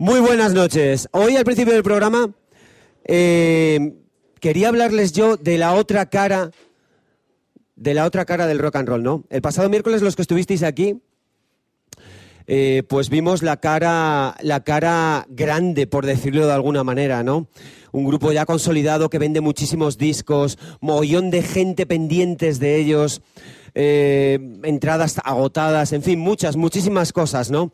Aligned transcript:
Muy 0.00 0.20
buenas 0.20 0.54
noches. 0.54 1.08
Hoy 1.10 1.34
al 1.34 1.42
principio 1.42 1.72
del 1.74 1.82
programa 1.82 2.32
eh, 3.04 3.94
quería 4.38 4.68
hablarles 4.68 5.10
yo 5.10 5.36
de 5.36 5.58
la 5.58 5.74
otra 5.74 6.08
cara, 6.08 6.52
de 7.74 7.94
la 7.94 8.04
otra 8.04 8.24
cara 8.24 8.46
del 8.46 8.60
rock 8.60 8.76
and 8.76 8.88
roll, 8.88 9.02
¿no? 9.02 9.24
El 9.28 9.42
pasado 9.42 9.68
miércoles 9.68 10.00
los 10.00 10.14
que 10.14 10.22
estuvisteis 10.22 10.62
aquí, 10.62 11.02
eh, 12.46 12.84
pues 12.88 13.10
vimos 13.10 13.42
la 13.42 13.56
cara, 13.56 14.36
la 14.40 14.62
cara 14.62 15.26
grande, 15.30 15.88
por 15.88 16.06
decirlo 16.06 16.46
de 16.46 16.52
alguna 16.52 16.84
manera, 16.84 17.24
¿no? 17.24 17.48
Un 17.90 18.04
grupo 18.04 18.30
ya 18.30 18.46
consolidado 18.46 19.10
que 19.10 19.18
vende 19.18 19.40
muchísimos 19.40 19.98
discos, 19.98 20.60
mogollón 20.80 21.32
de 21.32 21.42
gente 21.42 21.86
pendientes 21.86 22.60
de 22.60 22.76
ellos, 22.76 23.20
eh, 23.74 24.38
entradas 24.62 25.16
agotadas, 25.24 25.92
en 25.92 26.04
fin, 26.04 26.20
muchas, 26.20 26.54
muchísimas 26.54 27.12
cosas, 27.12 27.50
¿no? 27.50 27.72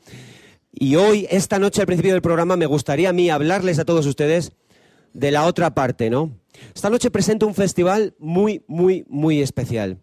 Y 0.76 0.96
hoy, 0.96 1.28
esta 1.30 1.60
noche, 1.60 1.80
al 1.80 1.86
principio 1.86 2.12
del 2.12 2.22
programa, 2.22 2.56
me 2.56 2.66
gustaría 2.66 3.10
a 3.10 3.12
mí 3.12 3.30
hablarles 3.30 3.78
a 3.78 3.84
todos 3.84 4.06
ustedes 4.06 4.52
de 5.12 5.30
la 5.30 5.46
otra 5.46 5.72
parte, 5.72 6.10
¿no? 6.10 6.36
Esta 6.74 6.90
noche 6.90 7.12
presento 7.12 7.46
un 7.46 7.54
festival 7.54 8.14
muy, 8.18 8.64
muy, 8.66 9.04
muy 9.08 9.40
especial. 9.40 9.98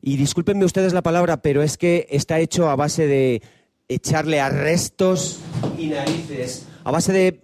Y 0.00 0.16
discúlpenme 0.16 0.64
ustedes 0.64 0.94
la 0.94 1.02
palabra, 1.02 1.42
pero 1.42 1.62
es 1.62 1.76
que 1.76 2.06
está 2.10 2.40
hecho 2.40 2.70
a 2.70 2.76
base 2.76 3.06
de 3.06 3.42
echarle 3.88 4.40
arrestos 4.40 5.40
y 5.76 5.88
narices, 5.88 6.66
a 6.82 6.90
base 6.90 7.12
de 7.12 7.42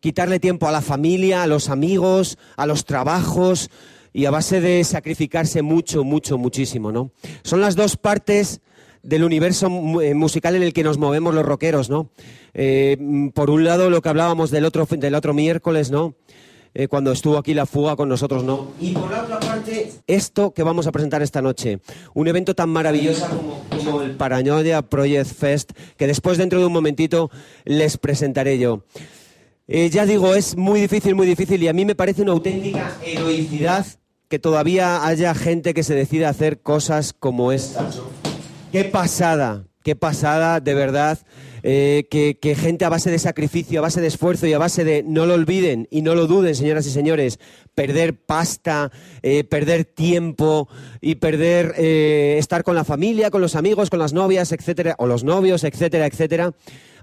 quitarle 0.00 0.40
tiempo 0.40 0.66
a 0.66 0.72
la 0.72 0.80
familia, 0.80 1.44
a 1.44 1.46
los 1.46 1.68
amigos, 1.68 2.38
a 2.56 2.66
los 2.66 2.84
trabajos 2.84 3.70
y 4.12 4.24
a 4.24 4.32
base 4.32 4.60
de 4.60 4.82
sacrificarse 4.82 5.62
mucho, 5.62 6.02
mucho, 6.02 6.38
muchísimo, 6.38 6.90
¿no? 6.90 7.12
Son 7.44 7.60
las 7.60 7.76
dos 7.76 7.96
partes 7.96 8.60
del 9.08 9.24
universo 9.24 9.68
eh, 10.02 10.12
musical 10.12 10.54
en 10.54 10.62
el 10.62 10.74
que 10.74 10.84
nos 10.84 10.98
movemos 10.98 11.34
los 11.34 11.44
rockeros, 11.44 11.88
¿no? 11.88 12.10
Eh, 12.52 12.98
por 13.34 13.48
un 13.48 13.64
lado, 13.64 13.88
lo 13.88 14.02
que 14.02 14.10
hablábamos 14.10 14.50
del 14.50 14.66
otro, 14.66 14.86
del 14.90 15.14
otro 15.14 15.32
miércoles, 15.32 15.90
¿no? 15.90 16.14
Eh, 16.74 16.88
cuando 16.88 17.12
estuvo 17.12 17.38
aquí 17.38 17.54
la 17.54 17.64
fuga 17.64 17.96
con 17.96 18.10
nosotros, 18.10 18.44
¿no? 18.44 18.68
Y 18.78 18.92
por 18.92 19.10
la 19.10 19.24
otra 19.24 19.40
parte, 19.40 19.90
esto 20.06 20.52
que 20.52 20.62
vamos 20.62 20.86
a 20.86 20.92
presentar 20.92 21.22
esta 21.22 21.40
noche, 21.40 21.80
un 22.12 22.28
evento 22.28 22.54
tan 22.54 22.68
maravilloso 22.68 23.26
como, 23.70 24.02
el 24.02 24.10
Paranoia 24.10 24.82
Project 24.82 25.26
Fest, 25.26 25.72
que 25.96 26.06
después, 26.06 26.36
dentro 26.36 26.60
de 26.60 26.66
un 26.66 26.72
momentito, 26.72 27.30
les 27.64 27.96
presentaré 27.96 28.58
yo. 28.58 28.84
ya 29.66 30.04
digo, 30.04 30.34
es 30.34 30.54
muy 30.54 30.82
difícil, 30.82 31.14
muy 31.14 31.26
difícil, 31.26 31.62
y 31.62 31.68
a 31.68 31.72
mí 31.72 31.86
me 31.86 31.94
parece 31.94 32.20
una 32.20 32.32
auténtica 32.32 32.94
heroicidad 33.02 33.86
que 34.28 34.38
todavía 34.38 35.06
haya 35.06 35.34
gente 35.34 35.72
que 35.72 35.82
se 35.82 35.94
decida 35.94 36.28
hacer 36.28 36.60
cosas 36.60 37.14
como 37.14 37.50
estas. 37.50 38.02
Qué 38.70 38.84
pasada, 38.84 39.64
qué 39.82 39.96
pasada, 39.96 40.60
de 40.60 40.74
verdad. 40.74 41.18
Eh, 41.62 42.06
que, 42.10 42.54
gente 42.54 42.84
a 42.84 42.88
base 42.88 43.10
de 43.10 43.18
sacrificio, 43.18 43.78
a 43.78 43.82
base 43.82 44.00
de 44.00 44.06
esfuerzo 44.06 44.46
y 44.46 44.52
a 44.52 44.58
base 44.58 44.84
de, 44.84 45.02
no 45.02 45.26
lo 45.26 45.34
olviden 45.34 45.88
y 45.90 46.02
no 46.02 46.14
lo 46.14 46.26
duden, 46.26 46.54
señoras 46.54 46.86
y 46.86 46.90
señores, 46.90 47.40
perder 47.74 48.14
pasta, 48.14 48.92
eh, 49.22 49.42
perder 49.42 49.84
tiempo 49.84 50.68
y 51.00 51.16
perder 51.16 51.74
eh, 51.76 52.36
estar 52.38 52.62
con 52.62 52.76
la 52.76 52.84
familia, 52.84 53.30
con 53.30 53.40
los 53.40 53.56
amigos, 53.56 53.90
con 53.90 53.98
las 53.98 54.12
novias, 54.12 54.52
etcétera, 54.52 54.94
o 54.98 55.06
los 55.06 55.24
novios, 55.24 55.64
etcétera, 55.64 56.06
etcétera. 56.06 56.52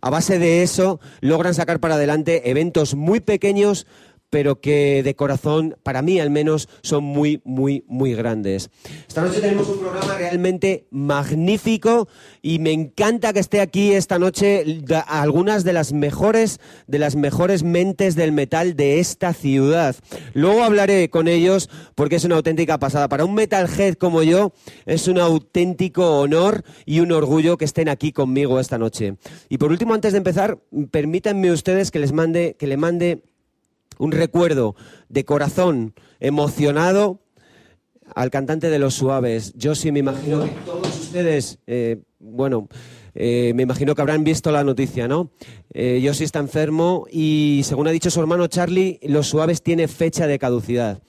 A 0.02 0.10
base 0.10 0.40
de 0.40 0.62
eso 0.62 1.00
logran 1.20 1.56
sacar 1.56 1.80
para 1.80 1.96
adelante 1.96 2.50
eventos 2.50 2.94
muy 2.94 3.20
pequeños 3.22 3.88
pero 4.30 4.60
que 4.60 5.02
de 5.04 5.16
corazón, 5.16 5.78
para 5.84 6.02
mí 6.02 6.20
al 6.20 6.30
menos, 6.30 6.68
son 6.82 7.04
muy, 7.04 7.42
muy, 7.46 7.84
muy 7.88 8.14
grandes. 8.14 8.70
Esta 9.08 9.22
noche 9.22 9.40
tenemos 9.40 9.70
un 9.70 9.80
programa 9.80 10.18
realmente 10.18 10.88
magnífico 10.92 12.08
y 12.42 12.60
me 12.60 12.72
encanta 12.72 13.34
que 13.34 13.40
esté 13.40 13.62
aquí 13.62 13.94
esta 13.94 14.20
noche 14.20 14.84
algunas 15.08 15.64
de 15.64 15.74
las 15.74 15.94
mejores, 15.94 16.60
de 16.88 17.00
las 17.00 17.16
mejores 17.16 17.64
mentes 17.64 18.16
del 18.16 18.32
metal 18.32 18.76
de 18.76 19.00
esta 19.00 19.34
ciudad. 19.34 19.96
Luego 20.34 20.64
hablaré 20.64 21.10
con 21.10 21.28
ellos 21.28 21.70
porque 21.96 22.18
es 22.18 22.26
una 22.26 22.36
auténtica 22.36 22.78
pasada. 22.78 23.08
Para 23.08 23.26
un 23.26 23.36
metalhead 23.36 23.96
como 23.96 24.24
yo 24.24 24.54
es 24.86 25.08
un 25.08 25.20
auténtico 25.20 26.20
honor 26.20 26.64
y 26.86 27.00
un 27.00 27.12
orgullo 27.12 27.58
que 27.58 27.66
estén 27.66 27.90
aquí 27.90 28.12
conmigo 28.12 28.60
esta 28.60 28.78
noche. 28.78 29.16
Y 29.50 29.58
por 29.58 29.72
último, 29.72 29.94
antes 29.94 30.12
de 30.12 30.18
empezar, 30.18 30.60
permítanme 30.92 31.52
ustedes 31.52 31.92
que 31.92 32.00
les 32.00 32.12
mande, 32.12 32.56
que 32.60 32.68
le 32.68 32.78
mande 32.78 33.24
un 34.00 34.12
recuerdo 34.12 34.76
de 35.10 35.26
corazón 35.26 35.94
emocionado 36.20 37.22
al 38.14 38.30
cantante 38.30 38.70
de 38.70 38.80
Los 38.80 38.96
Suaves. 38.96 39.54
Yo 39.56 39.76
sí 39.76 39.92
me 39.92 40.00
imagino 40.00 40.44
que 40.44 40.50
todos 40.66 40.88
ustedes, 41.00 41.60
eh, 41.68 41.98
bueno, 42.20 42.68
eh, 43.16 43.54
me 43.56 43.64
imagino 43.64 43.96
que 43.96 44.02
habrán 44.02 44.24
visto 44.24 44.52
la 44.52 44.64
noticia, 44.64 45.08
¿no? 45.08 45.32
Eh, 45.74 46.02
yo 46.04 46.14
sí 46.14 46.24
está 46.26 46.40
enfermo 46.40 47.06
y 47.10 47.62
según 47.64 47.88
ha 47.88 47.92
dicho 47.92 48.12
su 48.12 48.20
hermano 48.20 48.48
Charlie, 48.48 49.00
Los 49.04 49.28
Suaves 49.28 49.64
tiene 49.64 49.88
fecha 49.88 50.28
de 50.28 50.38
caducidad. 50.38 51.02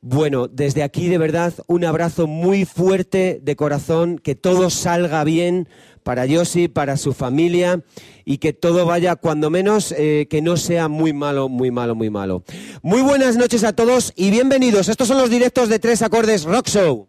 Bueno, 0.00 0.48
desde 0.48 0.82
aquí 0.82 1.08
de 1.08 1.16
verdad 1.16 1.54
un 1.66 1.84
abrazo 1.84 2.26
muy 2.26 2.66
fuerte 2.66 3.40
de 3.42 3.56
corazón, 3.56 4.18
que 4.18 4.34
todo 4.34 4.68
salga 4.68 5.24
bien 5.24 5.68
para 6.04 6.26
Yossi, 6.26 6.68
para 6.68 6.96
su 6.96 7.12
familia 7.12 7.82
y 8.24 8.38
que 8.38 8.52
todo 8.52 8.86
vaya, 8.86 9.16
cuando 9.16 9.50
menos, 9.50 9.92
eh, 9.98 10.28
que 10.30 10.40
no 10.42 10.56
sea 10.56 10.88
muy 10.88 11.12
malo, 11.12 11.48
muy 11.48 11.72
malo, 11.72 11.96
muy 11.96 12.10
malo. 12.10 12.44
Muy 12.82 13.02
buenas 13.02 13.36
noches 13.36 13.64
a 13.64 13.72
todos 13.72 14.12
y 14.14 14.30
bienvenidos. 14.30 14.88
Estos 14.88 15.08
son 15.08 15.18
los 15.18 15.30
directos 15.30 15.68
de 15.68 15.80
Tres 15.80 16.02
Acordes 16.02 16.44
Rock 16.44 16.68
Show. 16.68 17.08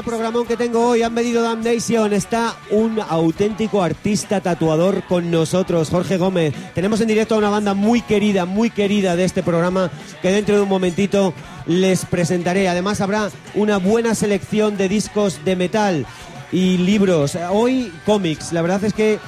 Vaya 0.00 0.12
programón 0.16 0.46
que 0.46 0.56
tengo 0.56 0.88
hoy, 0.88 1.02
han 1.02 1.14
venido 1.14 1.42
Damnation. 1.42 2.14
Está 2.14 2.56
un 2.70 3.00
auténtico 3.00 3.82
artista 3.82 4.40
tatuador 4.40 5.02
con 5.02 5.30
nosotros, 5.30 5.90
Jorge 5.90 6.16
Gómez. 6.16 6.54
Tenemos 6.74 7.02
en 7.02 7.08
directo 7.08 7.34
a 7.34 7.38
una 7.38 7.50
banda 7.50 7.74
muy 7.74 8.00
querida, 8.00 8.46
muy 8.46 8.70
querida 8.70 9.14
de 9.14 9.24
este 9.24 9.42
programa 9.42 9.90
que 10.22 10.32
dentro 10.32 10.56
de 10.56 10.62
un 10.62 10.70
momentito 10.70 11.34
les 11.66 12.06
presentaré. 12.06 12.66
Además 12.66 13.02
habrá 13.02 13.28
una 13.54 13.76
buena 13.76 14.14
selección 14.14 14.78
de 14.78 14.88
discos 14.88 15.44
de 15.44 15.54
metal 15.54 16.06
y 16.50 16.78
libros. 16.78 17.36
Hoy 17.50 17.92
cómics. 18.06 18.54
La 18.54 18.62
verdad 18.62 18.82
es 18.84 18.94
que 18.94 19.18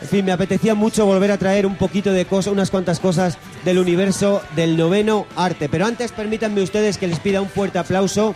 en 0.00 0.08
fin, 0.08 0.24
me 0.24 0.32
apetecía 0.32 0.74
mucho 0.74 1.04
volver 1.04 1.30
a 1.30 1.38
traer 1.38 1.66
un 1.66 1.76
poquito 1.76 2.12
de 2.12 2.24
cosas, 2.24 2.52
unas 2.52 2.70
cuantas 2.70 3.00
cosas 3.00 3.36
del 3.64 3.78
universo 3.78 4.42
del 4.56 4.76
noveno 4.76 5.26
arte. 5.36 5.68
Pero 5.68 5.86
antes 5.86 6.12
permítanme 6.12 6.62
ustedes 6.62 6.96
que 6.96 7.06
les 7.06 7.18
pida 7.18 7.42
un 7.42 7.48
fuerte 7.48 7.78
aplauso 7.78 8.34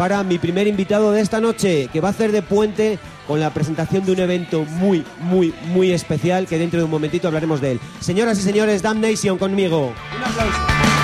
para 0.00 0.22
mi 0.22 0.38
primer 0.38 0.66
invitado 0.66 1.12
de 1.12 1.20
esta 1.20 1.42
noche, 1.42 1.90
que 1.92 2.00
va 2.00 2.08
a 2.08 2.12
hacer 2.12 2.32
de 2.32 2.40
puente 2.40 2.98
con 3.28 3.38
la 3.38 3.52
presentación 3.52 4.02
de 4.06 4.12
un 4.12 4.20
evento 4.20 4.64
muy, 4.64 5.04
muy, 5.20 5.52
muy 5.74 5.92
especial, 5.92 6.46
que 6.46 6.56
dentro 6.56 6.78
de 6.78 6.84
un 6.84 6.90
momentito 6.90 7.28
hablaremos 7.28 7.60
de 7.60 7.72
él. 7.72 7.80
Señoras 8.00 8.38
y 8.38 8.42
señores, 8.42 8.80
Damnation 8.80 9.36
conmigo. 9.36 9.92
Un 10.16 10.24
aplauso. 10.24 10.99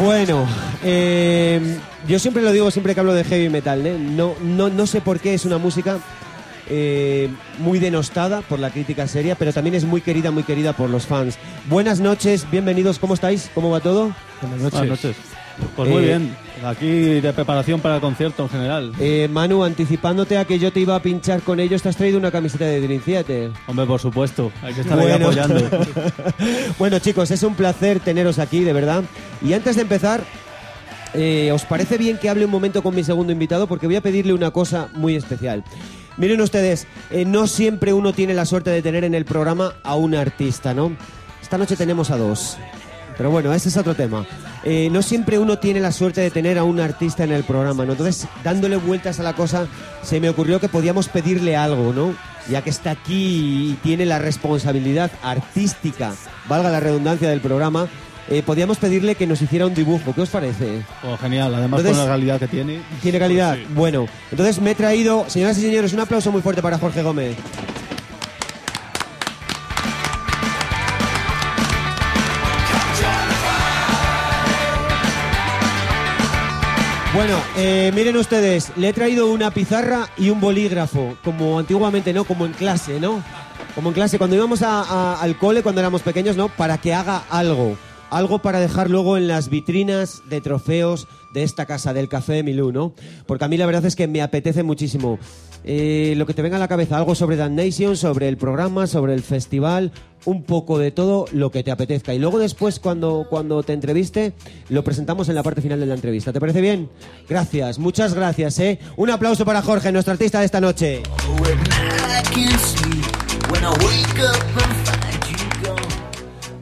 Bueno, 0.00 0.46
eh, 0.82 1.60
yo 2.08 2.18
siempre 2.18 2.42
lo 2.42 2.52
digo, 2.52 2.70
siempre 2.70 2.94
que 2.94 3.00
hablo 3.00 3.12
de 3.12 3.22
heavy 3.22 3.50
metal, 3.50 3.86
¿eh? 3.86 3.98
no, 3.98 4.34
no, 4.42 4.70
no 4.70 4.86
sé 4.86 5.02
por 5.02 5.20
qué 5.20 5.34
es 5.34 5.44
una 5.44 5.58
música 5.58 5.98
eh, 6.70 7.28
muy 7.58 7.78
denostada 7.78 8.40
por 8.40 8.58
la 8.60 8.70
crítica 8.70 9.06
seria, 9.06 9.34
pero 9.34 9.52
también 9.52 9.74
es 9.74 9.84
muy 9.84 10.00
querida, 10.00 10.30
muy 10.30 10.42
querida 10.42 10.72
por 10.72 10.88
los 10.88 11.04
fans. 11.04 11.36
Buenas 11.68 12.00
noches, 12.00 12.50
bienvenidos, 12.50 12.98
¿cómo 12.98 13.12
estáis? 13.12 13.50
¿Cómo 13.54 13.68
va 13.70 13.80
todo? 13.80 14.14
Buenas 14.40 14.60
noches. 14.60 14.78
Buenas 14.78 15.04
noches. 15.04 15.16
Pues 15.76 15.88
muy 15.88 16.02
Eh, 16.04 16.06
bien, 16.06 16.36
aquí 16.64 16.86
de 17.20 17.32
preparación 17.32 17.80
para 17.80 17.96
el 17.96 18.00
concierto 18.00 18.42
en 18.44 18.48
general. 18.48 18.92
Eh, 19.00 19.28
Manu, 19.30 19.62
anticipándote 19.64 20.36
a 20.38 20.44
que 20.44 20.58
yo 20.58 20.72
te 20.72 20.80
iba 20.80 20.94
a 20.94 21.02
pinchar 21.02 21.40
con 21.42 21.60
ellos, 21.60 21.82
te 21.82 21.88
has 21.88 21.96
traído 21.96 22.18
una 22.18 22.30
camiseta 22.30 22.64
de 22.66 22.80
Dream 22.80 23.00
Theater. 23.02 23.50
Hombre, 23.66 23.86
por 23.86 24.00
supuesto, 24.00 24.50
hay 24.62 24.74
que 24.74 24.80
estar 24.82 24.98
ahí 24.98 25.06
Bueno. 25.08 25.26
apoyando. 25.28 25.60
bueno, 26.78 26.98
chicos, 26.98 27.30
es 27.30 27.42
un 27.42 27.54
placer 27.54 28.00
teneros 28.00 28.38
aquí, 28.38 28.60
de 28.64 28.72
verdad. 28.72 29.04
Y 29.42 29.52
antes 29.52 29.76
de 29.76 29.82
empezar, 29.82 30.22
eh, 31.14 31.50
¿os 31.52 31.64
parece 31.64 31.98
bien 31.98 32.18
que 32.18 32.28
hable 32.28 32.44
un 32.44 32.50
momento 32.50 32.82
con 32.82 32.94
mi 32.94 33.04
segundo 33.04 33.32
invitado? 33.32 33.66
Porque 33.66 33.86
voy 33.86 33.96
a 33.96 34.00
pedirle 34.00 34.32
una 34.32 34.50
cosa 34.50 34.88
muy 34.94 35.16
especial. 35.16 35.64
Miren 36.16 36.40
ustedes, 36.40 36.86
eh, 37.10 37.24
no 37.24 37.46
siempre 37.46 37.92
uno 37.92 38.12
tiene 38.12 38.34
la 38.34 38.44
suerte 38.44 38.70
de 38.70 38.82
tener 38.82 39.04
en 39.04 39.14
el 39.14 39.24
programa 39.24 39.74
a 39.82 39.94
un 39.94 40.14
artista, 40.14 40.74
¿no? 40.74 40.92
Esta 41.40 41.56
noche 41.56 41.76
tenemos 41.76 42.10
a 42.10 42.16
dos. 42.18 42.58
Pero 43.20 43.30
bueno, 43.30 43.52
ese 43.52 43.68
es 43.68 43.76
otro 43.76 43.94
tema. 43.94 44.24
Eh, 44.64 44.88
no 44.90 45.02
siempre 45.02 45.38
uno 45.38 45.58
tiene 45.58 45.78
la 45.78 45.92
suerte 45.92 46.22
de 46.22 46.30
tener 46.30 46.56
a 46.56 46.64
un 46.64 46.80
artista 46.80 47.22
en 47.22 47.32
el 47.32 47.44
programa, 47.44 47.84
¿no? 47.84 47.92
Entonces, 47.92 48.26
dándole 48.42 48.76
vueltas 48.76 49.20
a 49.20 49.22
la 49.22 49.34
cosa, 49.34 49.66
se 50.02 50.20
me 50.20 50.30
ocurrió 50.30 50.58
que 50.58 50.70
podíamos 50.70 51.08
pedirle 51.08 51.54
algo, 51.54 51.92
¿no? 51.92 52.14
Ya 52.48 52.62
que 52.62 52.70
está 52.70 52.92
aquí 52.92 53.72
y 53.72 53.78
tiene 53.82 54.06
la 54.06 54.18
responsabilidad 54.18 55.10
artística, 55.22 56.14
valga 56.48 56.70
la 56.70 56.80
redundancia 56.80 57.28
del 57.28 57.42
programa, 57.42 57.88
eh, 58.30 58.42
podíamos 58.42 58.78
pedirle 58.78 59.16
que 59.16 59.26
nos 59.26 59.42
hiciera 59.42 59.66
un 59.66 59.74
dibujo. 59.74 60.14
¿Qué 60.14 60.22
os 60.22 60.30
parece? 60.30 60.82
Oh, 61.04 61.18
genial, 61.18 61.54
además 61.54 61.80
Entonces- 61.80 61.98
con 61.98 62.06
la 62.08 62.16
realidad 62.16 62.38
que 62.38 62.48
tiene. 62.48 62.80
¿Tiene 63.02 63.18
calidad? 63.18 63.58
Bueno, 63.74 64.06
entonces 64.30 64.62
me 64.62 64.70
he 64.70 64.74
traído, 64.74 65.26
señoras 65.28 65.58
y 65.58 65.60
señores, 65.60 65.92
un 65.92 66.00
aplauso 66.00 66.32
muy 66.32 66.40
fuerte 66.40 66.62
para 66.62 66.78
Jorge 66.78 67.02
Gómez. 67.02 67.36
Bueno, 77.20 77.36
eh, 77.58 77.92
miren 77.94 78.16
ustedes, 78.16 78.72
le 78.76 78.88
he 78.88 78.92
traído 78.94 79.30
una 79.30 79.50
pizarra 79.50 80.08
y 80.16 80.30
un 80.30 80.40
bolígrafo, 80.40 81.18
como 81.22 81.58
antiguamente, 81.58 82.14
¿no? 82.14 82.24
Como 82.24 82.46
en 82.46 82.52
clase, 82.54 82.98
¿no? 82.98 83.22
Como 83.74 83.90
en 83.90 83.94
clase, 83.94 84.16
cuando 84.16 84.36
íbamos 84.36 84.62
a- 84.62 85.20
al 85.20 85.36
cole, 85.36 85.62
cuando 85.62 85.82
éramos 85.82 86.00
pequeños, 86.00 86.38
¿no? 86.38 86.48
Para 86.48 86.78
que 86.78 86.94
haga 86.94 87.24
algo. 87.28 87.76
Algo 88.08 88.38
para 88.38 88.58
dejar 88.58 88.88
luego 88.88 89.18
en 89.18 89.28
las 89.28 89.50
vitrinas 89.50 90.22
de 90.30 90.40
trofeos 90.40 91.08
de 91.34 91.42
esta 91.42 91.66
casa, 91.66 91.92
del 91.92 92.08
Café 92.08 92.42
Milú, 92.42 92.72
¿no? 92.72 92.94
Porque 93.26 93.44
a 93.44 93.48
mí 93.48 93.58
la 93.58 93.66
verdad 93.66 93.84
es 93.84 93.96
que 93.96 94.08
me 94.08 94.22
apetece 94.22 94.62
muchísimo. 94.62 95.18
Eh, 95.64 96.14
lo 96.16 96.26
que 96.26 96.34
te 96.34 96.42
venga 96.42 96.56
a 96.56 96.60
la 96.60 96.68
cabeza, 96.68 96.96
algo 96.96 97.14
sobre 97.14 97.36
Dan 97.36 97.54
Nation, 97.54 97.96
sobre 97.96 98.28
el 98.28 98.36
programa, 98.36 98.86
sobre 98.86 99.14
el 99.14 99.22
festival, 99.22 99.92
un 100.24 100.42
poco 100.42 100.78
de 100.78 100.90
todo 100.90 101.26
lo 101.32 101.50
que 101.50 101.62
te 101.62 101.70
apetezca. 101.70 102.14
Y 102.14 102.18
luego 102.18 102.38
después, 102.38 102.78
cuando, 102.78 103.26
cuando 103.28 103.62
te 103.62 103.72
entreviste, 103.72 104.32
lo 104.68 104.82
presentamos 104.84 105.28
en 105.28 105.34
la 105.34 105.42
parte 105.42 105.60
final 105.60 105.80
de 105.80 105.86
la 105.86 105.94
entrevista. 105.94 106.32
¿Te 106.32 106.40
parece 106.40 106.60
bien? 106.60 106.88
Gracias, 107.28 107.78
muchas 107.78 108.14
gracias, 108.14 108.58
¿eh? 108.58 108.78
Un 108.96 109.10
aplauso 109.10 109.44
para 109.44 109.62
Jorge, 109.62 109.92
nuestro 109.92 110.12
artista 110.12 110.40
de 110.40 110.46
esta 110.46 110.60
noche. 110.60 111.02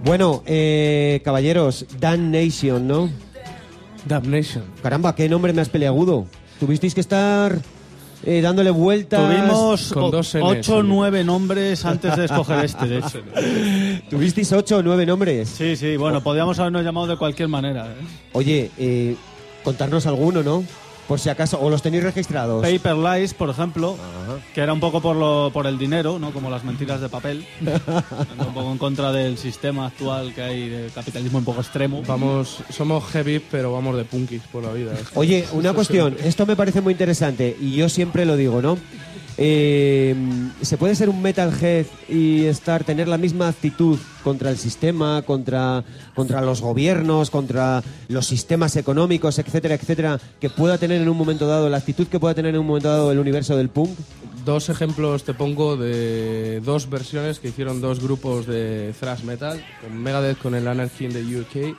Bueno, 0.04 0.42
eh, 0.46 1.20
caballeros, 1.24 1.86
Dan 2.00 2.30
Nation, 2.32 2.86
¿no? 2.86 3.10
Damnation. 4.06 4.64
Caramba, 4.82 5.14
qué 5.14 5.28
nombre 5.28 5.52
más 5.52 5.68
peleagudo. 5.68 6.26
Tuvisteis 6.58 6.94
que 6.94 7.00
estar 7.00 7.58
eh, 8.24 8.40
dándole 8.40 8.70
vueltas. 8.70 9.20
Tuvimos 9.20 9.92
con 9.92 10.10
dos 10.10 10.34
Ns, 10.34 10.42
ocho 10.42 10.76
o 10.76 10.80
sí. 10.82 10.86
nueve 10.88 11.24
nombres 11.24 11.84
antes 11.84 12.16
de 12.16 12.24
escoger 12.24 12.64
este, 12.64 12.86
de 12.86 12.98
hecho. 12.98 13.20
Tuvisteis 14.10 14.52
ocho 14.52 14.78
o 14.78 14.82
nueve 14.82 15.06
nombres. 15.06 15.48
Sí, 15.48 15.76
sí, 15.76 15.96
bueno, 15.96 16.22
podríamos 16.22 16.58
habernos 16.58 16.84
llamado 16.84 17.06
de 17.06 17.16
cualquier 17.16 17.48
manera. 17.48 17.86
¿eh? 17.86 18.06
Oye, 18.32 18.70
eh, 18.78 19.16
contarnos 19.62 20.06
alguno, 20.06 20.42
¿no? 20.42 20.64
Por 21.08 21.18
si 21.18 21.30
acaso, 21.30 21.58
o 21.58 21.70
los 21.70 21.80
tenéis 21.80 22.04
registrados. 22.04 22.62
Paper 22.62 22.96
Lies, 22.96 23.32
por 23.32 23.48
ejemplo, 23.48 23.96
que 24.54 24.60
era 24.60 24.74
un 24.74 24.80
poco 24.80 25.00
por, 25.00 25.16
lo, 25.16 25.50
por 25.52 25.66
el 25.66 25.78
dinero, 25.78 26.18
¿no? 26.18 26.32
como 26.32 26.50
las 26.50 26.64
mentiras 26.64 27.00
de 27.00 27.08
papel, 27.08 27.46
un 28.38 28.54
poco 28.54 28.70
en 28.70 28.78
contra 28.78 29.10
del 29.10 29.38
sistema 29.38 29.86
actual 29.86 30.34
que 30.34 30.42
hay 30.42 30.68
de 30.68 30.90
capitalismo 30.94 31.38
un 31.38 31.44
poco 31.44 31.62
extremo. 31.62 32.02
Vamos, 32.06 32.58
somos 32.68 33.04
heavy, 33.06 33.38
pero 33.38 33.72
vamos 33.72 33.96
de 33.96 34.04
punkis 34.04 34.42
por 34.52 34.62
la 34.62 34.72
vida. 34.72 34.92
Oye, 35.14 35.46
una 35.52 35.72
cuestión, 35.72 36.14
esto 36.22 36.44
me 36.44 36.56
parece 36.56 36.82
muy 36.82 36.92
interesante 36.92 37.56
y 37.58 37.72
yo 37.72 37.88
siempre 37.88 38.26
lo 38.26 38.36
digo, 38.36 38.60
¿no? 38.60 38.76
Eh, 39.40 40.16
¿Se 40.62 40.76
puede 40.76 40.96
ser 40.96 41.08
un 41.08 41.22
metalhead 41.22 41.86
y 42.08 42.46
estar, 42.46 42.82
tener 42.82 43.06
la 43.06 43.18
misma 43.18 43.46
actitud 43.46 43.96
contra 44.24 44.50
el 44.50 44.58
sistema, 44.58 45.22
contra, 45.22 45.84
contra 46.16 46.42
los 46.42 46.60
gobiernos, 46.60 47.30
contra 47.30 47.84
los 48.08 48.26
sistemas 48.26 48.74
económicos, 48.74 49.38
etcétera, 49.38 49.76
etcétera, 49.76 50.20
que 50.40 50.50
pueda 50.50 50.76
tener 50.76 51.00
en 51.00 51.08
un 51.08 51.16
momento 51.16 51.46
dado, 51.46 51.68
la 51.68 51.76
actitud 51.76 52.08
que 52.08 52.18
pueda 52.18 52.34
tener 52.34 52.54
en 52.54 52.60
un 52.60 52.66
momento 52.66 52.88
dado 52.88 53.12
el 53.12 53.18
universo 53.20 53.56
del 53.56 53.68
punk? 53.68 53.96
Dos 54.44 54.70
ejemplos 54.70 55.22
te 55.22 55.34
pongo 55.34 55.76
de 55.76 56.60
dos 56.64 56.90
versiones 56.90 57.38
que 57.38 57.48
hicieron 57.48 57.80
dos 57.80 58.02
grupos 58.02 58.44
de 58.46 58.92
thrash 58.98 59.22
metal, 59.22 59.64
con 59.80 59.96
Megadeth 60.02 60.38
con 60.38 60.56
el 60.56 60.66
Anarchy 60.66 61.04
in 61.04 61.12
the 61.12 61.40
UK 61.40 61.76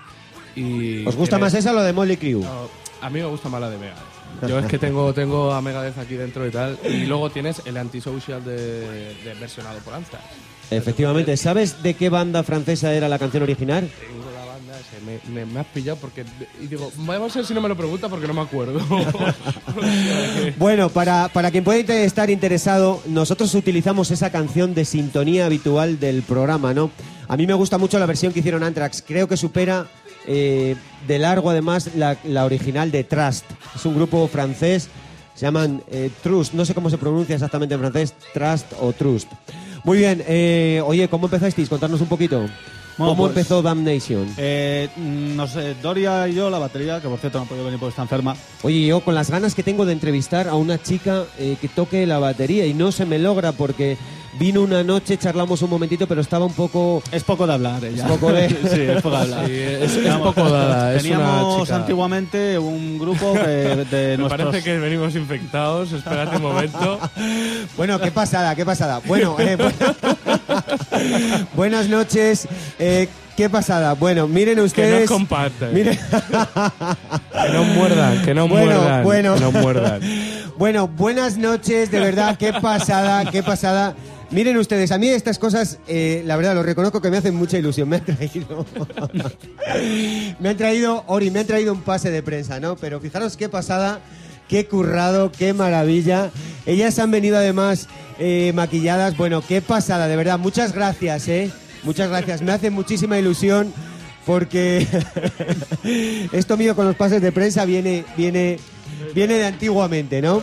y... 0.56 1.06
¿Os 1.06 1.17
gusta 1.17 1.38
más 1.38 1.53
esa 1.53 1.71
o 1.71 1.75
la 1.75 1.83
de 1.83 1.91
Molly 1.91 2.15
Crew? 2.15 2.41
No, 2.41 2.69
a 3.01 3.09
mí 3.09 3.19
me 3.19 3.25
gusta 3.25 3.50
más 3.50 3.59
la 3.59 3.69
de 3.69 3.77
Megadeth. 3.77 4.19
Yo 4.47 4.59
es 4.59 4.65
que 4.68 4.77
tengo, 4.80 5.13
tengo 5.13 5.51
a 5.51 5.62
Megadeth 5.62 5.97
aquí 5.97 6.15
dentro 6.15 6.45
y 6.47 6.51
tal. 6.51 6.77
Y 6.83 7.06
luego 7.06 7.30
tienes 7.30 7.62
el 7.65 7.77
antisocial 7.77 8.44
de, 8.44 9.15
de 9.24 9.33
versionado 9.39 9.80
por 9.80 9.94
Anthrax. 9.94 10.24
Efectivamente, 10.71 11.36
¿sabes 11.36 11.81
de 11.81 11.95
qué 11.95 12.09
banda 12.09 12.44
francesa 12.44 12.94
era 12.94 13.09
la 13.09 13.18
canción 13.18 13.41
original? 13.44 13.89
Tengo 14.00 14.30
la 14.31 14.45
banda, 14.45 14.75
ese, 14.80 15.03
me, 15.03 15.33
me- 15.45 15.51
me 15.51 15.59
has 15.62 15.65
pillado 15.68 15.97
porque... 15.97 16.24
Y 16.62 16.68
digo, 16.68 16.91
vamos 16.97 17.36
a 17.36 17.39
ver 17.39 17.45
si 17.47 17.53
no 17.56 17.62
me 17.62 17.68
lo 17.69 17.75
pregunta 17.75 18.07
porque 18.07 18.27
no 18.27 18.33
me 18.36 18.41
acuerdo. 18.41 18.80
Bueno, 20.57 20.89
para, 20.89 21.30
para 21.30 21.51
quien 21.51 21.63
pueda 21.63 21.80
inter- 21.80 22.03
estar 22.06 22.30
interesado, 22.30 23.01
nosotros 23.07 23.53
utilizamos 23.56 24.12
esa 24.12 24.31
canción 24.31 24.74
de 24.74 24.85
sintonía 24.85 25.45
habitual 25.45 26.00
del 26.00 26.21
programa, 26.21 26.74
¿no? 26.74 26.92
A 27.27 27.38
mí 27.38 27.45
me 27.47 27.53
gusta 27.53 27.77
mucho 27.77 28.00
la 28.00 28.06
versión 28.06 28.33
que 28.33 28.40
hicieron 28.40 28.63
Anthrax. 28.63 29.04
Creo 29.06 29.28
que 29.28 29.37
supera 29.37 29.87
eh, 30.28 30.76
de 31.07 31.19
largo, 31.19 31.49
además, 31.49 31.92
la, 31.95 32.18
la 32.23 32.45
original 32.45 32.92
de 32.92 33.04
Trust. 33.04 33.45
Es 33.76 33.85
un 33.85 33.95
grupo 33.95 34.28
francés, 34.28 34.90
se 35.35 35.45
llaman 35.45 35.81
eh, 35.92 36.09
Trust. 36.21 36.54
No 36.54 36.66
sé 36.66 36.73
cómo 36.73 36.90
se 36.90 36.97
pronuncia 36.97 37.35
exactamente 37.35 37.76
en 37.76 37.81
francés, 37.81 38.14
Trust 38.33 38.66
o 38.80 38.94
Trust. 38.94 39.31
Muy 39.83 39.97
bien, 39.97 40.23
eh, 40.28 40.81
oye, 40.85 41.07
¿cómo 41.07 41.28
empezasteis? 41.28 41.69
Contarnos 41.69 42.02
un 42.02 42.07
poquito. 42.07 42.40
Bueno, 42.97 43.14
¿Cómo 43.14 43.23
pues- 43.23 43.30
empezó 43.38 43.61
Damnation? 43.61 44.28
Eh, 44.38 44.90
no 44.97 45.47
sé, 45.47 45.73
Doria 45.81 46.28
y 46.28 46.35
yo, 46.35 46.49
la 46.49 46.59
batería, 46.59 47.02
que 47.02 47.07
por 47.07 47.18
cierto 47.18 47.38
no 47.38 47.45
ha 47.45 47.47
podido 47.47 47.64
venir 47.64 47.80
porque 47.80 47.92
está 47.92 48.02
enferma. 48.02 48.35
Oye, 48.61 48.85
yo 48.85 48.99
con 48.99 49.16
las 49.16 49.31
ganas 49.31 49.56
que 49.56 49.64
tengo 49.64 49.85
de 49.85 49.94
entrevistar 49.94 50.49
a 50.49 50.56
una 50.56 50.83
chica 50.83 51.23
eh, 51.38 51.56
que 51.61 51.69
toque 51.69 52.06
la 52.06 52.19
batería 52.19 52.66
y 52.66 52.73
no 52.73 52.92
se 52.92 53.06
me 53.06 53.18
logra 53.18 53.54
porque 53.54 53.97
vino 54.38 54.62
una 54.62 54.83
noche, 54.83 55.18
charlamos 55.18 55.62
un 55.62 55.69
momentito, 55.69 56.07
pero 56.07 56.21
estaba 56.21 56.45
un 56.45 56.54
poco... 56.54 57.02
Es 57.12 57.24
poco 57.24 57.48
de 57.48 57.54
hablar 57.54 57.83
ella. 57.83 58.04
Es 58.06 58.09
poco 58.12 58.31
de- 58.31 58.50
sí, 58.74 58.81
es 58.81 59.02
poco 59.02 59.16
de 59.18 59.21
hablar. 59.24 59.45
Sí, 59.48 59.54
es- 59.54 59.95
es 59.95 60.16
poco 60.16 60.50
dada, 60.50 60.94
es 60.95 61.04
una 61.06 61.18
Teníamos 61.18 61.71
antiguamente 61.71 62.57
un 62.59 63.00
grupo 63.00 63.33
que 63.33 63.40
de 63.40 63.86
Me 64.12 64.18
nuestros... 64.18 64.45
parece 64.48 64.64
que 64.64 64.78
venimos 64.78 65.16
infectados. 65.16 65.92
Espérate 65.92 66.36
un 66.38 66.42
momento. 66.44 67.00
Bueno, 67.78 68.00
qué 68.00 68.12
pasada, 68.12 68.56
qué 68.56 68.66
pasada. 68.66 69.00
Bueno, 69.06 69.36
eh, 69.40 69.57
bu- 69.57 71.48
buenas 71.56 71.88
noches. 71.88 72.48
eh, 72.78 73.07
qué 73.39 73.49
pasada. 73.49 73.93
Bueno, 73.93 74.27
miren 74.27 74.55
Que 74.55 74.61
ustedes... 74.63 74.99
nos 75.09 75.17
compartan. 75.17 75.73
miren- 75.73 75.97
Que 75.97 77.53
no 77.53 77.63
muerdan, 77.63 78.21
que 78.25 78.33
no 78.33 78.49
Bueno, 78.49 78.65
muerdan. 78.75 79.03
bueno. 79.05 79.35
Que 79.35 79.39
no 79.39 79.51
muerdan. 79.53 80.01
Bueno, 80.57 80.87
buenas 80.89 81.37
noches, 81.37 81.89
de 81.89 82.01
verdad, 82.01 82.37
qué 82.37 82.51
pasada, 82.51 83.31
qué 83.31 83.41
pasada. 83.41 83.95
Miren 84.29 84.57
ustedes, 84.57 84.91
a 84.91 84.97
mí 84.97 85.07
estas 85.07 85.39
cosas, 85.39 85.79
eh, 85.87 86.21
la 86.25 86.35
verdad, 86.35 86.53
lo 86.53 86.63
reconozco 86.63 87.01
que 87.01 87.09
me 87.09 87.15
hacen 87.15 87.33
mucha 87.33 87.57
ilusión. 87.57 87.87
Me 87.87 87.95
han 87.95 88.03
traído. 88.05 88.65
me 90.39 90.49
han 90.49 90.57
traído, 90.57 91.05
Ori, 91.07 91.31
me 91.31 91.39
han 91.39 91.47
traído 91.47 91.71
un 91.71 91.79
pase 91.81 92.11
de 92.11 92.21
prensa, 92.21 92.59
¿no? 92.59 92.75
Pero 92.75 92.99
fijaros 92.99 93.37
qué 93.37 93.47
pasada, 93.47 94.01
qué 94.49 94.65
currado, 94.67 95.31
qué 95.31 95.53
maravilla. 95.53 96.29
Ellas 96.65 96.99
han 96.99 97.09
venido 97.09 97.37
además 97.37 97.87
eh, 98.19 98.51
maquilladas. 98.53 99.15
Bueno, 99.15 99.41
qué 99.47 99.61
pasada, 99.61 100.09
de 100.09 100.17
verdad. 100.17 100.37
Muchas 100.37 100.73
gracias, 100.73 101.29
¿eh? 101.29 101.49
Muchas 101.83 102.09
gracias. 102.09 102.42
Me 102.42 102.52
hace 102.52 102.69
muchísima 102.69 103.18
ilusión 103.18 103.74
porque 104.26 104.86
esto 106.31 106.57
mío 106.57 106.76
con 106.76 106.86
los 106.86 106.95
pases 106.95 107.21
de 107.21 107.31
prensa 107.31 107.66
viene, 107.66 108.06
viene, 108.18 108.59
viene 109.16 109.36
de 109.36 109.45
antiguamente, 109.45 110.21
¿no? 110.21 110.42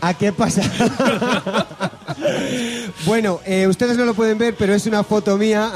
¿A 0.00 0.14
qué 0.14 0.32
pasa? 0.32 0.62
Bueno, 3.06 3.40
eh, 3.44 3.66
ustedes 3.66 3.96
no 3.96 4.04
lo 4.04 4.14
pueden 4.14 4.38
ver, 4.38 4.54
pero 4.56 4.74
es 4.74 4.86
una 4.86 5.02
foto 5.02 5.36
mía. 5.36 5.72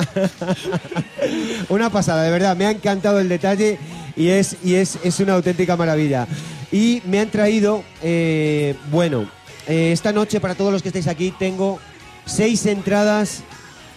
una 1.68 1.90
pasada, 1.90 2.22
de 2.22 2.30
verdad. 2.30 2.56
Me 2.56 2.66
ha 2.66 2.70
encantado 2.70 3.18
el 3.18 3.28
detalle 3.28 3.78
y 4.16 4.28
es, 4.28 4.56
y 4.62 4.74
es, 4.74 4.98
es 5.02 5.18
una 5.20 5.34
auténtica 5.34 5.76
maravilla. 5.76 6.26
Y 6.70 7.02
me 7.06 7.20
han 7.20 7.30
traído, 7.30 7.82
eh, 8.02 8.74
bueno, 8.90 9.28
eh, 9.66 9.90
esta 9.92 10.12
noche 10.12 10.40
para 10.40 10.54
todos 10.54 10.72
los 10.72 10.82
que 10.82 10.88
estáis 10.88 11.08
aquí 11.08 11.32
tengo 11.36 11.80
seis 12.26 12.66
entradas. 12.66 13.42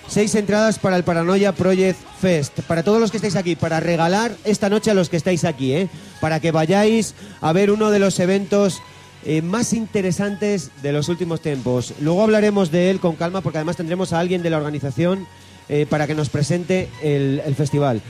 Seis 0.08 0.34
entradas 0.34 0.80
para 0.80 0.96
el 0.96 1.04
Paranoia 1.04 1.52
Project 1.52 2.00
Fest. 2.20 2.62
Para 2.62 2.82
todos 2.82 3.00
los 3.00 3.12
que 3.12 3.18
estáis 3.18 3.36
aquí, 3.36 3.56
para 3.56 3.80
regalar 3.80 4.36
esta 4.44 4.68
noche 4.68 4.90
a 4.90 4.96
los 4.96 5.08
que 5.08 5.18
estáis 5.18 5.46
aquí, 5.46 5.74
¿eh? 5.74 5.88
Para 6.20 6.40
que 6.40 6.52
vayáis 6.52 7.14
a 7.42 7.54
ver 7.54 7.70
uno 7.70 7.92
de 7.92 8.00
los 8.00 8.20
eventos 8.20 8.82
eh, 9.24 9.44
más 9.44 9.72
interesantes 9.72 10.72
de 10.82 10.94
los 10.94 11.10
últimos 11.10 11.42
tiempos. 11.42 11.94
Luego 12.02 12.24
hablaremos 12.24 12.72
de 12.72 12.90
él 12.90 13.00
con 13.00 13.18
calma 13.18 13.42
porque 13.42 13.60
además 13.60 13.78
tendremos 13.78 14.12
a 14.12 14.20
alguien 14.20 14.42
de 14.42 14.50
la 14.50 14.58
organización 14.58 15.28
eh, 15.68 15.86
para 15.88 16.08
que 16.08 16.16
nos 16.16 16.30
presente 16.30 16.90
el, 17.04 17.44
el 17.46 17.54
festival. 17.54 18.02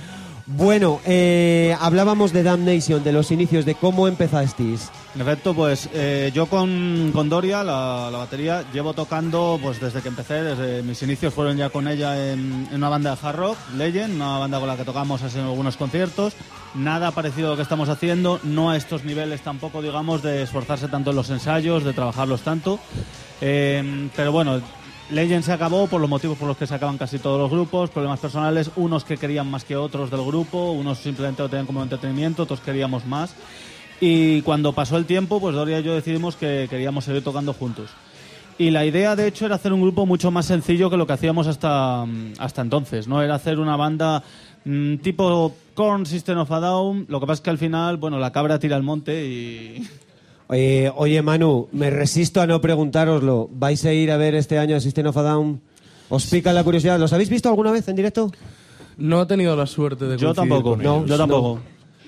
Bueno, 0.51 0.99
eh, 1.05 1.75
hablábamos 1.79 2.33
de 2.33 2.41
Damnation, 2.41 3.03
de 3.03 3.11
los 3.11 3.29
inicios, 3.29 3.65
de 3.65 3.75
cómo 3.75 4.07
empezasteis. 4.07 4.89
En 5.13 5.21
efecto, 5.21 5.53
pues 5.53 5.87
eh, 5.93 6.31
yo 6.33 6.47
con, 6.47 7.11
con 7.13 7.29
Doria, 7.29 7.63
la, 7.63 8.09
la 8.11 8.17
batería, 8.17 8.63
llevo 8.73 8.93
tocando 8.93 9.59
pues 9.61 9.79
desde 9.79 10.01
que 10.01 10.07
empecé, 10.07 10.41
desde 10.41 10.81
mis 10.81 11.03
inicios 11.03 11.35
fueron 11.35 11.55
ya 11.55 11.69
con 11.69 11.87
ella 11.87 12.31
en, 12.31 12.67
una 12.73 12.89
banda 12.89 13.15
de 13.15 13.27
hard 13.27 13.35
rock, 13.35 13.57
Legend, 13.77 14.15
una 14.15 14.39
banda 14.39 14.57
con 14.57 14.67
la 14.67 14.75
que 14.75 14.85
tocamos 14.85 15.21
en 15.21 15.41
algunos 15.41 15.77
conciertos. 15.77 16.33
Nada 16.73 17.11
parecido 17.11 17.49
a 17.49 17.51
lo 17.51 17.55
que 17.55 17.61
estamos 17.61 17.87
haciendo, 17.87 18.39
no 18.43 18.71
a 18.71 18.77
estos 18.77 19.03
niveles 19.03 19.41
tampoco, 19.41 19.83
digamos, 19.83 20.23
de 20.23 20.41
esforzarse 20.41 20.87
tanto 20.87 21.11
en 21.11 21.15
los 21.15 21.29
ensayos, 21.29 21.83
de 21.83 21.93
trabajarlos 21.93 22.41
tanto. 22.41 22.79
Eh, 23.41 24.09
pero 24.15 24.31
bueno, 24.31 24.61
Legend 25.11 25.43
se 25.43 25.51
acabó 25.51 25.87
por 25.87 25.99
los 25.99 26.09
motivos 26.09 26.37
por 26.37 26.47
los 26.47 26.57
que 26.57 26.67
se 26.67 26.75
acaban 26.75 26.97
casi 26.97 27.17
todos 27.17 27.39
los 27.39 27.49
grupos, 27.49 27.89
problemas 27.89 28.19
personales, 28.19 28.69
unos 28.75 29.03
que 29.03 29.17
querían 29.17 29.49
más 29.49 29.63
que 29.63 29.75
otros 29.75 30.11
del 30.11 30.23
grupo, 30.23 30.71
unos 30.71 30.99
simplemente 30.99 31.41
lo 31.41 31.49
tenían 31.49 31.65
como 31.65 31.81
entretenimiento, 31.81 32.43
otros 32.43 32.59
queríamos 32.59 33.05
más. 33.05 33.33
Y 33.99 34.41
cuando 34.43 34.73
pasó 34.73 34.97
el 34.97 35.05
tiempo, 35.05 35.39
pues 35.39 35.55
Doria 35.55 35.79
y 35.79 35.83
yo 35.83 35.95
decidimos 35.95 36.35
que 36.35 36.67
queríamos 36.69 37.05
seguir 37.05 37.23
tocando 37.23 37.53
juntos. 37.53 37.89
Y 38.59 38.71
la 38.71 38.85
idea, 38.85 39.15
de 39.15 39.25
hecho, 39.25 39.45
era 39.45 39.55
hacer 39.55 39.73
un 39.73 39.81
grupo 39.81 40.05
mucho 40.05 40.31
más 40.31 40.45
sencillo 40.45 40.89
que 40.89 40.97
lo 40.97 41.07
que 41.07 41.13
hacíamos 41.13 41.47
hasta, 41.47 42.05
hasta 42.37 42.61
entonces, 42.61 43.07
¿no? 43.07 43.21
Era 43.23 43.35
hacer 43.35 43.57
una 43.57 43.77
banda 43.77 44.21
mm, 44.65 44.97
tipo 44.97 45.55
Korn, 45.73 46.05
System 46.05 46.37
of 46.37 46.51
a 46.51 46.59
Down. 46.59 47.05
Lo 47.07 47.19
que 47.19 47.25
pasa 47.25 47.39
es 47.39 47.41
que 47.41 47.49
al 47.49 47.57
final, 47.57 47.97
bueno, 47.97 48.19
la 48.19 48.31
cabra 48.31 48.59
tira 48.59 48.75
al 48.75 48.83
monte 48.83 49.25
y... 49.25 49.87
Eh, 50.51 50.91
oye, 50.95 51.21
Manu, 51.21 51.67
me 51.71 51.89
resisto 51.89 52.41
a 52.41 52.47
no 52.47 52.59
preguntároslo. 52.61 53.49
¿Vais 53.51 53.83
a 53.85 53.93
ir 53.93 54.11
a 54.11 54.17
ver 54.17 54.35
este 54.35 54.57
año 54.57 54.75
a 54.75 54.79
System 54.79 55.07
of 55.07 55.17
a 55.17 55.21
Down? 55.23 55.61
¿Os 56.09 56.25
pica 56.25 56.51
la 56.53 56.63
curiosidad? 56.63 56.99
¿Los 56.99 57.13
habéis 57.13 57.29
visto 57.29 57.49
alguna 57.49 57.71
vez 57.71 57.87
en 57.87 57.95
directo? 57.95 58.31
No 58.97 59.21
he 59.21 59.25
tenido 59.27 59.55
la 59.55 59.67
suerte 59.67 60.05
de 60.05 60.17
Yo 60.17 60.33
tampoco, 60.33 60.71
con 60.71 60.83
no, 60.83 60.97
ellos. 60.97 61.09
yo 61.09 61.17
tampoco. 61.17 61.59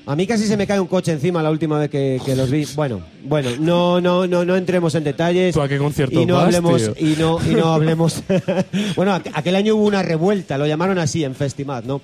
A 0.08 0.16
mí 0.16 0.26
casi 0.26 0.48
se 0.48 0.58
me 0.58 0.66
cae 0.66 0.80
un 0.80 0.88
coche 0.88 1.12
encima 1.12 1.44
la 1.44 1.52
última 1.52 1.78
vez 1.78 1.88
que, 1.92 2.20
que 2.26 2.36
los 2.36 2.50
vi. 2.50 2.66
Bueno, 2.76 3.02
bueno, 3.24 3.52
no, 3.60 4.02
no, 4.02 4.26
no, 4.26 4.44
no 4.44 4.56
entremos 4.56 4.96
en 4.96 5.04
detalles. 5.04 5.54
¿Tú 5.54 5.62
a 5.62 5.68
qué 5.68 5.78
concierto 5.78 6.20
y 6.20 6.26
no 6.26 6.34
vas, 6.36 6.46
hablemos 6.46 6.82
tío? 6.96 7.08
y 7.08 7.16
no 7.20 7.38
y 7.48 7.54
no 7.54 7.72
hablemos. 7.72 8.24
bueno, 8.96 9.12
aqu- 9.16 9.32
aquel 9.36 9.56
año 9.56 9.76
hubo 9.76 9.86
una 9.86 10.02
revuelta, 10.02 10.58
lo 10.58 10.66
llamaron 10.66 10.98
así 10.98 11.24
en 11.24 11.36
Festimat, 11.36 11.86
¿no? 11.86 12.02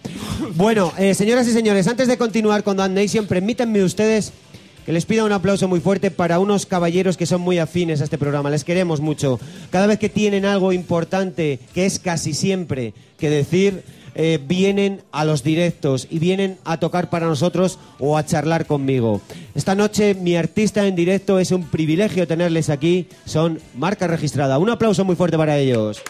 Bueno, 0.53 0.94
eh, 1.00 1.15
señoras 1.15 1.48
y 1.48 1.51
señores, 1.51 1.88
antes 1.88 2.08
de 2.08 2.20
continuar 2.20 2.63
con 2.63 2.77
Dan 2.77 2.94
Nation, 2.94 3.25
permítanme 3.25 3.84
ustedes 3.84 4.32
que 4.88 4.94
les 4.94 5.06
pida 5.06 5.25
un 5.25 5.34
aplauso 5.34 5.67
muy 5.67 5.82
fuerte 5.82 6.12
para 6.12 6.39
unos 6.39 6.65
caballeros 6.65 7.17
que 7.17 7.25
son 7.25 7.41
muy 7.41 7.60
afines 7.60 8.00
a 8.00 8.06
este 8.06 8.17
programa. 8.17 8.50
Les 8.50 8.63
queremos 8.63 9.01
mucho. 9.01 9.38
Cada 9.70 9.86
vez 9.86 10.00
que 10.00 10.08
tienen 10.08 10.46
algo 10.46 10.72
importante, 10.72 11.60
que 11.74 11.86
es 11.86 12.00
casi 12.00 12.34
siempre 12.34 12.94
que 13.20 13.29
decir, 13.29 13.84
eh, 14.15 14.39
vienen 14.41 15.01
a 15.12 15.25
los 15.25 15.44
directos 15.44 16.08
y 16.10 16.20
vienen 16.20 16.58
a 16.63 16.79
tocar 16.79 17.10
para 17.10 17.27
nosotros 17.27 17.79
o 18.00 18.17
a 18.17 18.25
charlar 18.25 18.65
conmigo. 18.65 19.20
Esta 19.56 19.75
noche 19.75 20.13
mi 20.13 20.38
artista 20.38 20.88
en 20.88 20.96
directo 20.96 21.38
es 21.38 21.51
un 21.51 21.63
privilegio 21.63 22.25
tenerles 22.25 22.70
aquí. 22.70 23.10
Son 23.25 23.60
marca 23.75 24.08
registrada. 24.08 24.58
Un 24.58 24.70
aplauso 24.70 25.03
muy 25.03 25.17
fuerte 25.17 25.36
para 25.36 25.58
ellos. 25.58 26.01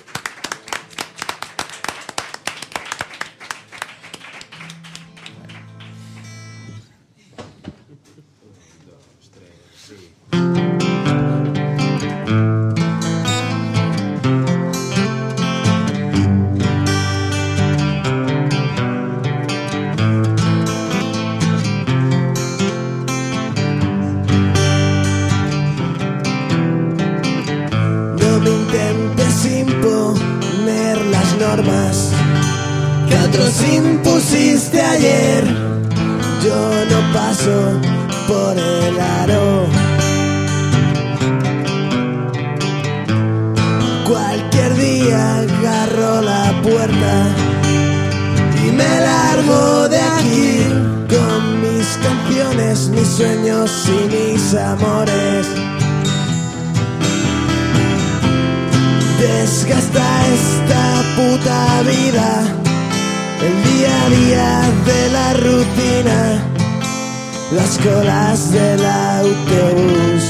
Las 67.77 67.85
colas 67.85 68.51
del 68.51 68.85
autobús 68.85 70.23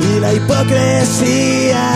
y 0.00 0.20
la 0.20 0.32
hipocresía. 0.32 1.88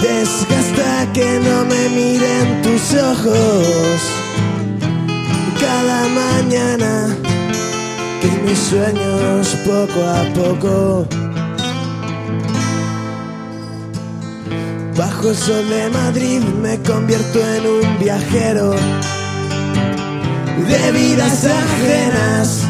Desgasta 0.00 1.12
que 1.12 1.40
no 1.40 1.64
me 1.64 1.88
miren 1.88 2.62
tus 2.62 2.94
ojos 2.94 4.00
cada 5.60 6.08
mañana, 6.08 7.16
que 8.20 8.28
mis 8.44 8.58
sueños 8.58 9.56
poco 9.64 10.04
a 10.04 10.24
poco. 10.34 11.06
Bajo 14.96 15.28
el 15.30 15.36
sol 15.36 15.68
de 15.68 15.90
Madrid 15.90 16.40
me 16.62 16.78
convierto 16.82 17.38
en 17.38 17.66
un 17.66 17.98
viajero 17.98 18.74
de 20.68 20.92
vidas 20.92 21.44
ajenas, 21.44 22.65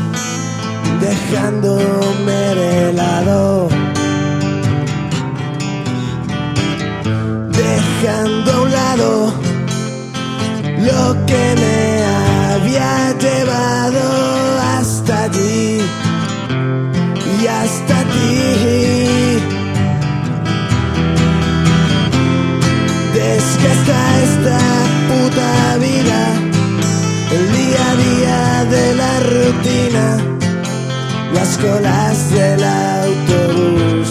dejándome 1.09 2.41
de 2.61 2.93
lado, 2.93 3.69
dejando 7.63 8.53
a 8.53 8.61
un 8.63 8.73
lado 8.73 9.33
lo 10.89 11.27
que 11.27 11.45
me 11.63 11.81
había 12.55 12.95
llevado 13.25 14.05
hasta 14.77 15.25
allí 15.25 15.81
y 17.41 17.47
hasta 17.47 17.97
ti. 18.13 18.37
Desgasta 23.15 23.99
esta 24.27 24.59
puta 25.09 25.66
las 31.37 31.59
colas 31.59 32.31
del 32.31 32.65
autobús 32.65 34.09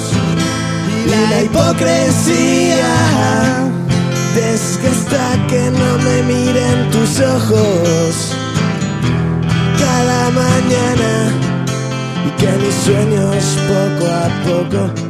y 1.05 1.31
la 1.31 1.41
hipocresía. 1.43 2.93
Desgasta 4.35 5.47
que 5.47 5.71
no 5.71 5.97
me 6.05 6.23
miren 6.23 6.89
tus 6.91 7.19
ojos 7.21 8.35
cada 9.79 10.29
mañana 10.31 11.11
y 12.27 12.29
que 12.39 12.51
mis 12.61 12.75
sueños 12.85 13.43
poco 13.69 14.05
a 14.11 14.27
poco 14.47 15.04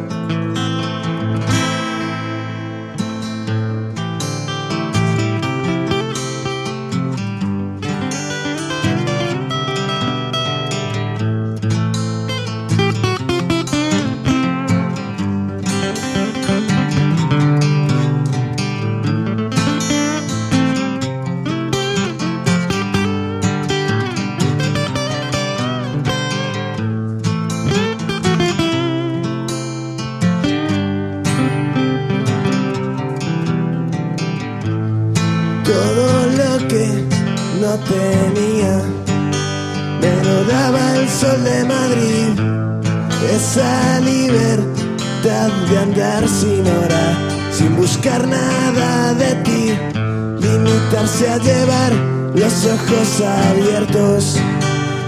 ojos 52.88 53.22
abiertos 53.22 54.38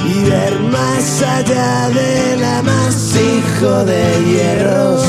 y 0.05 0.29
ver 0.29 0.59
más 0.59 1.21
allá 1.21 1.89
del 1.89 2.43
amasijo 2.43 3.85
de 3.85 4.03
hierros. 4.25 5.03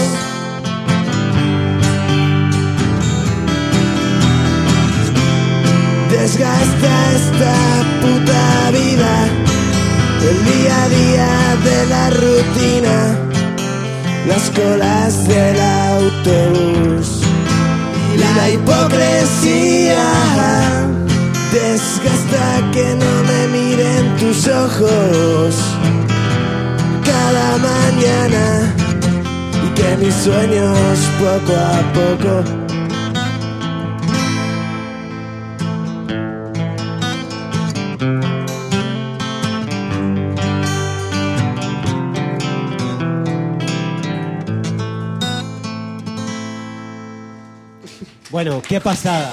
Desgasta 6.11 7.13
esta 7.15 7.57
puta 8.03 8.71
vida, 8.73 9.15
el 10.29 10.39
día 10.45 10.85
a 10.85 10.89
día 10.89 11.31
de 11.65 11.87
la 11.87 12.11
rutina, 12.11 12.99
las 14.27 14.51
colas 14.51 15.29
del 15.29 15.61
autobús 15.61 17.23
y 18.15 18.19
la 18.19 18.51
hipocresía. 18.51 20.05
Desgasta 21.53 22.18
que 22.73 22.95
no 22.95 23.13
me 23.25 23.49
miren 23.49 24.17
tus 24.17 24.47
ojos 24.49 25.55
cada 27.05 27.59
mañana 27.59 28.75
y 29.65 29.69
que 29.75 29.97
mis 29.97 30.15
sueños 30.15 30.99
poco 31.19 31.55
a 31.55 31.93
poco 31.93 32.69
Bueno, 48.31 48.63
qué 48.69 48.79
pasada. 48.79 49.33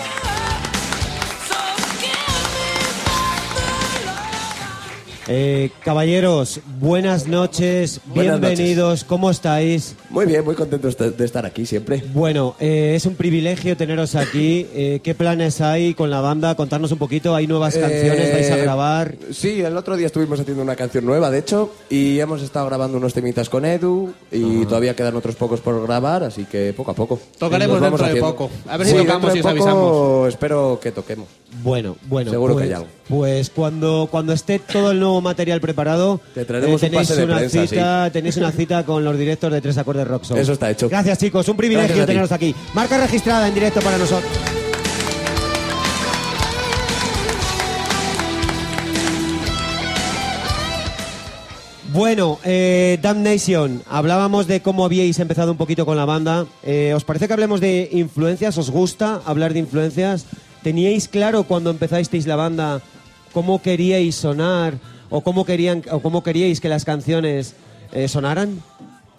Eh, 5.27 5.71
caballeros, 5.83 6.59
buenas 6.79 7.27
noches, 7.27 7.99
Buenas 8.05 8.39
bienvenidos, 8.39 9.03
¿cómo 9.03 9.31
estáis? 9.31 9.95
Muy 10.11 10.27
bien, 10.27 10.45
muy 10.45 10.53
contento 10.53 10.87
de 10.87 11.25
estar 11.25 11.47
aquí 11.47 11.65
siempre. 11.65 12.03
Bueno, 12.13 12.55
eh, 12.59 12.93
es 12.95 13.07
un 13.07 13.15
privilegio 13.15 13.75
teneros 13.75 14.13
aquí. 14.13 14.67
Eh, 14.75 14.99
¿Qué 15.03 15.15
planes 15.15 15.61
hay 15.61 15.95
con 15.95 16.11
la 16.11 16.21
banda? 16.21 16.53
Contarnos 16.53 16.91
un 16.91 16.99
poquito. 16.99 17.33
¿Hay 17.33 17.47
nuevas 17.47 17.75
canciones? 17.75 18.33
¿Vais 18.33 18.51
a 18.51 18.57
Eh, 18.59 18.61
grabar? 18.61 19.15
Sí, 19.31 19.61
el 19.61 19.75
otro 19.75 19.97
día 19.97 20.05
estuvimos 20.05 20.39
haciendo 20.39 20.61
una 20.61 20.75
canción 20.75 21.05
nueva, 21.05 21.31
de 21.31 21.39
hecho, 21.39 21.71
y 21.89 22.19
hemos 22.19 22.43
estado 22.43 22.67
grabando 22.67 22.97
unos 22.99 23.15
temitas 23.15 23.49
con 23.49 23.65
Edu, 23.65 24.13
y 24.31 24.63
todavía 24.65 24.95
quedan 24.95 25.15
otros 25.15 25.35
pocos 25.35 25.59
por 25.59 25.81
grabar, 25.87 26.23
así 26.23 26.45
que 26.45 26.71
poco 26.77 26.91
a 26.91 26.93
poco. 26.93 27.19
Tocaremos 27.39 27.81
dentro 27.81 27.97
de 28.05 28.11
haciendo. 28.11 28.29
poco. 28.35 28.51
A 28.67 28.77
ver 28.77 28.85
si 28.85 28.93
Sí, 28.93 28.99
tocamos 28.99 29.35
y 29.35 29.39
os 29.39 29.41
poco 29.41 29.49
avisamos. 29.49 30.27
Espero 30.29 30.79
que 30.79 30.91
toquemos. 30.91 31.27
Bueno, 31.63 31.95
bueno. 32.07 32.29
Seguro 32.29 32.53
que 32.55 32.59
pues, 32.65 32.69
hay 32.69 32.73
algo. 32.75 32.87
Pues 33.07 33.51
cuando, 33.51 34.07
cuando 34.09 34.33
esté 34.33 34.57
todo 34.57 34.91
el 34.91 34.99
nuevo 34.99 35.21
material 35.21 35.61
preparado, 35.61 36.19
Te 36.33 36.43
traeremos 36.43 36.81
un 36.81 36.89
tenéis, 36.89 37.07
pase 37.07 37.19
de 37.19 37.25
una 37.25 37.37
prensa, 37.37 37.67
cita, 37.67 38.09
tenéis 38.11 38.37
una 38.37 38.51
cita 38.51 38.83
con 38.83 39.03
los 39.03 39.15
directos 39.17 39.51
de 39.51 39.61
Tres 39.61 39.77
Acordes 39.77 40.07
Rock 40.07 40.23
Show. 40.25 40.37
Eso 40.37 40.53
está 40.53 40.71
hecho. 40.71 40.89
Gracias, 40.89 41.19
chicos. 41.19 41.47
Un 41.47 41.55
privilegio 41.57 41.87
Gracias 41.87 42.03
a 42.03 42.07
ti. 42.07 42.11
teneros 42.11 42.31
aquí. 42.31 42.55
Marca 42.73 42.97
registrada 42.97 43.47
en 43.47 43.53
directo 43.53 43.79
para 43.81 43.99
nosotros. 43.99 44.31
Bueno, 51.93 52.39
eh, 52.43 52.99
Damnation, 53.01 53.81
hablábamos 53.89 54.47
de 54.47 54.61
cómo 54.61 54.83
habíais 54.83 55.17
empezado 55.19 55.51
un 55.51 55.57
poquito 55.57 55.85
con 55.85 55.95
la 55.95 56.03
banda. 56.03 56.45
Eh, 56.63 56.93
¿Os 56.93 57.05
parece 57.05 57.27
que 57.27 57.33
hablemos 57.33 57.61
de 57.61 57.87
influencias? 57.93 58.57
¿Os 58.57 58.69
gusta 58.69 59.21
hablar 59.25 59.53
de 59.53 59.59
influencias? 59.59 60.25
¿Teníais 60.61 61.07
claro 61.07 61.43
cuando 61.43 61.69
empezasteis 61.69 62.25
la 62.27 62.35
banda 62.35 62.81
cómo 63.35 63.61
queríais 63.61 64.15
sonar 64.15 64.75
o 65.09 65.19
cómo, 65.19 65.43
querían, 65.45 65.83
o 65.91 65.99
cómo 65.99 66.23
queríais 66.23 66.61
que 66.61 66.69
las 66.69 66.85
canciones 66.85 67.53
eh, 67.91 68.07
sonaran? 68.07 68.61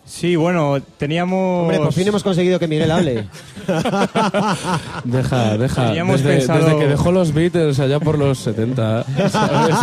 Sí, 0.07 0.37
bueno, 0.37 0.79
teníamos... 0.97 1.63
Hombre, 1.63 1.79
por 1.79 1.93
fin 1.93 2.09
hemos 2.09 2.23
conseguido 2.23 2.59
que 2.59 2.67
Miguel 2.67 2.91
hable. 2.93 3.27
Deja, 5.05 5.59
deja. 5.59 5.87
Teníamos 5.89 6.23
Desde, 6.23 6.39
pensado- 6.39 6.65
desde 6.65 6.79
que 6.79 6.87
dejó 6.87 7.13
los 7.13 7.35
Beatles 7.35 7.79
allá 7.81 8.01
por 8.01 8.17
los 8.17 8.39
70, 8.39 9.05
¿sabes? 9.31 9.77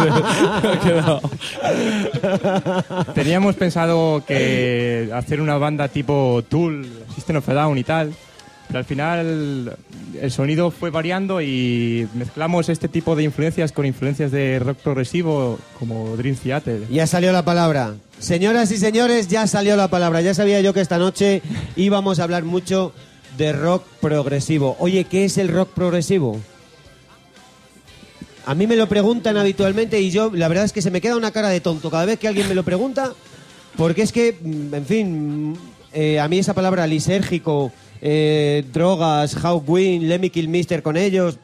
Ha 0.63 0.79
quedado- 0.81 1.21
Teníamos 3.13 3.55
pensado 3.55 4.23
que 4.25 5.09
hacer 5.13 5.41
una 5.41 5.57
banda 5.57 5.89
tipo 5.89 6.41
Tool, 6.49 6.87
System 7.13 7.35
of 7.37 7.49
a 7.49 7.53
Down 7.53 7.77
y 7.77 7.83
tal, 7.83 8.13
pero 8.73 8.79
al 8.79 8.85
final 8.85 9.77
el 10.19 10.31
sonido 10.31 10.71
fue 10.71 10.89
variando 10.89 11.39
y 11.43 12.07
mezclamos 12.15 12.69
este 12.69 12.87
tipo 12.87 13.15
de 13.15 13.21
influencias 13.21 13.71
con 13.71 13.85
influencias 13.85 14.31
de 14.31 14.57
rock 14.57 14.79
progresivo 14.79 15.59
como 15.77 16.17
Dream 16.17 16.35
Theater. 16.35 16.87
Ya 16.89 17.05
salió 17.05 17.31
la 17.31 17.45
palabra. 17.45 17.93
Señoras 18.17 18.71
y 18.71 18.77
señores, 18.77 19.27
ya 19.27 19.45
salió 19.45 19.75
la 19.75 19.89
palabra. 19.89 20.21
Ya 20.21 20.33
sabía 20.33 20.59
yo 20.61 20.73
que 20.73 20.81
esta 20.81 20.97
noche 20.97 21.43
íbamos 21.75 22.17
a 22.17 22.23
hablar 22.23 22.45
mucho 22.45 22.93
de 23.37 23.53
rock 23.53 23.83
progresivo. 24.01 24.75
Oye, 24.79 25.03
¿qué 25.03 25.25
es 25.25 25.37
el 25.37 25.49
rock 25.49 25.69
progresivo? 25.69 26.41
A 28.47 28.55
mí 28.55 28.65
me 28.65 28.75
lo 28.75 28.89
preguntan 28.89 29.37
habitualmente 29.37 30.01
y 30.01 30.09
yo, 30.09 30.31
la 30.33 30.47
verdad 30.47 30.65
es 30.65 30.73
que 30.73 30.81
se 30.81 30.89
me 30.89 30.99
queda 30.99 31.15
una 31.15 31.29
cara 31.29 31.49
de 31.49 31.61
tonto 31.61 31.91
cada 31.91 32.05
vez 32.05 32.17
que 32.17 32.27
alguien 32.27 32.49
me 32.49 32.55
lo 32.55 32.63
pregunta, 32.63 33.13
porque 33.77 34.01
es 34.01 34.11
que, 34.11 34.35
mm, 34.41 34.73
en 34.73 34.85
fin, 34.87 35.51
mm, 35.51 35.57
eh, 35.93 36.19
a 36.19 36.27
mí 36.27 36.39
esa 36.39 36.55
palabra 36.55 36.87
lisérgico, 36.87 37.71
eh, 38.05 38.65
drogas, 38.73 39.37
How 39.41 39.63
Win, 39.65 40.09
Lemmy 40.09 40.29
Kilmister 40.29 40.83
con 40.83 40.97
ellos, 40.97 41.39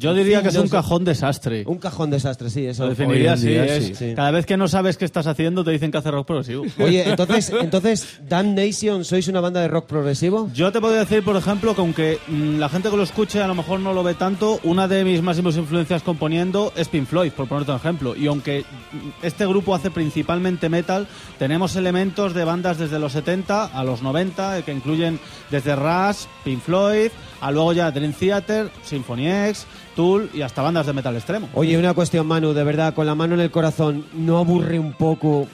Yo 0.00 0.14
diría 0.14 0.42
que 0.42 0.48
es 0.48 0.56
un 0.56 0.68
cajón 0.68 1.04
desastre. 1.04 1.62
un 1.66 1.78
cajón 1.78 2.10
desastre, 2.10 2.50
sí, 2.50 2.66
eso. 2.66 2.84
Lo 2.84 2.90
definiría 2.90 3.34
así. 3.34 3.52
es- 3.54 3.86
sí. 3.86 3.94
Sí. 3.94 4.12
Cada 4.16 4.30
vez 4.32 4.44
que 4.46 4.56
no 4.56 4.66
sabes 4.68 4.96
qué 4.96 5.04
estás 5.04 5.26
haciendo, 5.26 5.62
te 5.64 5.70
dicen 5.70 5.90
que 5.92 5.98
hace 5.98 6.10
rock 6.10 6.26
progresivo. 6.26 6.64
Oye, 6.78 7.04
entonces, 7.08 7.52
entonces, 7.60 8.20
Damnation, 8.28 9.04
¿sois 9.04 9.28
una 9.28 9.40
banda 9.40 9.60
de 9.60 9.68
rock 9.68 9.86
progresivo? 9.86 10.50
Yo 10.54 10.72
te 10.72 10.80
puedo 10.80 10.94
decir, 10.94 11.22
por 11.24 11.36
ejemplo, 11.36 11.74
que 11.74 11.80
aunque 11.80 12.18
mm, 12.28 12.58
la 12.58 12.68
gente 12.68 12.90
que 12.90 12.96
lo 12.96 13.02
escuche 13.02 13.40
a 13.42 13.46
lo 13.46 13.54
mejor 13.54 13.80
no 13.80 13.92
lo 13.92 14.02
ve 14.02 14.14
tanto, 14.14 14.58
una 14.64 14.88
de 14.88 15.04
mis 15.04 15.22
máximas 15.22 15.56
influencias 15.56 16.02
componiendo 16.02 16.72
es 16.76 16.88
Pink 16.88 17.06
Floyd, 17.06 17.32
por 17.32 17.46
ponerte 17.46 17.70
un 17.70 17.76
ejemplo. 17.78 18.16
Y 18.16 18.26
aunque 18.26 18.60
mm, 18.92 19.24
este 19.24 19.46
grupo 19.46 19.74
hace 19.74 19.90
principalmente 19.90 20.68
metal, 20.68 21.06
tenemos 21.38 21.76
elementos 21.76 22.34
de 22.34 22.44
bandas 22.44 22.78
desde 22.78 22.98
los 22.98 23.12
70 23.12 23.64
a 23.66 23.84
los 23.84 24.02
90, 24.02 24.58
eh, 24.58 24.62
que 24.62 24.72
incluyen 24.72 25.20
desde 25.50 25.76
Rush, 25.76 26.24
Pink 26.44 26.60
Floyd, 26.60 27.10
a 27.40 27.50
luego 27.50 27.72
ya 27.72 27.90
Dream 27.90 28.12
Theater, 28.12 28.70
Symphony 28.82 29.28
X, 29.28 29.66
Tool 29.94 30.30
y 30.34 30.42
hasta 30.42 30.62
bandas 30.62 30.86
de 30.86 30.92
metal 30.92 31.14
extremo. 31.16 31.48
Oye, 31.54 31.76
una 31.78 31.94
cuestión, 31.94 32.26
Manu, 32.26 32.52
de 32.52 32.64
verdad, 32.64 32.94
con 32.94 33.06
la 33.06 33.14
mano 33.14 33.34
en 33.34 33.40
el 33.40 33.50
corazón, 33.50 34.04
¿no 34.14 34.38
aburre 34.38 34.78
un 34.78 34.92
poco, 34.92 35.46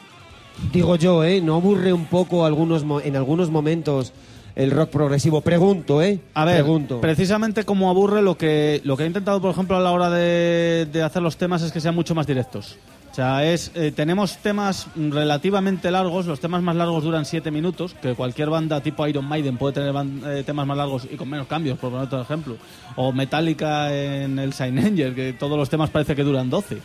digo 0.73 0.97
yo, 0.97 1.25
¿eh? 1.25 1.41
¿No 1.41 1.57
aburre 1.57 1.93
un 1.93 2.07
poco 2.07 2.45
algunos 2.45 2.85
en 3.05 3.17
algunos 3.17 3.51
momentos 3.51 4.13
el 4.55 4.71
rock 4.71 4.91
progresivo? 4.91 5.41
Pregunto, 5.41 6.03
¿eh? 6.03 6.21
A 6.35 6.45
ver, 6.45 6.57
Pregunto. 6.63 7.01
precisamente 7.01 7.65
como 7.65 7.89
aburre 7.91 8.21
lo 8.23 8.37
que 8.37 8.81
lo 8.85 8.97
que 8.97 9.05
he 9.05 9.07
intentado, 9.07 9.41
por 9.41 9.51
ejemplo, 9.51 9.77
a 9.77 9.81
la 9.81 9.91
hora 9.93 10.11
de, 10.11 10.87
de 10.93 11.03
hacer 11.03 11.23
los 11.23 11.37
temas 11.37 11.63
es 11.63 11.73
que 11.73 11.81
sean 11.81 11.95
mucho 11.95 12.15
más 12.15 12.27
directos. 12.27 12.77
O 13.13 13.15
sea, 13.15 13.45
es, 13.45 13.71
eh, 13.75 13.93
tenemos 13.95 14.39
temas 14.39 14.87
relativamente 14.97 15.91
largos, 15.91 16.25
los 16.25 16.41
temas 16.41 16.63
más 16.63 16.75
largos 16.75 17.05
duran 17.05 17.27
7 17.27 17.51
minutos, 17.51 17.95
que 18.01 18.15
cualquier 18.15 18.49
banda 18.49 18.81
tipo 18.81 19.07
Iron 19.07 19.27
Maiden 19.27 19.59
puede 19.59 19.75
tener 19.75 19.95
eh, 20.25 20.43
temas 20.47 20.67
más 20.67 20.79
largos 20.79 21.07
y 21.11 21.17
con 21.17 21.29
menos 21.29 21.47
cambios, 21.47 21.79
por 21.79 21.91
poner 21.91 22.07
otro 22.07 22.23
ejemplo. 22.23 22.57
O 22.97 23.13
Metallica 23.13 23.95
en 23.95 24.39
el 24.39 24.55
Sign 24.55 24.79
Angel, 24.79 25.15
que 25.15 25.35
todos 25.35 25.59
los 25.59 25.69
temas 25.69 25.91
parece 25.91 26.17
que 26.17 26.23
duran 26.23 26.49
12, 26.49 26.79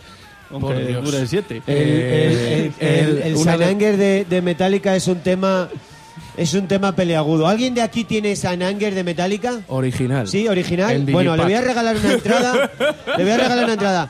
aunque 0.51 0.95
duren 0.95 1.29
7. 1.29 1.61
El, 1.65 2.73
el, 2.77 3.21
el, 3.21 3.97
de, 3.97 4.25
de 4.29 4.41
Metallica 4.41 4.97
es 4.97 5.07
un 5.07 5.19
tema... 5.19 5.69
Es 6.37 6.53
un 6.53 6.67
tema 6.67 6.95
peleagudo. 6.95 7.47
¿Alguien 7.47 7.73
de 7.73 7.81
aquí 7.81 8.03
tiene 8.03 8.35
Sananger 8.35 8.93
de 8.93 9.03
Metallica? 9.03 9.61
Original. 9.67 10.27
Sí, 10.27 10.47
original. 10.47 10.95
En 10.95 11.05
Bueno, 11.07 11.35
le 11.35 11.43
voy 11.43 11.53
a 11.55 11.61
regalar 11.61 11.97
una 11.97 12.13
entrada. 12.13 12.71
le 13.17 13.23
voy 13.23 13.31
a 13.31 13.37
regalar 13.37 13.63
una 13.63 13.73
entrada. 13.73 14.09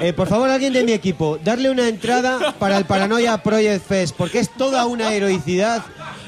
Eh, 0.00 0.12
por 0.12 0.26
favor, 0.26 0.50
alguien 0.50 0.72
de 0.72 0.82
mi 0.82 0.90
equipo, 0.92 1.38
darle 1.42 1.70
una 1.70 1.88
entrada 1.88 2.52
para 2.58 2.78
el 2.78 2.84
Paranoia 2.84 3.38
Project 3.38 3.86
Fest, 3.86 4.16
porque 4.16 4.40
es 4.40 4.50
toda 4.50 4.86
una 4.86 5.12
heroicidad 5.12 5.84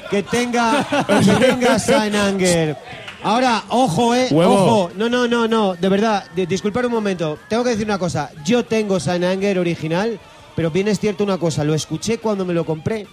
que 0.09 0.23
tenga, 0.23 0.87
que 1.07 1.45
tenga 1.45 1.79
Sign 1.79 2.15
Anger. 2.15 2.77
Ahora, 3.23 3.63
ojo, 3.69 4.15
eh, 4.15 4.27
Huevo. 4.31 4.53
ojo. 4.53 4.91
No, 4.95 5.09
no, 5.09 5.27
no, 5.27 5.47
no, 5.49 5.75
de 5.75 5.89
verdad, 5.89 6.25
disculpad 6.33 6.85
un 6.85 6.93
momento. 6.93 7.37
Tengo 7.49 7.63
que 7.63 7.71
decir 7.71 7.85
una 7.85 7.99
cosa. 7.99 8.31
Yo 8.45 8.63
tengo 8.63 9.01
Sign 9.01 9.25
Anger 9.25 9.59
original, 9.59 10.17
pero 10.55 10.71
bien 10.71 10.87
es 10.87 10.99
cierto 10.99 11.25
una 11.25 11.37
cosa. 11.37 11.65
Lo 11.65 11.73
escuché 11.73 12.19
cuando 12.19 12.45
me 12.45 12.53
lo 12.53 12.65
compré. 12.65 13.05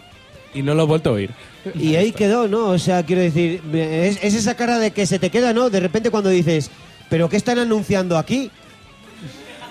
Y 0.54 0.62
no 0.62 0.74
lo 0.74 0.84
he 0.84 0.86
vuelto 0.86 1.10
a 1.10 1.12
oír. 1.14 1.30
Y 1.74 1.96
ahí 1.96 2.12
quedó, 2.12 2.48
¿no? 2.48 2.66
O 2.70 2.78
sea, 2.78 3.02
quiero 3.04 3.22
decir, 3.22 3.60
es, 3.74 4.18
es 4.22 4.34
esa 4.34 4.54
cara 4.56 4.78
de 4.78 4.90
que 4.92 5.04
se 5.06 5.18
te 5.18 5.30
queda, 5.30 5.52
¿no? 5.52 5.68
De 5.70 5.80
repente 5.80 6.10
cuando 6.10 6.30
dices, 6.30 6.70
¿Pero 7.10 7.28
qué 7.28 7.36
están 7.36 7.58
anunciando 7.58 8.18
aquí? 8.18 8.50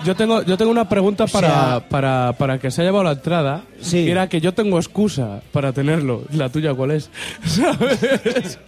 Yo 0.04 0.14
tengo, 0.14 0.42
yo 0.42 0.56
tengo 0.56 0.70
una 0.70 0.88
pregunta 0.88 1.26
para, 1.26 1.48
sea- 1.48 1.88
para, 1.88 2.32
para 2.38 2.58
que 2.58 2.70
se 2.70 2.80
haya 2.82 2.90
llevado 2.90 3.04
la 3.04 3.12
entrada. 3.12 3.62
Sí. 3.80 4.04
que 4.04 4.10
era 4.12 4.28
que 4.28 4.40
yo 4.40 4.54
tengo 4.54 4.78
excusa 4.78 5.40
para 5.52 5.72
tenerlo. 5.72 6.24
¿La 6.32 6.48
tuya 6.48 6.72
cuál 6.74 6.92
es? 6.92 7.10
¿Sabes? 7.44 8.58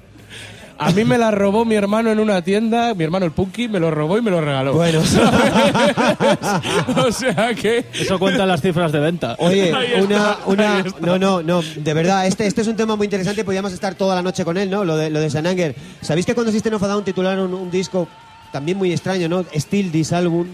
A 0.83 0.93
mí 0.93 1.05
me 1.05 1.19
la 1.19 1.31
robó 1.31 1.66
mi 1.66 1.75
hermano 1.75 2.11
en 2.11 2.19
una 2.19 2.40
tienda, 2.40 2.95
mi 2.95 3.05
hermano 3.05 3.27
el 3.27 3.33
Punky 3.33 3.69
me 3.69 3.79
lo 3.79 3.90
robó 3.90 4.16
y 4.16 4.23
me 4.23 4.31
lo 4.31 4.40
regaló. 4.40 4.73
Bueno. 4.73 5.01
o 6.97 7.12
sea 7.12 7.55
que... 7.55 7.85
Eso 7.93 8.19
cuentan 8.19 8.49
las 8.49 8.62
cifras 8.62 8.90
de 8.90 8.99
venta. 8.99 9.37
Oye, 9.40 9.69
está, 9.69 10.38
una, 10.47 10.83
no, 11.01 11.19
no, 11.19 11.43
no, 11.43 11.61
de 11.61 11.95
verdad, 11.95 12.27
este, 12.27 12.47
este 12.47 12.62
es 12.62 12.66
un 12.66 12.77
tema 12.77 12.97
muy 12.97 13.05
interesante, 13.05 13.45
podríamos 13.45 13.75
estar 13.75 13.95
toda 13.95 14.14
la 14.14 14.23
noche 14.23 14.43
con 14.43 14.57
él, 14.57 14.71
¿no? 14.71 14.87
Lo 14.87 14.97
de, 14.97 15.11
lo 15.11 15.21
de 15.21 15.29
Sananger. 15.29 15.77
¿Sabéis 16.01 16.25
que 16.25 16.35
cuando 16.35 16.51
System 16.51 16.73
of 16.73 16.83
a 16.83 16.88
Down 16.88 17.05
titularon 17.05 17.53
un 17.53 17.71
disco 17.71 18.09
también 18.51 18.79
muy 18.79 18.90
extraño, 18.90 19.29
¿no? 19.29 19.45
Still 19.53 19.93
This 19.93 20.14
Album. 20.14 20.47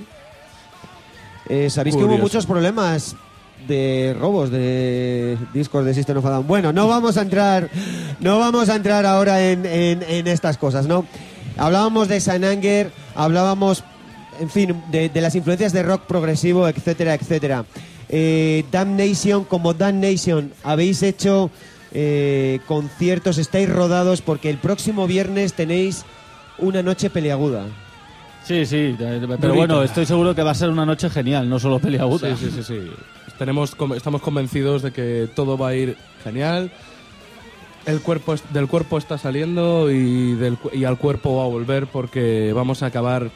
Eh, 1.48 1.70
Sabéis 1.70 1.94
que 1.94 2.02
hubo 2.02 2.18
muchos 2.18 2.46
problemas 2.46 3.14
de 3.66 4.14
robos 4.18 4.50
de 4.50 5.36
discos 5.54 5.84
de 5.84 5.94
System 5.94 6.18
of 6.18 6.26
a 6.26 6.30
Down. 6.30 6.46
Bueno, 6.46 6.72
no 6.72 6.88
vamos 6.88 7.16
a 7.16 7.22
entrar, 7.22 7.70
no 8.20 8.38
vamos 8.38 8.68
a 8.68 8.76
entrar 8.76 9.04
ahora 9.06 9.50
en, 9.50 9.64
en- 9.66 10.02
en 10.02 10.26
estas 10.26 10.58
cosas, 10.58 10.86
¿no? 10.86 11.04
Hablábamos 11.58 12.08
de 12.08 12.20
Sananger, 12.20 12.90
hablábamos, 13.14 13.82
en 14.40 14.50
fin, 14.50 14.82
de, 14.90 15.08
de 15.08 15.20
las 15.20 15.34
influencias 15.34 15.72
de 15.72 15.82
rock 15.82 16.02
progresivo, 16.02 16.68
etcétera, 16.68 17.14
etcétera. 17.14 17.64
Eh, 18.08 18.64
Damnation, 18.70 19.44
como 19.44 19.72
Damnation, 19.74 20.52
habéis 20.62 21.02
hecho 21.02 21.50
eh, 21.92 22.60
conciertos, 22.66 23.38
estáis 23.38 23.68
rodados 23.68 24.20
porque 24.20 24.50
el 24.50 24.58
próximo 24.58 25.06
viernes 25.06 25.54
tenéis 25.54 26.04
una 26.58 26.82
noche 26.82 27.10
peleaguda. 27.10 27.64
Sí, 28.44 28.64
sí, 28.64 28.94
pero 28.96 29.18
Durita. 29.26 29.48
bueno, 29.48 29.82
estoy 29.82 30.06
seguro 30.06 30.32
que 30.34 30.42
va 30.42 30.52
a 30.52 30.54
ser 30.54 30.68
una 30.68 30.86
noche 30.86 31.10
genial, 31.10 31.48
no 31.48 31.58
solo 31.58 31.80
peliaguda. 31.80 32.36
Sí, 32.36 32.44
sí, 32.46 32.52
sí, 32.56 32.62
sí. 32.62 32.90
Tenemos, 33.38 33.76
estamos 33.94 34.22
convencidos 34.22 34.82
de 34.82 34.92
que 34.92 35.28
todo 35.34 35.58
va 35.58 35.68
a 35.68 35.74
ir 35.74 35.96
genial. 36.24 36.70
El 37.84 38.00
cuerpo 38.00 38.34
del 38.52 38.66
cuerpo 38.66 38.98
está 38.98 39.16
saliendo 39.16 39.92
y, 39.92 40.36
al 40.84 40.98
cuerpo 40.98 41.36
va 41.36 41.44
a 41.44 41.48
volver 41.48 41.86
porque 41.86 42.52
vamos 42.52 42.82
a 42.82 42.86
acabar 42.86 43.30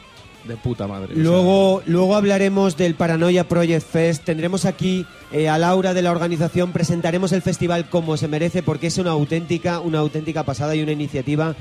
de 0.45 0.57
puta 0.57 0.87
madre. 0.87 1.15
Luego, 1.15 1.83
luego 1.85 2.15
hablaremos 2.15 2.75
del 2.75 2.95
Paranoia 2.95 3.47
Project 3.47 3.87
Fest. 3.87 4.23
Tendremos 4.25 4.65
aquí 4.65 5.05
eh, 5.31 5.47
a 5.47 5.57
Laura 5.57 5.93
de 5.93 6.01
la 6.01 6.11
organización. 6.11 6.71
Presentaremos 6.71 7.31
el 7.31 7.41
festival 7.41 7.89
como 7.89 8.17
se 8.17 8.27
merece 8.27 8.63
porque 8.63 8.87
es 8.87 8.97
una 8.97 9.11
auténtica, 9.11 9.79
una 9.79 9.99
auténtica 9.99 10.43
pasada 10.43 10.75
y 10.75 10.81
una 10.81 10.91
iniciativa 10.91 11.55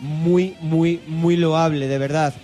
muy, 0.00 0.56
muy, 0.60 1.00
muy 1.06 1.36
loable, 1.36 1.86
de 1.86 1.98
verdad. 1.98 2.34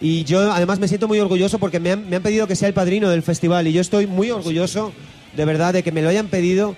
Y 0.00 0.24
yo 0.24 0.52
además 0.52 0.78
me 0.78 0.88
siento 0.88 1.08
muy 1.08 1.18
orgulloso 1.18 1.58
porque 1.58 1.80
me 1.80 1.92
han, 1.92 2.08
me 2.08 2.16
han 2.16 2.22
pedido 2.22 2.46
que 2.46 2.56
sea 2.56 2.68
el 2.68 2.74
padrino 2.74 3.08
del 3.10 3.22
festival 3.22 3.66
y 3.66 3.72
yo 3.72 3.80
estoy 3.80 4.06
muy 4.06 4.30
orgulloso, 4.30 4.92
de 5.36 5.44
verdad, 5.44 5.72
de 5.72 5.82
que 5.82 5.92
me 5.92 6.02
lo 6.02 6.08
hayan 6.08 6.28
pedido 6.28 6.76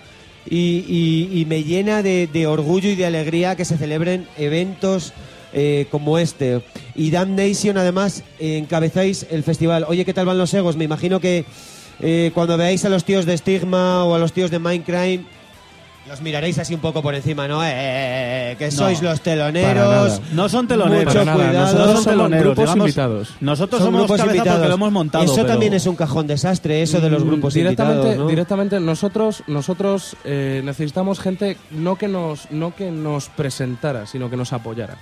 y, 0.49 1.45
me 1.49 1.65
llena 1.65 2.03
de, 2.03 2.29
de 2.33 2.47
orgullo 2.47 2.89
y 2.89 2.97
de 2.97 3.07
alegría 3.07 3.57
que 3.57 3.65
se 3.65 3.77
celebren 3.77 4.27
eventos 4.39 5.13
eh, 5.53 5.87
como 5.91 6.19
este. 6.19 6.63
Y 6.95 7.11
Damnation, 7.11 7.77
además, 7.77 8.23
eh, 8.39 8.57
encabezáis 8.59 9.27
el 9.31 9.43
festival. 9.43 9.85
Oye, 9.89 10.05
¿qué 10.05 10.15
tal 10.15 10.27
van 10.27 10.39
los 10.39 10.55
egos? 10.55 10.77
Me 10.77 10.85
imagino 10.85 11.19
que 11.19 11.45
eh, 12.01 12.31
cuando 12.35 12.57
veáis 12.57 12.85
a 12.85 12.89
los 12.89 13.05
tíos 13.05 13.27
de 13.27 13.37
Stigma 13.37 14.05
o 14.05 14.15
a 14.15 14.19
los 14.19 14.33
tíos 14.33 14.53
de 14.53 14.61
Minecraft, 14.61 15.25
los 16.11 16.21
miraréis 16.23 16.59
así 16.59 16.75
un 16.75 16.81
poco 16.81 17.03
por 17.03 17.15
encima, 17.15 17.47
¿no? 17.47 17.61
Eh, 17.65 18.57
que 18.59 18.73
sois 18.73 19.01
los 19.01 19.21
teloneros. 19.21 20.21
No 20.33 20.49
son 20.49 20.67
teloneros. 20.67 21.05
Mucho 21.15 21.25
Para 21.25 21.37
nada, 21.37 21.49
cuidado. 21.49 21.61
nosotros 21.67 21.79
No 21.79 21.85
son 21.87 22.03
somos 22.03 22.05
teloneros, 22.17 22.45
grupos 22.45 22.65
digamos, 22.65 22.85
invitados. 22.89 23.35
Nosotros 23.41 23.81
somos 23.83 24.01
grupos 24.01 24.17
cabeza 24.19 24.37
invitados. 24.37 24.59
porque 24.59 24.69
lo 24.69 24.75
hemos 24.75 24.93
montado. 24.93 25.25
Eso 25.25 25.35
pero- 25.37 25.47
también 25.47 25.75
es 25.75 25.87
un 25.87 25.95
cajón 25.95 26.27
desastre, 26.27 26.83
eso 26.83 27.01
de 27.01 27.11
los 27.11 27.25
Mm, 27.25 27.29
grupos 27.29 27.55
directamente, 27.55 27.99
invitados, 28.01 28.25
¿no? 28.25 28.29
Directamente 28.29 28.81
nosotros, 28.81 29.45
nosotros 29.47 30.17
eh, 30.25 30.63
necesitamos 30.65 31.21
gente 31.21 31.57
no 31.71 31.95
que 31.95 32.09
nos, 32.09 32.51
no 32.51 32.75
que 32.75 32.91
nos 32.91 33.29
presentara, 33.29 34.05
sino 34.07 34.29
que 34.29 34.37
nos 34.37 34.53
apoyara. 34.53 34.97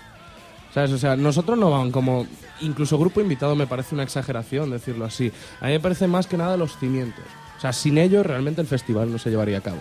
¿Sabes? 0.75 0.92
O 0.92 0.99
sea, 0.99 1.16
nosotros 1.16 1.57
no 1.59 1.71
van 1.71 1.90
como. 1.90 2.27
Incluso 2.61 2.99
grupo 2.99 3.23
invitado 3.23 3.57
me 3.57 3.66
parece 3.66 3.94
una 3.94 4.05
exageración 4.05 4.68
decirlo 4.71 5.07
así. 5.07 5.33
A 5.62 5.66
mí 5.68 5.73
me 5.73 5.81
parece 5.81 6.07
más 6.07 6.27
que 6.27 6.37
nada 6.37 6.59
los 6.59 6.77
cimientos. 6.77 7.25
O 7.57 7.61
sea, 7.62 7.73
sin 7.73 7.97
ellos 7.97 8.27
realmente 8.27 8.61
el 8.61 8.66
festival 8.66 9.11
no 9.11 9.16
se 9.18 9.31
llevaría 9.31 9.59
a 9.59 9.61
cabo. 9.62 9.79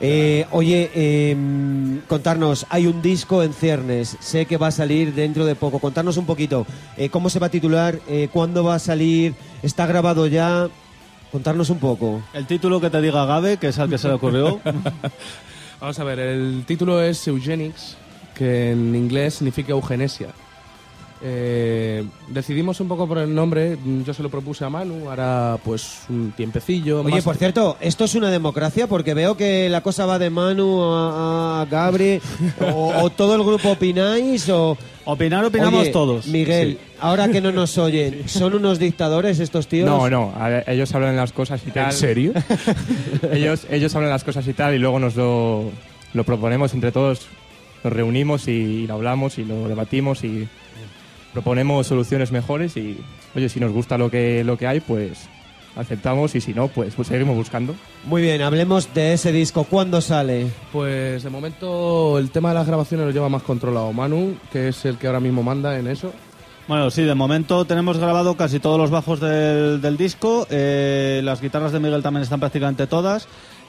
Eh, 0.00 0.46
oye, 0.50 0.90
eh, 0.94 1.36
contarnos, 2.08 2.66
hay 2.68 2.86
un 2.86 3.00
disco 3.00 3.42
en 3.42 3.52
ciernes, 3.52 4.16
sé 4.20 4.46
que 4.46 4.56
va 4.56 4.68
a 4.68 4.70
salir 4.72 5.14
dentro 5.14 5.44
de 5.44 5.54
poco. 5.54 5.78
Contarnos 5.78 6.16
un 6.16 6.26
poquito, 6.26 6.66
eh, 6.96 7.08
¿cómo 7.08 7.30
se 7.30 7.38
va 7.38 7.46
a 7.46 7.50
titular? 7.50 7.98
Eh, 8.08 8.28
¿Cuándo 8.32 8.64
va 8.64 8.74
a 8.74 8.78
salir? 8.78 9.34
¿Está 9.62 9.86
grabado 9.86 10.26
ya? 10.26 10.68
Contarnos 11.32 11.70
un 11.70 11.78
poco. 11.78 12.22
El 12.32 12.46
título 12.46 12.80
que 12.80 12.90
te 12.90 13.00
diga 13.00 13.24
Gabe, 13.26 13.56
que 13.56 13.68
es 13.68 13.78
al 13.78 13.90
que 13.90 13.98
se 13.98 14.08
le 14.08 14.14
ocurrió. 14.14 14.60
Vamos 15.80 15.98
a 15.98 16.04
ver, 16.04 16.18
el 16.18 16.64
título 16.66 17.02
es 17.02 17.26
Eugenics, 17.26 17.96
que 18.34 18.72
en 18.72 18.94
inglés 18.94 19.34
significa 19.34 19.72
eugenesia. 19.72 20.28
Eh, 21.22 22.04
decidimos 22.28 22.80
un 22.80 22.88
poco 22.88 23.08
por 23.08 23.18
el 23.18 23.34
nombre, 23.34 23.78
yo 24.04 24.12
se 24.12 24.22
lo 24.22 24.28
propuse 24.28 24.64
a 24.64 24.68
Manu, 24.68 25.08
ahora 25.08 25.56
pues 25.64 26.00
un 26.10 26.32
tiempecillo. 26.36 27.00
Oye, 27.00 27.16
más- 27.16 27.24
por 27.24 27.36
cierto, 27.36 27.76
¿esto 27.80 28.04
es 28.04 28.14
una 28.14 28.30
democracia? 28.30 28.86
Porque 28.88 29.14
veo 29.14 29.36
que 29.36 29.68
la 29.70 29.80
cosa 29.80 30.04
va 30.06 30.18
de 30.18 30.28
Manu 30.28 30.82
a, 30.82 31.62
a 31.62 31.64
Gabri, 31.66 32.20
o, 32.74 32.92
o 33.02 33.10
todo 33.10 33.34
el 33.36 33.42
grupo 33.44 33.70
opináis, 33.70 34.48
o... 34.50 34.76
Opinar, 35.06 35.44
opinamos 35.44 35.82
Oye, 35.82 35.90
todos. 35.90 36.26
Miguel, 36.28 36.78
ahora 36.98 37.28
que 37.28 37.40
no 37.42 37.52
nos 37.52 37.76
oyen, 37.78 38.26
¿son 38.26 38.54
unos 38.54 38.78
dictadores 38.78 39.38
estos 39.38 39.66
tíos? 39.66 39.86
No, 39.86 40.08
no, 40.08 40.32
ver, 40.38 40.64
ellos 40.66 40.94
hablan 40.94 41.16
las 41.16 41.32
cosas 41.32 41.60
y 41.66 41.70
tal. 41.70 41.86
¿En 41.86 41.92
serio? 41.92 42.32
ellos, 43.32 43.66
ellos 43.70 43.94
hablan 43.94 44.10
las 44.10 44.24
cosas 44.24 44.46
y 44.48 44.52
tal 44.52 44.74
y 44.74 44.78
luego 44.78 44.98
nos 44.98 45.14
lo, 45.16 45.70
lo 46.14 46.24
proponemos 46.24 46.72
entre 46.74 46.90
todos, 46.92 47.26
nos 47.82 47.92
reunimos 47.92 48.48
y, 48.48 48.86
lo 48.86 48.94
hablamos 48.94 49.38
y 49.38 49.44
lo 49.44 49.68
debatimos 49.68 50.24
y 50.24 50.48
proponemos 51.34 51.86
soluciones 51.86 52.32
mejores 52.32 52.76
y, 52.78 52.96
oye, 53.34 53.50
si 53.50 53.60
nos 53.60 53.72
gusta 53.72 53.98
lo 53.98 54.10
que, 54.10 54.42
lo 54.44 54.56
que 54.56 54.66
hay, 54.66 54.80
pues 54.80 55.28
aceptamos 55.76 56.34
y 56.36 56.40
si 56.40 56.54
no, 56.54 56.68
pues, 56.68 56.94
pues 56.94 57.08
seguimos 57.08 57.36
buscando. 57.36 57.74
Muy 58.04 58.22
bien, 58.22 58.40
hablemos 58.40 58.94
de 58.94 59.12
ese 59.12 59.32
disco. 59.32 59.64
¿Cuándo 59.64 60.00
sale? 60.00 60.46
Pues 60.72 61.24
de 61.24 61.30
momento 61.30 62.18
el 62.18 62.30
tema 62.30 62.50
de 62.50 62.54
las 62.54 62.66
grabaciones 62.66 63.06
lo 63.06 63.12
lleva 63.12 63.28
más 63.28 63.42
controlado 63.42 63.92
Manu, 63.92 64.36
que 64.52 64.68
es 64.68 64.84
el 64.84 64.96
que 64.96 65.08
ahora 65.08 65.20
mismo 65.20 65.42
manda 65.42 65.76
en 65.78 65.88
eso. 65.88 66.12
Bueno, 66.66 66.90
sí, 66.90 67.02
de 67.02 67.14
momento 67.14 67.66
tenemos 67.66 67.98
grabado 67.98 68.36
casi 68.36 68.58
todos 68.58 68.78
los 68.78 68.90
bajos 68.90 69.20
del, 69.20 69.82
del 69.82 69.96
disco. 69.98 70.46
eh, 70.48 71.20
las 71.22 71.42
guitarras 71.42 71.72
de 71.72 71.80
Miguel 71.80 72.02
también 72.02 72.22
están 72.22 72.40
prácticamente 72.40 72.86
todas. 72.86 73.28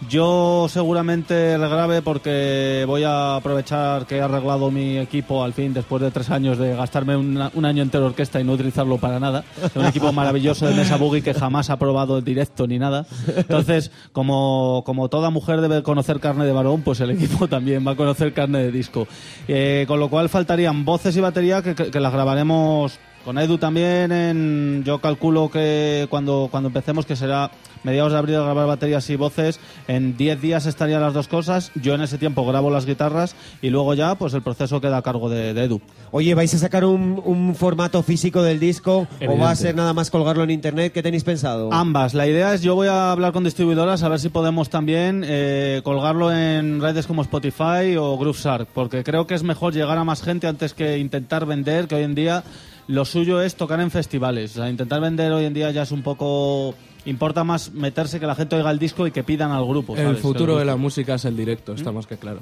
Yo 0.10 0.68
seguramente 0.70 1.58
regrabe 1.58 2.02
porque 2.02 2.84
voy 2.86 3.04
a 3.04 3.38
aprovechar 3.38 4.06
que 4.06 4.18
he 4.18 4.22
arreglado 4.22 4.70
mi 4.70 4.98
equipo 4.98 5.44
al 5.44 5.54
fin 5.54 5.74
después 5.74 6.02
de 6.02 6.12
tres 6.12 6.30
años 6.30 6.58
de 6.58 6.76
gastarme 6.76 7.16
un 7.16 7.66
año 7.66 7.82
entero 7.82 8.06
orquesta 8.06 8.40
y 8.40 8.44
no 8.44 8.54
utilizarlo 8.54 8.98
para 8.98 9.20
nada. 9.20 9.44
Es 9.64 9.76
un 9.76 9.86
equipo 9.86 10.12
maravilloso 10.12 10.68
de 10.68 10.76
Mesa 10.76 10.98
Boogie 10.98 11.24
que 11.24 11.34
jamás 11.34 11.70
ha 11.70 11.80
probado 11.80 12.18
el 12.18 12.24
directo 12.24 12.68
ni 12.68 12.78
nada. 12.78 13.06
Entonces, 13.36 13.92
como, 14.12 14.84
como 14.86 15.10
toda 15.10 15.30
mujer 15.30 15.62
debe 15.62 15.82
conocer 15.82 16.20
carne 16.20 16.46
de 16.46 16.52
varón, 16.52 16.82
pues 16.82 17.00
el 17.00 17.12
equipo 17.12 17.48
también 17.48 17.86
va 17.88 17.92
a 17.92 17.96
conocer 17.96 18.34
carne 18.34 18.60
de 18.60 18.72
disco. 18.72 19.08
Eh, 19.48 19.86
con 19.88 20.00
lo 20.00 20.10
cual 20.10 20.30
faltarían 20.30 20.86
voces 20.86 21.16
y 21.16 21.22
batería 21.22 21.64
que 21.64 22.00
las 22.00 22.14
grabaremos 22.14 23.00
con 23.26 23.40
Edu 23.40 23.58
también. 23.58 24.12
En, 24.12 24.84
yo 24.86 25.00
calculo 25.00 25.50
que 25.50 26.08
cuando, 26.10 26.48
cuando 26.52 26.68
empecemos, 26.68 27.06
que 27.06 27.16
será 27.16 27.52
mediados 27.84 28.12
de 28.12 28.18
abril, 28.18 28.36
a 28.36 28.42
grabar 28.42 28.68
baterías 28.68 29.10
y 29.10 29.16
voces, 29.16 29.60
en 29.88 30.16
10 30.16 30.42
días 30.42 30.66
estarían 30.66 31.02
las 31.02 31.14
dos 31.14 31.28
cosas. 31.28 31.72
Yo 31.76 31.96
en 31.96 32.02
ese 32.02 32.18
tiempo 32.18 32.46
grabo 32.46 32.70
las 32.70 32.86
guitarras 32.86 33.36
y 33.62 33.70
luego 33.70 33.94
ya 33.96 34.16
pues 34.16 34.34
el 34.34 34.42
proceso 34.44 34.80
queda 34.80 34.98
a 34.98 35.02
cargo 35.02 35.30
de, 35.30 35.54
de 35.54 35.64
Edu. 35.64 35.82
Oye, 36.12 36.34
¿vais 36.36 36.54
a 36.54 36.58
sacar 36.58 36.86
un, 36.86 37.22
un 37.26 37.56
formato 37.56 38.02
físico 38.04 38.44
del 38.44 38.60
disco 38.60 39.08
o 39.28 39.38
va 39.38 39.52
a 39.52 39.56
ser 39.56 39.76
nada 39.76 39.94
más 39.94 40.12
colgarlo 40.12 40.44
en 40.44 40.52
internet? 40.52 40.94
¿Qué 40.94 41.04
tenéis 41.04 41.24
pensado? 41.24 41.74
Ambas. 41.74 42.14
La 42.14 42.28
idea 42.28 42.54
es, 42.54 42.62
yo 42.62 42.76
voy 42.76 42.88
a 42.88 43.12
hablar 43.12 43.34
con 43.34 43.44
distribuidoras 43.44 44.04
a 44.04 44.10
ver 44.10 44.20
si 44.20 44.30
podemos 44.30 44.70
también 44.70 45.24
eh, 45.26 45.82
colgarlo 45.84 46.32
en 46.32 46.80
redes 46.80 47.08
como 47.08 47.24
Spotify 47.24 47.96
o 47.98 48.18
GrooveShark, 48.18 48.68
porque 48.74 49.04
creo 49.04 49.26
que 49.26 49.34
es 49.34 49.44
mejor 49.44 49.74
llegar 49.74 49.98
a 49.98 50.04
más 50.04 50.22
gente 50.22 50.48
antes 50.48 50.74
que 50.74 51.00
intentar 51.00 51.46
vender, 51.46 51.88
que 51.88 51.96
hoy 51.96 52.04
en 52.04 52.16
día 52.16 52.44
lo 52.88 53.06
suyo 53.06 53.42
es 53.42 53.56
tocar 53.56 53.80
en 53.80 53.92
festivales. 53.92 54.52
O 54.52 54.56
sea, 54.56 54.70
intentar 54.70 55.02
vender 55.02 55.32
hoy 55.32 55.46
en 55.46 55.54
día 55.54 55.72
ya 55.72 55.84
es 55.84 55.92
un 55.92 56.04
poco... 56.04 56.76
Importa 57.06 57.44
más 57.44 57.72
meterse 57.72 58.20
que 58.20 58.26
la 58.26 58.34
gente 58.34 58.56
oiga 58.56 58.72
el 58.72 58.80
disco 58.80 59.06
y 59.06 59.12
que 59.12 59.24
pidan 59.24 59.52
al 59.52 59.64
grupo. 59.64 59.96
El 59.96 60.18
futuro 60.18 60.58
de 60.58 60.66
la 60.66 60.76
música 60.76 61.14
es 61.16 61.26
el 61.26 61.38
directo, 61.38 61.74
está 61.74 61.92
más 61.92 62.08
que 62.08 62.18
claro. 62.18 62.40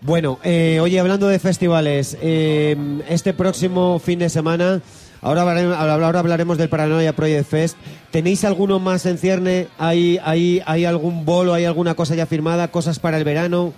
Bueno, 0.00 0.38
eh, 0.44 0.78
oye, 0.80 1.00
hablando 1.00 1.26
de 1.26 1.40
festivales, 1.40 2.16
eh, 2.22 2.76
este 3.08 3.34
próximo 3.34 3.98
fin 3.98 4.20
de 4.20 4.28
semana, 4.28 4.82
ahora 5.20 5.42
hablaremos 5.42 6.58
del 6.58 6.68
Paranoia 6.68 7.16
Project 7.16 7.48
Fest. 7.48 7.76
¿Tenéis 8.12 8.44
alguno 8.44 8.78
más 8.78 9.04
en 9.06 9.18
cierne? 9.18 9.66
¿Hay, 9.78 10.20
hay, 10.22 10.62
¿Hay 10.64 10.84
algún 10.84 11.24
bolo, 11.24 11.52
hay 11.52 11.64
alguna 11.64 11.94
cosa 11.94 12.14
ya 12.14 12.26
firmada, 12.26 12.68
cosas 12.68 13.00
para 13.00 13.18
el 13.18 13.24
verano? 13.24 13.72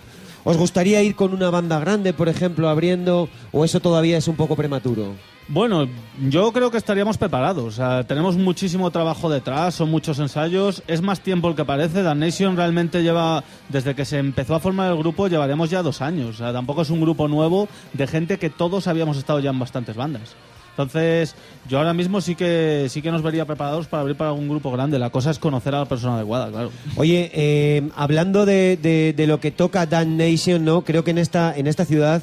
¿Os 0.45 0.59
gustaría 0.59 1.03
ir 1.03 1.17
con 1.17 1.33
una 1.33 1.49
banda 1.49 1.79
grande, 1.81 2.13
por 2.13 2.29
ejemplo, 2.29 2.69
abriendo? 2.69 3.31
¿O 3.53 3.65
eso 3.65 3.81
todavía 3.81 4.19
es 4.19 4.29
un 4.29 4.37
poco 4.37 4.55
prematuro? 4.55 5.15
Bueno, 5.49 5.89
yo 6.29 6.53
creo 6.53 6.73
que 6.73 6.77
estaríamos 6.77 7.19
preparados. 7.19 7.81
Tenemos 8.09 8.37
muchísimo 8.37 8.91
trabajo 8.91 9.31
detrás, 9.31 9.77
son 9.77 9.91
muchos 9.93 10.19
ensayos. 10.19 10.83
Es 10.89 11.03
más 11.03 11.21
tiempo 11.21 11.49
el 11.49 11.55
que 11.55 11.65
parece. 11.65 12.03
Dan 12.03 12.19
Nation 12.19 12.57
realmente 12.57 13.03
lleva, 13.05 13.45
desde 13.69 13.95
que 13.95 14.05
se 14.05 14.19
empezó 14.19 14.57
a 14.57 14.61
formar 14.61 14.91
el 14.91 14.99
grupo, 14.99 15.29
llevaremos 15.29 15.71
ya 15.71 15.83
dos 15.83 16.03
años. 16.03 16.39
Tampoco 16.39 16.83
es 16.83 16.91
un 16.91 17.01
grupo 17.01 17.29
nuevo 17.29 17.69
de 17.93 18.09
gente 18.09 18.39
que 18.39 18.51
todos 18.51 18.89
habíamos 18.89 19.19
estado 19.19 19.39
ya 19.39 19.51
en 19.51 19.59
bastantes 19.61 19.95
bandas. 19.95 20.35
Entonces, 20.71 21.37
yo 21.69 21.79
ahora 21.79 21.95
mismo 21.95 22.21
sí 22.21 22.35
que 22.35 22.89
sí 22.91 23.01
que 23.01 23.11
nos 23.13 23.23
vería 23.23 23.47
preparados 23.47 23.87
para 23.87 24.01
abrir 24.03 24.17
para 24.17 24.31
algún 24.31 24.49
grupo 24.49 24.71
grande. 24.73 24.99
La 24.99 25.09
cosa 25.11 25.31
es 25.31 25.39
conocer 25.39 25.75
a 25.75 25.79
la 25.79 25.85
persona 25.87 26.17
adecuada, 26.17 26.51
claro. 26.51 26.71
Oye, 26.97 27.31
eh, 27.33 27.89
hablando 27.97 28.45
de, 28.47 28.77
de- 28.77 29.15
de 29.17 29.27
lo 29.29 29.39
que 29.41 29.53
toca 29.53 29.87
Dan 29.87 30.17
Nation, 30.19 30.65
¿no? 30.65 30.83
Creo 30.83 31.05
que 31.05 31.13
en 31.13 31.19
esta, 31.19 31.57
en 31.57 31.69
esta 31.69 31.85
ciudad. 31.85 32.23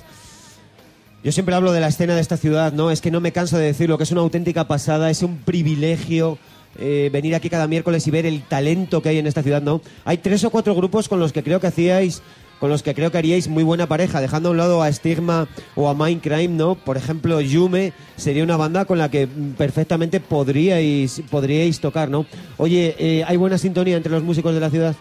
Yo 1.24 1.32
siempre 1.32 1.56
hablo 1.56 1.72
de 1.72 1.80
la 1.80 1.88
escena 1.88 2.16
de 2.16 2.22
esta 2.22 2.36
ciudad, 2.36 2.74
¿no? 2.74 2.92
Es 2.92 3.00
que 3.00 3.10
no 3.10 3.22
me 3.22 3.32
canso 3.32 3.58
de 3.58 3.68
decirlo, 3.68 3.98
que 3.98 4.04
es 4.04 4.12
una 4.12 4.20
auténtica 4.20 4.68
pasada, 4.68 5.10
es 5.10 5.24
un 5.24 5.38
privilegio 5.38 6.38
eh, 6.78 7.10
venir 7.14 7.34
aquí 7.34 7.50
cada 7.50 7.66
miércoles 7.66 8.06
y 8.06 8.12
ver 8.12 8.26
el 8.26 8.44
talento 8.44 9.02
que 9.02 9.08
hay 9.08 9.20
en 9.20 9.28
esta 9.28 9.42
ciudad, 9.42 9.62
¿no? 9.62 9.80
Hay 10.04 10.18
tres 10.18 10.44
o 10.44 10.50
cuatro 10.50 10.76
grupos 10.76 11.08
con 11.08 11.22
los 11.22 11.32
que 11.32 11.42
creo 11.42 11.62
que 11.62 11.68
hacíais, 11.68 12.22
con 12.60 12.70
los 12.70 12.84
que 12.84 12.94
creo 12.94 13.10
que 13.10 13.20
haríais 13.20 13.48
muy 13.48 13.64
buena 13.64 13.88
pareja, 13.88 14.20
dejando 14.20 14.50
a 14.50 14.52
un 14.52 14.58
lado 14.58 14.84
a 14.84 14.92
Stigma 14.92 15.48
o 15.76 15.88
a 15.88 15.94
Mindcrime, 15.94 16.58
¿no? 16.58 16.76
Por 16.76 16.98
ejemplo, 16.98 17.40
Yume 17.40 17.94
sería 18.18 18.44
una 18.44 18.58
banda 18.58 18.84
con 18.84 18.98
la 18.98 19.10
que 19.10 19.26
perfectamente 19.58 20.20
podríais, 20.20 21.22
podríais 21.32 21.80
tocar, 21.80 22.10
¿no? 22.10 22.26
Oye, 22.58 22.98
eh, 23.00 23.24
¿hay 23.26 23.38
buena 23.38 23.58
sintonía 23.58 23.96
entre 23.96 24.12
los 24.12 24.24
músicos 24.24 24.54
de 24.54 24.60
la 24.60 24.70
ciudad? 24.70 24.94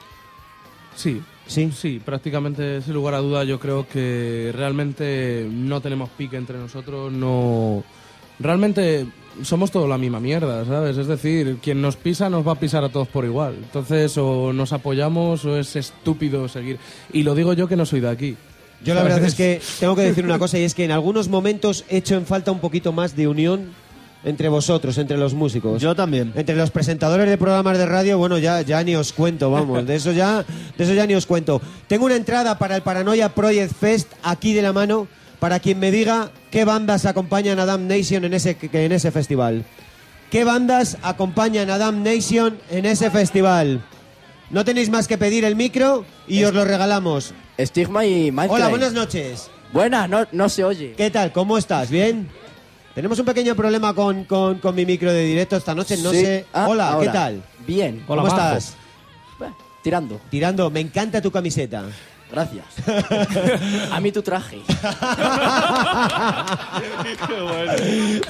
Sí, 0.94 1.20
Sí. 1.52 1.70
Sí, 1.72 2.00
prácticamente 2.02 2.80
sin 2.82 2.94
lugar 2.94 3.14
a 3.14 3.18
duda 3.18 3.44
yo 3.44 3.60
creo 3.60 3.86
que 3.86 4.50
realmente 4.54 5.46
no 5.50 5.80
tenemos 5.80 6.08
pique 6.10 6.36
entre 6.36 6.58
nosotros, 6.58 7.12
no... 7.12 7.84
Realmente 8.38 9.06
somos 9.42 9.70
todos 9.70 9.88
la 9.88 9.98
misma 9.98 10.18
mierda, 10.18 10.64
¿sabes? 10.64 10.96
Es 10.96 11.06
decir, 11.06 11.58
quien 11.62 11.80
nos 11.80 11.96
pisa 11.96 12.28
nos 12.28 12.46
va 12.46 12.52
a 12.52 12.58
pisar 12.58 12.82
a 12.82 12.88
todos 12.88 13.06
por 13.08 13.24
igual. 13.24 13.54
Entonces 13.62 14.16
o 14.18 14.52
nos 14.52 14.72
apoyamos 14.72 15.44
o 15.44 15.56
es 15.58 15.76
estúpido 15.76 16.48
seguir. 16.48 16.78
Y 17.12 17.22
lo 17.22 17.34
digo 17.34 17.52
yo 17.52 17.68
que 17.68 17.76
no 17.76 17.86
soy 17.86 18.00
de 18.00 18.08
aquí. 18.08 18.36
Yo 18.84 18.94
la 18.94 19.02
verdad 19.02 19.24
es 19.24 19.34
que 19.34 19.60
tengo 19.78 19.94
que 19.94 20.02
decir 20.02 20.24
una 20.24 20.40
cosa 20.40 20.58
y 20.58 20.64
es 20.64 20.74
que 20.74 20.84
en 20.84 20.90
algunos 20.90 21.28
momentos 21.28 21.84
echo 21.88 22.16
en 22.16 22.26
falta 22.26 22.50
un 22.50 22.58
poquito 22.58 22.92
más 22.92 23.14
de 23.14 23.28
unión 23.28 23.70
entre 24.24 24.48
vosotros, 24.48 24.98
entre 24.98 25.16
los 25.16 25.34
músicos. 25.34 25.80
Yo 25.80 25.94
también. 25.94 26.32
Entre 26.34 26.54
los 26.54 26.70
presentadores 26.70 27.28
de 27.28 27.38
programas 27.38 27.78
de 27.78 27.86
radio, 27.86 28.18
bueno, 28.18 28.38
ya, 28.38 28.62
ya 28.62 28.82
ni 28.82 28.94
os 28.94 29.12
cuento, 29.12 29.50
vamos, 29.50 29.86
de 29.86 29.96
eso 29.96 30.12
ya, 30.12 30.44
de 30.76 30.84
eso 30.84 30.94
ya 30.94 31.06
ni 31.06 31.14
os 31.14 31.26
cuento. 31.26 31.60
Tengo 31.88 32.06
una 32.06 32.16
entrada 32.16 32.58
para 32.58 32.76
el 32.76 32.82
Paranoia 32.82 33.28
Project 33.30 33.72
Fest 33.74 34.12
aquí 34.22 34.52
de 34.52 34.62
la 34.62 34.72
mano 34.72 35.08
para 35.38 35.58
quien 35.58 35.80
me 35.80 35.90
diga 35.90 36.30
qué 36.52 36.64
bandas 36.64 37.04
acompañan 37.04 37.58
a 37.58 37.66
Damn 37.66 37.88
Nation 37.88 38.24
en 38.24 38.32
ese, 38.32 38.56
en 38.72 38.92
ese 38.92 39.10
festival. 39.10 39.64
¿Qué 40.30 40.44
bandas 40.44 40.98
acompañan 41.02 41.68
a 41.68 41.78
Damn 41.78 42.04
Nation 42.04 42.58
en 42.70 42.86
ese 42.86 43.10
festival? 43.10 43.82
No 44.50 44.64
tenéis 44.64 44.88
más 44.88 45.08
que 45.08 45.18
pedir 45.18 45.44
el 45.44 45.56
micro 45.56 46.04
y 46.28 46.44
os 46.44 46.54
lo 46.54 46.64
regalamos. 46.64 47.34
Stigma 47.58 48.06
y 48.06 48.30
Minecraft. 48.30 48.52
Hola, 48.52 48.68
buenas 48.68 48.92
noches. 48.92 49.50
Buenas, 49.72 50.08
no, 50.08 50.26
no 50.30 50.48
se 50.48 50.62
oye. 50.62 50.92
¿Qué 50.96 51.10
tal? 51.10 51.32
¿Cómo 51.32 51.58
estás? 51.58 51.90
¿Bien? 51.90 52.28
Tenemos 52.94 53.18
un 53.18 53.24
pequeño 53.24 53.54
problema 53.54 53.94
con, 53.94 54.24
con- 54.24 54.58
con 54.58 54.74
mi 54.74 54.84
micro 54.84 55.10
de 55.12 55.24
directo 55.24 55.56
esta 55.56 55.74
noche. 55.74 55.96
No 55.98 56.10
Sí. 56.10 56.20
sé. 56.20 56.46
Ah, 56.52 56.66
Hola, 56.68 56.98
¿qué 57.00 57.08
tal? 57.08 57.42
Bien. 57.66 58.02
¿Cómo 58.06 58.26
estás? 58.28 58.74
Bueno, 59.38 59.56
tirando. 59.82 60.20
Tirando. 60.30 60.70
Me 60.70 60.80
encanta 60.80 61.22
tu 61.22 61.30
camiseta. 61.30 61.84
Gracias. 62.30 62.64
A 63.92 64.00
mí 64.00 64.12
tu 64.12 64.22
traje. 64.22 64.60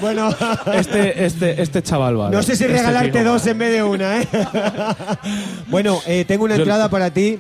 Bueno, 0.01 0.31
Este, 0.75 1.25
este, 1.25 1.63
este 1.63 1.83
chaval 1.83 2.19
va. 2.21 2.31
no 2.31 2.43
sé 2.43 2.57
si 2.57 2.65
Este 2.65 2.77
regalarte 2.77 3.11
tío. 3.21 3.25
dos 3.25 3.47
en 3.47 3.59
vez 3.59 3.73
de 3.73 3.83
una, 3.83 4.21
¿eh? 4.21 4.29
bueno, 5.69 6.01
eh, 6.07 6.25
tengo 6.25 6.45
una 6.45 6.57
Yo- 6.57 6.63
entrada 6.63 6.89
para 6.89 7.11
ti. 7.13 7.39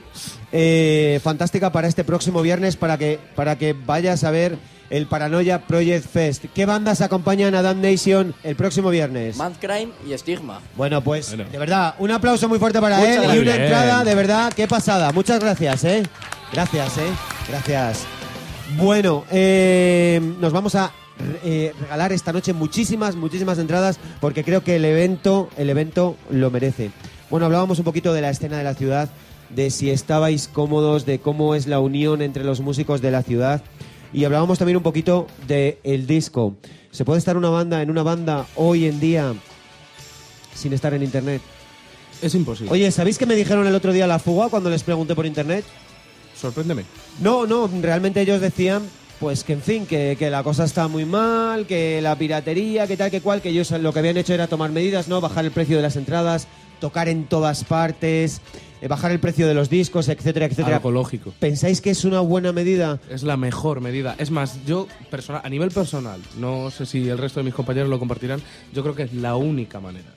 Eh, 0.53 1.21
fantástica 1.23 1.73
para 1.73 1.88
este 1.88 2.05
próximo 2.05 2.43
viernes 2.43 2.77
para 2.77 2.99
que, 2.99 3.19
para 3.35 3.57
que 3.57 3.73
vayas 3.73 4.23
a 4.25 4.31
ver 4.31 4.57
el 4.91 5.07
Paranoia 5.07 5.62
Project 5.67 6.07
Fest. 6.07 6.45
¿Qué 6.55 6.67
bandas 6.67 7.01
acompañan 7.01 7.55
a 7.55 7.62
Damn 7.62 7.81
Nation 7.81 8.35
el 8.45 8.57
próximo 8.57 8.91
viernes? 8.91 9.37
Mancrime 9.37 9.93
y 10.07 10.17
Stigma. 10.19 10.61
Bueno, 10.77 11.03
pues 11.03 11.29
Bueno. 11.29 11.45
de 11.51 11.59
verdad, 11.59 11.95
un 11.99 12.11
aplauso 12.11 12.47
muy 12.49 12.59
fuerte 12.59 12.79
para 12.81 12.99
Muchas 12.99 13.17
él 13.17 13.23
y 13.23 13.25
gracias. 13.25 13.43
una 13.43 13.53
Bien. 13.53 13.62
entrada 13.62 14.05
de 14.05 14.15
verdad, 14.15 14.53
qué 14.55 14.69
pasada. 14.69 15.11
Muchas 15.12 15.41
gracias, 15.41 15.85
¿eh? 15.85 16.03
Gracias, 16.53 16.99
¿eh? 16.99 17.11
Gracias. 17.49 18.05
Bueno, 18.77 19.25
eh, 19.31 20.21
nos 20.41 20.53
vamos 20.53 20.75
a 20.75 20.93
eh, 21.45 21.73
regalar 21.81 22.12
esta 22.12 22.33
noche 22.33 22.53
muchísimas, 22.53 23.17
muchísimas 23.17 23.59
entradas 23.59 23.99
porque 24.21 24.45
creo 24.45 24.62
que 24.62 24.77
el 24.77 24.85
evento, 24.85 25.49
el 25.57 25.71
evento 25.71 26.17
lo 26.31 26.51
merece. 26.51 26.91
Bueno, 27.31 27.47
hablábamos 27.47 27.79
un 27.79 27.85
poquito 27.85 28.12
de 28.12 28.21
la 28.21 28.29
escena 28.31 28.59
de 28.59 28.65
la 28.65 28.75
ciudad, 28.75 29.09
de 29.55 29.71
si 29.71 29.91
estabais 29.91 30.49
cómodos, 30.49 31.07
de 31.07 31.19
cómo 31.19 31.55
es 31.55 31.67
la 31.67 31.81
unión 31.81 32.23
entre 32.23 32.45
los 32.45 32.61
músicos 32.61 33.01
de 33.01 33.11
la 33.11 33.23
ciudad 33.23 33.62
y 34.12 34.25
hablábamos 34.25 34.59
también 34.59 34.77
un 34.77 34.83
poquito 34.83 35.27
de 35.47 35.79
el 35.85 36.07
disco. 36.07 36.57
¿Se 36.91 37.05
puede 37.05 37.19
estar 37.19 37.37
una 37.37 37.49
banda 37.49 37.83
en 37.83 37.91
una 37.91 38.03
banda 38.03 38.47
hoy 38.57 38.87
en 38.87 39.01
día 39.01 39.35
sin 40.55 40.73
estar 40.73 40.93
en 40.95 41.03
internet? 41.03 41.41
Es 42.21 42.35
imposible. 42.35 42.73
Oye, 42.73 42.91
¿sabéis 42.91 43.19
que 43.19 43.27
me 43.27 43.35
dijeron 43.35 43.67
el 43.67 43.75
otro 43.75 43.93
día 43.93 44.07
la 44.07 44.19
fuga 44.19 44.49
cuando 44.49 44.71
les 44.71 44.83
pregunté 44.83 45.15
por 45.15 45.27
internet? 45.27 45.65
Sorpréndeme. 46.38 46.85
No, 47.21 47.47
no, 47.47 47.69
realmente 47.81 48.21
ellos 48.21 48.41
decían, 48.41 48.83
pues 49.19 49.45
que 49.45 49.55
en 49.55 49.62
fin, 49.62 49.87
que, 49.87 50.17
que 50.19 50.31
la 50.31 50.43
cosa 50.43 50.65
está 50.65 50.88
muy 50.88 51.05
mal, 51.05 51.67
que 51.67 52.01
la 52.03 52.17
piratería, 52.17 52.87
que 52.87 52.97
tal, 52.97 53.11
que 53.11 53.21
cual, 53.21 53.41
que 53.41 53.49
ellos 53.49 53.71
lo 53.73 53.93
que 53.93 54.01
habían 54.01 54.19
hecho 54.19 54.35
era 54.35 54.47
tomar 54.47 54.71
medidas, 54.71 55.09
¿no? 55.09 55.21
Bajar 55.21 55.45
el 55.45 55.51
precio 55.51 55.77
de 55.77 55.83
las 55.83 55.97
entradas, 55.97 56.49
tocar 56.81 57.09
en 57.09 57.25
todas 57.25 57.65
partes, 57.65 58.41
bajar 58.88 59.11
el 59.11 59.21
precio 59.21 59.47
de 59.47 59.55
los 59.55 59.71
discos, 59.71 60.09
etcétera, 60.09 60.47
etcétera. 60.47 60.77
Algo 60.77 60.90
lógico. 60.90 61.33
¿Pensáis 61.38 61.81
que 61.81 61.90
es 61.90 62.05
una 62.05 62.21
buena 62.21 62.53
medida? 62.53 62.99
Es 63.11 63.23
la 63.23 63.37
mejor 63.37 63.81
medida. 63.81 64.14
Es 64.18 64.31
más, 64.31 64.64
yo 64.66 64.87
personal, 65.11 65.42
a 65.45 65.49
nivel 65.49 65.71
personal, 65.71 66.21
no 66.38 66.71
sé 66.71 66.87
si 66.87 67.09
el 67.09 67.18
resto 67.18 67.40
de 67.40 67.45
mis 67.45 67.55
compañeros 67.55 67.88
lo 67.88 67.99
compartirán, 67.99 68.40
yo 68.73 68.83
creo 68.83 68.95
que 68.95 69.05
es 69.05 69.14
la 69.14 69.37
única 69.37 69.81
manera. 69.81 70.09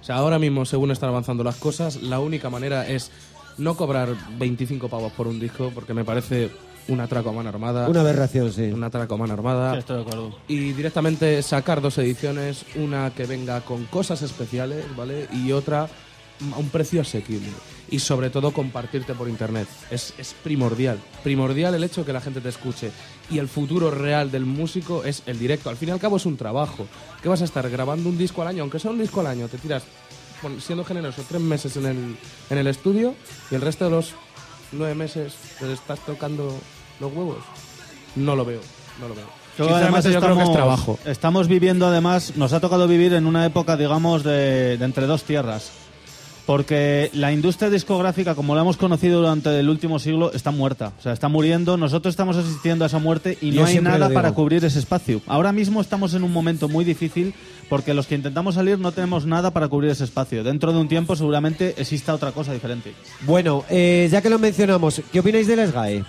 O 0.00 0.04
sea, 0.04 0.16
ahora 0.16 0.38
mismo, 0.38 0.64
según 0.64 0.90
están 0.90 1.10
avanzando 1.10 1.44
las 1.44 1.56
cosas, 1.56 2.02
la 2.02 2.20
única 2.20 2.50
manera 2.50 2.88
es 2.88 3.10
no 3.58 3.76
cobrar 3.76 4.08
25 4.38 4.88
pavos 4.88 5.12
por 5.12 5.28
un 5.28 5.38
disco, 5.38 5.70
porque 5.74 5.92
me 5.92 6.04
parece 6.04 6.50
una 6.88 7.04
atraco 7.04 7.30
a 7.30 7.32
mano 7.32 7.48
armada. 7.50 7.88
Una 7.88 8.00
aberración, 8.00 8.52
sí. 8.52 8.64
Una 8.72 8.86
atraco 8.86 9.14
a 9.14 9.18
mano 9.18 9.32
armada. 9.34 9.78
Estoy 9.78 9.96
de 9.96 10.02
acuerdo. 10.02 10.38
y 10.48 10.72
directamente 10.72 11.42
sacar 11.42 11.80
dos 11.80 11.98
ediciones, 11.98 12.64
una 12.76 13.10
que 13.10 13.26
venga 13.26 13.60
con 13.60 13.84
cosas 13.84 14.22
especiales, 14.22 14.84
¿vale? 14.96 15.28
Y 15.32 15.52
otra 15.52 15.88
a 16.54 16.58
un 16.58 16.68
precio 16.68 17.00
asequible. 17.00 17.48
Y 17.90 17.98
sobre 17.98 18.30
todo 18.30 18.52
compartirte 18.52 19.14
por 19.14 19.28
internet. 19.28 19.66
Es, 19.90 20.14
es 20.16 20.34
primordial. 20.44 20.98
Primordial 21.24 21.74
el 21.74 21.82
hecho 21.82 22.02
de 22.02 22.06
que 22.06 22.12
la 22.12 22.20
gente 22.20 22.40
te 22.40 22.48
escuche. 22.48 22.92
Y 23.30 23.38
el 23.38 23.48
futuro 23.48 23.90
real 23.90 24.30
del 24.30 24.44
músico 24.46 25.02
es 25.04 25.22
el 25.26 25.38
directo. 25.38 25.70
Al 25.70 25.76
fin 25.76 25.88
y 25.88 25.92
al 25.92 25.98
cabo 26.00 26.16
es 26.16 26.26
un 26.26 26.36
trabajo. 26.36 26.86
que 27.22 27.28
vas 27.28 27.42
a 27.42 27.44
estar 27.44 27.68
grabando 27.68 28.08
un 28.08 28.16
disco 28.16 28.42
al 28.42 28.48
año? 28.48 28.62
Aunque 28.62 28.78
sea 28.78 28.90
un 28.92 28.98
disco 28.98 29.20
al 29.20 29.26
año, 29.26 29.48
te 29.48 29.58
tiras, 29.58 29.82
siendo 30.60 30.84
generoso, 30.84 31.24
tres 31.28 31.40
meses 31.40 31.76
en 31.76 31.86
el, 31.86 32.16
en 32.50 32.58
el 32.58 32.66
estudio 32.66 33.14
y 33.50 33.56
el 33.56 33.60
resto 33.60 33.84
de 33.84 33.90
los 33.90 34.14
nueve 34.72 34.94
meses 34.94 35.34
te 35.58 35.72
estás 35.72 35.98
tocando 36.00 36.56
los 37.00 37.12
huevos. 37.12 37.38
No 38.16 38.36
lo 38.36 38.44
veo, 38.44 38.60
no 39.00 39.08
lo 39.08 39.14
veo. 39.14 39.40
Además 39.58 40.04
yo 40.04 40.20
creo 40.20 40.36
que 40.36 40.42
es 40.42 40.48
estamos, 40.48 40.52
trabajo. 40.52 40.98
estamos 41.04 41.48
viviendo, 41.48 41.86
además, 41.86 42.36
nos 42.36 42.52
ha 42.52 42.60
tocado 42.60 42.88
vivir 42.88 43.12
en 43.12 43.26
una 43.26 43.44
época, 43.44 43.76
digamos, 43.76 44.22
de, 44.22 44.78
de 44.78 44.84
entre 44.84 45.06
dos 45.06 45.24
tierras. 45.24 45.70
Porque 46.46 47.10
la 47.12 47.32
industria 47.32 47.70
discográfica, 47.70 48.34
como 48.34 48.54
la 48.54 48.62
hemos 48.62 48.76
conocido 48.76 49.20
durante 49.20 49.58
el 49.58 49.68
último 49.68 49.98
siglo, 49.98 50.32
está 50.32 50.50
muerta. 50.50 50.92
O 50.98 51.02
sea, 51.02 51.12
está 51.12 51.28
muriendo. 51.28 51.76
Nosotros 51.76 52.12
estamos 52.12 52.36
asistiendo 52.36 52.84
a 52.84 52.86
esa 52.88 52.98
muerte 52.98 53.38
y 53.40 53.52
Yo 53.52 53.62
no 53.62 53.68
hay 53.68 53.80
nada 53.80 54.10
para 54.10 54.32
cubrir 54.32 54.64
ese 54.64 54.78
espacio. 54.78 55.20
Ahora 55.26 55.52
mismo 55.52 55.80
estamos 55.80 56.14
en 56.14 56.24
un 56.24 56.32
momento 56.32 56.68
muy 56.68 56.84
difícil 56.84 57.34
porque 57.68 57.94
los 57.94 58.06
que 58.06 58.16
intentamos 58.16 58.56
salir 58.56 58.78
no 58.78 58.90
tenemos 58.92 59.26
nada 59.26 59.52
para 59.52 59.68
cubrir 59.68 59.90
ese 59.90 60.04
espacio. 60.04 60.42
Dentro 60.42 60.72
de 60.72 60.78
un 60.78 60.88
tiempo 60.88 61.14
seguramente 61.14 61.74
exista 61.78 62.14
otra 62.14 62.32
cosa 62.32 62.52
diferente. 62.52 62.94
Bueno, 63.22 63.64
eh, 63.70 64.08
ya 64.10 64.20
que 64.20 64.28
lo 64.28 64.38
mencionamos, 64.38 65.00
¿qué 65.12 65.20
opináis 65.20 65.46
del 65.46 65.68
SGAE? 65.68 66.04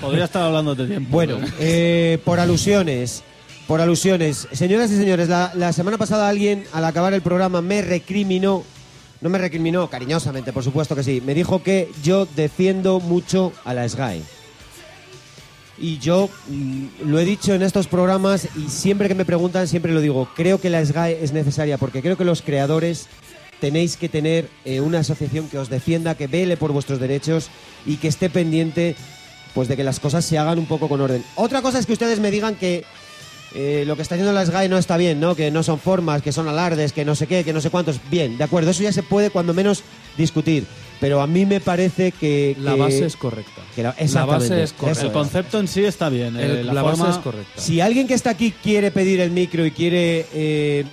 Podría 0.00 0.24
estar 0.24 0.42
hablando 0.42 0.74
de 0.74 0.86
tiempo. 0.86 1.10
Bueno, 1.10 1.38
eh, 1.58 2.18
por 2.24 2.40
alusiones, 2.40 3.22
por 3.70 3.80
alusiones. 3.80 4.48
Señoras 4.50 4.90
y 4.90 4.96
señores, 4.96 5.28
la, 5.28 5.52
la 5.54 5.72
semana 5.72 5.96
pasada 5.96 6.28
alguien, 6.28 6.64
al 6.72 6.84
acabar 6.84 7.14
el 7.14 7.22
programa, 7.22 7.62
me 7.62 7.82
recriminó, 7.82 8.64
no 9.20 9.30
me 9.30 9.38
recriminó, 9.38 9.88
cariñosamente, 9.88 10.52
por 10.52 10.64
supuesto 10.64 10.96
que 10.96 11.04
sí, 11.04 11.22
me 11.24 11.34
dijo 11.34 11.62
que 11.62 11.88
yo 12.02 12.26
defiendo 12.26 12.98
mucho 12.98 13.52
a 13.64 13.72
la 13.72 13.88
SGAE. 13.88 14.22
Y 15.78 15.98
yo 15.98 16.28
mm, 16.48 16.86
lo 17.04 17.20
he 17.20 17.24
dicho 17.24 17.54
en 17.54 17.62
estos 17.62 17.86
programas 17.86 18.48
y 18.56 18.68
siempre 18.70 19.06
que 19.06 19.14
me 19.14 19.24
preguntan, 19.24 19.68
siempre 19.68 19.92
lo 19.92 20.00
digo, 20.00 20.28
creo 20.34 20.60
que 20.60 20.68
la 20.68 20.84
SGAE 20.84 21.22
es 21.22 21.32
necesaria 21.32 21.78
porque 21.78 22.02
creo 22.02 22.16
que 22.16 22.24
los 22.24 22.42
creadores 22.42 23.06
tenéis 23.60 23.96
que 23.96 24.08
tener 24.08 24.48
eh, 24.64 24.80
una 24.80 24.98
asociación 24.98 25.48
que 25.48 25.58
os 25.58 25.70
defienda, 25.70 26.16
que 26.16 26.26
vele 26.26 26.56
por 26.56 26.72
vuestros 26.72 26.98
derechos 26.98 27.50
y 27.86 27.98
que 27.98 28.08
esté 28.08 28.30
pendiente 28.30 28.96
pues 29.54 29.68
de 29.68 29.76
que 29.76 29.84
las 29.84 30.00
cosas 30.00 30.24
se 30.24 30.38
hagan 30.38 30.58
un 30.58 30.66
poco 30.66 30.88
con 30.88 31.00
orden. 31.00 31.24
Otra 31.36 31.62
cosa 31.62 31.78
es 31.78 31.86
que 31.86 31.92
ustedes 31.92 32.18
me 32.18 32.32
digan 32.32 32.56
que 32.56 32.84
eh, 33.54 33.84
lo 33.86 33.96
que 33.96 34.02
está 34.02 34.14
haciendo 34.14 34.32
la 34.32 34.44
SGAE 34.46 34.68
no 34.68 34.78
está 34.78 34.96
bien, 34.96 35.18
¿no? 35.20 35.34
Que 35.34 35.50
no 35.50 35.62
son 35.62 35.78
formas, 35.78 36.22
que 36.22 36.32
son 36.32 36.48
alardes, 36.48 36.92
que 36.92 37.04
no 37.04 37.14
sé 37.14 37.26
qué, 37.26 37.44
que 37.44 37.52
no 37.52 37.60
sé 37.60 37.70
cuántos. 37.70 38.00
Bien, 38.10 38.38
de 38.38 38.44
acuerdo, 38.44 38.70
eso 38.70 38.82
ya 38.82 38.92
se 38.92 39.02
puede 39.02 39.30
cuando 39.30 39.52
menos 39.54 39.82
discutir. 40.16 40.64
Pero 41.00 41.22
a 41.22 41.26
mí 41.26 41.46
me 41.46 41.60
parece 41.60 42.12
que... 42.12 42.54
La 42.60 42.74
que- 42.74 42.78
base 42.80 43.06
es 43.06 43.16
correcta. 43.16 43.62
que 43.74 43.82
la- 43.82 43.94
la 43.98 44.24
base 44.26 44.62
es 44.62 44.74
correcta. 44.74 45.06
El 45.06 45.12
concepto 45.12 45.58
en 45.58 45.66
sí 45.66 45.82
está 45.82 46.10
bien. 46.10 46.36
eh, 46.36 46.44
El- 46.60 46.66
la, 46.66 46.74
la 46.74 46.82
forma 46.82 47.04
base 47.06 47.18
es 47.18 47.24
correcta. 47.24 47.58
Si 47.60 47.80
alguien 47.80 48.06
que 48.06 48.12
está 48.12 48.28
aquí 48.28 48.52
quiere 48.62 48.90
pedir 48.90 49.18
el 49.20 49.30
micro 49.30 49.64
y 49.64 49.70
quiere, 49.70 50.26
eh, 50.34 50.84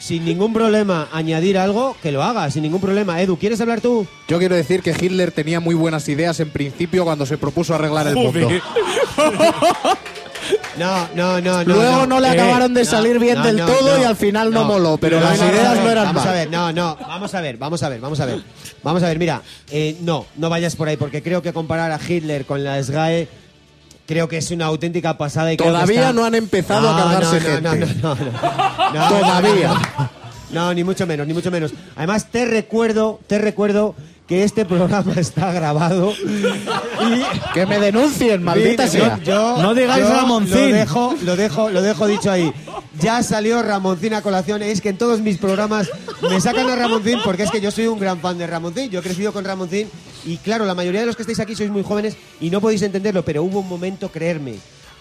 sin 0.00 0.24
ningún 0.24 0.52
problema, 0.52 1.08
añadir 1.12 1.58
algo, 1.58 1.96
que 2.02 2.10
lo 2.10 2.24
haga, 2.24 2.50
sin 2.50 2.62
ningún 2.64 2.80
problema. 2.80 3.22
Edu, 3.22 3.36
¿quieres 3.38 3.60
hablar 3.60 3.80
tú? 3.80 4.04
Yo 4.26 4.40
quiero 4.40 4.56
decir 4.56 4.82
que 4.82 4.90
Hitler 4.90 5.30
tenía 5.30 5.60
muy 5.60 5.76
buenas 5.76 6.08
ideas 6.08 6.40
en 6.40 6.50
principio 6.50 7.04
cuando 7.04 7.24
se 7.24 7.38
propuso 7.38 7.72
arreglar 7.72 8.08
el 8.08 8.16
mundo. 8.16 8.48
No, 10.78 11.08
no, 11.14 11.40
no, 11.40 11.64
no. 11.64 11.74
Luego 11.74 12.06
no 12.06 12.20
le 12.20 12.28
acabaron 12.28 12.74
de 12.74 12.84
salir 12.84 13.18
bien 13.18 13.42
del 13.42 13.56
todo 13.58 13.98
y 14.00 14.04
al 14.04 14.16
final 14.16 14.52
no 14.52 14.64
moló, 14.64 14.96
pero 14.98 15.20
las 15.20 15.38
ideas 15.38 15.76
no 15.76 15.90
eran 15.90 16.04
Vamos 16.06 16.24
mal. 16.24 16.32
a 16.32 16.36
ver, 16.36 16.50
no, 16.50 16.72
no, 16.72 16.96
vamos 16.96 17.34
a 17.34 17.40
ver, 17.40 17.56
vamos 17.56 17.82
a 17.82 17.88
ver, 17.88 18.00
vamos 18.00 18.20
a 18.20 18.26
ver. 18.26 18.40
Vamos 18.82 19.02
a 19.02 19.08
ver, 19.08 19.18
mira, 19.18 19.42
eh, 19.70 19.96
no, 20.02 20.26
no 20.36 20.48
vayas 20.50 20.76
por 20.76 20.88
ahí, 20.88 20.96
porque 20.96 21.22
creo 21.22 21.42
que 21.42 21.52
comparar 21.52 21.90
a 21.92 21.98
Hitler 22.06 22.44
con 22.46 22.62
la 22.62 22.80
SGAE 22.82 23.28
creo 24.06 24.28
que 24.28 24.36
es 24.36 24.50
una 24.52 24.66
auténtica 24.66 25.18
pasada 25.18 25.52
y 25.52 25.56
creo 25.56 25.70
que 25.70 25.72
Todavía 25.74 26.00
está- 26.00 26.12
no 26.12 26.24
han 26.24 26.34
empezado 26.36 26.88
a 26.90 26.96
cargarse 26.96 27.40
gente. 27.40 27.60
No, 28.02 28.14
no, 28.14 28.16
no. 28.94 29.08
Todavía. 29.08 29.74
No, 30.52 30.72
ni 30.72 30.84
mucho 30.84 31.06
menos, 31.08 31.26
ni 31.26 31.34
mucho 31.34 31.50
menos. 31.50 31.72
Además, 31.96 32.26
te 32.30 32.44
recuerdo, 32.44 33.18
te 33.26 33.38
recuerdo 33.38 33.96
que 34.26 34.42
este 34.44 34.64
programa 34.64 35.12
está 35.16 35.52
grabado 35.52 36.12
y 36.12 37.52
Que 37.54 37.64
me 37.66 37.78
denuncien, 37.78 38.42
maldita 38.42 38.86
sea. 38.88 39.18
yo- 39.22 39.58
No 39.62 39.74
digáis 39.74 40.04
yo 40.04 40.12
Ramoncín. 40.12 40.70
Lo 40.70 40.76
dejo, 40.76 41.14
lo 41.22 41.36
dejo, 41.36 41.70
lo 41.70 41.82
dejo 41.82 42.06
dicho 42.06 42.30
ahí. 42.30 42.52
Ya 43.00 43.22
salió 43.22 43.62
Ramoncín 43.62 44.14
a 44.14 44.22
colación. 44.22 44.62
Es 44.62 44.80
que 44.80 44.88
en 44.88 44.98
todos 44.98 45.20
mis 45.20 45.38
programas 45.38 45.88
me 46.22 46.40
sacan 46.40 46.68
a 46.70 46.76
Ramoncín 46.76 47.18
porque 47.24 47.44
es 47.44 47.50
que 47.50 47.60
yo 47.60 47.70
soy 47.70 47.86
un 47.86 47.98
gran 48.00 48.18
fan 48.20 48.38
de 48.38 48.46
Ramoncín. 48.46 48.90
Yo 48.90 49.00
he 49.00 49.02
crecido 49.02 49.32
con 49.32 49.44
Ramoncín 49.44 49.88
y 50.24 50.38
claro, 50.38 50.64
la 50.64 50.74
mayoría 50.74 51.00
de 51.00 51.06
los 51.06 51.14
que 51.16 51.22
estáis 51.22 51.38
aquí 51.40 51.54
sois 51.54 51.70
muy 51.70 51.82
jóvenes 51.84 52.16
y 52.40 52.50
no 52.50 52.60
podéis 52.60 52.82
entenderlo, 52.82 53.24
pero 53.24 53.42
hubo 53.44 53.60
un 53.60 53.68
momento, 53.68 54.10
creerme, 54.10 54.56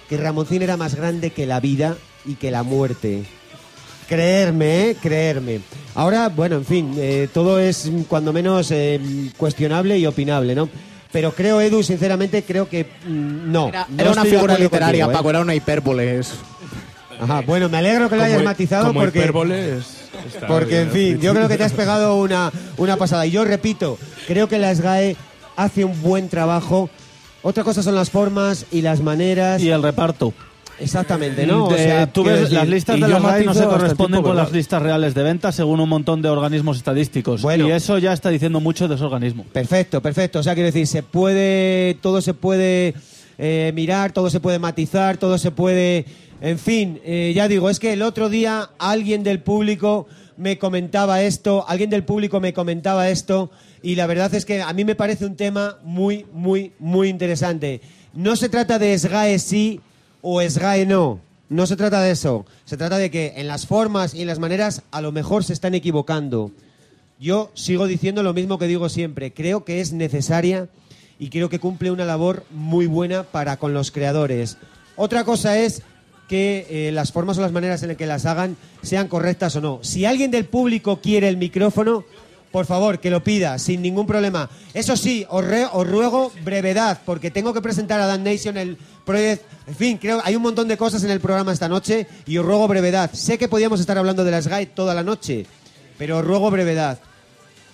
que 0.08 0.18
Ramoncín 0.18 0.62
era 0.62 0.78
más 0.78 0.94
grande 0.96 1.32
que 1.32 1.48
la 1.48 1.60
vida 1.60 1.96
y 2.26 2.36
que 2.36 2.52
la 2.52 2.62
muerte. 2.64 3.24
Creerme, 4.08 4.90
¿eh? 4.92 4.96
creerme. 5.02 5.62
Ahora, 5.96 6.30
bueno, 6.30 6.58
en 6.58 6.66
fin, 6.66 6.94
eh, 6.98 7.28
todo 7.34 7.60
es 7.60 7.90
cuando 8.08 8.32
menos 8.34 8.70
eh, 8.72 9.00
cuestionable 9.38 9.98
y 9.98 10.06
opinable, 10.06 10.54
¿no? 10.56 10.70
Pero 11.12 11.32
creo, 11.34 11.62
Edu, 11.62 11.82
sinceramente, 11.82 12.44
creo 12.44 12.68
que 12.70 12.84
mm, 13.08 13.52
no. 13.52 13.70
Era, 13.70 13.88
No 13.90 14.02
era 14.02 14.12
una 14.12 14.26
figura 14.26 14.58
literaria, 14.58 15.06
contigo, 15.06 15.12
¿eh? 15.12 15.14
Paco, 15.14 15.30
era 15.30 15.40
una 15.40 15.56
hipérbole. 15.56 16.22
Ajá, 17.20 17.42
bueno, 17.42 17.70
me 17.70 17.78
alegro 17.78 18.10
que 18.10 18.18
lo 18.18 18.24
hayas 18.24 18.38
Como- 18.38 18.50
matizado 18.50 18.88
como 18.88 19.00
porque... 19.00 19.20
hipérbole 19.20 19.78
es- 19.78 20.02
está 20.34 20.48
Porque, 20.48 20.82
en 20.82 20.92
fin, 20.92 21.20
yo 21.22 21.34
creo 21.34 21.48
que 21.48 21.58
te 21.58 21.64
has 21.64 21.72
pegado 21.74 22.18
una, 22.18 22.52
una 22.78 22.98
pasada. 22.98 23.26
Y 23.26 23.32
yo 23.32 23.46
repito, 23.46 23.98
creo 24.28 24.48
que 24.50 24.60
la 24.60 24.76
SGAE 24.76 25.16
hace 25.56 25.86
un 25.86 26.02
buen 26.02 26.28
trabajo. 26.30 26.90
Otra 27.42 27.64
cosa 27.64 27.82
son 27.84 27.96
las 27.96 28.10
formas 28.10 28.66
y 28.72 28.82
las 28.82 29.00
maneras. 29.02 29.62
Y 29.62 29.70
el 29.70 29.82
reparto. 29.82 30.34
Exactamente, 30.80 31.46
¿no? 31.46 31.66
O 31.66 31.78
sea, 31.78 32.12
tú 32.12 32.26
las 32.26 32.68
listas 32.68 33.00
de 33.00 33.08
las 33.08 33.22
RAE 33.22 33.46
no 33.46 33.54
se 33.54 33.64
corresponden 33.66 34.20
tipo, 34.20 34.30
con 34.30 34.38
las 34.38 34.52
listas 34.52 34.82
reales 34.82 35.14
de 35.14 35.24
venta 35.24 35.52
según 35.52 35.80
un 35.80 35.90
montón 35.90 36.22
de 36.22 36.30
organismos 36.30 36.78
estadísticos. 36.78 37.42
Bueno. 37.42 37.68
y 37.68 37.72
eso 37.72 37.98
ya 37.98 38.14
está 38.14 38.30
diciendo 38.30 38.60
mucho 38.60 38.88
de 38.88 38.96
ese 38.96 39.04
organismo. 39.04 39.46
Perfecto, 39.52 40.02
perfecto. 40.02 40.40
O 40.40 40.44
sea, 40.44 40.54
quiero 40.54 40.68
decir, 40.68 40.88
se 40.88 41.04
puede, 41.04 41.98
todo 42.02 42.22
se 42.22 42.34
puede 42.34 42.94
eh, 43.38 43.72
mirar, 43.74 44.12
todo 44.12 44.30
se 44.30 44.40
puede 44.40 44.60
matizar, 44.60 45.18
todo 45.18 45.38
se 45.38 45.52
puede, 45.52 46.06
en 46.42 46.60
fin, 46.60 47.00
eh, 47.04 47.34
ya 47.36 47.48
digo, 47.48 47.70
es 47.70 47.80
que 47.80 47.94
el 47.94 48.02
otro 48.02 48.30
día 48.30 48.70
alguien 48.78 49.24
del 49.24 49.40
público 49.42 50.08
me 50.38 50.58
comentaba 50.58 51.22
esto, 51.22 51.66
alguien 51.68 51.90
del 51.90 52.04
público 52.04 52.40
me 52.40 52.54
comentaba 52.54 53.10
esto 53.10 53.52
y 53.82 53.96
la 53.96 54.08
verdad 54.08 54.34
es 54.34 54.46
que 54.46 54.62
a 54.62 54.74
mí 54.74 54.84
me 54.84 54.96
parece 54.96 55.26
un 55.26 55.36
tema 55.36 55.78
muy, 55.84 56.26
muy, 56.34 56.74
muy 56.80 57.10
interesante. 57.10 57.82
No 58.14 58.36
se 58.36 58.50
trata 58.50 58.80
de 58.80 58.98
SGAE 58.98 59.40
sí 59.40 59.82
o 60.28 60.42
SGAE 60.42 60.88
no. 60.88 61.20
No 61.50 61.68
se 61.68 61.76
trata 61.76 62.02
de 62.02 62.10
eso. 62.10 62.48
Se 62.66 62.78
trata 62.78 62.98
de 62.98 63.12
que 63.12 63.34
en 63.38 63.48
las 63.48 63.68
formas 63.68 64.16
y 64.16 64.24
en 64.24 64.28
las 64.28 64.40
maneras 64.40 64.82
a 64.90 65.00
lo 65.00 65.12
mejor 65.12 65.44
se 65.44 65.54
están 65.54 65.76
equivocando. 65.76 66.50
Yo 67.20 67.52
sigo 67.54 67.86
diciendo 67.86 68.24
lo 68.24 68.34
mismo 68.34 68.58
que 68.58 68.66
digo 68.66 68.90
siempre. 68.90 69.32
Creo 69.32 69.64
que 69.64 69.82
es 69.82 69.94
necesaria 69.94 70.68
y 71.20 71.30
creo 71.30 71.48
que 71.48 71.60
cumple 71.60 71.92
una 71.92 72.06
labor 72.06 72.44
muy 72.50 72.88
buena 72.88 73.22
para 73.22 73.58
con 73.58 73.76
los 73.76 73.92
creadores. 73.92 74.58
Otra 74.96 75.26
cosa 75.26 75.60
es 75.60 75.84
que 76.28 76.66
eh, 76.72 76.92
las 76.92 77.12
formas 77.12 77.38
o 77.38 77.42
las 77.42 77.52
maneras 77.52 77.84
en 77.84 77.90
las 77.90 77.98
que 77.98 78.08
las 78.08 78.26
hagan 78.26 78.58
sean 78.82 79.08
correctas 79.08 79.56
o 79.58 79.62
no. 79.62 79.80
Si 79.84 80.06
alguien 80.06 80.32
del 80.32 80.46
público 80.46 81.02
quiere 81.02 81.28
el 81.28 81.38
micrófono, 81.38 82.04
por 82.56 82.66
favor, 82.66 83.02
que 83.02 83.10
lo 83.10 83.22
pida, 83.22 83.60
sin 83.60 83.82
ningún 83.82 84.08
problema. 84.08 84.50
Eso 84.74 84.96
sí, 84.96 85.26
os, 85.30 85.44
re- 85.44 85.68
os 85.74 85.86
ruego 85.86 86.32
brevedad, 86.42 87.02
porque 87.06 87.30
tengo 87.30 87.54
que 87.54 87.60
presentar 87.62 88.00
a 88.00 88.06
Dan 88.08 88.24
Nation 88.24 88.56
el 88.56 88.78
proyecto. 89.04 89.46
En 89.68 89.76
fin, 89.76 89.98
creo 89.98 90.22
hay 90.24 90.38
un 90.38 90.42
montón 90.42 90.70
de 90.70 90.78
cosas 90.78 91.04
en 91.04 91.12
el 91.12 91.20
programa 91.20 91.52
esta 91.52 91.68
noche 91.68 92.08
y 92.26 92.38
os 92.38 92.46
ruego 92.46 92.66
brevedad. 92.70 93.12
Sé 93.12 93.38
que 93.38 93.50
podíamos 93.50 93.82
estar 93.82 93.98
hablando 93.98 94.24
de 94.24 94.32
las 94.32 94.48
GAE 94.48 94.68
toda 94.68 94.94
la 94.94 95.04
noche, 95.04 95.46
pero 95.98 96.20
os 96.20 96.24
ruego 96.26 96.50
brevedad. 96.50 96.98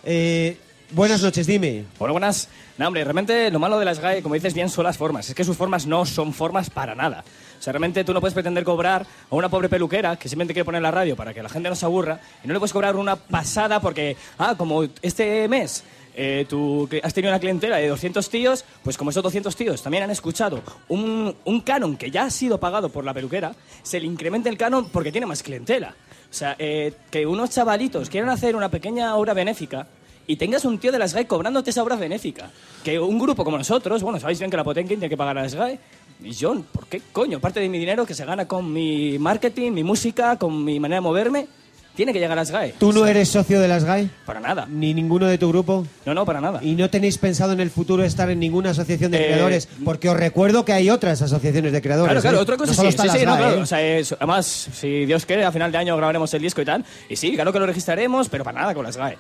Eh, 0.03 0.57
buenas 0.89 1.21
noches, 1.21 1.45
dime. 1.45 1.85
Bueno, 1.99 2.13
buenas. 2.13 2.47
No, 2.79 2.87
hombre, 2.87 3.03
realmente 3.03 3.51
lo 3.51 3.59
malo 3.59 3.77
de 3.77 3.85
las 3.85 3.99
GAE, 3.99 4.23
como 4.23 4.33
dices 4.33 4.55
bien, 4.55 4.67
son 4.69 4.85
las 4.85 4.97
formas. 4.97 5.29
Es 5.29 5.35
que 5.35 5.43
sus 5.43 5.55
formas 5.55 5.85
no 5.85 6.07
son 6.07 6.33
formas 6.33 6.71
para 6.71 6.95
nada. 6.95 7.23
O 7.61 7.63
sea, 7.63 7.73
realmente 7.73 8.03
tú 8.03 8.11
no 8.11 8.19
puedes 8.19 8.33
pretender 8.33 8.63
cobrar 8.63 9.05
a 9.29 9.35
una 9.35 9.47
pobre 9.47 9.69
peluquera 9.69 10.15
que 10.15 10.27
simplemente 10.27 10.55
quiere 10.55 10.65
poner 10.65 10.81
la 10.81 10.89
radio 10.89 11.15
para 11.15 11.31
que 11.31 11.43
la 11.43 11.47
gente 11.47 11.69
no 11.69 11.75
se 11.75 11.85
aburra 11.85 12.19
y 12.43 12.47
no 12.47 12.53
le 12.53 12.59
puedes 12.59 12.73
cobrar 12.73 12.95
una 12.95 13.15
pasada 13.15 13.79
porque, 13.79 14.17
ah, 14.39 14.55
como 14.57 14.81
este 15.03 15.47
mes 15.47 15.83
eh, 16.15 16.47
tú 16.49 16.89
has 17.03 17.13
tenido 17.13 17.31
una 17.31 17.39
clientela 17.39 17.77
de 17.77 17.87
200 17.87 18.27
tíos, 18.31 18.65
pues 18.83 18.97
como 18.97 19.11
esos 19.11 19.21
200 19.21 19.55
tíos 19.55 19.83
también 19.83 20.03
han 20.03 20.09
escuchado 20.09 20.63
un, 20.87 21.35
un 21.45 21.61
canon 21.61 21.97
que 21.97 22.09
ya 22.09 22.23
ha 22.23 22.31
sido 22.31 22.59
pagado 22.59 22.89
por 22.89 23.05
la 23.05 23.13
peluquera, 23.13 23.53
se 23.83 23.99
le 23.99 24.07
incrementa 24.07 24.49
el 24.49 24.57
canon 24.57 24.89
porque 24.89 25.11
tiene 25.11 25.27
más 25.27 25.43
clientela. 25.43 25.93
O 26.31 26.33
sea, 26.33 26.55
eh, 26.57 26.93
que 27.11 27.27
unos 27.27 27.51
chavalitos 27.51 28.09
quieran 28.09 28.31
hacer 28.31 28.55
una 28.55 28.69
pequeña 28.69 29.15
obra 29.17 29.35
benéfica 29.35 29.85
y 30.27 30.37
tengas 30.37 30.65
un 30.65 30.79
tío 30.79 30.91
de 30.91 30.99
la 30.99 31.07
SGAE 31.07 31.27
cobrándote 31.27 31.71
esa 31.71 31.83
obra 31.83 31.95
benéfica. 31.95 32.49
Que 32.83 32.99
un 32.99 33.19
grupo 33.19 33.43
como 33.43 33.57
nosotros, 33.57 34.01
bueno, 34.01 34.19
sabéis 34.19 34.39
bien 34.39 34.49
que 34.49 34.57
la 34.57 34.63
Potenkin 34.63 34.97
tiene 34.97 35.09
que 35.09 35.17
pagar 35.17 35.37
a 35.37 35.41
la 35.41 35.49
SGAE. 35.49 35.77
Y 36.23 36.31
yo, 36.31 36.61
¿por 36.71 36.87
qué 36.87 37.01
coño? 37.11 37.39
Parte 37.39 37.59
de 37.59 37.69
mi 37.69 37.79
dinero 37.79 38.05
que 38.05 38.13
se 38.13 38.25
gana 38.25 38.47
con 38.47 38.71
mi 38.71 39.17
marketing, 39.17 39.71
mi 39.71 39.83
música, 39.83 40.37
con 40.37 40.63
mi 40.63 40.79
manera 40.79 40.97
de 40.97 41.01
moverme, 41.01 41.47
tiene 41.95 42.13
que 42.13 42.19
llegar 42.19 42.37
a 42.37 42.41
la 42.41 42.45
SGAE. 42.45 42.75
¿Tú 42.79 42.93
no 42.93 43.05
eres 43.05 43.27
socio 43.29 43.59
de 43.59 43.67
las 43.67 43.83
GAE? 43.83 44.07
Para 44.25 44.39
nada. 44.39 44.65
¿Ni 44.69 44.93
ninguno 44.93 45.25
de 45.27 45.37
tu 45.37 45.49
grupo? 45.49 45.85
No, 46.05 46.13
no, 46.13 46.23
para 46.25 46.39
nada. 46.39 46.59
¿Y 46.63 46.75
no 46.75 46.89
tenéis 46.89 47.17
pensado 47.17 47.51
en 47.53 47.59
el 47.59 47.69
futuro 47.69 48.03
estar 48.03 48.29
en 48.29 48.39
ninguna 48.39 48.69
asociación 48.69 49.11
de 49.11 49.17
Eh, 49.23 49.25
creadores? 49.27 49.67
Porque 49.83 50.09
os 50.09 50.15
recuerdo 50.17 50.63
que 50.63 50.73
hay 50.73 50.89
otras 50.89 51.21
asociaciones 51.21 51.71
de 51.73 51.81
creadores. 51.81 52.11
Claro, 52.11 52.21
claro, 52.21 52.37
¿eh? 52.37 52.41
otra 52.41 52.57
cosa 52.57 52.71
no 52.71 52.75
solo 52.75 52.91
sí, 52.91 52.95
está 52.97 53.03
sí, 53.03 53.07
las 53.09 53.25
no, 53.25 53.31
GAE, 53.33 53.41
claro, 53.41 53.57
¿eh? 53.57 53.61
o 53.63 53.65
sea, 53.65 53.81
es- 53.97 54.11
además, 54.13 54.45
si 54.73 55.05
Dios 55.05 55.25
quiere, 55.25 55.43
a 55.43 55.51
final 55.51 55.71
de 55.71 55.77
año 55.79 55.97
grabaremos 55.97 56.33
el 56.33 56.41
disco 56.41 56.61
y 56.61 56.65
tal, 56.65 56.85
y 57.09 57.15
sí, 57.15 57.33
claro 57.33 57.51
que 57.51 57.59
lo 57.59 57.65
registraremos, 57.65 58.29
pero 58.29 58.43
para 58.43 58.61
nada 58.61 58.73
con 58.73 58.85
las 58.85 58.95
GAE. 58.95 59.15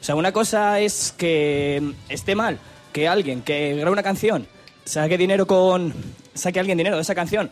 O 0.00 0.04
sea, 0.04 0.14
una 0.14 0.32
cosa 0.32 0.80
es 0.80 1.12
que 1.16 1.80
mm, 1.82 1.90
esté 2.10 2.34
mal 2.34 2.58
que 2.92 3.06
alguien 3.08 3.42
que 3.42 3.74
grabe 3.74 3.90
una 3.90 4.02
canción 4.02 4.46
saque 4.84 5.18
dinero 5.18 5.46
con... 5.46 5.92
saque 6.34 6.60
alguien 6.60 6.78
dinero 6.78 6.96
de 6.96 7.02
esa 7.02 7.14
canción 7.14 7.50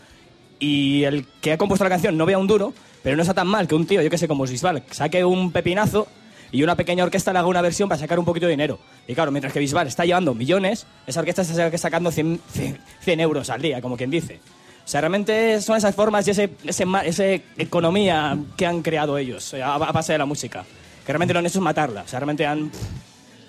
y 0.59 1.03
el 1.05 1.27
que 1.41 1.53
ha 1.53 1.59
compuesto 1.59 1.85
la 1.85 1.91
canción 1.91 2.17
no 2.17 2.25
vea 2.25 2.39
un 2.39 2.47
duro, 2.47 2.73
pero 3.03 3.17
no 3.17 3.23
está 3.23 3.35
tan 3.35 3.49
mal 3.49 3.67
que 3.67 3.75
un 3.75 3.87
tío, 3.87 4.01
yo 4.01 4.11
que 4.11 4.19
sé, 4.19 4.29
como 4.29 4.45
Bisbal, 4.45 4.85
saque 4.91 5.25
un 5.25 5.51
pepinazo 5.51 6.07
y 6.53 6.63
una 6.63 6.77
pequeña 6.77 7.03
orquesta 7.03 7.33
le 7.33 7.41
haga 7.41 7.49
una 7.49 7.63
versión 7.63 7.89
para 7.89 7.99
sacar 7.99 8.19
un 8.19 8.25
poquito 8.25 8.47
de 8.47 8.53
dinero. 8.53 8.79
Y 9.09 9.15
claro, 9.15 9.33
mientras 9.33 9.53
que 9.53 9.59
Bisbal 9.59 9.89
está 9.89 10.05
llevando 10.05 10.35
millones, 10.35 10.87
esa 11.07 11.21
orquesta 11.21 11.43
está 11.43 11.77
sacando 11.79 12.13
100, 12.13 12.41
100 12.53 12.79
100 13.01 13.21
euros 13.21 13.51
al 13.51 13.61
día, 13.61 13.81
como 13.81 13.97
quien 13.97 14.11
dice. 14.11 14.39
O 14.85 14.89
sea, 14.89 15.01
realmente 15.01 15.61
son 15.61 15.77
esas 15.77 15.95
formas 15.95 16.27
y 16.29 16.33
ese, 16.33 16.51
ese, 16.65 16.85
ese 17.05 17.43
economía 17.57 18.37
que 18.57 18.67
han 18.67 18.83
creado 18.83 19.17
ellos 19.17 19.55
eh, 19.55 19.63
a, 19.63 19.75
a 19.75 19.93
base 19.93 20.13
de 20.13 20.19
la 20.19 20.27
música. 20.27 20.65
Que 21.05 21.13
realmente 21.13 21.33
lo 21.33 21.41
han 21.41 21.47
hecho 21.47 21.59
es 21.59 21.65
matarla. 21.65 22.03
O 22.03 22.09
sea, 22.09 22.21
realmente 22.21 22.47
han, 22.47 22.71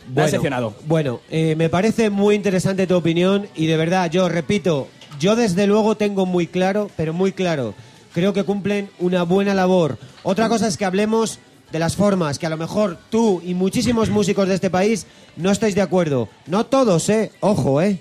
han 0.08 0.16
decepcionado. 0.16 0.74
Bueno, 0.86 1.22
eh, 1.30 1.56
me 1.56 1.70
parece 1.70 2.10
muy 2.10 2.36
interesante 2.36 2.88
tu 2.88 2.96
opinión 2.96 3.48
y 3.56 3.66
de 3.66 3.78
verdad, 3.78 4.10
yo 4.10 4.30
repito, 4.30 4.88
yo 5.20 5.36
desde 5.36 5.68
luego 5.68 5.96
tengo 5.96 6.26
muy 6.26 6.48
claro, 6.48 6.90
pero 6.96 7.14
muy 7.14 7.32
claro, 7.32 7.74
creo 8.14 8.34
que 8.34 8.44
cumplen 8.44 8.90
una 9.00 9.24
buena 9.24 9.54
labor. 9.54 9.98
Otra 10.24 10.50
cosa 10.50 10.68
es 10.68 10.78
que 10.78 10.86
hablemos 10.86 11.40
de 11.72 11.80
las 11.80 11.96
formas, 11.96 12.38
que 12.38 12.46
a 12.46 12.50
lo 12.50 12.58
mejor 12.58 12.98
tú 13.10 13.42
y 13.44 13.54
muchísimos 13.54 14.10
músicos 14.10 14.48
de 14.48 14.56
este 14.56 14.70
país 14.70 15.08
no 15.36 15.52
estáis 15.52 15.76
de 15.76 15.82
acuerdo. 15.82 16.30
No 16.46 16.66
todos, 16.66 17.10
¿eh? 17.10 17.32
Ojo, 17.40 17.82
¿eh? 17.82 18.00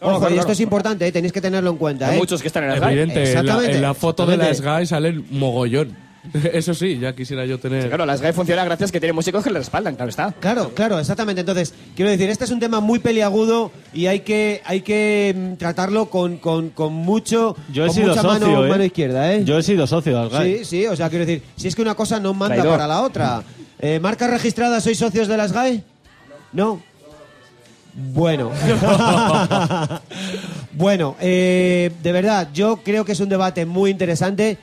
Ojo, 0.00 0.18
claro, 0.18 0.34
y 0.34 0.38
esto 0.38 0.46
claro. 0.46 0.52
es 0.52 0.60
importante, 0.60 1.06
¿eh? 1.06 1.12
tenéis 1.12 1.32
que 1.32 1.42
tenerlo 1.42 1.70
en 1.70 1.76
cuenta, 1.76 2.08
Hay 2.08 2.16
¿eh? 2.16 2.18
muchos 2.18 2.40
que 2.40 2.48
están 2.48 2.64
en 2.64 2.70
las 2.70 2.80
GAE. 2.80 2.92
Evidente, 2.92 3.14
en 3.16 3.24
la, 3.24 3.28
Exactamente, 3.28 3.76
en 3.76 3.82
la 3.82 3.94
foto 3.94 4.24
de 4.24 4.36
la. 4.38 4.54
SGAE 4.54 4.86
sale 4.86 5.08
el 5.10 5.24
mogollón. 5.30 5.94
Eso 6.52 6.74
sí, 6.74 6.98
ya 6.98 7.14
quisiera 7.14 7.46
yo 7.46 7.58
tener. 7.58 7.88
Claro, 7.88 8.04
la 8.04 8.16
SGAE 8.16 8.32
funciona 8.32 8.64
gracias 8.64 8.90
a 8.90 8.92
que 8.92 9.00
tiene 9.00 9.12
músicos 9.12 9.42
que 9.42 9.50
le 9.50 9.58
respaldan, 9.58 9.96
claro 9.96 10.10
está. 10.10 10.32
Claro, 10.32 10.72
claro, 10.74 10.98
exactamente. 10.98 11.40
Entonces, 11.40 11.72
quiero 11.96 12.10
decir, 12.10 12.28
este 12.28 12.44
es 12.44 12.50
un 12.50 12.60
tema 12.60 12.80
muy 12.80 12.98
peliagudo 12.98 13.72
y 13.92 14.06
hay 14.06 14.20
que, 14.20 14.60
hay 14.64 14.82
que 14.82 15.34
mm, 15.34 15.54
tratarlo 15.54 16.06
con, 16.06 16.36
con, 16.36 16.70
con 16.70 16.92
mucho. 16.92 17.56
Yo 17.72 17.84
he 17.84 17.86
con 17.88 17.94
sido 17.94 18.08
mucha 18.08 18.22
socio, 18.22 18.46
mano, 18.46 18.66
¿eh? 18.66 18.68
mano 18.68 18.84
izquierda, 18.84 19.32
¿eh? 19.32 19.44
Yo 19.44 19.58
he 19.58 19.62
sido 19.62 19.86
socio 19.86 20.12
de 20.12 20.20
Algai. 20.20 20.58
Sí, 20.58 20.64
sí, 20.64 20.86
o 20.86 20.96
sea, 20.96 21.08
quiero 21.08 21.24
decir, 21.24 21.42
si 21.56 21.68
es 21.68 21.74
que 21.74 21.82
una 21.82 21.94
cosa 21.94 22.20
no 22.20 22.34
manda 22.34 22.56
Traidor. 22.56 22.74
para 22.74 22.86
la 22.86 23.02
otra. 23.02 23.42
Eh, 23.78 23.98
¿Marca 23.98 24.26
registrada, 24.26 24.80
sois 24.80 24.98
socios 24.98 25.26
de 25.26 25.36
las 25.36 25.52
GAE? 25.52 25.82
No. 26.52 26.80
Bueno. 27.94 28.50
bueno, 30.72 31.16
eh, 31.20 31.90
de 32.02 32.12
verdad, 32.12 32.48
yo 32.52 32.80
creo 32.84 33.04
que 33.04 33.12
es 33.12 33.20
un 33.20 33.28
debate 33.28 33.66
muy 33.66 33.90
interesante. 33.90 34.58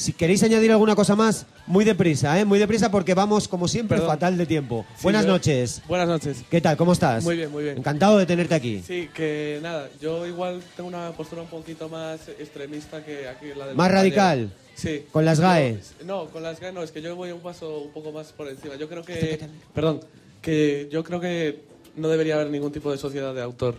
Si 0.00 0.14
queréis 0.14 0.42
añadir 0.42 0.70
alguna 0.72 0.96
cosa 0.96 1.14
más, 1.14 1.44
muy 1.66 1.84
deprisa, 1.84 2.40
¿eh? 2.40 2.46
Muy 2.46 2.58
deprisa 2.58 2.90
porque 2.90 3.12
vamos, 3.12 3.46
como 3.48 3.68
siempre, 3.68 3.98
Perdón. 3.98 4.14
fatal 4.14 4.38
de 4.38 4.46
tiempo. 4.46 4.86
Sí, 4.96 5.02
Buenas 5.02 5.26
yo- 5.26 5.32
noches. 5.32 5.82
Buenas 5.86 6.08
noches. 6.08 6.42
¿Qué 6.50 6.58
tal? 6.62 6.78
¿Cómo 6.78 6.94
estás? 6.94 7.22
Muy 7.22 7.36
bien, 7.36 7.50
muy 7.50 7.64
bien. 7.64 7.76
Encantado 7.76 8.16
de 8.16 8.24
tenerte 8.24 8.54
aquí. 8.54 8.82
Sí, 8.82 9.10
que 9.14 9.58
nada, 9.62 9.90
yo 10.00 10.26
igual 10.26 10.62
tengo 10.74 10.88
una 10.88 11.10
postura 11.12 11.42
un 11.42 11.48
poquito 11.48 11.90
más 11.90 12.28
extremista 12.38 13.04
que 13.04 13.28
aquí 13.28 13.48
la 13.54 13.66
del 13.66 13.76
Más 13.76 13.88
compañero. 13.88 13.94
radical. 13.94 14.52
Sí. 14.74 15.04
Con 15.12 15.26
las 15.26 15.38
GAE. 15.38 15.78
Yo- 16.00 16.06
no, 16.06 16.24
con 16.30 16.42
las 16.42 16.58
GAE 16.60 16.72
no, 16.72 16.82
es 16.82 16.92
que 16.92 17.02
yo 17.02 17.14
voy 17.14 17.30
un 17.32 17.40
paso 17.40 17.80
un 17.80 17.90
poco 17.92 18.10
más 18.10 18.28
por 18.32 18.48
encima. 18.48 18.76
Yo 18.76 18.88
creo 18.88 19.02
que... 19.02 19.38
Perdón, 19.74 20.00
que 20.40 20.88
yo 20.90 21.04
creo 21.04 21.20
que 21.20 21.60
no 21.96 22.08
debería 22.08 22.36
haber 22.36 22.48
ningún 22.48 22.72
tipo 22.72 22.90
de 22.90 22.96
sociedad 22.96 23.34
de 23.34 23.42
autor. 23.42 23.74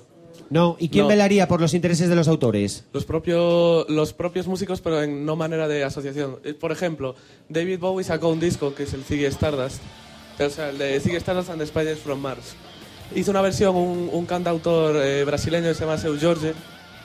No, 0.52 0.76
¿y 0.80 0.90
quién 0.90 1.06
No. 1.06 1.10
velaría 1.10 1.48
por 1.48 1.62
los 1.62 1.74
intereses 1.74 2.10
de 2.10 2.16
los 2.16 2.28
autores? 2.28 2.84
Los, 2.94 3.06
propio- 3.06 3.86
los 3.90 4.12
propios 4.14 4.48
músicos, 4.48 4.82
pero 4.82 5.02
en 5.02 5.26
no 5.26 5.36
manera 5.36 5.68
de 5.68 5.84
asociación. 5.84 6.38
Eh, 6.44 6.54
Por 6.54 6.72
ejemplo, 6.74 7.16
David 7.50 7.80
Bowie 7.80 8.04
sacó 8.04 8.28
un 8.30 8.40
disco 8.40 8.76
que 8.76 8.84
es 8.84 8.94
el 8.94 9.04
Ziggy 9.04 9.26
Stardust, 9.26 9.82
o 10.40 10.50
sea, 10.50 10.70
el 10.70 10.78
de 10.78 11.00
Ziggy 11.00 11.16
Stardust 11.16 11.50
and 11.50 11.60
the 11.62 11.66
Spiders 11.66 12.00
from 12.02 12.20
Mars. 12.20 12.54
Hizo 13.16 13.32
una 13.32 13.42
versión, 13.42 13.76
un, 13.76 14.10
un 14.12 14.26
cantautor 14.26 14.98
eh, 14.98 15.24
brasileño 15.24 15.70
que 15.70 15.74
se 15.74 15.82
llama 15.86 15.98
Seu 15.98 16.18
Jorge, 16.22 16.54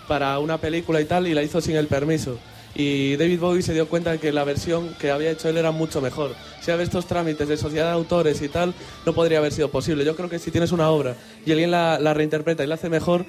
para 0.08 0.38
una 0.40 0.58
película 0.58 1.00
y 1.00 1.04
tal, 1.04 1.26
y 1.28 1.34
la 1.34 1.42
hizo 1.42 1.60
sin 1.60 1.76
el 1.76 1.86
permiso. 1.86 2.38
Y 2.78 3.16
David 3.16 3.40
Bowie 3.40 3.62
se 3.62 3.72
dio 3.72 3.88
cuenta 3.88 4.12
de 4.12 4.18
que 4.18 4.32
la 4.32 4.44
versión 4.44 4.90
que 5.00 5.10
había 5.10 5.30
hecho 5.30 5.48
él 5.48 5.56
era 5.56 5.70
mucho 5.70 6.00
mejor. 6.02 6.34
Si 6.60 6.70
había 6.70 6.84
estos 6.84 7.06
trámites 7.06 7.48
de 7.48 7.56
sociedad 7.56 7.86
de 7.86 7.92
autores 7.92 8.42
y 8.42 8.48
tal, 8.48 8.74
no 9.06 9.14
podría 9.14 9.38
haber 9.38 9.52
sido 9.52 9.70
posible. 9.70 10.04
Yo 10.04 10.14
creo 10.14 10.28
que 10.28 10.38
si 10.38 10.50
tienes 10.50 10.72
una 10.72 10.90
obra 10.90 11.14
y 11.46 11.52
alguien 11.52 11.70
la, 11.70 11.98
la 11.98 12.12
reinterpreta 12.12 12.62
y 12.64 12.66
la 12.66 12.74
hace 12.74 12.90
mejor, 12.90 13.24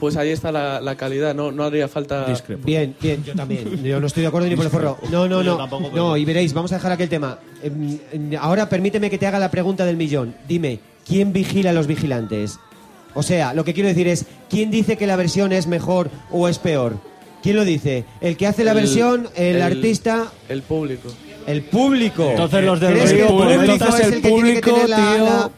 pues 0.00 0.16
ahí 0.16 0.30
está 0.30 0.50
la, 0.52 0.80
la 0.80 0.94
calidad, 0.96 1.34
no, 1.34 1.52
no 1.52 1.64
haría 1.64 1.88
falta... 1.88 2.26
Bien, 2.64 2.94
bien, 3.00 3.22
yo 3.24 3.34
también. 3.34 3.82
Yo 3.84 4.00
no 4.00 4.06
estoy 4.06 4.22
de 4.22 4.28
acuerdo 4.28 4.48
ni 4.48 4.56
por 4.56 4.64
el 4.66 4.70
forro. 4.70 4.98
No, 5.10 5.28
no, 5.28 5.42
no. 5.42 5.56
tampoco, 5.58 5.90
pero- 5.90 5.96
No, 6.08 6.16
y 6.16 6.24
veréis, 6.24 6.52
vamos 6.54 6.72
a 6.72 6.76
dejar 6.76 6.92
aquel 6.92 7.08
tema. 7.08 7.38
Em, 7.62 7.98
em, 8.12 8.30
Ahora 8.40 8.68
permíteme 8.68 9.10
que 9.10 9.18
te 9.18 9.26
haga 9.26 9.38
la 9.38 9.50
pregunta 9.50 9.84
del 9.84 9.96
millón. 9.96 10.34
Dime, 10.48 10.80
¿quién 11.06 11.32
vigila 11.34 11.70
a 11.70 11.72
los 11.74 11.86
vigilantes? 11.86 12.58
O 13.14 13.22
sea, 13.22 13.54
lo 13.54 13.64
que 13.64 13.72
quiero 13.74 13.88
decir 13.88 14.08
es, 14.08 14.26
¿quién 14.50 14.70
dice 14.70 14.96
que 14.98 15.06
la 15.06 15.16
versión 15.16 15.52
es 15.52 15.66
mejor 15.66 16.10
o 16.30 16.48
es 16.48 16.58
peor? 16.58 16.98
¿Quién 17.46 17.56
lo 17.56 17.64
dice? 17.64 18.04
¿El 18.20 18.36
que 18.36 18.48
hace 18.48 18.64
la 18.64 18.72
El- 18.72 18.78
versión, 18.78 19.28
el, 19.36 19.56
el- 19.56 19.62
artista, 19.62 20.32
El 20.48 20.62
público. 20.62 21.08
el 21.46 21.62
público? 21.62 22.28
Entonces 22.30 22.64
los 22.64 22.80
del 22.80 22.94
¿Crees 22.94 23.10
que 23.10 23.16
río, 23.18 23.26
el 23.26 23.30
público 23.58 23.72
entonces 23.72 24.00
es 24.00 24.06
el 24.08 24.14
el 24.14 24.22
que 24.22 24.28
tiene 24.28 24.54
que 24.54 24.60
público, 24.60 24.72
tener 24.72 24.88
la- 24.90 24.96
tío. 25.14 25.24
la- 25.24 25.50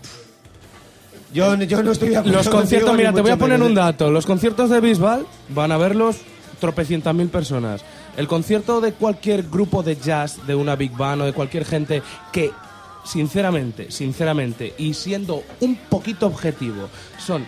Yo, 1.33 1.55
yo 1.57 1.83
no 1.83 1.93
estoy 1.93 2.09
de 2.11 2.17
acuerdo 2.19 2.37
Los 2.39 2.49
conciertos, 2.51 2.95
mira, 2.97 3.13
te 3.15 3.21
voy 3.23 3.31
a 3.31 3.37
poner 3.39 3.57
menos. 3.59 3.69
un 3.71 3.75
dato. 3.75 4.11
Los 4.11 4.27
conciertos 4.27 4.69
de 4.71 4.81
Bisbal 4.81 5.27
van 5.49 5.73
a 5.73 5.79
verlos 5.79 6.17
tropecientas 6.61 7.15
mil 7.15 7.29
personas. 7.29 7.83
El 8.19 8.27
concierto 8.29 8.81
de 8.83 8.93
cualquier 8.93 9.45
grupo 9.45 9.83
de 9.83 9.97
jazz, 9.97 10.47
de 10.47 10.55
una 10.55 10.77
big 10.77 10.93
band 10.97 11.23
o 11.23 11.25
de 11.25 11.33
cualquier 11.33 11.65
gente 11.65 12.03
que, 12.33 12.51
sinceramente, 13.05 13.91
sinceramente, 13.91 14.75
y 14.77 14.93
siendo 14.95 15.43
un 15.61 15.77
poquito 15.77 16.27
objetivo, 16.27 16.89
son 17.19 17.47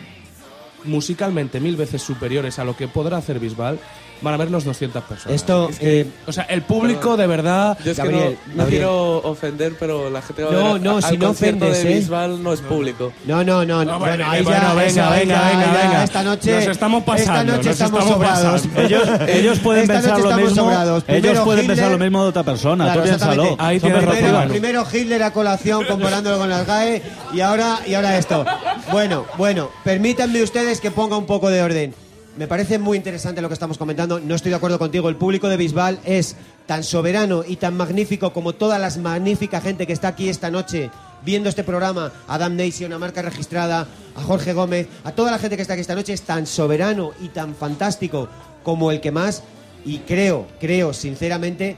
musicalmente 0.84 1.61
mil 1.61 1.76
veces 1.76 2.01
superiores 2.03 2.59
a 2.59 2.64
lo 2.64 2.76
que 2.76 2.88
podrá 2.88 3.18
hacer 3.18 3.38
Bisbal, 3.38 3.78
van 4.22 4.34
a 4.34 4.36
verlos 4.36 4.64
200 4.64 5.02
personas. 5.04 5.34
Esto, 5.34 5.70
eh, 5.80 6.06
o 6.26 6.32
sea, 6.32 6.44
el 6.44 6.62
público 6.62 7.16
de 7.16 7.26
verdad... 7.26 7.78
Yo 7.84 7.92
es 7.92 7.96
Gabriel, 7.98 8.36
que 8.46 8.54
no, 8.56 8.66
quiero 8.66 9.18
ofender, 9.18 9.74
pero 9.78 10.10
la 10.10 10.22
gente 10.22 10.42
va 10.44 10.50
a 10.50 10.72
ver 10.74 10.82
no, 10.82 10.96
a- 10.98 11.02
si 11.02 11.08
al 11.14 11.18
no 11.18 11.26
concierto 11.28 11.64
ofendes, 11.66 11.84
de 11.84 11.92
¿eh? 11.92 11.96
Bisbal 11.96 12.42
no 12.42 12.52
es 12.52 12.60
público. 12.60 13.12
No, 13.26 13.42
no, 13.44 13.64
no, 13.64 13.84
no. 13.84 13.92
No, 13.92 13.98
bueno, 13.98 14.24
ahí 14.28 14.42
bueno, 14.42 14.60
ya, 14.60 14.74
venga, 14.74 15.10
venga, 15.10 15.10
venga, 15.50 15.72
ya, 15.72 15.82
venga. 15.82 16.04
Esta 16.04 16.22
noche, 16.22 16.52
Nos 16.54 16.66
estamos 16.66 17.04
pasando, 17.04 17.30
esta 17.30 17.56
noche 17.56 17.70
estamos 17.70 18.00
estamos 18.04 18.28
sobrados. 18.28 18.62
Ellos, 18.76 19.08
ellos 19.28 19.58
pueden 19.60 19.82
Esta 19.82 19.94
pensar 19.94 20.10
noche 20.12 20.22
lo 20.22 20.30
estamos 20.30 20.50
mismo. 20.50 20.64
sobrados. 20.64 21.04
Ellos 21.06 21.20
Primero 21.20 21.44
pueden 21.44 21.64
Hitler- 21.64 21.76
pensar 21.76 21.92
lo 21.92 21.98
mismo 21.98 22.22
de 22.22 22.28
otra 22.28 22.42
persona. 22.42 22.84
Claro, 22.84 23.00
Tú 23.00 23.06
piénsalo. 23.08 23.32
exactamente. 23.42 23.64
Ahí 23.64 23.80
Son 23.80 23.88
tienes 23.90 24.04
razón. 24.04 24.20
primero, 24.48 24.48
primero 24.48 24.86
Hitler 24.92 25.22
a 25.22 25.32
colación 25.32 25.84
comparándolo 25.86 26.38
con 26.38 26.48
las 26.48 26.66
GAE 26.66 27.02
y 27.32 27.40
ahora, 27.40 27.78
y 27.86 27.94
ahora 27.94 28.18
esto. 28.18 28.44
Bueno, 28.92 29.24
bueno, 29.38 29.70
permítanme 29.84 30.42
ustedes 30.42 30.80
que 30.80 30.90
ponga 30.90 31.16
un 31.16 31.26
poco 31.26 31.50
de 31.50 31.62
orden. 31.62 31.94
Me 32.36 32.46
parece 32.46 32.78
muy 32.78 32.96
interesante 32.96 33.42
lo 33.42 33.48
que 33.48 33.54
estamos 33.54 33.76
comentando. 33.76 34.20
No 34.20 34.34
estoy 34.34 34.50
de 34.50 34.56
acuerdo 34.56 34.78
contigo. 34.78 35.08
El 35.08 35.16
público 35.16 35.48
de 35.48 35.56
Bisbal 35.56 35.98
es 36.04 36.36
tan 36.66 36.84
soberano 36.84 37.42
y 37.46 37.56
tan 37.56 37.76
magnífico 37.76 38.32
como 38.32 38.54
toda 38.54 38.78
la 38.78 38.88
magnífica 38.98 39.60
gente 39.60 39.86
que 39.86 39.92
está 39.92 40.08
aquí 40.08 40.28
esta 40.28 40.50
noche 40.50 40.90
viendo 41.24 41.48
este 41.48 41.64
programa. 41.64 42.12
A 42.28 42.34
Adam 42.36 42.56
Nation, 42.56 42.92
a 42.92 42.98
Marca 42.98 43.20
Registrada, 43.20 43.86
a 44.14 44.22
Jorge 44.22 44.52
Gómez, 44.52 44.86
a 45.04 45.12
toda 45.12 45.32
la 45.32 45.38
gente 45.38 45.56
que 45.56 45.62
está 45.62 45.74
aquí 45.74 45.80
esta 45.82 45.94
noche 45.96 46.12
es 46.12 46.22
tan 46.22 46.46
soberano 46.46 47.12
y 47.20 47.28
tan 47.28 47.54
fantástico 47.54 48.28
como 48.62 48.90
el 48.92 49.00
que 49.00 49.10
más. 49.10 49.42
Y 49.84 49.98
creo, 49.98 50.46
creo 50.60 50.92
sinceramente 50.94 51.76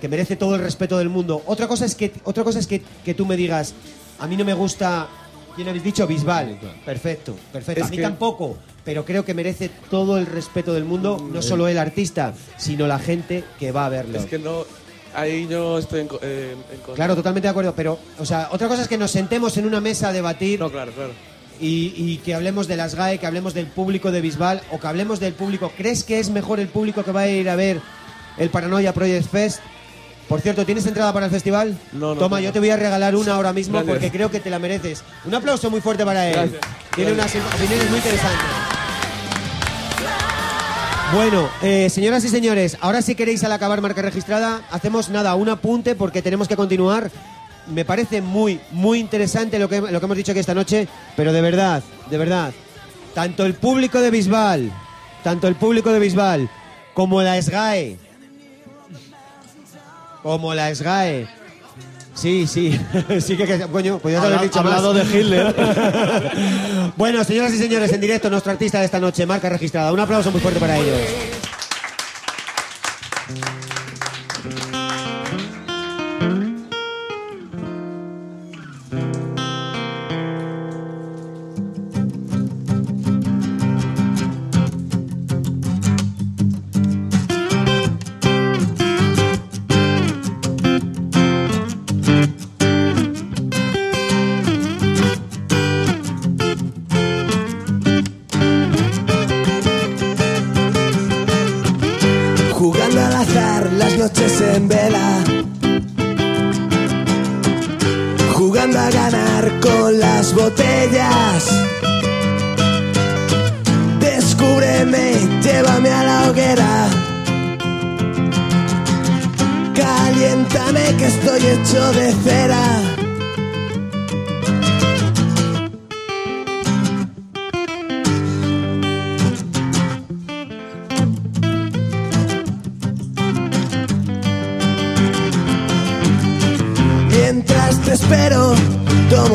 que 0.00 0.08
merece 0.08 0.34
todo 0.34 0.54
el 0.54 0.62
respeto 0.62 0.96
del 0.98 1.10
mundo. 1.10 1.42
Otra 1.46 1.68
cosa 1.68 1.84
es 1.84 1.94
que, 1.94 2.10
otra 2.24 2.42
cosa 2.42 2.58
es 2.58 2.66
que, 2.66 2.80
que 3.04 3.12
tú 3.14 3.26
me 3.26 3.36
digas, 3.36 3.74
a 4.18 4.26
mí 4.26 4.36
no 4.36 4.44
me 4.46 4.54
gusta, 4.54 5.06
¿quién 5.54 5.68
habéis 5.68 5.84
dicho? 5.84 6.06
Bisbal. 6.06 6.58
Perfecto, 6.86 7.36
perfecto. 7.52 7.82
Es 7.82 7.86
a 7.88 7.90
mí 7.90 7.96
que- 7.98 8.02
tampoco, 8.02 8.56
pero 8.84 9.04
creo 9.04 9.24
que 9.24 9.34
merece 9.34 9.70
todo 9.90 10.18
el 10.18 10.26
respeto 10.26 10.72
del 10.72 10.84
mundo, 10.84 11.24
no 11.32 11.42
solo 11.42 11.68
el 11.68 11.78
artista, 11.78 12.34
sino 12.56 12.86
la 12.86 12.98
gente 12.98 13.44
que 13.58 13.72
va 13.72 13.86
a 13.86 13.88
verlo. 13.88 14.18
Es 14.18 14.26
que 14.26 14.38
no. 14.38 14.64
Ahí 15.14 15.48
yo 15.50 15.78
estoy 15.78 16.00
en, 16.02 16.08
eh, 16.22 16.54
en 16.72 16.76
contra. 16.78 16.94
Claro, 16.94 17.16
totalmente 17.16 17.46
de 17.46 17.50
acuerdo, 17.50 17.74
pero, 17.74 17.98
o 18.18 18.24
sea, 18.24 18.48
otra 18.52 18.68
cosa 18.68 18.82
es 18.82 18.88
que 18.88 18.96
nos 18.96 19.10
sentemos 19.10 19.56
en 19.56 19.66
una 19.66 19.80
mesa 19.80 20.08
a 20.08 20.12
debatir 20.12 20.60
No, 20.60 20.70
claro, 20.70 20.92
claro. 20.92 21.10
y, 21.60 21.92
y 21.96 22.18
que 22.24 22.32
hablemos 22.34 22.68
de 22.68 22.76
las 22.76 22.94
GAE, 22.94 23.18
que 23.18 23.26
hablemos 23.26 23.52
del 23.52 23.66
público 23.66 24.12
de 24.12 24.20
Bisbal 24.20 24.62
o 24.70 24.78
que 24.78 24.86
hablemos 24.86 25.18
del 25.18 25.32
público. 25.34 25.72
¿Crees 25.76 26.04
que 26.04 26.20
es 26.20 26.30
mejor 26.30 26.60
el 26.60 26.68
público 26.68 27.02
que 27.02 27.10
va 27.10 27.22
a 27.22 27.28
ir 27.28 27.50
a 27.50 27.56
ver 27.56 27.80
el 28.38 28.50
Paranoia 28.50 28.94
Project 28.94 29.28
Fest? 29.28 29.58
Por 30.28 30.40
cierto, 30.40 30.64
¿tienes 30.64 30.86
entrada 30.86 31.12
para 31.12 31.26
el 31.26 31.32
festival? 31.32 31.76
No, 31.92 32.14
no 32.14 32.20
Toma, 32.20 32.36
tengo. 32.36 32.46
yo 32.46 32.52
te 32.52 32.60
voy 32.60 32.70
a 32.70 32.76
regalar 32.76 33.16
una 33.16 33.34
ahora 33.34 33.52
mismo 33.52 33.78
Gracias. 33.78 33.92
porque 33.96 34.10
creo 34.12 34.30
que 34.30 34.38
te 34.38 34.48
la 34.48 34.60
mereces. 34.60 35.02
Un 35.24 35.34
aplauso 35.34 35.70
muy 35.72 35.80
fuerte 35.80 36.04
para 36.04 36.28
él. 36.28 36.34
Gracias. 36.36 36.60
Tiene 36.94 37.12
unas 37.14 37.34
opiniones 37.34 37.88
muy 37.90 37.96
interesantes. 37.98 38.46
Bueno, 41.12 41.48
eh, 41.60 41.90
señoras 41.90 42.24
y 42.24 42.28
señores, 42.28 42.78
ahora 42.80 43.02
si 43.02 43.16
queréis 43.16 43.42
al 43.42 43.50
acabar 43.50 43.80
marca 43.80 44.00
registrada, 44.00 44.62
hacemos 44.70 45.08
nada, 45.08 45.34
un 45.34 45.48
apunte 45.48 45.96
porque 45.96 46.22
tenemos 46.22 46.46
que 46.46 46.54
continuar. 46.54 47.10
Me 47.66 47.84
parece 47.84 48.22
muy, 48.22 48.60
muy 48.70 49.00
interesante 49.00 49.58
lo 49.58 49.68
que, 49.68 49.80
lo 49.80 49.98
que 49.98 50.06
hemos 50.06 50.16
dicho 50.16 50.30
aquí 50.30 50.38
esta 50.38 50.54
noche, 50.54 50.86
pero 51.16 51.32
de 51.32 51.40
verdad, 51.40 51.82
de 52.08 52.16
verdad, 52.16 52.52
tanto 53.12 53.44
el 53.44 53.54
público 53.54 54.00
de 54.00 54.12
Bisbal, 54.12 54.70
tanto 55.24 55.48
el 55.48 55.56
público 55.56 55.90
de 55.90 55.98
Bisbal 55.98 56.48
como 56.94 57.22
la 57.22 57.42
SGAE, 57.42 57.96
como 60.22 60.54
la 60.54 60.72
SGAE, 60.72 61.26
sí, 62.20 62.46
sí, 62.46 62.80
sí 63.20 63.36
que, 63.36 63.46
que 63.46 63.66
coño, 63.66 63.98
podías 63.98 64.22
haber 64.22 64.42
dicho 64.42 64.60
hablado 64.60 64.92
más. 64.92 65.10
de 65.10 65.20
Hitler. 65.20 65.54
bueno, 66.96 67.24
señoras 67.24 67.52
y 67.54 67.58
señores, 67.58 67.92
en 67.92 68.00
directo 68.00 68.28
nuestro 68.28 68.52
artista 68.52 68.80
de 68.80 68.84
esta 68.84 69.00
noche, 69.00 69.24
marca 69.24 69.48
registrada. 69.48 69.92
Un 69.92 70.00
aplauso 70.00 70.30
muy 70.30 70.40
fuerte 70.40 70.60
para 70.60 70.76
ellos. 70.76 71.39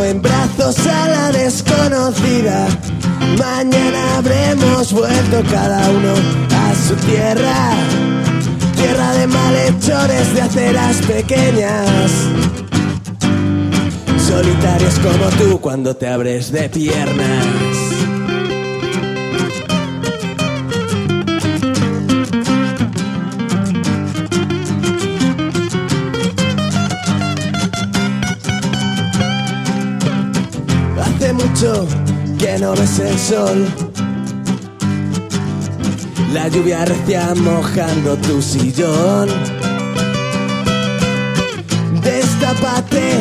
En 0.09 0.21
brazos 0.21 0.77
a 0.85 1.07
la 1.07 1.31
desconocida. 1.31 2.67
Mañana 3.37 4.17
habremos 4.17 4.93
vuelto 4.93 5.41
cada 5.49 5.89
uno 5.89 6.13
a 6.51 6.75
su 6.75 6.95
tierra. 7.07 7.71
Tierra 8.75 9.13
de 9.13 9.27
malhechores 9.27 10.33
de 10.33 10.41
aceras 10.41 10.97
pequeñas. 11.07 12.11
Solitarios 14.27 14.99
como 14.99 15.29
tú 15.37 15.59
cuando 15.59 15.95
te 15.95 16.07
abres 16.07 16.51
de 16.51 16.69
piernas. 16.69 18.04
Sol. 33.25 33.65
La 36.31 36.47
lluvia 36.47 36.85
recia 36.85 37.33
mojando 37.35 38.15
tu 38.17 38.39
sillón. 38.39 39.29
Destápate, 42.03 43.13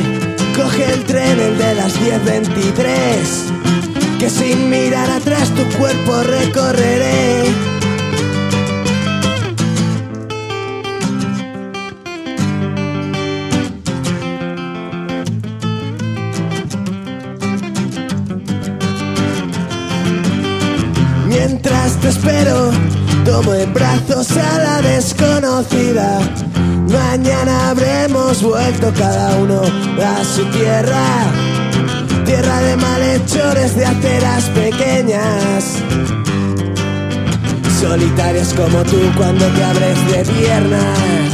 coge 0.56 0.92
el 0.92 1.04
tren, 1.04 1.40
el 1.40 1.56
de 1.56 1.74
las 1.74 1.98
10.23. 2.00 4.18
Que 4.18 4.28
sin 4.28 4.68
mirar 4.68 5.08
atrás 5.08 5.48
tu 5.54 5.64
cuerpo 5.78 6.22
recorreré. 6.22 7.73
Tomo 23.34 23.54
en 23.54 23.72
brazos 23.74 24.28
a 24.36 24.58
la 24.58 24.80
desconocida. 24.80 26.20
Mañana 26.88 27.70
habremos 27.70 28.42
vuelto 28.42 28.92
cada 28.96 29.36
uno 29.36 29.62
a 29.62 30.24
su 30.24 30.44
tierra. 30.56 31.04
Tierra 32.24 32.60
de 32.60 32.76
malhechores 32.76 33.74
de 33.76 33.86
aceras 33.86 34.44
pequeñas. 34.62 35.64
Solitarios 37.80 38.54
como 38.54 38.84
tú 38.84 39.00
cuando 39.16 39.46
te 39.46 39.64
abres 39.64 39.98
de 40.12 40.24
piernas. 40.32 41.30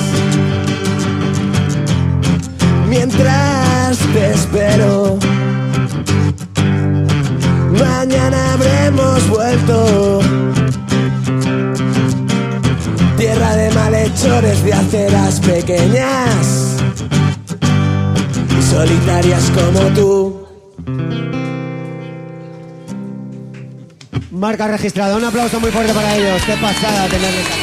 Mientras 2.89 3.99
te 4.15 4.31
espero. 4.33 5.19
Mañana 7.79 8.53
habremos 8.55 9.29
vuelto. 9.29 10.60
De 13.71 13.75
malhechores 13.75 14.65
de 14.65 14.73
aceras 14.73 15.41
pequeñas. 15.41 16.77
Y 18.59 18.63
solitarias 18.63 19.51
como 19.51 19.81
tú. 19.95 20.47
Marca 24.31 24.69
registrada, 24.69 25.17
un 25.17 25.25
aplauso 25.25 25.61
muy 25.61 25.71
fuerte 25.71 25.93
para 25.93 26.17
ellos. 26.17 26.43
Qué 26.45 26.55
pasada 26.55 27.09
tenerles 27.09 27.47
aquí. 27.47 27.61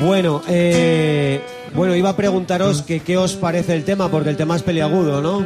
Bueno, 0.00 0.42
eh, 0.48 1.42
bueno, 1.74 1.94
iba 1.94 2.08
a 2.10 2.16
preguntaros 2.16 2.82
que 2.82 3.00
qué 3.00 3.18
os 3.18 3.34
parece 3.34 3.74
el 3.74 3.84
tema, 3.84 4.10
porque 4.10 4.30
el 4.30 4.36
tema 4.36 4.56
es 4.56 4.62
peliagudo, 4.62 5.20
¿no? 5.20 5.44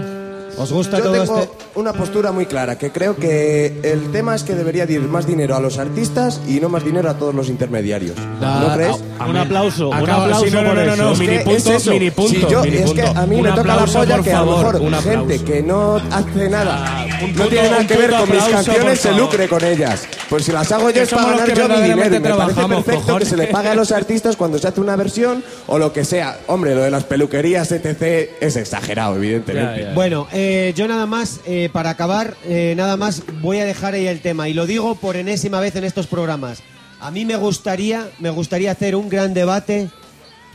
¿Os 0.57 0.73
gusta 0.73 0.99
Yo 0.99 1.05
todo 1.05 1.13
tengo 1.25 1.41
este...? 1.41 1.64
Una 1.75 1.93
postura 1.93 2.33
muy 2.33 2.47
clara, 2.47 2.79
que 2.79 2.91
creo 2.91 3.17
que 3.17 3.81
el 3.83 4.13
tema 4.13 4.35
es 4.35 4.45
que 4.45 4.55
debería 4.55 4.87
de 4.87 4.95
ir 4.95 5.01
más 5.03 5.27
dinero 5.27 5.57
a 5.57 5.61
los 5.61 5.79
artistas 5.79 6.41
y 6.47 6.61
no 6.61 6.69
más 6.69 6.85
dinero 6.85 7.11
a 7.11 7.15
todos 7.15 7.35
los 7.35 7.49
intermediarios. 7.49 8.17
¿No 8.41 8.75
crees? 8.75 9.03
Un 9.29 9.37
aplauso, 9.37 9.89
un 9.91 9.95
aplauso 10.11 10.45
sí, 10.45 10.51
no, 10.51 10.63
no, 10.63 10.75
por 10.75 10.85
no, 10.87 10.97
no, 10.97 11.15
mini 11.15 11.39
punto, 11.39 11.73
eso. 11.73 11.91
mini 11.91 12.11
punto, 12.11 12.31
Si 12.35 12.41
yo- 12.53 12.63
mini 12.63 12.77
es 12.79 12.93
que 12.93 13.03
punto. 13.03 13.21
a 13.21 13.27
mí 13.27 13.37
Un 13.37 13.43
me 13.43 13.53
toca 13.53 13.77
la 13.77 13.85
polla 13.87 14.23
que 14.23 14.33
a 14.33 14.41
lo 14.41 14.47
mejor 14.47 14.77
un 14.77 14.95
gente 14.95 15.45
que 15.45 15.63
no 15.63 15.97
hace 16.11 16.51
nada, 16.51 16.85
Ah, 16.87 17.07
no 17.37 17.47
tiene 17.47 17.71
nada 17.71 17.87
que 17.87 17.97
ver 17.97 18.11
con 18.11 18.31
mis 18.31 18.45
canciones, 18.45 19.01
se 19.01 19.13
lucre 19.13 19.49
con 19.49 19.65
ellas. 19.65 20.07
Pues 20.29 20.45
si 20.45 20.53
las 20.53 20.71
hago 20.73 20.91
yo 20.91 21.03
es 21.03 21.11
para 21.11 21.31
ganar 21.37 21.55
yo 21.55 21.69
mi 21.69 21.81
dinero. 21.83 22.21
Me 22.21 22.35
parece 22.35 22.61
perfecto 22.67 23.01
cojones. 23.01 23.19
que 23.29 23.31
se 23.31 23.37
le 23.37 23.47
pague 23.49 23.69
a 23.69 23.75
los 23.75 23.93
artistas 23.93 24.37
cuando 24.37 24.59
se 24.59 24.67
hace 24.69 24.81
una 24.81 24.97
versión 24.97 25.45
o 25.67 25.79
lo 25.79 25.93
que 25.93 26.05
sea. 26.05 26.39
Hombre, 26.47 26.75
lo 26.75 26.83
de 26.83 26.91
las 26.91 27.05
peluquerías, 27.05 27.71
etc. 27.73 28.31
es 28.41 28.57
exagerado, 28.57 29.17
evidentemente. 29.17 29.93
Bueno, 29.95 30.27
eh, 30.33 30.73
yo 30.77 30.89
nada 30.89 31.07
más, 31.07 31.41
eh, 31.47 31.69
para 31.73 31.91
acabar, 31.91 32.35
eh, 32.47 32.75
nada 32.77 32.97
más 32.97 33.23
voy 33.41 33.59
a 33.61 33.65
dejar 33.65 33.95
ahí 33.95 34.07
el 34.07 34.21
tema. 34.21 34.49
Y 34.49 34.55
lo 34.55 34.67
digo 34.67 34.95
por 34.97 35.17
enésima 35.17 35.61
vez 35.61 35.77
en 35.77 35.85
estos 35.85 36.07
programas. 36.07 36.63
A 37.05 37.11
mí 37.11 37.27
me 37.27 37.37
gustaría, 37.37 38.09
me 38.19 38.31
gustaría 38.31 38.71
hacer 38.71 38.97
un 38.97 39.11
gran 39.11 39.35
debate 39.35 39.91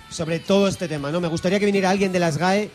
sobre 0.09 0.39
todo 0.39 0.67
este 0.67 0.87
tema, 0.87 1.11
¿no? 1.11 1.21
Me 1.21 1.27
gustaría 1.27 1.59
que 1.59 1.67
viniera 1.67 1.91
alguien 1.91 2.11
de 2.11 2.17
las 2.17 2.39
GAE. 2.39 2.71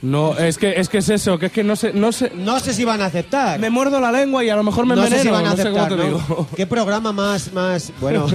No, 0.00 0.34
es 0.38 0.56
que, 0.56 0.80
es 0.80 0.88
que 0.88 0.96
es 0.96 1.10
eso, 1.10 1.38
que 1.38 1.46
es 1.46 1.52
que 1.52 1.62
no 1.62 1.76
sé, 1.76 1.92
no 1.92 2.10
sé. 2.10 2.32
No 2.34 2.58
sé 2.58 2.72
si 2.72 2.86
van 2.86 3.02
a 3.02 3.04
aceptar. 3.04 3.60
Me 3.60 3.68
muerdo 3.68 4.00
la 4.00 4.10
lengua 4.10 4.42
y 4.42 4.48
a 4.48 4.56
lo 4.56 4.62
mejor 4.62 4.86
me 4.86 4.96
no 4.96 5.04
enveneno, 5.04 5.22
sé 5.22 5.28
si 5.28 5.30
van 5.30 5.44
a 5.44 5.50
no 5.50 5.56
sé 5.56 5.60
aceptar, 5.60 5.88
cómo 5.90 6.02
te 6.02 6.08
¿no? 6.08 6.18
digo. 6.18 6.48
¿Qué 6.56 6.66
programa 6.66 7.12
más, 7.12 7.52
más, 7.52 7.92
bueno? 8.00 8.26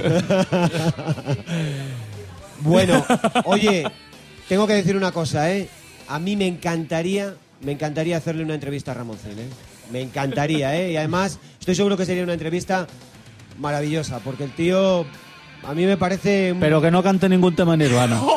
bueno, 2.59 3.03
oye, 3.45 3.83
tengo 4.47 4.67
que 4.67 4.73
decir 4.73 4.95
una 4.95 5.11
cosa, 5.11 5.51
¿eh? 5.51 5.67
A 6.07 6.19
mí 6.19 6.35
me 6.35 6.45
encantaría, 6.45 7.33
me 7.61 7.71
encantaría 7.71 8.17
hacerle 8.17 8.43
una 8.43 8.53
entrevista 8.53 8.91
a 8.91 8.93
Ramoncín, 8.93 9.39
¿eh? 9.39 9.49
Me 9.91 10.01
encantaría, 10.01 10.79
¿eh? 10.79 10.91
Y 10.91 10.97
además, 10.97 11.39
estoy 11.59 11.73
seguro 11.73 11.97
que 11.97 12.05
sería 12.05 12.23
una 12.23 12.33
entrevista 12.33 12.85
maravillosa, 13.59 14.19
porque 14.19 14.43
el 14.45 14.51
tío, 14.51 15.05
a 15.63 15.73
mí 15.73 15.85
me 15.85 15.97
parece... 15.97 16.51
un- 16.53 16.59
Pero 16.59 16.81
que 16.81 16.91
no 16.91 17.01
cante 17.03 17.27
ningún 17.29 17.55
tema 17.55 17.75
Nirvana. 17.77 18.19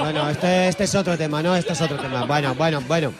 Bueno, 0.00 0.30
este, 0.30 0.68
este 0.68 0.84
es 0.84 0.94
otro 0.94 1.18
tema, 1.18 1.42
¿no? 1.42 1.54
Este 1.54 1.74
es 1.74 1.80
otro 1.82 1.98
tema. 1.98 2.24
Bueno, 2.24 2.54
bueno, 2.54 2.80
bueno. 2.88 3.12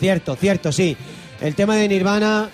Cierto, 0.00 0.36
cierto, 0.36 0.72
sí. 0.72 0.96
El 1.38 1.54
tema 1.54 1.76
de 1.76 1.86
Nirvana, 1.86 2.48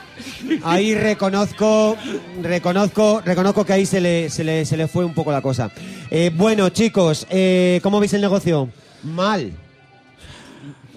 ahí 0.64 0.92
reconozco, 0.96 1.96
reconozco, 2.42 3.22
reconozco 3.24 3.64
que 3.64 3.72
ahí 3.74 3.86
se 3.86 4.00
le, 4.00 4.28
se 4.28 4.42
le, 4.42 4.64
se 4.64 4.76
le 4.76 4.88
fue 4.88 5.04
un 5.04 5.14
poco 5.14 5.30
la 5.30 5.40
cosa. 5.40 5.70
Eh, 6.10 6.32
bueno, 6.34 6.68
chicos, 6.70 7.28
eh, 7.30 7.78
¿cómo 7.84 8.00
veis 8.00 8.12
el 8.14 8.22
negocio? 8.22 8.68
Mal. 9.04 9.52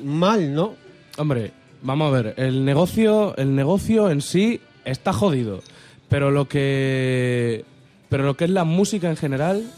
Mal, 0.04 0.54
¿no? 0.54 0.76
Hombre, 1.18 1.52
vamos 1.82 2.08
a 2.08 2.22
ver, 2.22 2.34
el 2.38 2.66
negocio, 2.66 3.36
el 3.38 3.56
negocio 3.56 4.10
en 4.10 4.22
sí 4.22 4.62
está 4.86 5.14
jodido, 5.14 5.62
pero 6.10 6.32
lo 6.32 6.48
que, 6.48 7.66
pero 8.10 8.24
lo 8.24 8.36
que 8.36 8.46
es 8.46 8.52
la 8.52 8.64
música 8.64 9.10
en 9.10 9.18
general 9.18 9.70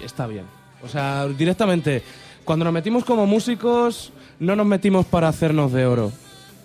está 0.00 0.26
bien. 0.26 0.44
O 0.82 0.88
sea, 0.88 1.26
directamente, 1.26 2.02
cuando 2.44 2.64
nos 2.64 2.74
metimos 2.74 3.04
como 3.04 3.26
músicos, 3.26 4.12
no 4.38 4.56
nos 4.56 4.66
metimos 4.66 5.06
para 5.06 5.28
hacernos 5.28 5.72
de 5.72 5.86
oro. 5.86 6.12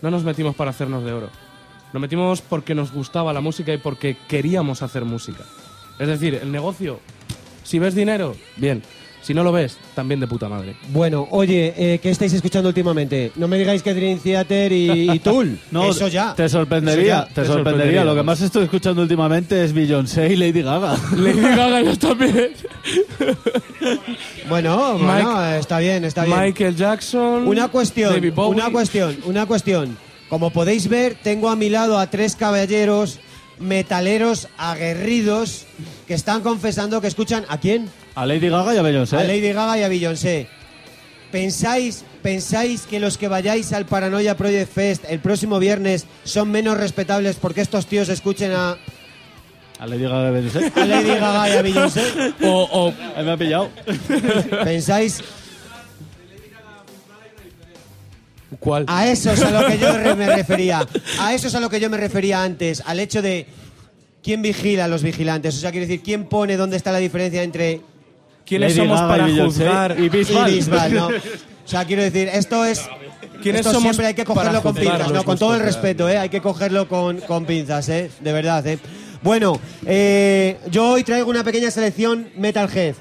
No 0.02 0.12
nos 0.12 0.24
metimos 0.24 0.56
para 0.56 0.72
hacernos 0.72 1.04
de 1.04 1.14
oro. 1.14 1.30
Nos 1.94 2.02
metimos 2.02 2.42
porque 2.42 2.76
nos 2.76 2.92
gustaba 2.92 3.34
la 3.34 3.42
música 3.42 3.74
y 3.74 3.78
porque 3.78 4.18
queríamos 4.28 4.82
hacer 4.82 5.06
música. 5.06 5.44
Es 6.00 6.08
decir, 6.08 6.36
el 6.36 6.52
negocio, 6.52 7.00
si 7.64 7.80
ves 7.80 7.96
dinero, 7.96 8.36
bien. 8.58 8.84
Si 9.24 9.34
no 9.34 9.42
lo 9.44 9.54
ves, 9.54 9.78
también 9.96 10.20
de 10.20 10.28
puta 10.28 10.50
madre. 10.50 10.76
Bueno, 10.90 11.28
oye, 11.32 11.74
eh, 11.78 12.00
¿qué 12.00 12.10
estáis 12.10 12.34
escuchando 12.34 12.68
últimamente? 12.68 13.32
No 13.38 13.48
me 13.48 13.58
digáis 13.58 13.82
que 13.82 13.94
Dream 13.94 14.20
Theater 14.20 14.72
y, 14.72 15.10
y 15.12 15.20
Tool. 15.20 15.58
No, 15.72 15.90
Eso 15.90 16.10
ya. 16.10 16.36
Te 16.36 16.50
sorprendería, 16.50 17.28
ya. 17.28 17.34
te, 17.34 17.46
sorprendería. 17.46 18.04
Lo 18.04 18.16
que 18.16 18.22
más 18.24 18.42
estoy 18.42 18.66
escuchando 18.66 19.02
últimamente 19.02 19.64
es 19.64 19.72
Beyoncé 19.74 20.34
y 20.34 20.36
Lady 20.36 20.62
Gaga. 20.62 20.98
Lady 21.18 21.40
Gaga 21.42 21.82
yo 21.82 21.98
también. 21.98 22.52
Bueno, 24.50 24.98
bueno, 24.98 25.46
está 25.56 25.80
bien, 25.80 26.04
está 26.04 26.26
bien. 26.26 26.38
Michael 26.40 26.76
Jackson. 26.76 27.48
Una 27.48 27.70
cuestión, 27.70 28.14
David 28.14 28.34
Bowie. 28.34 28.60
una 28.62 28.72
cuestión, 28.72 29.18
una 29.26 29.46
cuestión. 29.46 29.98
Como 30.30 30.50
podéis 30.52 30.88
ver, 30.90 31.16
tengo 31.22 31.50
a 31.50 31.56
mi 31.56 31.70
lado 31.70 31.98
a 31.98 32.10
tres 32.10 32.36
caballeros 32.36 33.20
metaleros 33.60 34.48
aguerridos 34.58 35.66
que 36.08 36.14
están 36.14 36.42
confesando 36.42 37.02
que 37.02 37.08
escuchan 37.08 37.46
a 37.48 37.58
quién? 37.60 37.88
A 38.16 38.26
Lady 38.26 38.50
Gaga 38.50 38.76
y 38.76 38.78
a 38.78 38.82
Beyoncé. 38.82 39.18
A 39.18 39.24
Lady 39.24 39.52
Gaga 39.54 39.78
y 39.78 39.84
a 39.84 39.88
Beyoncé. 39.88 40.48
¿Pensáis, 41.32 42.04
¿Pensáis 42.22 42.82
que 42.84 43.00
los 43.00 43.18
que 43.18 43.28
vayáis 43.28 43.74
al 43.74 43.86
Paranoia 43.86 44.38
Project 44.38 44.72
Fest 44.72 45.06
el 45.10 45.20
próximo 45.20 45.58
viernes 45.58 46.06
son 46.24 46.52
menos 46.52 46.78
respetables 46.78 47.38
porque 47.38 47.62
estos 47.62 47.88
tíos 47.88 48.08
escuchen 48.10 48.52
a... 48.52 48.78
A 49.80 49.88
Lady 49.88 50.04
Gaga 50.04 50.24
y 50.24 50.28
a 50.28 50.32
Beyoncé. 50.32 50.72
A 50.80 50.86
Lady 50.86 51.08
Gaga 51.20 51.50
y 51.50 51.58
a 51.58 51.62
Beyoncé. 51.64 52.34
O, 52.44 52.70
o- 52.72 53.24
me 53.24 53.32
ha 53.32 53.38
pillado. 53.38 53.70
¿Pensáis? 54.64 55.22
¿Cuál? 58.60 58.86
A 58.88 59.08
eso 59.08 59.32
es 59.32 59.42
a 59.42 59.50
lo 59.52 59.68
que 59.68 59.78
yo 59.80 60.16
me 60.16 60.28
refería. 60.36 60.88
A 61.20 61.34
eso 61.34 61.48
es 61.48 61.56
a 61.56 61.60
lo 61.60 61.70
que 61.70 61.80
yo 61.80 61.90
me 61.90 61.98
refería 61.98 62.44
antes. 62.44 62.84
Al 62.86 63.00
hecho 63.00 63.22
de 63.22 63.48
quién 64.22 64.42
vigila 64.44 64.86
a 64.86 64.88
los 64.88 65.02
vigilantes. 65.04 65.56
O 65.56 65.60
sea, 65.60 65.72
quiero 65.72 65.88
decir, 65.88 66.02
quién 66.04 66.26
pone 66.26 66.56
dónde 66.56 66.78
está 66.78 66.92
la 66.92 67.00
diferencia 67.00 67.42
entre 67.44 67.82
¿Quiénes 68.46 68.76
Lady 68.76 68.88
somos 68.88 69.00
Gaga 69.00 69.12
para 69.12 69.30
y 69.30 69.32
Beyoncé 69.32 69.66
juzgar? 69.66 70.00
y 70.00 70.10
Bisbal. 70.10 70.52
y 70.52 70.56
Bisbal, 70.56 70.94
¿no? 70.94 71.08
O 71.66 71.68
sea, 71.68 71.86
quiero 71.86 72.02
decir, 72.04 72.30
esto 72.34 72.66
es. 72.66 72.82
¿Quiénes 73.42 73.62
esto 73.62 73.72
somos 73.72 73.84
siempre 73.84 74.08
hay 74.08 74.14
que 74.14 74.26
cogerlo 74.26 74.62
con 74.62 74.74
juzgar 74.76 74.92
pinzas, 74.92 75.08
los 75.12 75.18
¿no? 75.18 75.24
Con 75.24 75.38
todo 75.38 75.54
el 75.56 75.62
gustos, 75.62 75.76
respeto, 75.76 76.10
¿eh? 76.10 76.18
Hay 76.18 76.28
que 76.30 76.42
cogerlo 76.42 76.90
con, 76.90 77.22
con 77.22 77.46
pinzas, 77.46 77.88
¿eh? 77.88 78.12
De 78.20 78.34
verdad, 78.34 78.68
¿eh? 78.68 78.80
Bueno, 79.22 79.58
eh, 79.86 80.58
yo 80.70 80.90
hoy 80.92 81.04
traigo 81.06 81.30
una 81.30 81.44
pequeña 81.46 81.72
selección 81.72 82.28
Metalhead. 82.36 82.96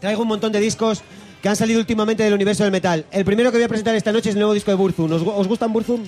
Traigo 0.00 0.22
un 0.22 0.28
montón 0.28 0.50
de 0.50 0.58
discos 0.58 1.02
que 1.40 1.48
han 1.48 1.54
salido 1.56 1.78
últimamente 1.78 2.24
del 2.24 2.34
universo 2.34 2.64
del 2.64 2.72
metal. 2.72 3.06
El 3.12 3.24
primero 3.24 3.52
que 3.52 3.58
voy 3.58 3.64
a 3.64 3.68
presentar 3.68 3.94
esta 3.94 4.10
noche 4.10 4.30
es 4.30 4.34
el 4.34 4.40
nuevo 4.40 4.54
disco 4.54 4.72
de 4.72 4.76
Burzum. 4.76 5.12
¿Os, 5.12 5.22
os 5.22 5.46
gustan 5.46 5.72
Burzum? 5.72 6.02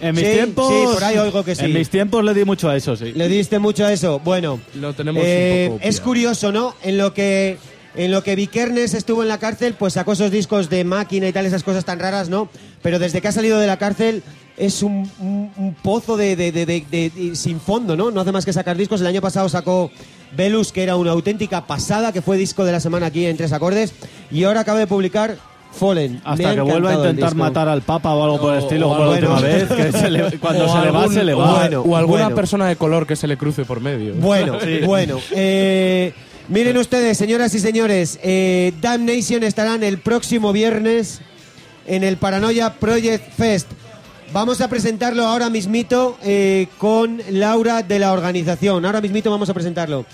En 0.00 0.14
mis 0.14 0.24
Sí, 0.26 0.32
tiempos. 0.32 0.68
sí, 0.68 0.84
por 0.94 1.04
ahí 1.04 1.18
oigo 1.18 1.44
que 1.44 1.54
sí. 1.54 1.64
En 1.64 1.72
mis 1.72 1.88
tiempos 1.90 2.24
le 2.24 2.34
di 2.34 2.44
mucho 2.44 2.68
a 2.68 2.76
eso, 2.76 2.96
sí. 2.96 3.12
Le 3.12 3.28
diste 3.28 3.58
mucho 3.58 3.84
a 3.86 3.92
eso. 3.92 4.18
Bueno, 4.20 4.60
Lo 4.74 4.92
tenemos 4.94 5.22
eh, 5.26 5.68
un 5.70 5.76
poco 5.78 5.88
es 5.88 6.00
curioso, 6.00 6.52
¿no? 6.52 6.74
En 6.82 6.98
lo 6.98 7.12
que 7.14 7.58
en 7.96 8.12
lo 8.12 8.22
que 8.22 8.36
Vikernes 8.36 8.94
estuvo 8.94 9.22
en 9.22 9.28
la 9.28 9.38
cárcel, 9.38 9.74
pues 9.76 9.94
sacó 9.94 10.12
esos 10.12 10.30
discos 10.30 10.70
de 10.70 10.84
máquina 10.84 11.26
y 11.26 11.32
tal, 11.32 11.44
esas 11.46 11.64
cosas 11.64 11.84
tan 11.84 11.98
raras, 11.98 12.28
¿no? 12.28 12.48
Pero 12.82 13.00
desde 13.00 13.20
que 13.20 13.26
ha 13.28 13.32
salido 13.32 13.58
de 13.58 13.66
la 13.66 13.78
cárcel 13.78 14.22
es 14.56 14.82
un, 14.84 15.10
un- 15.18 15.50
un 15.56 15.74
pozo 15.74 16.16
de, 16.16 16.36
de- 16.36 16.52
de- 16.52 16.66
de- 16.66 16.84
de- 16.88 17.10
de- 17.10 17.34
sin 17.36 17.58
fondo, 17.60 17.96
¿no? 17.96 18.10
No 18.12 18.20
hace 18.20 18.30
más 18.30 18.44
que 18.44 18.52
sacar 18.52 18.76
discos. 18.76 19.00
El 19.00 19.08
año 19.08 19.20
pasado 19.20 19.48
sacó 19.48 19.90
Velus, 20.36 20.70
que 20.70 20.84
era 20.84 20.94
una 20.94 21.10
auténtica 21.10 21.66
pasada, 21.66 22.12
que 22.12 22.22
fue 22.22 22.36
disco 22.36 22.64
de 22.64 22.70
la 22.72 22.78
semana 22.80 23.06
aquí 23.06 23.26
en 23.26 23.36
Tres 23.36 23.52
Acordes, 23.52 23.92
y 24.30 24.44
ahora 24.44 24.60
acaba 24.60 24.78
de 24.78 24.86
publicar 24.86 25.36
Fallen. 25.72 26.20
Hasta 26.24 26.50
ha 26.50 26.54
que 26.54 26.60
vuelva 26.60 26.90
a 26.90 26.94
intentar 26.96 27.34
matar 27.34 27.68
al 27.68 27.82
Papa 27.82 28.12
o 28.14 28.22
algo 28.24 28.40
por 28.40 28.52
el 28.54 28.60
O- 28.60 28.62
estilo, 28.62 28.88
o 28.90 28.96
como 28.96 29.04
la 29.10 29.16
algo- 29.16 29.34
última 29.34 29.48
vez. 29.48 29.68
Que 29.68 29.92
se 29.92 30.10
le- 30.10 30.38
cuando 30.40 30.64
O 30.66 30.72
se 30.72 30.84
le 30.84 30.90
va, 30.90 31.08
se 31.08 31.24
le 31.24 31.34
o- 31.34 31.38
va. 31.38 31.58
Bueno, 31.60 31.80
o 31.82 31.96
alguna 31.96 32.22
bueno. 32.24 32.36
persona 32.36 32.66
de 32.68 32.76
color 32.76 33.06
que 33.06 33.16
se 33.16 33.26
le 33.26 33.36
cruce 33.36 33.64
por 33.64 33.80
medio. 33.80 34.14
Bueno, 34.14 34.58
bueno. 34.86 35.18
eh, 35.30 36.12
miren 36.48 36.76
ustedes, 36.76 37.16
señoras 37.16 37.54
y 37.54 37.60
señores, 37.60 38.18
eh, 38.22 38.72
Damnation 38.80 39.42
estarán 39.44 39.82
el 39.82 39.98
próximo 39.98 40.52
viernes 40.52 41.20
en 41.86 42.04
el 42.04 42.16
Paranoia 42.16 42.74
Project 42.74 43.32
Fest. 43.36 43.68
Vamos 44.32 44.60
a 44.60 44.68
presentarlo 44.68 45.24
ahora 45.26 45.50
mismito 45.50 46.16
eh, 46.22 46.68
con 46.78 47.20
Laura 47.30 47.82
de 47.82 47.98
la 47.98 48.12
organización. 48.12 48.84
Ahora 48.84 49.00
mismito 49.00 49.30
vamos 49.30 49.48
a 49.50 49.54
presentarlo. 49.54 50.04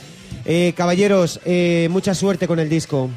Eh, 0.46 0.72
caballeros, 0.76 1.40
eh, 1.44 1.88
mucha 1.90 2.14
suerte 2.14 2.46
con 2.46 2.58
el 2.58 2.68
disco. 2.70 3.10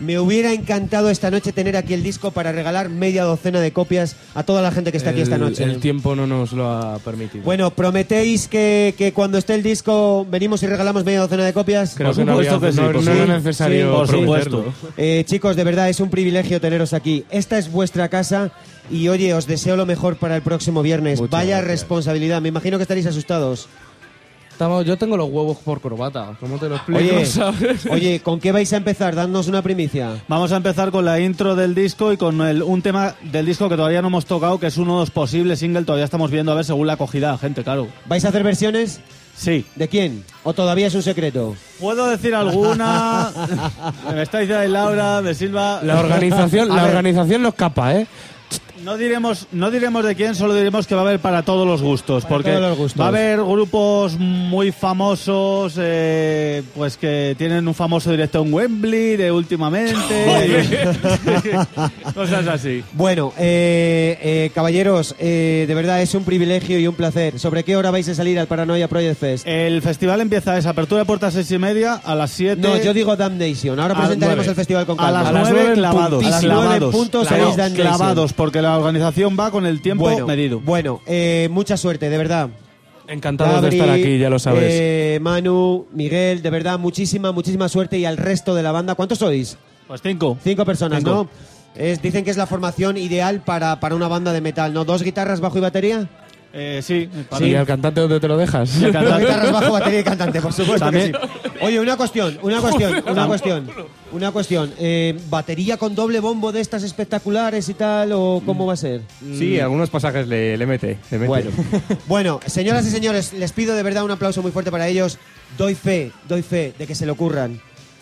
Me 0.00 0.18
hubiera 0.18 0.52
encantado 0.54 1.10
esta 1.10 1.30
noche 1.30 1.52
tener 1.52 1.76
aquí 1.76 1.92
el 1.92 2.02
disco 2.02 2.30
para 2.30 2.52
regalar 2.52 2.88
media 2.88 3.22
docena 3.24 3.60
de 3.60 3.70
copias 3.72 4.16
a 4.34 4.42
toda 4.42 4.62
la 4.62 4.70
gente 4.72 4.90
que 4.92 4.96
está 4.98 5.10
aquí 5.10 5.20
esta 5.20 5.36
noche. 5.36 5.62
El 5.62 5.78
tiempo 5.78 6.16
no 6.16 6.26
nos 6.26 6.52
lo 6.52 6.70
ha 6.70 6.98
permitido. 7.00 7.44
Bueno, 7.44 7.70
¿prometéis 7.70 8.48
que, 8.48 8.94
que 8.96 9.12
cuando 9.12 9.36
esté 9.36 9.54
el 9.54 9.62
disco 9.62 10.26
venimos 10.30 10.62
y 10.62 10.66
regalamos 10.66 11.04
media 11.04 11.20
docena 11.20 11.44
de 11.44 11.52
copias? 11.52 11.94
Creo 11.94 12.08
por 12.08 12.16
que 12.16 12.24
no, 12.24 12.32
había- 12.32 12.58
que 12.58 12.72
sí, 12.72 12.78
no- 12.80 12.92
por 12.92 12.94
no 12.94 13.00
era 13.02 13.12
supuesto. 13.12 13.32
necesario 13.34 13.86
Sí, 13.90 13.92
por 13.96 14.08
prometerlo. 14.08 14.58
supuesto. 14.64 14.88
Eh, 14.96 15.24
chicos, 15.26 15.56
de 15.56 15.64
verdad 15.64 15.90
es 15.90 16.00
un 16.00 16.08
privilegio 16.08 16.60
teneros 16.62 16.94
aquí. 16.94 17.24
Esta 17.30 17.58
es 17.58 17.70
vuestra 17.70 18.08
casa 18.08 18.52
y 18.90 19.08
oye, 19.08 19.34
os 19.34 19.46
deseo 19.46 19.76
lo 19.76 19.84
mejor 19.84 20.16
para 20.16 20.34
el 20.34 20.40
próximo 20.42 20.82
viernes. 20.82 21.20
Muchas 21.20 21.30
Vaya 21.30 21.58
gracias. 21.58 21.70
responsabilidad. 21.80 22.40
Me 22.40 22.48
imagino 22.48 22.78
que 22.78 22.82
estaréis 22.84 23.06
asustados. 23.06 23.68
Estamos- 24.60 24.84
yo 24.84 24.98
tengo 24.98 25.16
los 25.16 25.30
huevos 25.30 25.56
por 25.64 25.80
corbata. 25.80 26.36
¿Cómo 26.38 26.58
te 26.58 26.68
lo 26.68 26.74
explico? 26.76 27.00
Oye, 27.00 27.24
¿sabes? 27.24 27.86
oye, 27.86 28.20
¿con 28.20 28.38
qué 28.38 28.52
vais 28.52 28.70
a 28.74 28.76
empezar? 28.76 29.14
Dadnos 29.14 29.48
una 29.48 29.62
primicia. 29.62 30.22
Vamos 30.28 30.52
a 30.52 30.58
empezar 30.58 30.90
con 30.90 31.06
la 31.06 31.18
intro 31.18 31.56
del 31.56 31.74
disco 31.74 32.12
y 32.12 32.18
con 32.18 32.42
el- 32.42 32.62
un 32.62 32.82
tema 32.82 33.14
del 33.32 33.46
disco 33.46 33.70
que 33.70 33.76
todavía 33.76 34.02
no 34.02 34.08
hemos 34.08 34.26
tocado, 34.26 34.60
que 34.60 34.66
es 34.66 34.76
uno 34.76 34.96
de 34.96 35.00
los 35.00 35.10
posibles 35.10 35.60
singles. 35.60 35.86
Todavía 35.86 36.04
estamos 36.04 36.30
viendo 36.30 36.52
a 36.52 36.56
ver 36.56 36.66
según 36.66 36.86
la 36.86 36.92
acogida 36.92 37.38
gente, 37.38 37.64
claro. 37.64 37.88
¿Vais 38.04 38.22
a 38.26 38.28
hacer 38.28 38.44
versiones? 38.44 39.00
Sí. 39.34 39.64
¿De 39.76 39.88
quién? 39.88 40.24
¿O 40.44 40.52
todavía 40.52 40.88
es 40.88 40.94
un 40.94 41.02
secreto? 41.02 41.56
¿Puedo 41.78 42.06
decir 42.10 42.34
alguna? 42.34 43.30
Me 44.14 44.20
está 44.20 44.40
diciendo 44.40 44.60
ahí 44.62 44.68
Laura, 44.68 45.22
de 45.22 45.34
Silva. 45.34 45.80
La 45.82 45.98
organización, 46.00 46.68
la 46.68 46.84
organización 46.84 47.40
no 47.40 47.48
escapa, 47.48 47.94
¿eh? 47.96 48.06
No 48.84 48.96
diremos, 48.96 49.46
no 49.52 49.70
diremos 49.70 50.04
de 50.04 50.14
quién, 50.14 50.34
solo 50.34 50.54
diremos 50.54 50.86
que 50.86 50.94
va 50.94 51.02
a 51.02 51.04
haber 51.04 51.20
para 51.20 51.42
todos 51.42 51.66
los 51.66 51.82
gustos. 51.82 52.22
Para 52.22 52.34
porque 52.36 52.50
todos 52.52 52.62
los 52.70 52.78
gustos. 52.78 53.00
va 53.00 53.04
a 53.06 53.08
haber 53.08 53.38
grupos 53.42 54.16
muy 54.18 54.72
famosos, 54.72 55.74
eh, 55.76 56.62
pues 56.74 56.96
que 56.96 57.34
tienen 57.36 57.68
un 57.68 57.74
famoso 57.74 58.10
directo 58.10 58.42
en 58.42 58.52
Wembley 58.54 59.16
de 59.16 59.30
últimamente. 59.32 59.92
y- 62.08 62.12
cosas 62.14 62.46
así. 62.48 62.82
Bueno, 62.94 63.34
eh, 63.38 64.18
eh, 64.22 64.50
caballeros, 64.54 65.14
eh, 65.18 65.66
de 65.68 65.74
verdad 65.74 66.00
es 66.00 66.14
un 66.14 66.24
privilegio 66.24 66.78
y 66.78 66.86
un 66.86 66.94
placer. 66.94 67.38
¿Sobre 67.38 67.64
qué 67.64 67.76
hora 67.76 67.90
vais 67.90 68.08
a 68.08 68.14
salir 68.14 68.38
al 68.38 68.46
Paranoia 68.46 68.88
Project 68.88 69.20
Fest? 69.20 69.46
El 69.46 69.82
festival 69.82 70.22
empieza 70.22 70.56
esa 70.56 70.70
apertura 70.70 71.00
de 71.00 71.04
puertas 71.04 71.34
seis 71.34 71.50
y 71.50 71.58
media 71.58 71.94
a 72.02 72.14
las 72.14 72.30
7. 72.30 72.56
No, 72.62 72.76
yo 72.82 72.94
digo 72.94 73.14
Damnation. 73.14 73.78
Ahora 73.78 73.94
A 73.94 73.98
presentaremos 73.98 74.46
el 74.46 74.54
festival 74.54 74.86
con 74.86 74.98
A 74.98 75.02
calma. 75.04 75.18
las, 75.22 75.28
A 75.28 75.32
las 75.32 75.50
nueve 75.50 75.72
clavados. 75.74 76.24
A 76.24 76.30
las 76.30 76.40
clavados. 76.40 76.66
nueve 76.80 76.86
puntos 76.92 77.28
Claro, 77.28 77.42
seréis 77.42 77.56
Damnation. 77.58 77.86
clavados, 77.98 78.32
porque 78.32 78.62
la 78.62 78.69
organización 78.76 79.36
va 79.38 79.50
con 79.50 79.66
el 79.66 79.80
tiempo 79.82 80.04
bueno, 80.04 80.26
medido. 80.26 80.60
Bueno, 80.60 81.00
eh, 81.06 81.48
mucha 81.50 81.76
suerte, 81.76 82.08
de 82.10 82.18
verdad. 82.18 82.50
Encantados 83.08 83.54
Gabri, 83.54 83.70
de 83.70 83.76
estar 83.82 83.94
aquí, 83.94 84.18
ya 84.18 84.30
lo 84.30 84.38
sabes. 84.38 84.62
eh, 84.66 85.18
Manu, 85.20 85.86
Miguel, 85.92 86.42
de 86.42 86.50
verdad, 86.50 86.78
muchísima, 86.78 87.32
muchísima 87.32 87.68
suerte 87.68 87.98
y 87.98 88.04
al 88.04 88.16
resto 88.16 88.54
de 88.54 88.62
la 88.62 88.70
banda. 88.72 88.94
¿Cuántos 88.94 89.18
sois? 89.18 89.56
Pues 89.88 90.00
cinco. 90.02 90.38
Cinco 90.44 90.64
personas, 90.64 90.98
Cinco. 91.00 91.10
¿no? 91.10 91.28
Es, 91.74 92.00
dicen 92.02 92.24
que 92.24 92.30
es 92.30 92.36
la 92.36 92.46
formación 92.46 92.96
ideal 92.96 93.42
para, 93.42 93.80
para 93.80 93.94
una 93.96 94.06
banda 94.08 94.32
de 94.32 94.40
metal, 94.40 94.72
¿no? 94.72 94.84
¿Dos 94.84 95.02
guitarras, 95.02 95.40
bajo 95.40 95.58
y 95.58 95.60
batería? 95.60 96.08
Eh, 96.52 96.80
sí, 96.82 97.08
¿Y 97.40 97.54
al 97.54 97.64
cantante 97.64 98.00
dónde 98.00 98.18
te 98.18 98.26
lo 98.26 98.36
dejas? 98.36 98.74
El 98.76 98.92
Dos 98.92 98.92
cantante. 98.92 99.24
guitarras, 99.24 99.52
bajo, 99.52 99.72
batería 99.72 100.00
y 100.00 100.04
cantante, 100.04 100.40
por 100.40 100.52
supuesto 100.52 100.84
También. 100.84 101.12
que 101.12 101.18
sí. 101.18 101.58
Oye, 101.62 101.78
una 101.78 101.96
cuestión, 101.96 102.38
una 102.42 102.60
cuestión, 102.60 103.04
una 103.06 103.26
cuestión, 103.26 103.70
una 104.10 104.32
cuestión. 104.32 104.72
Eh, 104.78 105.16
¿Batería 105.30 105.76
con 105.76 105.94
doble 105.94 106.18
bombo 106.18 106.50
de 106.50 106.60
estas 106.60 106.82
espectaculares 106.82 107.68
y 107.68 107.74
tal 107.74 108.10
o 108.12 108.42
cómo 108.44 108.66
va 108.66 108.72
a 108.72 108.76
ser? 108.76 109.02
Sí, 109.20 109.60
algunos 109.60 109.90
pasajes 109.90 110.26
le, 110.26 110.56
le 110.56 110.66
mete. 110.66 110.98
le 111.10 111.18
mete. 111.18 111.28
Bueno, 111.28 111.50
bueno, 112.08 112.40
señoras 112.46 112.84
y 112.86 112.90
señores, 112.90 113.32
les 113.32 113.52
pido 113.52 113.76
de 113.76 113.82
verdad 113.84 114.02
un 114.02 114.10
aplauso 114.10 114.42
muy 114.42 114.50
fuerte 114.50 114.72
para 114.72 114.88
ellos. 114.88 115.18
Doy 115.56 115.74
fe, 115.76 116.10
doy 116.28 116.42
fe 116.42 116.74
de 116.78 116.86
que 116.86 116.94
se 116.96 117.06
le 117.06 117.12
ocurran, 117.12 117.60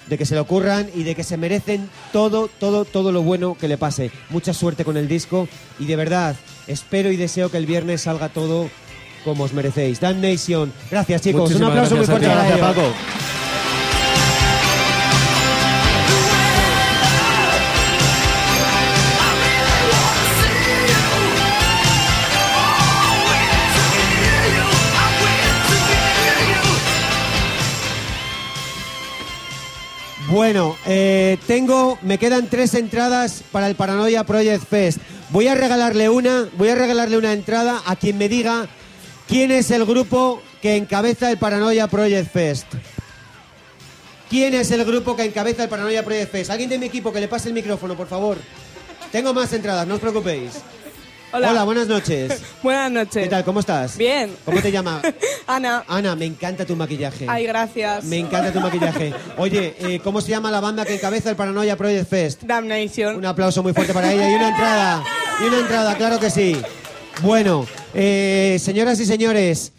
de 0.08 0.16
que 0.16 0.24
se 0.24 0.34
le 0.34 0.40
ocurran 0.40 0.88
y 0.94 1.02
de 1.02 1.14
que 1.14 1.22
se 1.24 1.36
merecen 1.36 1.90
todo, 2.12 2.48
todo, 2.58 2.86
todo 2.86 3.12
lo 3.12 3.22
bueno 3.22 3.56
que 3.60 3.68
le 3.68 3.76
pase. 3.76 4.10
Mucha 4.30 4.54
suerte 4.54 4.84
con 4.86 4.96
el 4.96 5.06
disco 5.08 5.48
y 5.78 5.84
de 5.86 5.96
verdad 5.96 6.34
espero 6.68 7.10
y 7.10 7.16
deseo 7.16 7.50
que 7.50 7.56
el 7.56 7.66
viernes 7.66 8.02
salga 8.02 8.28
todo 8.28 8.68
como 9.24 9.44
os 9.44 9.52
merecéis. 9.52 10.00
Dan 10.00 10.20
Nation, 10.20 10.72
gracias 10.90 11.22
chicos, 11.22 11.42
Muchísimas 11.42 11.66
un 11.66 11.72
aplauso 11.72 11.96
muy 11.96 12.06
gracias 12.06 12.26
fuerte 12.28 12.48
Gracias. 12.48 12.60
Paco. 12.60 13.37
Bueno, 30.48 30.78
eh, 30.86 31.36
tengo, 31.46 31.98
me 32.00 32.16
quedan 32.16 32.48
tres 32.48 32.72
entradas 32.72 33.44
para 33.52 33.68
el 33.68 33.74
Paranoia 33.74 34.24
Project 34.24 34.64
Fest. 34.64 34.98
Voy 35.28 35.46
a 35.46 35.54
regalarle 35.54 36.08
una, 36.08 36.48
voy 36.56 36.70
a 36.70 36.74
regalarle 36.74 37.18
una 37.18 37.34
entrada 37.34 37.82
a 37.84 37.96
quien 37.96 38.16
me 38.16 38.30
diga 38.30 38.66
quién 39.28 39.50
es 39.50 39.70
el 39.70 39.84
grupo 39.84 40.40
que 40.62 40.76
encabeza 40.76 41.30
el 41.30 41.36
Paranoia 41.36 41.86
Project 41.88 42.32
Fest. 42.32 42.66
¿Quién 44.30 44.54
es 44.54 44.70
el 44.70 44.86
grupo 44.86 45.14
que 45.16 45.24
encabeza 45.26 45.64
el 45.64 45.68
Paranoia 45.68 46.02
Project 46.02 46.32
Fest? 46.32 46.50
Alguien 46.50 46.70
de 46.70 46.78
mi 46.78 46.86
equipo 46.86 47.12
que 47.12 47.20
le 47.20 47.28
pase 47.28 47.48
el 47.48 47.54
micrófono, 47.54 47.94
por 47.94 48.08
favor. 48.08 48.38
Tengo 49.12 49.34
más 49.34 49.52
entradas, 49.52 49.86
no 49.86 49.96
os 49.96 50.00
preocupéis. 50.00 50.52
Hola. 51.30 51.64
buenas 51.64 51.88
noches. 51.88 52.40
Buenas 52.62 52.90
noches. 52.90 53.24
¿Qué 53.24 53.28
tal? 53.28 53.44
¿Cómo 53.44 53.60
estás? 53.60 53.98
Bien. 53.98 54.34
¿Cómo 54.44 54.62
te 54.62 54.72
llamas? 54.72 55.02
Ana. 55.46 55.84
Ana, 55.86 56.16
me 56.16 56.24
encanta 56.24 56.64
tu 56.64 56.74
maquillaje. 56.74 57.26
Ay, 57.28 57.46
gracias. 57.46 58.04
Me 58.04 58.18
encanta 58.18 58.50
tu 58.52 58.60
maquillaje. 58.60 59.12
Oye, 59.36 59.74
eh, 59.80 60.00
¿cómo 60.02 60.20
se 60.22 60.30
llama 60.30 60.50
la 60.50 60.60
banda 60.60 60.86
que 60.86 60.94
encabeza 60.94 61.28
el 61.28 61.36
Paranoia 61.36 61.76
Project 61.76 62.08
Fest? 62.08 62.42
Damnation. 62.44 63.16
Un 63.16 63.26
aplauso 63.26 63.62
muy 63.62 63.74
fuerte 63.74 63.92
para 63.92 64.12
ella 64.12 64.30
y 64.30 64.34
una 64.34 64.48
entrada. 64.48 65.04
Y 65.40 65.44
una 65.44 65.58
entrada, 65.58 65.96
claro 65.96 66.18
que 66.18 66.30
sí. 66.30 66.56
Bueno, 67.20 67.66
eh, 67.92 68.56
señoras 68.60 68.98
y 69.00 69.04
señores, 69.04 69.72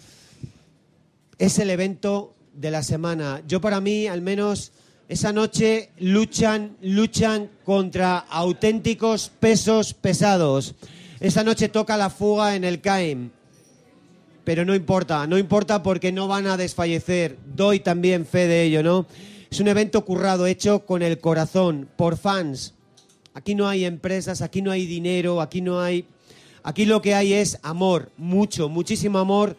es 1.39 1.57
el 1.57 1.71
evento 1.71 2.35
de 2.53 2.69
la 2.69 2.83
semana. 2.83 3.41
Yo 3.47 3.59
para 3.59 3.81
mí, 3.81 4.07
al 4.07 4.21
menos, 4.21 4.71
esa 5.07 5.33
noche 5.33 5.89
luchan, 5.97 6.77
luchan 6.81 7.49
contra 7.65 8.19
auténticos 8.19 9.31
pesos 9.39 9.95
pesados. 9.95 10.75
Esa 11.19 11.43
noche 11.43 11.67
toca 11.67 11.97
la 11.97 12.09
fuga 12.09 12.55
en 12.55 12.63
el 12.63 12.79
CAIM. 12.79 13.31
pero 14.45 14.65
no 14.65 14.73
importa, 14.73 15.27
no 15.27 15.37
importa 15.37 15.83
porque 15.83 16.11
no 16.11 16.27
van 16.27 16.47
a 16.47 16.57
desfallecer. 16.57 17.37
Doy 17.45 17.81
también 17.81 18.25
fe 18.25 18.47
de 18.47 18.63
ello, 18.63 18.81
¿no? 18.81 19.05
Es 19.51 19.59
un 19.59 19.67
evento 19.67 20.05
currado, 20.05 20.47
hecho 20.47 20.85
con 20.85 21.03
el 21.03 21.19
corazón, 21.19 21.87
por 21.97 22.17
fans. 22.17 22.73
Aquí 23.33 23.53
no 23.53 23.67
hay 23.67 23.85
empresas, 23.85 24.41
aquí 24.41 24.61
no 24.61 24.71
hay 24.71 24.85
dinero, 24.85 25.41
aquí 25.41 25.61
no 25.61 25.81
hay... 25.81 26.05
Aquí 26.63 26.85
lo 26.85 27.01
que 27.01 27.13
hay 27.13 27.33
es 27.33 27.59
amor, 27.63 28.11
mucho, 28.17 28.69
muchísimo 28.69 29.19
amor 29.19 29.55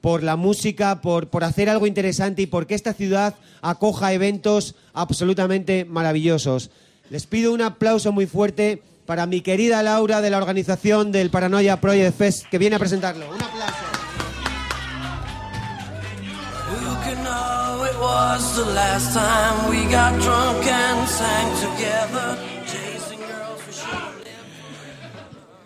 por 0.00 0.22
la 0.22 0.36
música, 0.36 1.00
por, 1.00 1.28
por 1.28 1.42
hacer 1.42 1.68
algo 1.68 1.86
interesante 1.86 2.42
y 2.42 2.46
porque 2.46 2.74
esta 2.74 2.92
ciudad 2.92 3.34
acoja 3.62 4.12
eventos 4.12 4.74
absolutamente 4.92 5.84
maravillosos. 5.84 6.70
Les 7.10 7.26
pido 7.26 7.52
un 7.54 7.62
aplauso 7.62 8.12
muy 8.12 8.26
fuerte 8.26 8.82
para 9.06 9.26
mi 9.26 9.40
querida 9.40 9.82
Laura 9.82 10.20
de 10.20 10.30
la 10.30 10.38
organización 10.38 11.12
del 11.12 11.30
Paranoia 11.30 11.80
Project 11.80 12.16
Fest 12.18 12.44
que 12.50 12.58
viene 12.58 12.76
a 12.76 12.78
presentarlo. 12.78 13.26
Un 13.28 13.42
aplauso. 13.42 13.74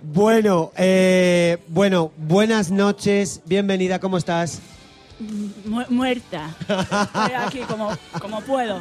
Bueno, 0.03 0.73
eh, 0.77 1.59
bueno, 1.69 2.11
buenas 2.17 2.71
noches, 2.71 3.41
bienvenida, 3.45 3.99
¿cómo 4.01 4.17
estás? 4.17 4.61
Mu- 5.67 5.85
muerta. 5.91 6.51
Estoy 6.69 7.35
aquí 7.37 7.59
como, 7.61 7.91
como 8.21 8.41
puedo. 8.41 8.81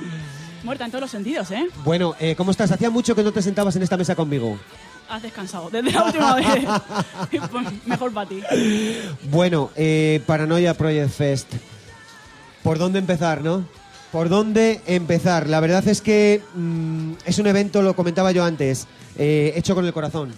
Muerta 0.63 0.85
en 0.85 0.91
todos 0.91 1.01
los 1.01 1.11
sentidos, 1.11 1.51
¿eh? 1.51 1.67
Bueno, 1.83 2.15
eh, 2.19 2.35
¿cómo 2.35 2.51
estás? 2.51 2.71
Hacía 2.71 2.89
mucho 2.89 3.15
que 3.15 3.23
no 3.23 3.31
te 3.31 3.41
sentabas 3.41 3.75
en 3.75 3.83
esta 3.83 3.97
mesa 3.97 4.15
conmigo. 4.15 4.59
Has 5.09 5.21
descansado 5.23 5.69
desde 5.69 5.91
la 5.91 6.03
última 6.03 6.35
vez. 6.35 6.45
Pues 7.51 7.85
Mejor 7.85 8.13
para 8.13 8.29
ti. 8.29 8.41
Bueno, 9.31 9.71
eh, 9.75 10.21
Paranoia 10.25 10.73
Project 10.73 11.09
Fest. 11.09 11.53
¿Por 12.63 12.77
dónde 12.77 12.99
empezar, 12.99 13.41
no? 13.41 13.65
¿Por 14.11 14.29
dónde 14.29 14.81
empezar? 14.85 15.47
La 15.47 15.59
verdad 15.59 15.87
es 15.87 16.01
que 16.01 16.41
mm, 16.55 17.13
es 17.25 17.37
un 17.39 17.47
evento, 17.47 17.81
lo 17.81 17.95
comentaba 17.95 18.31
yo 18.31 18.43
antes, 18.43 18.87
eh, 19.17 19.53
hecho 19.55 19.75
con 19.75 19.85
el 19.85 19.93
corazón. 19.93 20.33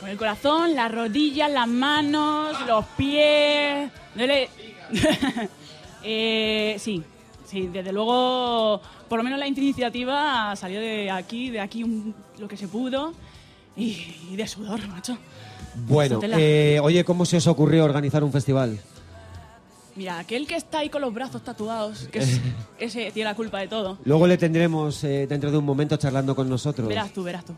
Con 0.00 0.08
el 0.08 0.16
corazón, 0.16 0.74
las 0.74 0.92
rodillas, 0.92 1.50
las 1.50 1.68
manos, 1.68 2.56
los 2.66 2.84
pies. 2.96 3.90
Eh, 6.08 6.76
sí, 6.78 7.02
sí, 7.44 7.66
desde 7.66 7.90
luego, 7.90 8.80
por 9.08 9.18
lo 9.18 9.24
menos 9.24 9.38
la 9.38 9.46
iniciativa 9.46 10.54
salió 10.56 10.80
de 10.80 11.10
aquí, 11.10 11.50
de 11.50 11.60
aquí 11.60 11.82
un- 11.84 12.14
lo 12.38 12.48
que 12.48 12.56
se 12.56 12.68
pudo. 12.68 13.12
Y, 13.76 14.16
y 14.30 14.36
de 14.36 14.46
sudor, 14.48 14.86
macho. 14.88 15.18
Bueno, 15.86 16.18
eh, 16.38 16.78
oye, 16.82 17.04
¿cómo 17.04 17.26
se 17.26 17.36
os 17.36 17.46
ocurrió 17.46 17.84
organizar 17.84 18.24
un 18.24 18.32
festival? 18.32 18.80
Mira, 19.96 20.18
aquel 20.18 20.46
que 20.46 20.56
está 20.56 20.78
ahí 20.78 20.88
con 20.90 21.02
los 21.02 21.12
brazos 21.12 21.42
tatuados, 21.44 22.08
que 22.10 22.18
es- 22.20 22.40
ese 22.78 23.10
tiene 23.12 23.28
la 23.30 23.34
culpa 23.36 23.58
de 23.60 23.68
todo. 23.68 23.98
Luego 24.04 24.26
le 24.26 24.38
tendremos 24.38 25.04
eh, 25.04 25.26
dentro 25.26 25.50
de 25.50 25.58
un 25.58 25.64
momento 25.66 25.96
charlando 25.98 26.34
con 26.34 26.48
nosotros. 26.48 26.88
Verás 26.88 27.12
tú, 27.12 27.22
verás 27.22 27.44
tú. 27.44 27.52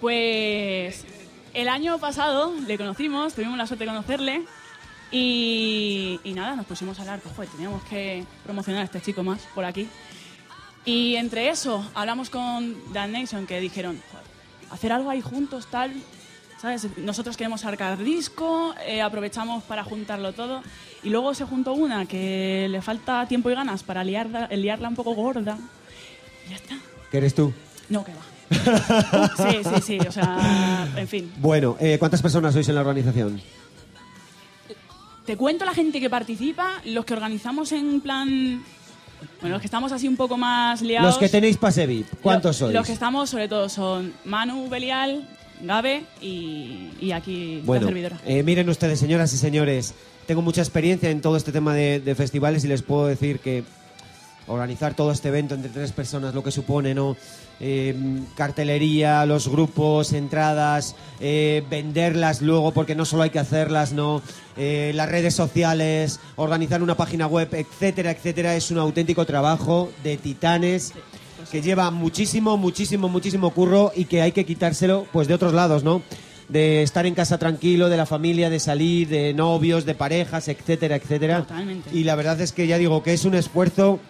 Pues 0.00 1.04
el 1.54 1.68
año 1.68 1.98
pasado 1.98 2.52
le 2.66 2.76
conocimos, 2.78 3.34
tuvimos 3.34 3.58
la 3.58 3.66
suerte 3.66 3.84
de 3.84 3.90
conocerle 3.90 4.42
y, 5.10 6.20
y 6.24 6.32
nada, 6.34 6.56
nos 6.56 6.66
pusimos 6.66 6.98
a 6.98 7.02
hablar, 7.02 7.20
pues 7.36 7.48
teníamos 7.50 7.82
que 7.84 8.24
promocionar 8.44 8.82
a 8.82 8.84
este 8.84 9.00
chico 9.00 9.22
más 9.22 9.40
por 9.54 9.64
aquí. 9.64 9.88
Y 10.84 11.16
entre 11.16 11.48
eso 11.48 11.88
hablamos 11.94 12.30
con 12.30 12.74
Dan 12.92 13.12
Nation 13.12 13.46
que 13.46 13.60
dijeron, 13.60 14.00
"Joder, 14.10 14.26
hacer 14.70 14.92
algo 14.92 15.10
ahí 15.10 15.20
juntos, 15.20 15.66
tal, 15.70 15.92
¿sabes? 16.60 16.88
Nosotros 16.98 17.36
queremos 17.36 17.60
sacar 17.62 17.98
disco, 17.98 18.74
eh, 18.86 19.02
aprovechamos 19.02 19.62
para 19.64 19.84
juntarlo 19.84 20.32
todo. 20.32 20.62
Y 21.02 21.10
luego 21.10 21.34
se 21.34 21.44
juntó 21.44 21.74
una 21.74 22.06
que 22.06 22.66
le 22.70 22.80
falta 22.82 23.26
tiempo 23.26 23.50
y 23.50 23.54
ganas 23.54 23.82
para 23.82 24.02
liarla, 24.02 24.48
liarla 24.48 24.88
un 24.88 24.94
poco 24.94 25.14
gorda. 25.14 25.58
Y 26.46 26.50
ya 26.50 26.56
está. 26.56 26.76
¿Qué 27.10 27.18
eres 27.18 27.34
tú? 27.34 27.52
No, 27.88 28.04
que 28.04 28.12
va. 28.12 28.22
Sí, 29.36 29.58
sí, 29.62 29.80
sí, 29.82 29.98
o 30.06 30.12
sea, 30.12 30.88
en 30.96 31.08
fin. 31.08 31.32
Bueno, 31.38 31.76
eh, 31.80 31.96
¿cuántas 31.98 32.22
personas 32.22 32.52
sois 32.54 32.68
en 32.68 32.74
la 32.74 32.80
organización? 32.80 33.40
Te 35.26 35.36
cuento 35.36 35.64
la 35.64 35.74
gente 35.74 36.00
que 36.00 36.10
participa, 36.10 36.80
los 36.84 37.04
que 37.04 37.14
organizamos 37.14 37.72
en 37.72 38.00
plan... 38.00 38.62
Bueno, 39.40 39.54
los 39.56 39.60
que 39.60 39.66
estamos 39.66 39.92
así 39.92 40.08
un 40.08 40.16
poco 40.16 40.36
más 40.36 40.80
liados... 40.82 41.06
Los 41.10 41.18
que 41.18 41.28
tenéis 41.28 41.56
pase 41.56 41.86
VIP, 41.86 42.06
¿cuántos 42.22 42.60
Lo- 42.60 42.66
sois? 42.66 42.74
Los 42.74 42.86
que 42.86 42.92
estamos 42.92 43.30
sobre 43.30 43.48
todo 43.48 43.68
son 43.68 44.12
Manu, 44.24 44.68
Belial, 44.68 45.28
Gabe 45.62 46.04
y, 46.20 46.90
y 47.00 47.12
aquí 47.12 47.56
la 47.58 47.64
Bueno, 47.64 47.86
servidora. 47.86 48.18
eh, 48.26 48.42
miren 48.42 48.68
ustedes, 48.68 48.98
señoras 48.98 49.32
y 49.32 49.36
señores, 49.36 49.94
tengo 50.26 50.42
mucha 50.42 50.60
experiencia 50.62 51.10
en 51.10 51.20
todo 51.20 51.36
este 51.36 51.52
tema 51.52 51.74
de, 51.74 52.00
de 52.00 52.14
festivales 52.14 52.64
y 52.64 52.68
les 52.68 52.82
puedo 52.82 53.06
decir 53.06 53.38
que 53.40 53.64
organizar 54.46 54.94
todo 54.94 55.10
este 55.12 55.28
evento 55.28 55.54
entre 55.54 55.70
tres 55.70 55.92
personas, 55.92 56.34
lo 56.34 56.42
que 56.42 56.50
supone, 56.50 56.94
¿no? 56.94 57.16
Eh, 57.60 57.94
cartelería, 58.36 59.24
los 59.26 59.48
grupos, 59.48 60.12
entradas, 60.12 60.96
eh, 61.20 61.62
venderlas 61.70 62.42
luego, 62.42 62.72
porque 62.72 62.94
no 62.94 63.04
solo 63.04 63.22
hay 63.22 63.30
que 63.30 63.38
hacerlas, 63.38 63.92
¿no? 63.92 64.22
Eh, 64.56 64.92
las 64.94 65.08
redes 65.08 65.34
sociales, 65.34 66.20
organizar 66.36 66.82
una 66.82 66.96
página 66.96 67.26
web, 67.26 67.48
etcétera, 67.52 68.10
etcétera, 68.10 68.56
es 68.56 68.70
un 68.70 68.78
auténtico 68.78 69.24
trabajo 69.24 69.90
de 70.02 70.16
titanes 70.16 70.92
que 71.50 71.62
lleva 71.62 71.90
muchísimo, 71.90 72.56
muchísimo, 72.56 73.08
muchísimo 73.08 73.50
curro 73.50 73.92
y 73.94 74.06
que 74.06 74.22
hay 74.22 74.32
que 74.32 74.44
quitárselo, 74.44 75.06
pues, 75.12 75.28
de 75.28 75.34
otros 75.34 75.54
lados, 75.54 75.84
¿no? 75.84 76.02
De 76.48 76.82
estar 76.82 77.06
en 77.06 77.14
casa 77.14 77.38
tranquilo, 77.38 77.88
de 77.88 77.96
la 77.96 78.04
familia, 78.04 78.50
de 78.50 78.60
salir, 78.60 79.08
de 79.08 79.32
novios, 79.32 79.86
de 79.86 79.94
parejas, 79.94 80.48
etcétera, 80.48 80.96
etcétera. 80.96 81.38
Totalmente. 81.38 81.90
Y 81.92 82.04
la 82.04 82.16
verdad 82.16 82.40
es 82.40 82.52
que 82.52 82.66
ya 82.66 82.78
digo 82.78 83.02
que 83.02 83.14
es 83.14 83.24
un 83.24 83.34
esfuerzo 83.34 84.00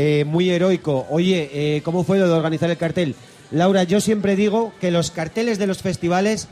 eh, 0.00 0.24
muy 0.24 0.48
heroico. 0.48 1.08
Oye, 1.10 1.50
eh, 1.52 1.82
¿cómo 1.82 2.04
fue 2.04 2.20
lo 2.20 2.28
de 2.28 2.32
organizar 2.32 2.70
el 2.70 2.76
cartel? 2.76 3.16
Laura, 3.50 3.82
yo 3.82 4.00
siempre 4.00 4.36
digo 4.36 4.72
que 4.80 4.92
los 4.92 5.10
carteles 5.10 5.58
de 5.58 5.66
los 5.66 5.82
festivales 5.82 6.46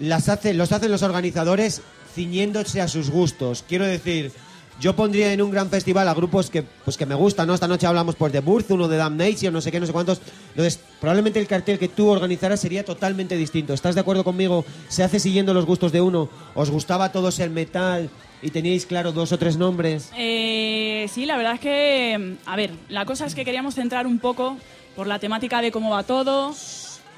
las 0.00 0.28
hace, 0.28 0.52
los 0.52 0.72
hacen 0.72 0.90
los 0.90 1.04
organizadores 1.04 1.82
ciñéndose 2.12 2.80
a 2.80 2.88
sus 2.88 3.08
gustos. 3.08 3.64
Quiero 3.68 3.86
decir, 3.86 4.32
yo 4.80 4.96
pondría 4.96 5.32
en 5.32 5.42
un 5.42 5.52
gran 5.52 5.70
festival 5.70 6.08
a 6.08 6.14
grupos 6.14 6.50
que, 6.50 6.64
pues 6.64 6.96
que 6.96 7.06
me 7.06 7.14
gustan, 7.14 7.46
¿no? 7.46 7.54
Esta 7.54 7.68
noche 7.68 7.86
hablamos 7.86 8.16
pues 8.16 8.32
de 8.32 8.40
Burzum 8.40 8.80
o 8.80 8.88
de 8.88 8.96
Damnation, 8.96 9.52
no 9.52 9.60
sé 9.60 9.70
qué, 9.70 9.78
no 9.78 9.86
sé 9.86 9.92
cuántos. 9.92 10.20
Entonces, 10.48 10.80
probablemente 11.00 11.38
el 11.38 11.46
cartel 11.46 11.78
que 11.78 11.86
tú 11.86 12.08
organizaras 12.08 12.58
sería 12.58 12.84
totalmente 12.84 13.36
distinto. 13.36 13.74
¿Estás 13.74 13.94
de 13.94 14.00
acuerdo 14.00 14.24
conmigo? 14.24 14.64
¿Se 14.88 15.04
hace 15.04 15.20
siguiendo 15.20 15.54
los 15.54 15.66
gustos 15.66 15.92
de 15.92 16.00
uno? 16.00 16.28
¿Os 16.56 16.68
gustaba 16.68 17.04
a 17.04 17.12
todos 17.12 17.38
el 17.38 17.50
metal 17.50 18.10
y 18.42 18.50
teníais 18.50 18.84
claro 18.86 19.12
dos 19.12 19.32
o 19.32 19.38
tres 19.38 19.56
nombres? 19.56 20.10
Eh, 20.16 21.06
sí, 21.12 21.24
la 21.26 21.36
verdad 21.36 21.54
es 21.54 21.60
que, 21.60 22.36
a 22.44 22.56
ver, 22.56 22.72
la 22.88 23.04
cosa 23.04 23.24
es 23.26 23.34
que 23.34 23.44
queríamos 23.44 23.74
centrar 23.74 24.06
un 24.06 24.18
poco 24.18 24.56
por 24.96 25.06
la 25.06 25.18
temática 25.18 25.62
de 25.62 25.70
cómo 25.72 25.90
va 25.90 26.02
todo. 26.02 26.54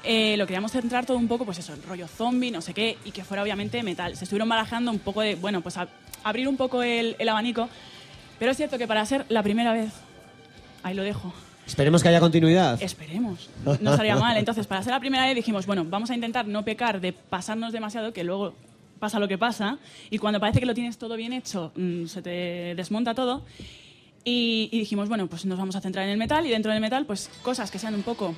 eh, 0.03 0.35
lo 0.37 0.45
queríamos 0.45 0.71
centrar 0.71 1.05
todo 1.05 1.17
un 1.17 1.27
poco, 1.27 1.45
pues 1.45 1.57
eso, 1.57 1.73
el 1.73 1.81
rollo 1.81 2.07
zombie, 2.07 2.51
no 2.51 2.61
sé 2.61 2.73
qué, 2.75 2.97
y 3.05 3.11
que 3.11 3.23
fuera 3.23 3.41
obviamente 3.41 3.81
metal. 3.81 4.15
Se 4.15 4.25
estuvieron 4.25 4.47
barajando 4.47 4.91
un 4.91 4.99
poco 4.99 5.21
de, 5.21 5.33
bueno, 5.35 5.61
pues 5.61 5.77
a- 5.77 5.87
abrir 6.23 6.47
un 6.47 6.57
poco 6.57 6.83
el, 6.83 7.15
el 7.17 7.27
abanico. 7.27 7.67
Pero 8.37 8.51
es 8.51 8.57
cierto 8.57 8.77
que 8.77 8.85
para 8.87 9.03
ser 9.05 9.25
la 9.29 9.41
primera 9.41 9.73
vez, 9.73 9.91
ahí 10.83 10.93
lo 10.93 11.03
dejo, 11.03 11.33
Esperemos 11.65 12.03
que 12.03 12.09
haya 12.09 12.19
continuidad. 12.19 12.79
Esperemos. 12.79 13.49
No 13.63 13.73
estaría 13.73 14.15
mal. 14.17 14.37
Entonces, 14.37 14.67
para 14.67 14.83
ser 14.83 14.91
la 14.91 14.99
primera 14.99 15.25
vez 15.25 15.33
dijimos, 15.35 15.65
bueno, 15.65 15.83
vamos 15.83 16.11
a 16.11 16.13
intentar 16.13 16.45
no 16.45 16.63
pecar 16.63 17.01
de 17.01 17.11
pasarnos 17.11 17.73
demasiado, 17.73 18.13
que 18.13 18.23
luego 18.23 18.53
pasa 19.05 19.19
lo 19.19 19.27
que 19.27 19.37
pasa, 19.37 19.77
y 20.09 20.17
cuando 20.17 20.39
parece 20.39 20.59
que 20.59 20.65
lo 20.65 20.73
tienes 20.73 20.97
todo 20.97 21.15
bien 21.15 21.31
hecho, 21.31 21.71
mm, 21.75 22.07
se 22.07 22.23
te 22.23 22.73
desmonta 22.75 23.13
todo. 23.13 23.43
Y, 24.23 24.67
dijimos, 24.71 25.09
bueno, 25.09 25.27
pues 25.27 25.45
nos 25.45 25.59
vamos 25.59 25.75
a 25.75 25.81
centrar 25.81 26.05
en 26.05 26.11
el 26.11 26.17
metal, 26.17 26.43
y 26.47 26.49
dentro 26.49 26.71
del 26.71 26.81
metal, 26.81 27.05
pues 27.05 27.29
cosas 27.43 27.69
que 27.69 27.77
sean 27.77 27.93
un 27.93 28.01
poco 28.01 28.33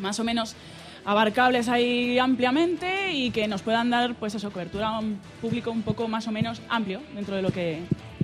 más 0.00 0.18
o 0.18 0.24
menos 0.24 0.56
abarcables 1.04 1.68
ahí 1.68 2.18
ampliamente 2.18 3.12
y 3.12 3.30
que 3.30 3.46
nos 3.46 3.62
puedan 3.62 3.90
dar, 3.90 4.16
pues 4.16 4.34
eso, 4.34 4.50
cobertura 4.50 4.88
a 4.88 4.98
un 4.98 5.20
público 5.40 5.70
un 5.70 5.82
poco 5.82 6.08
más 6.08 6.26
o 6.26 6.32
menos 6.32 6.60
amplio 6.68 7.00
dentro 7.14 7.36
de 7.36 7.42
lo 7.42 7.52
que, 7.52 7.82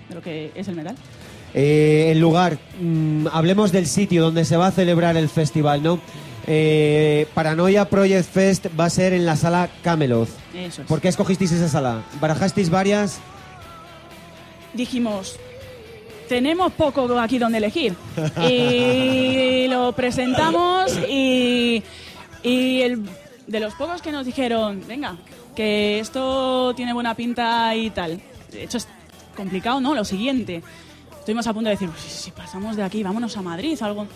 de 0.08 0.14
lo 0.16 0.20
que 0.20 0.50
es 0.56 0.66
el 0.66 0.74
metal. 0.74 0.96
Eh, 1.54 2.08
el 2.10 2.18
lugar, 2.18 2.58
mm, 2.80 3.28
hablemos 3.32 3.70
del 3.70 3.86
sitio 3.86 4.24
donde 4.24 4.44
se 4.44 4.56
va 4.56 4.66
a 4.66 4.72
celebrar 4.72 5.16
el 5.16 5.28
festival, 5.28 5.80
¿no? 5.80 6.00
Eh, 6.48 7.28
Paranoia 7.34 7.84
Project 7.84 8.28
Fest 8.28 8.66
va 8.78 8.86
a 8.86 8.90
ser 8.90 9.12
en 9.12 9.26
la 9.26 9.36
sala 9.36 9.68
Camelot. 9.84 10.41
Eso 10.54 10.82
es. 10.82 10.88
¿Por 10.88 11.00
qué 11.00 11.08
escogisteis 11.08 11.52
esa 11.52 11.68
sala? 11.68 12.02
¿Barajasteis 12.20 12.70
varias? 12.70 13.20
dijimos, 14.74 15.36
tenemos 16.28 16.72
poco 16.72 17.18
aquí 17.18 17.38
donde 17.38 17.58
elegir. 17.58 17.94
Y 18.48 19.68
lo 19.68 19.92
presentamos 19.92 20.92
y, 21.08 21.82
y 22.42 22.80
el, 22.82 23.02
de 23.46 23.60
los 23.60 23.74
pocos 23.74 24.02
que 24.02 24.12
nos 24.12 24.26
dijeron, 24.26 24.82
venga, 24.86 25.16
que 25.54 25.98
esto 26.00 26.74
tiene 26.74 26.92
buena 26.92 27.14
pinta 27.14 27.74
y 27.76 27.90
tal. 27.90 28.20
De 28.50 28.64
hecho, 28.64 28.78
es 28.78 28.88
complicado, 29.36 29.80
¿no? 29.80 29.94
Lo 29.94 30.04
siguiente. 30.04 30.62
Estuvimos 31.18 31.46
a 31.46 31.52
punto 31.52 31.68
de 31.68 31.76
decir, 31.76 31.88
"Pues, 31.88 32.02
si 32.02 32.30
pasamos 32.32 32.76
de 32.76 32.82
aquí, 32.82 33.02
vámonos 33.02 33.36
a 33.36 33.42
Madrid, 33.42 33.78
algo 33.82 34.06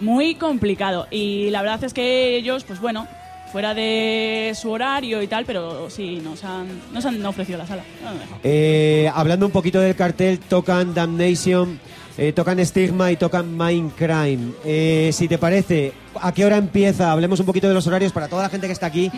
muy 0.00 0.34
complicado. 0.36 1.06
Y 1.10 1.50
la 1.50 1.62
verdad 1.62 1.82
es 1.84 1.92
que 1.92 2.36
ellos, 2.36 2.64
pues 2.64 2.80
bueno, 2.80 3.06
fuera 3.52 3.74
de 3.74 4.52
su 4.56 4.70
horario 4.70 5.22
y 5.22 5.26
tal, 5.26 5.44
pero 5.44 5.90
sí, 5.90 6.20
nos 6.24 6.42
han, 6.42 6.66
nos 6.90 7.04
han 7.04 7.24
ofrecido 7.26 7.58
la 7.58 7.66
sala. 7.66 7.84
No, 8.02 8.10
no, 8.10 8.16
no. 8.16 8.38
Eh, 8.42 9.10
hablando 9.14 9.44
un 9.44 9.52
poquito 9.52 9.78
del 9.78 9.94
cartel, 9.94 10.38
tocan 10.38 10.94
Damnation, 10.94 11.78
eh, 12.16 12.32
tocan 12.32 12.64
Stigma 12.64 13.10
y 13.12 13.16
tocan 13.16 13.56
Mindcrime. 13.56 14.52
Eh, 14.64 15.10
si 15.12 15.28
te 15.28 15.36
parece, 15.36 15.92
¿a 16.20 16.32
qué 16.32 16.46
hora 16.46 16.56
empieza? 16.56 17.12
Hablemos 17.12 17.40
un 17.40 17.46
poquito 17.46 17.68
de 17.68 17.74
los 17.74 17.86
horarios 17.86 18.12
para 18.12 18.28
toda 18.28 18.42
la 18.42 18.48
gente 18.48 18.66
que 18.66 18.72
está 18.72 18.86
aquí, 18.86 19.12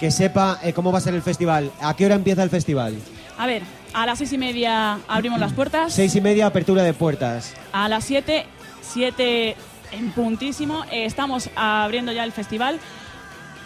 que 0.00 0.10
sepa 0.10 0.58
eh, 0.64 0.72
cómo 0.72 0.90
va 0.90 0.98
a 0.98 1.00
ser 1.00 1.14
el 1.14 1.22
festival. 1.22 1.70
¿A 1.80 1.94
qué 1.94 2.06
hora 2.06 2.16
empieza 2.16 2.42
el 2.42 2.50
festival? 2.50 2.96
A 3.38 3.46
ver, 3.46 3.62
a 3.92 4.04
las 4.04 4.18
seis 4.18 4.32
y 4.32 4.38
media 4.38 4.98
abrimos 5.06 5.38
las 5.38 5.52
puertas. 5.52 5.92
Seis 5.92 6.14
y 6.16 6.20
media, 6.20 6.46
apertura 6.46 6.82
de 6.82 6.92
puertas. 6.92 7.54
A 7.72 7.88
las 7.88 8.04
7, 8.04 8.46
7 8.82 9.56
en 9.92 10.10
puntísimo, 10.10 10.84
estamos 10.90 11.50
abriendo 11.54 12.10
ya 12.12 12.24
el 12.24 12.32
festival 12.32 12.80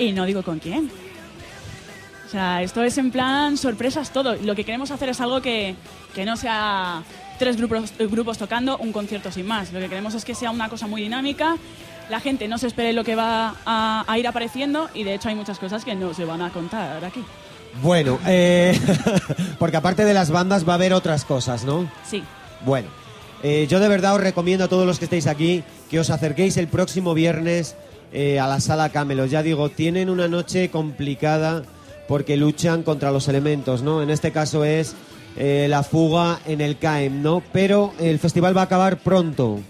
y 0.01 0.13
no 0.13 0.27
digo 0.27 0.43
con 0.43 0.59
quién. 0.59 0.91
O 2.27 2.31
sea, 2.31 2.63
esto 2.63 2.83
es 2.83 2.97
en 2.99 3.11
plan 3.11 3.57
sorpresas 3.57 4.13
todo. 4.13 4.37
Lo 4.37 4.55
que 4.55 4.65
queremos 4.65 4.91
hacer 4.91 5.09
es 5.09 5.21
algo 5.21 5.41
que, 5.41 5.75
que 6.15 6.25
no 6.25 6.37
sea 6.37 7.03
tres 7.39 7.57
grupos, 7.57 7.93
grupos 7.99 8.39
tocando, 8.39 8.79
un 8.79 8.93
concierto 8.93 9.31
sin 9.33 9.47
más. 9.47 9.73
Lo 9.73 9.81
que 9.81 9.89
queremos 9.89 10.15
es 10.15 10.25
que 10.25 10.35
sea 10.35 10.51
una 10.51 10.69
cosa 10.69 10.87
muy 10.87 11.03
dinámica, 11.03 11.57
la 12.09 12.21
gente 12.21 12.49
no 12.49 12.59
se 12.59 12.67
espere 12.67 12.93
lo 12.93 13.05
que 13.05 13.15
va 13.15 13.57
a, 13.65 14.05
a 14.07 14.19
ir 14.19 14.27
apareciendo 14.27 14.89
y 14.95 15.05
de 15.05 15.15
hecho 15.15 15.29
hay 15.29 15.35
muchas 15.35 15.59
cosas 15.59 15.85
que 15.85 15.95
no 15.95 16.15
se 16.15 16.25
van 16.25 16.43
a 16.43 16.51
contar 16.51 17.05
aquí. 17.05 17.25
Bueno, 17.83 18.19
eh, 18.27 18.79
porque 19.59 19.77
aparte 19.77 20.05
de 20.05 20.15
las 20.15 20.31
bandas 20.31 20.69
va 20.69 20.73
a 20.73 20.77
haber 20.77 20.93
otras 20.93 21.25
cosas, 21.25 21.65
¿no? 21.65 21.91
Sí. 22.09 22.23
Bueno, 22.65 22.89
eh, 23.43 23.67
yo 23.69 23.81
de 23.81 23.89
verdad 23.89 24.15
os 24.15 24.21
recomiendo 24.21 24.65
a 24.65 24.69
todos 24.69 24.87
los 24.87 24.99
que 24.99 25.07
estéis 25.07 25.27
aquí 25.27 25.63
que 25.91 25.99
os 25.99 26.11
acerquéis 26.11 26.57
el 26.57 26.69
próximo 26.69 27.15
viernes 27.15 27.75
eh, 28.13 28.39
a 28.41 28.47
la 28.49 28.61
sala 28.61 28.91
Camelos. 28.91 29.31
Ya 29.31 29.43
digo, 29.43 29.69
tienen 29.69 30.11
una 30.11 30.29
noche 30.29 30.71
complicada 30.71 31.63
porque 32.09 32.37
luchan 32.37 32.83
contra 32.83 33.11
los 33.11 33.29
elementos, 33.29 33.83
¿no? 33.83 34.03
En 34.03 34.11
este 34.11 34.33
caso 34.33 34.65
es 34.65 34.95
eh, 35.37 35.67
la 35.69 35.83
fuga 35.83 36.41
en 36.47 36.61
el 36.61 36.77
CAEM, 36.79 37.23
¿no? 37.23 37.43
Pero 37.53 37.93
el 38.01 38.19
festival 38.19 38.57
va 38.57 38.63
a 38.63 38.65
acabar 38.65 38.99
pronto. 38.99 39.61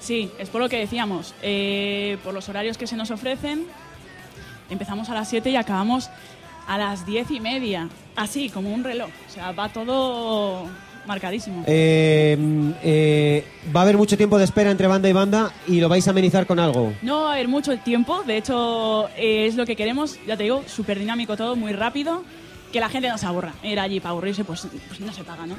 Sí, 0.00 0.30
es 0.38 0.48
por 0.48 0.60
lo 0.60 0.68
que 0.68 0.78
decíamos. 0.78 1.34
eh, 1.42 2.16
por 2.24 2.32
los 2.32 2.48
horarios 2.48 2.78
que 2.78 2.86
se 2.86 2.96
nos 2.96 3.10
ofrecen, 3.10 3.66
empezamos 4.70 5.10
a 5.10 5.14
las 5.14 5.28
7 5.28 5.50
y 5.50 5.56
acabamos 5.56 6.08
a 6.66 6.78
las 6.78 7.06
10 7.06 7.30
y 7.32 7.40
media. 7.40 7.88
Así, 8.16 8.48
como 8.48 8.72
un 8.72 8.82
reloj. 8.84 9.10
O 9.28 9.30
sea, 9.32 9.52
va 9.52 9.68
todo 9.68 10.66
marcadísimo. 11.06 11.64
Eh, 11.66 12.36
eh, 12.82 13.44
va 13.74 13.80
a 13.80 13.82
haber 13.84 13.96
mucho 13.96 14.16
tiempo 14.16 14.38
de 14.38 14.44
espera 14.44 14.70
entre 14.70 14.86
banda 14.86 15.08
y 15.08 15.12
banda 15.12 15.52
y 15.66 15.80
lo 15.80 15.88
vais 15.88 16.06
a 16.06 16.10
amenizar 16.10 16.46
con 16.46 16.58
algo. 16.58 16.92
No 17.02 17.22
va 17.22 17.30
a 17.30 17.34
haber 17.34 17.48
mucho 17.48 17.76
tiempo, 17.78 18.22
de 18.24 18.36
hecho 18.38 19.08
eh, 19.16 19.46
es 19.46 19.56
lo 19.56 19.66
que 19.66 19.76
queremos, 19.76 20.18
ya 20.26 20.36
te 20.36 20.44
digo, 20.44 20.62
súper 20.66 20.98
dinámico 20.98 21.36
todo, 21.36 21.56
muy 21.56 21.72
rápido, 21.72 22.22
que 22.72 22.80
la 22.80 22.88
gente 22.88 23.08
no 23.08 23.18
se 23.18 23.26
aburra. 23.26 23.54
Ir 23.62 23.80
allí 23.80 24.00
para 24.00 24.10
aburrirse, 24.10 24.44
pues, 24.44 24.66
pues 24.88 25.00
no 25.00 25.12
se 25.12 25.24
paga, 25.24 25.46
¿no? 25.46 25.56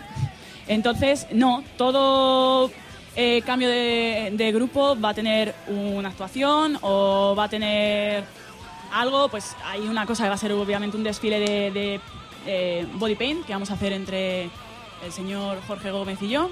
Entonces, 0.68 1.28
no, 1.32 1.64
todo 1.78 2.70
eh, 3.16 3.42
cambio 3.46 3.70
de, 3.70 4.32
de 4.34 4.52
grupo 4.52 5.00
va 5.00 5.10
a 5.10 5.14
tener 5.14 5.56
una 5.68 6.10
actuación 6.10 6.78
o 6.82 7.34
va 7.38 7.46
a 7.46 7.50
tener 7.50 8.24
algo, 8.94 9.30
pues 9.30 9.56
hay 9.66 9.82
una 9.82 10.06
cosa 10.06 10.24
que 10.24 10.30
va 10.30 10.36
a 10.36 10.40
ser 10.40 10.52
obviamente 10.54 10.98
un 10.98 11.04
desfile 11.04 11.40
de, 11.40 11.72
de, 11.72 12.00
eh, 12.46 12.88
body 12.94 13.16
paint 13.16 13.46
que 13.46 13.54
vamos 13.54 13.70
a 13.72 13.74
hacer 13.74 13.94
entre 13.94 14.50
el 15.06 15.12
señor 15.12 15.60
Jorge 15.68 15.92
Gómez 15.92 16.22
y 16.22 16.30
yo. 16.30 16.50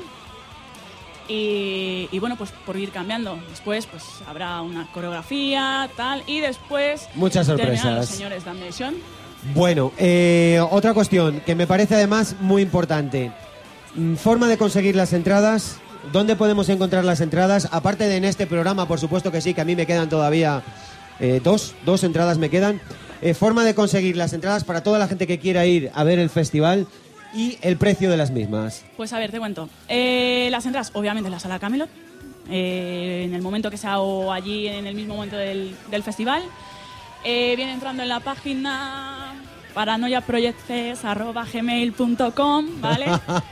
Y, 1.27 2.07
y 2.11 2.19
bueno, 2.19 2.35
pues 2.35 2.51
por 2.65 2.77
ir 2.77 2.91
cambiando. 2.91 3.37
Después 3.49 3.87
pues 3.87 4.03
habrá 4.27 4.61
una 4.61 4.87
coreografía, 4.91 5.89
tal, 5.95 6.23
y 6.27 6.39
después... 6.39 7.07
Muchas 7.15 7.47
sorpresas. 7.47 7.95
los 7.95 8.05
señores 8.05 8.45
Damnation. 8.45 8.95
Bueno, 9.53 9.91
eh, 9.97 10.59
otra 10.71 10.93
cuestión 10.93 11.41
que 11.41 11.55
me 11.55 11.67
parece 11.67 11.95
además 11.95 12.35
muy 12.39 12.61
importante. 12.61 13.31
Mm, 13.95 14.15
Forma 14.15 14.47
de 14.47 14.57
conseguir 14.57 14.95
las 14.95 15.13
entradas. 15.13 15.77
¿Dónde 16.11 16.35
podemos 16.35 16.69
encontrar 16.69 17.03
las 17.03 17.21
entradas? 17.21 17.67
Aparte 17.71 18.07
de 18.07 18.17
en 18.17 18.25
este 18.25 18.45
programa, 18.45 18.87
por 18.87 18.99
supuesto 18.99 19.31
que 19.31 19.41
sí, 19.41 19.53
que 19.53 19.61
a 19.61 19.65
mí 19.65 19.75
me 19.75 19.87
quedan 19.87 20.09
todavía 20.09 20.63
eh, 21.19 21.41
dos, 21.43 21.73
dos 21.85 22.03
entradas 22.03 22.37
me 22.37 22.49
quedan. 22.49 22.81
Eh, 23.21 23.33
forma 23.33 23.63
de 23.63 23.73
conseguir 23.73 24.17
las 24.17 24.33
entradas 24.33 24.63
para 24.63 24.83
toda 24.83 24.99
la 24.99 25.07
gente 25.07 25.25
que 25.25 25.39
quiera 25.39 25.65
ir 25.65 25.89
a 25.95 26.03
ver 26.03 26.19
el 26.19 26.29
festival 26.29 26.87
y 27.35 27.57
el 27.61 27.77
precio 27.77 28.09
de 28.09 28.17
las 28.17 28.31
mismas. 28.31 28.83
Pues 28.97 29.11
a 29.13 29.19
ver, 29.19 29.29
te 29.31 29.39
cuento. 29.39 29.69
Eh, 29.89 30.47
las 30.51 30.65
entradas, 30.65 30.91
obviamente, 30.93 31.27
en 31.27 31.31
la 31.33 31.39
sala 31.39 31.59
Camelot. 31.59 31.89
eh, 32.49 33.23
en 33.25 33.33
el 33.33 33.41
momento 33.41 33.69
que 33.71 33.77
sea 33.77 33.99
o 33.99 34.31
allí 34.31 34.67
en 34.67 34.85
el 34.87 34.95
mismo 34.95 35.15
momento 35.15 35.35
del, 35.35 35.75
del 35.91 36.03
festival. 36.03 36.41
Eh, 37.23 37.55
viene 37.57 37.73
entrando 37.73 38.03
en 38.03 38.09
la 38.09 38.19
página 38.19 39.33
paranoiaprojectes.gmail.com, 41.43 42.65
¿vale? 42.81 43.05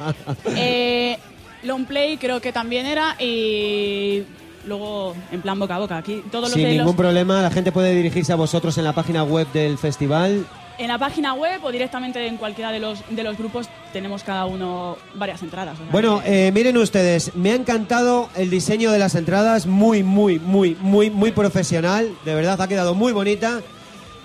eh, 0.56 1.18
Longplay 1.64 2.18
creo 2.18 2.40
que 2.42 2.52
también 2.52 2.86
era 2.86 3.16
y 3.20 4.24
luego 4.66 5.16
en 5.32 5.42
plan 5.42 5.58
boca 5.60 5.76
a 5.76 5.80
boca. 5.80 5.98
Aquí 5.98 6.22
todos 6.32 6.46
los 6.50 6.54
Sin 6.54 6.64
los- 6.64 6.72
ningún 6.78 6.96
problema, 6.96 7.42
la 7.42 7.52
gente 7.52 7.72
puede 7.72 7.96
dirigirse 7.96 8.32
a 8.34 8.36
vosotros 8.36 8.78
en 8.78 8.84
la 8.84 8.94
página 8.94 9.24
web 9.24 9.48
del 9.54 9.78
festival. 9.78 10.46
En 10.78 10.88
la 10.88 10.98
página 10.98 11.34
web 11.34 11.64
o 11.64 11.72
directamente 11.72 12.26
en 12.26 12.38
cualquiera 12.38 12.72
de 12.72 12.80
los, 12.80 13.00
de 13.10 13.24
los 13.24 13.38
grupos 13.38 13.68
tenemos 13.92 14.24
cada 14.24 14.46
uno 14.46 14.98
varias 15.16 15.42
entradas. 15.44 15.76
o 15.76 15.84
sea 15.84 15.92
Bueno, 15.92 16.22
que- 16.24 16.48
eh, 16.48 16.52
miren 16.52 16.78
ustedes, 16.78 17.36
me 17.36 17.52
ha 17.52 17.56
encantado 17.56 18.30
el 18.36 18.50
diseño 18.50 18.92
de 18.92 19.00
las 19.00 19.16
entradas, 19.16 19.68
muy, 19.68 20.02
muy, 20.04 20.40
muy, 20.40 20.76
muy, 20.80 21.10
muy 21.10 21.32
profesional, 21.32 22.10
de 22.26 22.34
verdad 22.36 22.60
ha 22.62 22.68
quedado 22.68 22.96
muy 22.96 23.14
bonita 23.14 23.62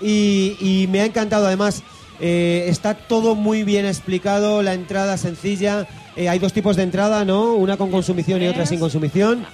y, 0.01 0.57
y 0.59 0.87
me 0.87 1.01
ha 1.01 1.05
encantado 1.05 1.45
además, 1.47 1.83
eh, 2.19 2.65
está 2.67 2.95
todo 2.95 3.35
muy 3.35 3.63
bien 3.63 3.85
explicado, 3.85 4.61
la 4.63 4.73
entrada 4.73 5.17
sencilla, 5.17 5.87
eh, 6.15 6.29
hay 6.29 6.39
dos 6.39 6.51
tipos 6.53 6.75
de 6.75 6.83
entrada, 6.83 7.23
¿no? 7.25 7.53
Una 7.53 7.77
con 7.77 7.91
consumición 7.91 8.41
y 8.41 8.47
otra 8.47 8.65
sin 8.65 8.79
consumición. 8.79 9.45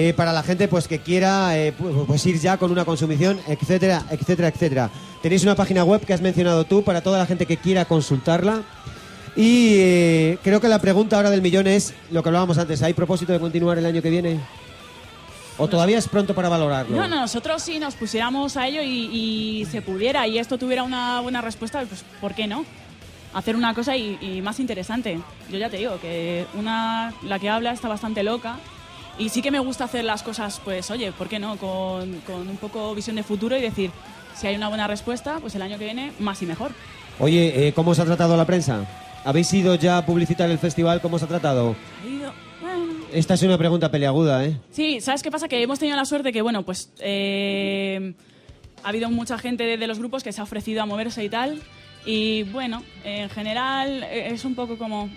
Eh, 0.00 0.14
para 0.16 0.32
la 0.32 0.44
gente 0.44 0.68
pues 0.68 0.86
que 0.86 1.00
quiera 1.00 1.58
eh, 1.58 1.74
pu- 1.76 2.06
pues 2.06 2.24
ir 2.24 2.38
ya 2.38 2.56
con 2.56 2.70
una 2.70 2.84
consumición, 2.84 3.36
etcétera, 3.48 4.04
etcétera, 4.10 4.46
etcétera. 4.46 4.90
Tenéis 5.22 5.42
una 5.42 5.56
página 5.56 5.82
web 5.82 6.04
que 6.06 6.12
has 6.14 6.20
mencionado 6.20 6.62
tú 6.62 6.84
para 6.84 7.00
toda 7.00 7.18
la 7.18 7.26
gente 7.26 7.46
que 7.46 7.56
quiera 7.56 7.84
consultarla. 7.84 8.62
Y 9.34 9.74
eh, 9.78 10.38
creo 10.44 10.60
que 10.60 10.68
la 10.68 10.78
pregunta 10.80 11.16
ahora 11.16 11.30
del 11.30 11.42
millón 11.42 11.66
es 11.66 11.94
lo 12.12 12.22
que 12.22 12.28
hablábamos 12.28 12.58
antes. 12.58 12.80
¿Hay 12.82 12.94
propósito 12.94 13.32
de 13.32 13.40
continuar 13.40 13.76
el 13.76 13.86
año 13.86 14.00
que 14.00 14.10
viene? 14.10 14.38
¿O 15.56 15.66
todavía 15.66 15.98
es 15.98 16.06
pronto 16.06 16.32
para 16.32 16.48
valorarlo? 16.48 16.96
No, 16.96 17.08
no, 17.08 17.16
nosotros 17.22 17.60
si 17.60 17.80
nos 17.80 17.96
pusiéramos 17.96 18.56
a 18.56 18.68
ello 18.68 18.80
y, 18.82 19.10
y 19.62 19.64
se 19.64 19.82
pudiera 19.82 20.28
y 20.28 20.38
esto 20.38 20.58
tuviera 20.58 20.84
una 20.84 21.18
buena 21.22 21.40
respuesta, 21.40 21.82
pues 21.88 22.04
¿por 22.20 22.36
qué 22.36 22.46
no? 22.46 22.64
Hacer 23.34 23.56
una 23.56 23.74
cosa 23.74 23.96
y, 23.96 24.16
y 24.20 24.42
más 24.42 24.60
interesante. 24.60 25.18
Yo 25.50 25.58
ya 25.58 25.68
te 25.68 25.78
digo 25.78 25.98
que 26.00 26.46
una 26.54 27.12
la 27.24 27.40
que 27.40 27.48
habla 27.50 27.72
está 27.72 27.88
bastante 27.88 28.22
loca 28.22 28.58
y 29.18 29.28
sí 29.30 29.42
que 29.42 29.50
me 29.50 29.58
gusta 29.58 29.84
hacer 29.84 30.04
las 30.04 30.22
cosas, 30.22 30.60
pues 30.64 30.90
oye, 30.90 31.12
¿por 31.12 31.28
qué 31.28 31.38
no? 31.38 31.56
Con, 31.56 32.20
con 32.26 32.48
un 32.48 32.56
poco 32.56 32.94
visión 32.94 33.16
de 33.16 33.22
futuro 33.22 33.56
y 33.56 33.60
decir, 33.60 33.90
si 34.34 34.46
hay 34.46 34.54
una 34.56 34.68
buena 34.68 34.86
respuesta, 34.86 35.38
pues 35.40 35.54
el 35.54 35.62
año 35.62 35.78
que 35.78 35.84
viene 35.84 36.12
más 36.18 36.40
y 36.42 36.46
mejor. 36.46 36.72
Oye, 37.18 37.68
eh, 37.68 37.72
¿cómo 37.72 37.90
os 37.92 37.98
ha 37.98 38.04
tratado 38.04 38.36
la 38.36 38.44
prensa? 38.44 38.84
¿Habéis 39.24 39.52
ido 39.52 39.74
ya 39.74 39.98
a 39.98 40.06
publicitar 40.06 40.48
el 40.50 40.58
festival? 40.58 41.00
¿Cómo 41.00 41.16
os 41.16 41.22
ha 41.22 41.26
tratado? 41.26 41.74
Ha 42.04 42.08
ido- 42.08 42.32
bueno, 42.62 42.94
Esta 43.12 43.34
es 43.34 43.42
una 43.42 43.58
pregunta 43.58 43.90
peleaguda, 43.90 44.44
¿eh? 44.44 44.56
Sí, 44.70 45.00
¿sabes 45.00 45.22
qué 45.22 45.30
pasa? 45.30 45.48
Que 45.48 45.60
hemos 45.62 45.78
tenido 45.80 45.96
la 45.96 46.04
suerte 46.04 46.32
que, 46.32 46.40
bueno, 46.42 46.62
pues 46.64 46.92
eh, 47.00 48.14
ha 48.84 48.88
habido 48.90 49.10
mucha 49.10 49.36
gente 49.38 49.64
de, 49.64 49.76
de 49.76 49.86
los 49.88 49.98
grupos 49.98 50.22
que 50.22 50.32
se 50.32 50.40
ha 50.40 50.44
ofrecido 50.44 50.82
a 50.82 50.86
moverse 50.86 51.24
y 51.24 51.28
tal. 51.28 51.60
Y 52.06 52.44
bueno, 52.44 52.84
en 53.04 53.28
general 53.28 54.04
eh, 54.04 54.28
es 54.32 54.44
un 54.44 54.54
poco 54.54 54.78
como 54.78 55.10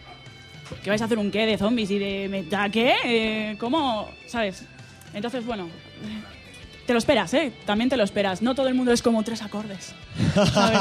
que 0.84 0.90
vais 0.90 1.02
a 1.02 1.06
hacer 1.06 1.18
un 1.18 1.32
qué 1.32 1.46
de 1.46 1.58
zombies 1.58 1.92
y 1.92 2.00
de 2.00 2.28
me- 2.30 2.46
¿ya 2.46 2.70
qué? 2.70 2.94
Eh, 3.06 3.56
¿Cómo? 3.60 4.10
¿Sabes? 4.28 4.64
Entonces, 5.14 5.46
bueno, 5.46 5.68
te 6.86 6.94
lo 6.94 7.00
esperas, 7.00 7.34
¿eh? 7.34 7.52
También 7.66 7.90
te 7.90 7.98
lo 7.98 8.04
esperas. 8.04 8.42
No 8.42 8.56
todo 8.56 8.68
el 8.68 8.74
mundo 8.76 8.92
es 8.92 9.02
como 9.02 9.24
tres 9.24 9.42
acordes. 9.42 9.94
¿Sabes? 10.54 10.80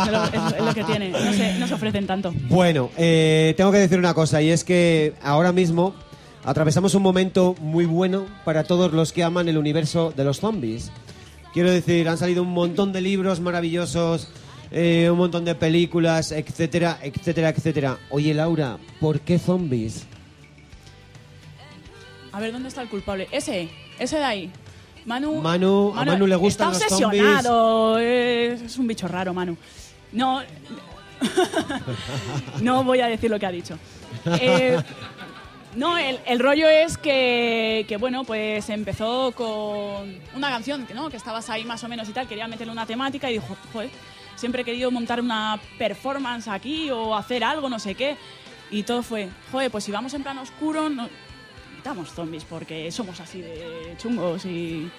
Es 0.59 0.65
lo 0.65 0.75
que 0.75 0.85
tiene. 0.85 1.11
No 1.11 1.33
se, 1.33 1.59
no 1.59 1.67
se 1.67 1.75
ofrecen 1.75 2.07
tanto. 2.07 2.33
Bueno, 2.49 2.91
eh, 2.97 3.55
tengo 3.57 3.71
que 3.73 3.79
decir 3.79 3.99
una 3.99 4.15
cosa 4.15 4.41
y 4.43 4.51
es 4.51 4.65
que 4.65 5.15
ahora 5.23 5.53
mismo 5.53 5.95
atravesamos 6.45 6.95
un 6.95 7.03
momento 7.03 7.55
muy 7.61 7.85
bueno 7.85 8.27
para 8.45 8.65
todos 8.65 8.93
los 8.93 9.13
que 9.13 9.23
aman 9.25 9.49
el 9.49 9.59
universo 9.59 10.13
de 10.17 10.25
los 10.25 10.41
zombies. 10.41 10.91
Quiero 11.53 11.71
decir, 11.71 12.09
han 12.09 12.17
salido 12.17 12.43
un 12.45 12.51
montón 12.53 12.93
de 12.93 13.01
libros 13.01 13.41
maravillosos, 13.41 14.29
eh, 14.71 15.09
un 15.11 15.19
montón 15.19 15.45
de 15.45 15.55
películas, 15.55 16.33
etcétera, 16.33 16.99
etcétera, 17.03 17.49
etcétera. 17.51 17.99
Oye, 18.11 18.33
Laura, 18.35 18.79
¿por 19.01 19.21
qué 19.21 19.39
zombies? 19.39 20.07
A 22.33 22.41
ver, 22.41 22.53
¿dónde 22.53 22.69
está 22.69 22.83
el 22.83 22.89
culpable? 22.89 23.29
Ese, 23.33 23.69
ese 23.99 24.17
de 24.19 24.25
ahí. 24.25 24.51
Manu, 25.07 25.41
Manu- 25.41 25.93
a 25.97 26.05
Manu 26.05 26.27
le 26.27 26.37
gustan 26.37 26.73
está 26.73 26.85
los 26.85 26.93
obsesionado. 26.93 27.99
Es, 27.99 28.61
es 28.63 28.79
un 28.79 28.87
bicho 28.87 29.09
raro, 29.09 29.33
Manu. 29.35 29.57
No, 30.13 30.43
no 32.61 32.85
voy 32.85 33.01
a 33.01 33.07
decir 33.07 33.31
lo 33.31 33.39
que 33.39 33.47
ha 33.47 33.51
dicho. 33.53 33.79
Eh, 34.27 34.79
No, 35.77 35.97
el, 35.97 36.19
el 36.27 36.41
rollo 36.41 36.69
es 36.69 36.99
que, 36.99 37.85
que, 37.89 37.97
bueno, 37.97 38.25
pues 38.25 38.69
empezó 38.71 39.31
con 39.33 40.19
una 40.35 40.51
canción, 40.51 40.85
que 40.85 40.95
no, 40.95 41.09
que 41.11 41.17
estabas 41.17 41.49
ahí 41.49 41.65
más 41.65 41.85
o 41.85 41.89
menos 41.89 42.09
y 42.09 42.13
tal, 42.13 42.27
quería 42.27 42.49
meterle 42.49 42.73
una 42.73 42.87
temática 42.87 43.31
y 43.31 43.35
dijo, 43.35 43.57
joder, 43.73 43.89
siempre 44.41 44.63
he 44.63 44.65
querido 44.65 44.91
montar 44.91 45.21
una 45.21 45.61
performance 45.79 46.49
aquí 46.49 46.91
o 46.91 47.15
hacer 47.15 47.45
algo, 47.45 47.69
no 47.69 47.79
sé 47.79 47.95
qué. 47.95 48.17
Y 48.71 48.83
todo 48.85 49.03
fue, 49.03 49.29
joder, 49.53 49.71
pues 49.71 49.85
si 49.85 49.93
vamos 49.93 50.15
en 50.15 50.23
plan 50.23 50.39
oscuro, 50.39 50.89
no, 50.89 51.09
quitamos 51.77 52.11
zombies 52.13 52.45
porque 52.45 52.91
somos 52.91 53.21
así 53.21 53.43
de 53.43 53.95
chungos 53.99 54.45
y, 54.47 54.91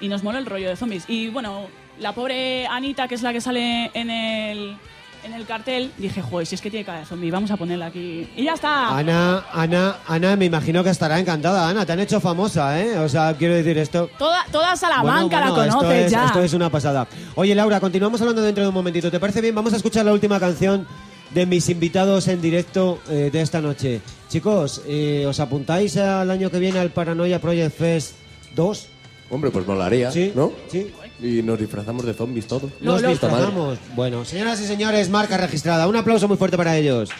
y 0.00 0.08
nos 0.08 0.22
mola 0.22 0.38
el 0.38 0.46
rollo 0.46 0.68
de 0.68 0.76
zombies. 0.76 1.04
Y 1.08 1.28
bueno, 1.28 1.68
la 1.98 2.14
pobre 2.14 2.66
Anita, 2.66 3.06
que 3.06 3.14
es 3.14 3.22
la 3.22 3.32
que 3.32 3.40
sale 3.40 3.90
en 3.94 4.10
el, 4.10 4.76
en 5.24 5.32
el 5.34 5.44
cartel, 5.46 5.92
dije, 5.98 6.22
joder, 6.22 6.46
si 6.46 6.54
es 6.54 6.60
que 6.60 6.70
tiene 6.70 6.84
cara 6.84 7.00
de 7.00 7.04
zombie, 7.06 7.30
vamos 7.30 7.50
a 7.50 7.56
ponerla 7.56 7.86
aquí. 7.86 8.28
Y 8.36 8.44
ya 8.44 8.54
está. 8.54 8.96
Ana, 8.96 9.44
Ana, 9.52 9.96
Ana, 10.06 10.36
me 10.36 10.46
imagino 10.46 10.82
que 10.82 10.90
estará 10.90 11.18
encantada. 11.18 11.68
Ana, 11.68 11.84
te 11.84 11.92
han 11.92 12.00
hecho 12.00 12.20
famosa, 12.20 12.80
¿eh? 12.80 12.98
O 12.98 13.08
sea, 13.08 13.34
quiero 13.36 13.54
decir 13.54 13.76
esto. 13.78 14.08
Toda, 14.18 14.44
toda 14.50 14.76
Salamanca 14.76 15.12
Bueno, 15.12 15.28
bueno, 15.28 15.56
la 15.56 15.66
esto 15.66 15.78
conoce 15.78 16.04
es- 16.06 16.12
ya. 16.12 16.26
Esto 16.26 16.42
es 16.42 16.52
una 16.54 16.70
pasada. 16.70 17.06
Oye, 17.34 17.54
Laura, 17.54 17.80
continuamos 17.80 18.20
hablando 18.20 18.42
dentro 18.42 18.62
de 18.62 18.68
un 18.68 18.74
momentito. 18.74 19.10
¿Te 19.10 19.20
parece 19.20 19.40
bien? 19.40 19.54
Vamos 19.54 19.72
a 19.72 19.76
escuchar 19.76 20.04
la 20.04 20.12
última 20.12 20.40
canción 20.40 20.86
de 21.34 21.46
mis 21.46 21.68
invitados 21.68 22.26
en 22.28 22.40
directo 22.42 23.00
eh, 23.08 23.30
de 23.32 23.40
esta 23.40 23.60
noche. 23.60 24.00
Chicos, 24.28 24.82
eh, 24.86 25.24
¿os 25.28 25.38
apuntáis 25.38 25.96
al 25.96 26.30
año 26.30 26.50
que 26.50 26.58
viene 26.58 26.78
al 26.78 26.90
Paranoia 26.90 27.40
Project 27.40 27.76
Fest 27.76 28.14
2? 28.54 28.88
Hombre, 29.30 29.50
pues 29.52 29.64
molaría, 29.64 30.10
Sí, 30.10 30.32
¿no? 30.34 30.50
Sí. 30.68 30.92
Y 31.22 31.42
nos 31.42 31.58
disfrazamos 31.58 32.04
de 32.04 32.14
zombies 32.14 32.46
todos. 32.46 32.70
Nos 32.80 33.02
disfrazamos. 33.02 33.78
Bueno, 33.94 34.24
señoras 34.24 34.60
y 34.60 34.66
señores, 34.66 35.10
marca 35.10 35.36
registrada. 35.36 35.86
Un 35.86 35.96
aplauso 35.96 36.28
muy 36.28 36.36
fuerte 36.36 36.56
para 36.56 36.76
ellos. 36.76 37.10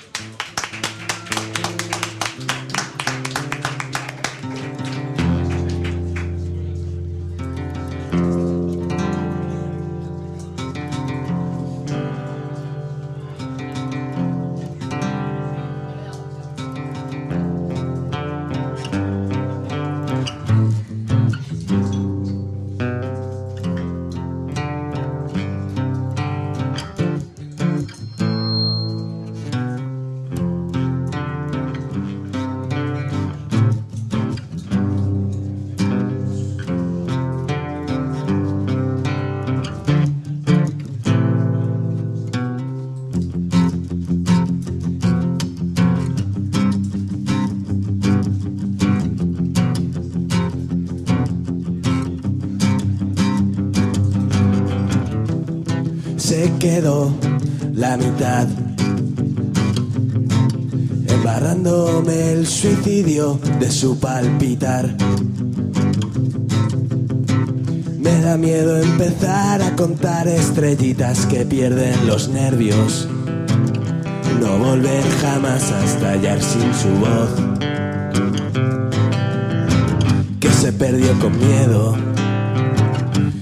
Mitad. 58.01 58.49
Embarrándome 61.07 62.33
el 62.33 62.47
suicidio 62.47 63.39
de 63.59 63.71
su 63.71 63.99
palpitar. 63.99 64.97
Me 67.99 68.21
da 68.23 68.37
miedo 68.37 68.81
empezar 68.81 69.63
a 69.63 69.77
contar 69.77 70.29
estrellitas 70.29 71.27
que 71.27 71.45
pierden 71.45 72.07
los 72.07 72.29
nervios. 72.29 73.09
No 74.41 74.59
volver 74.59 75.05
jamás 75.23 75.71
a 75.71 75.85
estallar 75.85 76.41
sin 76.43 76.75
su 76.75 76.89
voz. 76.89 77.31
Que 80.41 80.51
se 80.51 80.73
perdió 80.73 81.19
con 81.19 81.39
miedo. 81.39 81.97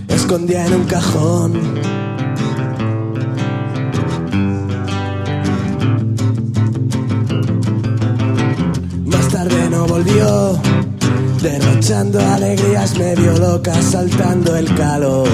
Escondía 0.09 0.67
en 0.67 0.75
un 0.75 0.85
cajón 0.85 1.88
tarde 9.99 10.20
no 10.20 10.53
volvió, 10.53 10.61
derrochando 11.42 12.20
alegrías 12.20 12.96
medio 12.99 13.38
locas, 13.38 13.84
saltando 13.84 14.57
el 14.57 14.74
calor. 14.74 15.28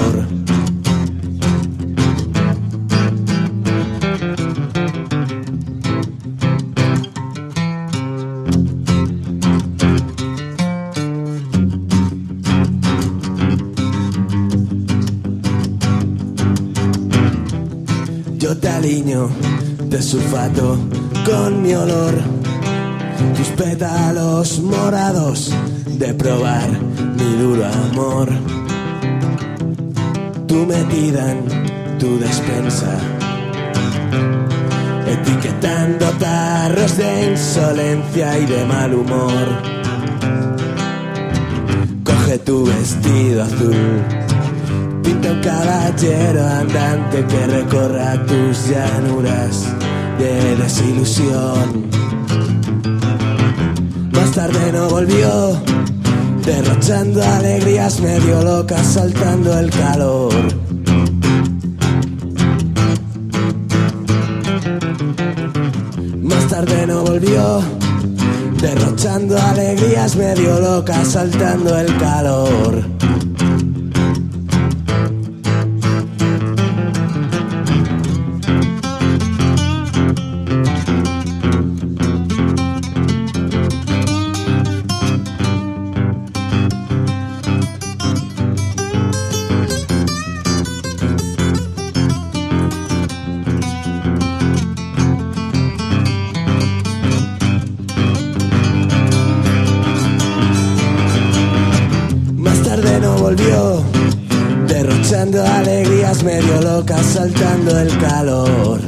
Yo 18.37 18.57
te 18.57 18.69
aliño 18.69 19.29
de 19.89 20.01
sulfato 20.01 20.77
con 21.25 21.61
mi 21.63 21.73
olor 21.73 22.34
tus 23.45 23.65
pétalos 23.65 24.59
morados 24.59 25.51
de 25.87 26.13
probar 26.13 26.67
mi 27.17 27.37
duro 27.37 27.65
amor. 27.65 28.29
Tu 30.47 30.65
metida 30.65 31.31
en 31.31 31.97
tu 31.99 32.17
despensa, 32.19 32.97
etiquetando 35.07 36.05
tarros 36.19 36.97
de 36.97 37.31
insolencia 37.31 38.39
y 38.39 38.45
de 38.45 38.65
mal 38.65 38.93
humor. 38.93 39.47
Coge 42.03 42.37
tu 42.39 42.65
vestido 42.65 43.43
azul, 43.43 44.03
pinta 45.03 45.31
un 45.31 45.41
caballero 45.41 46.47
andante 46.47 47.25
que 47.25 47.47
recorra 47.47 48.25
tus 48.25 48.69
llanuras 48.69 49.65
de 50.19 50.55
desilusión. 50.57 51.85
Tarde 54.35 54.73
no 54.73 54.89
volvió, 54.89 55.61
derrochando 56.43 57.23
alegrías 57.23 58.01
medio 58.01 58.43
locas, 58.43 58.85
saltando 58.85 59.57
el 59.57 59.69
calor. 59.69 60.33
Más 66.21 66.47
tarde 66.49 66.85
no 66.85 67.03
volvió, 67.03 67.61
derrochando 68.59 69.37
alegrías 69.41 70.17
medio 70.17 70.59
locas, 70.59 71.07
saltando 71.07 71.79
el 71.79 71.97
calor. 71.97 72.94
El 107.85 107.97
calor. 107.99 108.79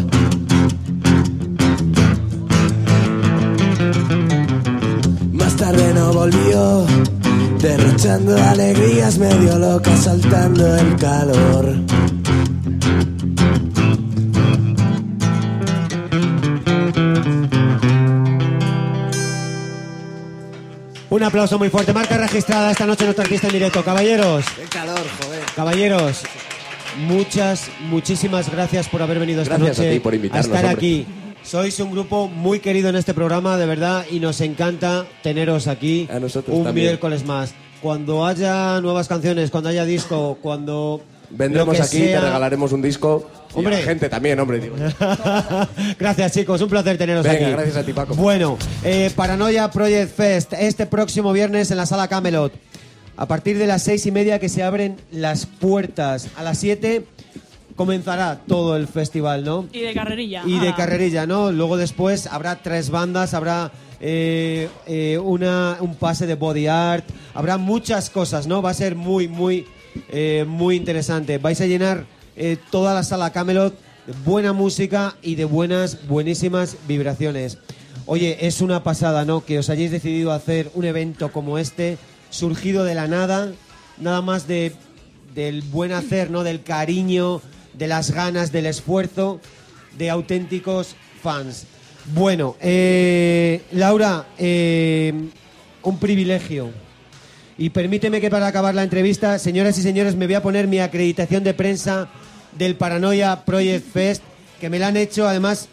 Más 5.34 5.56
tarde 5.56 5.94
no 5.94 6.14
volvió, 6.14 6.86
derrochando 7.60 8.36
alegrías 8.42 9.18
medio 9.18 9.58
locas, 9.60 10.04
saltando 10.04 10.76
el 10.76 10.96
calor. 10.96 11.76
Un 21.10 21.24
aplauso 21.24 21.58
muy 21.58 21.70
fuerte. 21.70 21.94
Marca 21.94 22.18
registrada 22.18 22.72
esta 22.72 22.86
noche 22.86 23.06
nuestro 23.06 23.24
artista 23.24 23.48
en 23.48 23.54
directo. 23.54 23.84
Caballeros, 23.84 24.46
Qué 24.56 24.64
calor, 24.66 25.00
joder. 25.24 25.44
caballeros, 25.56 26.22
muchas, 26.98 27.70
muchísimas 27.90 28.52
gracias 28.52 28.88
por 28.90 29.02
haber 29.02 29.20
venido 29.20 29.42
esta 29.42 29.58
Gracias 29.58 29.80
a 29.80 29.82
noche 29.84 29.94
ti 29.96 30.00
por 30.00 30.14
invitarnos, 30.16 30.46
estar 30.46 30.66
hombre. 30.66 30.78
aquí. 30.78 31.06
Sois 31.44 31.80
un 31.80 31.92
grupo 31.92 32.28
muy 32.28 32.60
querido 32.60 32.90
en 32.90 32.96
este 32.98 33.14
programa, 33.14 33.56
de 33.58 33.66
verdad, 33.66 34.06
y 34.12 34.20
nos 34.20 34.42
encanta 34.42 35.06
teneros 35.24 35.68
aquí 35.68 36.08
un 36.48 36.64
también. 36.64 36.88
miércoles 36.88 37.26
más. 37.26 37.54
Cuando 37.82 38.26
haya 38.26 38.82
nuevas 38.82 39.08
canciones, 39.08 39.50
cuando 39.52 39.70
haya 39.70 39.86
disco, 39.86 40.38
cuando 40.42 41.02
Vendremos 41.30 41.80
aquí, 41.80 42.00
te 42.00 42.08
sea- 42.08 42.22
regalaremos 42.22 42.72
un 42.74 42.82
disco. 42.82 43.30
Y 43.56 43.60
Hombre. 43.60 43.76
a 43.76 43.80
la 43.80 43.86
gente 43.86 44.10
también, 44.10 44.40
hombre. 44.40 44.60
digo. 44.60 44.76
gracias 46.00 46.32
chicos, 46.34 46.62
un 46.62 46.70
placer 46.70 46.98
teneros 46.98 47.24
Venga, 47.24 47.46
aquí. 47.48 47.52
gracias 47.52 47.78
a 47.78 47.84
ti, 47.84 47.94
Paco. 47.94 48.14
Bueno, 48.16 48.58
eh, 48.84 49.10
Paranoia 49.16 49.70
Project 49.72 50.16
Fest, 50.16 50.54
este 50.54 50.86
próximo 50.86 51.32
viernes 51.34 51.72
en 51.72 51.78
la 51.78 51.86
sala 51.86 52.08
Camelot. 52.08 52.54
A 53.18 53.28
partir 53.28 53.58
de 53.58 53.68
las 53.68 53.84
seis 53.84 54.06
y 54.06 54.12
media 54.12 54.40
que 54.40 54.48
se 54.50 54.64
abren 54.64 54.98
las 55.12 55.46
puertas. 55.48 56.30
A 56.38 56.44
las 56.44 56.60
siete 56.60 57.06
comenzará 57.76 58.42
todo 58.48 58.76
el 58.76 58.88
festival, 58.88 59.44
¿no? 59.44 59.68
Y 59.72 59.82
de 59.82 59.94
carrerilla. 59.94 60.44
Y 60.46 60.60
de 60.60 60.70
Ah. 60.70 60.76
carrerilla, 60.76 61.26
¿no? 61.28 61.52
Luego 61.52 61.78
después 61.78 62.28
habrá 62.28 62.58
tres 62.62 62.90
bandas, 62.90 63.34
habrá 63.34 63.72
eh, 64.00 64.70
eh, 64.86 65.18
una, 65.18 65.78
un 65.80 65.96
pase 65.96 66.28
de 66.28 66.36
body 66.36 66.68
art, 66.68 67.06
habrá 67.34 67.58
muchas 67.58 68.12
cosas, 68.12 68.46
¿no? 68.46 68.62
Va 68.62 68.70
a 68.70 68.74
ser 68.76 68.96
muy, 68.96 69.28
muy, 69.28 69.66
eh, 70.10 70.46
muy 70.48 70.76
interesante. 70.76 71.40
Vais 71.40 71.60
a 71.62 71.66
llenar 71.66 72.06
toda 72.70 72.94
la 72.94 73.02
sala 73.02 73.32
Camelot 73.32 73.74
de 74.06 74.14
buena 74.24 74.54
música 74.54 75.16
y 75.24 75.34
de 75.34 75.46
buenas, 75.46 76.08
buenísimas 76.08 76.78
vibraciones. 76.88 77.58
Oye, 78.06 78.38
es 78.46 78.62
una 78.62 78.84
pasada, 78.84 79.26
¿no? 79.26 79.44
Que 79.44 79.58
os 79.58 79.72
hayáis 79.72 79.90
decidido 79.90 80.32
hacer 80.32 80.70
un 80.76 80.86
evento 80.86 81.32
como 81.32 81.58
este, 81.58 81.98
surgido 82.30 82.84
de 82.84 82.96
la 82.96 83.08
nada, 83.08 83.52
nada 83.98 84.22
más 84.22 84.48
de 84.48 84.74
del 85.34 85.62
buen 85.62 85.92
hacer, 85.92 86.32
¿no? 86.32 86.44
Del 86.44 86.64
cariño, 86.64 87.42
de 87.74 87.88
las 87.88 88.10
ganas, 88.10 88.52
del 88.52 88.66
esfuerzo 88.66 89.40
de 89.98 90.10
auténticos 90.10 90.96
fans. 91.22 91.68
Bueno, 92.14 92.56
eh, 92.60 93.62
Laura, 93.72 94.26
eh, 94.40 95.14
un 95.84 96.00
privilegio. 96.00 96.72
Y 97.58 97.70
permíteme 97.70 98.22
que 98.22 98.30
para 98.30 98.48
acabar 98.48 98.74
la 98.74 98.84
entrevista, 98.84 99.38
señoras 99.40 99.78
y 99.78 99.82
señores, 99.82 100.16
me 100.16 100.26
voy 100.26 100.36
a 100.36 100.42
poner 100.42 100.68
mi 100.68 100.80
acreditación 100.80 101.44
de 101.44 101.54
prensa 101.54 102.08
del 102.58 102.76
Paranoia 102.76 103.46
Project 103.46 103.92
Fest, 103.92 104.24
que 104.60 104.70
me 104.70 104.80
la 104.80 104.88
han 104.88 104.98
hecho, 104.98 105.28
además, 105.28 105.68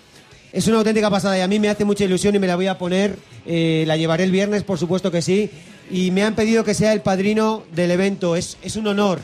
es 0.53 0.67
una 0.67 0.79
auténtica 0.79 1.11
pasada 1.11 1.39
y 1.39 1.41
a 1.41 1.49
mí 1.49 1.59
me 1.59 1.69
hace 1.69 1.85
mucha 1.85 2.05
ilusión 2.05 2.35
y 2.35 2.39
me 2.39 2.47
la 2.47 2.57
voy 2.57 2.67
a 2.67 2.79
poner. 2.79 3.17
eh, 3.47 3.85
la 3.87 3.97
llevaré 3.97 4.25
el 4.25 4.31
viernes, 4.31 4.63
por 4.63 4.79
supuesto 4.79 5.11
que 5.11 5.21
sí. 5.21 5.51
Y 5.91 6.11
me 6.11 6.23
han 6.23 6.35
pedido 6.35 6.65
que 6.65 6.75
sea 6.75 6.93
el 6.93 7.01
padrino 7.03 7.63
del 7.75 7.91
evento. 7.91 8.37
Es, 8.37 8.57
es 8.63 8.77
un 8.77 8.87
honor 8.87 9.21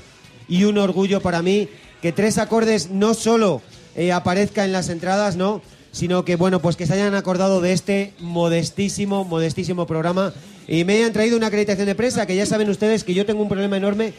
y 0.49 0.65
un 0.65 0.79
orgullo 0.79 1.21
para 1.21 1.43
mí 1.43 1.69
que 2.03 2.13
Tres 2.13 2.39
Acordes 2.39 2.91
no 2.91 3.15
solo 3.15 3.63
eh, 3.97 4.13
aparezca 4.13 4.65
en 4.65 4.73
las 4.73 4.89
entradas, 4.89 5.37
¿no? 5.37 5.63
Sino 5.93 6.25
que, 6.25 6.37
bueno, 6.37 6.61
pues 6.61 6.77
que 6.77 6.87
se 6.87 6.93
hayan 6.95 7.15
acordado 7.15 7.61
de 7.61 7.73
este 7.73 8.13
modestísimo, 8.21 9.25
modestísimo 9.25 9.87
programa 9.87 10.33
y 10.69 10.85
me 10.85 10.95
hayan 10.95 11.13
traído 11.13 11.37
una 11.37 11.49
acreditación 11.49 11.87
de 11.87 11.95
prensa, 11.97 12.27
que 12.27 12.37
ya 12.37 12.47
saben 12.47 12.71
ustedes 12.71 13.03
que 13.05 13.13
yo 13.15 13.27
tengo 13.27 13.43
un 13.43 13.49
problema 13.49 13.77
enorme 13.77 14.13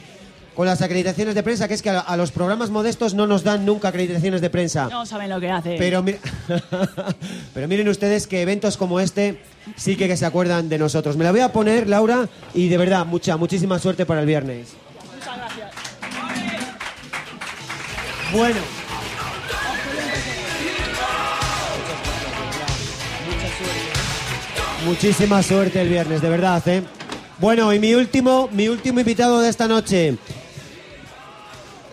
con 0.54 0.66
las 0.66 0.82
acreditaciones 0.82 1.34
de 1.34 1.44
prensa, 1.44 1.70
que 1.70 1.74
es 1.76 1.82
que 1.82 1.90
a, 1.90 2.00
a 2.00 2.18
los 2.18 2.32
programas 2.34 2.70
modestos 2.72 3.14
no 3.14 3.26
nos 3.26 3.44
dan 3.46 3.66
nunca 3.66 3.88
acreditaciones 3.88 4.42
de 4.42 4.50
prensa. 4.50 4.90
No 4.92 5.06
saben 5.06 5.30
lo 5.30 5.40
que 5.40 5.50
hace. 5.50 5.76
Pero, 5.80 6.04
mi- 6.04 6.16
Pero 7.54 7.68
miren 7.70 7.88
ustedes 7.88 8.28
que 8.28 8.42
eventos 8.42 8.76
como 8.76 9.00
este 9.00 9.40
sí 9.76 9.96
que, 9.96 10.08
que 10.08 10.18
se 10.18 10.26
acuerdan 10.26 10.70
de 10.70 10.78
nosotros. 10.78 11.18
Me 11.18 11.24
la 11.24 11.32
voy 11.32 11.42
a 11.42 11.52
poner, 11.52 11.88
Laura, 11.88 12.28
y 12.54 12.68
de 12.68 12.78
verdad, 12.78 13.06
mucha, 13.06 13.38
muchísima 13.38 13.80
suerte 13.80 14.06
para 14.06 14.22
el 14.22 14.26
viernes. 14.26 14.70
Muchas 15.16 15.38
gracias. 15.38 15.72
Bueno. 18.32 18.60
Muchísima 24.86 25.44
suerte 25.44 25.82
el 25.82 25.90
viernes, 25.90 26.22
de 26.22 26.30
verdad, 26.30 26.68
¿eh? 26.68 26.84
Bueno, 27.38 27.74
y 27.74 27.80
mi 27.80 27.94
último, 27.94 28.50
mi 28.52 28.68
último 28.68 29.00
invitado 29.00 29.42
de 29.42 29.50
esta 29.50 29.68
noche 29.68 30.18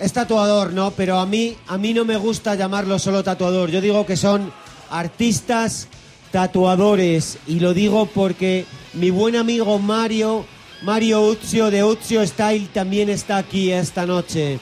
es 0.00 0.12
tatuador, 0.12 0.72
¿no? 0.72 0.90
Pero 0.92 1.18
a 1.18 1.26
mí, 1.26 1.56
a 1.66 1.76
mí 1.76 1.92
no 1.92 2.04
me 2.04 2.16
gusta 2.16 2.54
llamarlo 2.54 2.98
solo 2.98 3.22
tatuador. 3.22 3.70
Yo 3.70 3.80
digo 3.80 4.06
que 4.06 4.16
son 4.16 4.52
artistas 4.90 5.88
tatuadores. 6.31 7.39
Y 7.47 7.61
lo 7.61 7.74
digo 7.74 8.07
porque 8.07 8.64
mi 8.93 9.11
buen 9.11 9.37
amigo 9.37 9.79
Mario, 9.79 10.45
Mario 10.83 11.22
Uzio 11.22 11.70
de 11.70 11.85
Uzio 11.85 12.26
Style 12.26 12.68
también 12.72 13.09
está 13.09 13.39
aquí 13.39 13.70
esta 13.72 14.07
noche. 14.07 14.59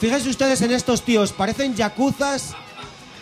Fíjense 0.00 0.28
ustedes 0.28 0.62
en 0.62 0.72
estos 0.72 1.02
tíos, 1.02 1.32
parecen 1.32 1.74
yacuzas, 1.74 2.54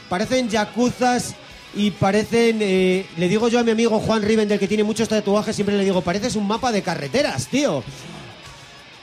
parecen 0.08 0.48
yacuzas 0.48 1.34
y 1.74 1.90
parecen, 1.90 2.58
eh, 2.60 3.06
le 3.16 3.28
digo 3.28 3.48
yo 3.48 3.58
a 3.58 3.64
mi 3.64 3.72
amigo 3.72 3.98
Juan 3.98 4.22
Riven, 4.22 4.48
del 4.48 4.58
que 4.58 4.68
tiene 4.68 4.84
muchos 4.84 5.08
tatuajes, 5.08 5.56
siempre 5.56 5.76
le 5.76 5.84
digo, 5.84 6.00
pareces 6.00 6.36
un 6.36 6.46
mapa 6.46 6.70
de 6.70 6.82
carreteras, 6.82 7.48
tío. 7.48 7.82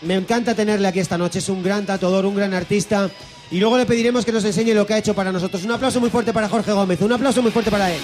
Me 0.02 0.16
encanta 0.16 0.56
tenerle 0.56 0.88
aquí 0.88 1.00
esta 1.00 1.18
noche, 1.18 1.40
es 1.40 1.50
un 1.50 1.62
gran 1.62 1.86
tatuador, 1.86 2.26
un 2.26 2.36
gran 2.36 2.54
artista. 2.54 3.10
Y 3.52 3.60
luego 3.60 3.78
le 3.78 3.86
pediremos 3.86 4.24
que 4.24 4.32
nos 4.32 4.46
enseñe 4.46 4.74
lo 4.74 4.86
que 4.86 4.94
ha 4.94 4.98
hecho 4.98 5.14
para 5.14 5.32
nosotros. 5.32 5.64
Un 5.66 5.72
aplauso 5.72 6.00
muy 6.00 6.10
fuerte 6.10 6.32
para 6.32 6.48
Jorge 6.48 6.72
Gómez, 6.72 7.02
un 7.02 7.12
aplauso 7.12 7.42
muy 7.42 7.52
fuerte 7.52 7.70
para 7.70 7.92
él. 7.92 8.00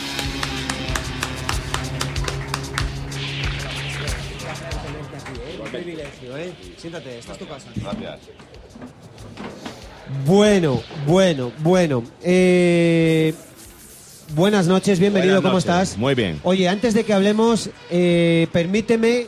Siéntate, 6.78 7.20
esta 7.20 7.34
es 7.34 7.40
tu 7.40 7.48
casa. 7.48 7.68
Gracias. 7.76 8.20
Bueno, 10.26 10.82
bueno, 11.06 11.52
bueno. 11.60 12.04
Eh, 12.24 13.34
buenas 14.36 14.68
noches, 14.68 15.00
bienvenido, 15.00 15.42
Buenas 15.42 15.42
¿cómo 15.66 15.74
noches. 15.76 15.90
estás? 15.90 15.98
Muy 15.98 16.16
bien. 16.16 16.40
Oye, 16.44 16.70
antes 16.70 16.94
de 16.94 17.04
que 17.04 17.14
hablemos, 17.14 17.70
eh, 17.90 18.48
permíteme, 18.52 19.28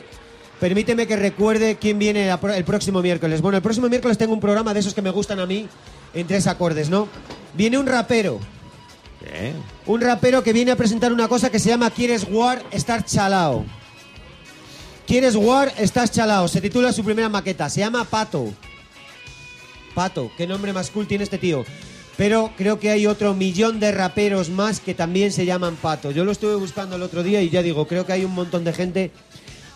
permíteme 0.58 1.06
que 1.06 1.16
recuerde 1.16 1.76
quién 1.76 1.98
viene 1.98 2.30
el 2.30 2.64
próximo 2.64 3.02
miércoles. 3.02 3.40
Bueno, 3.42 3.56
el 3.56 3.62
próximo 3.62 3.88
miércoles 3.88 4.16
tengo 4.16 4.32
un 4.32 4.40
programa 4.40 4.72
de 4.72 4.80
esos 4.80 4.94
que 4.94 5.02
me 5.02 5.10
gustan 5.10 5.40
a 5.40 5.46
mí, 5.46 5.68
en 6.14 6.26
tres 6.26 6.46
acordes, 6.46 6.90
¿no? 6.90 7.08
Viene 7.54 7.78
un 7.78 7.86
rapero, 7.86 8.40
un 9.86 10.00
rapero 10.00 10.42
que 10.42 10.52
viene 10.52 10.70
a 10.70 10.76
presentar 10.76 11.12
una 11.12 11.28
cosa 11.28 11.50
que 11.50 11.58
se 11.58 11.68
llama 11.68 11.90
¿Quieres 11.90 12.26
War? 12.30 12.62
Estar 12.70 13.04
Chalao. 13.04 13.64
¿Quieres 15.06 15.34
War? 15.34 15.72
Estás 15.76 16.12
Chalao. 16.12 16.48
Se 16.48 16.60
titula 16.60 16.92
su 16.92 17.04
primera 17.04 17.28
maqueta. 17.28 17.68
Se 17.68 17.80
llama 17.80 18.04
Pato. 18.04 18.52
Pato. 19.94 20.30
Qué 20.36 20.46
nombre 20.46 20.72
más 20.72 20.90
cool 20.90 21.06
tiene 21.06 21.24
este 21.24 21.38
tío. 21.38 21.64
Pero 22.16 22.52
creo 22.56 22.78
que 22.78 22.90
hay 22.90 23.06
otro 23.06 23.34
millón 23.34 23.80
de 23.80 23.92
raperos 23.92 24.50
más 24.50 24.80
que 24.80 24.94
también 24.94 25.32
se 25.32 25.46
llaman 25.46 25.76
Pato. 25.76 26.10
Yo 26.10 26.24
lo 26.24 26.32
estuve 26.32 26.54
buscando 26.54 26.96
el 26.96 27.02
otro 27.02 27.22
día 27.22 27.42
y 27.42 27.50
ya 27.50 27.62
digo, 27.62 27.86
creo 27.88 28.06
que 28.06 28.12
hay 28.12 28.24
un 28.24 28.34
montón 28.34 28.62
de 28.64 28.72
gente 28.72 29.10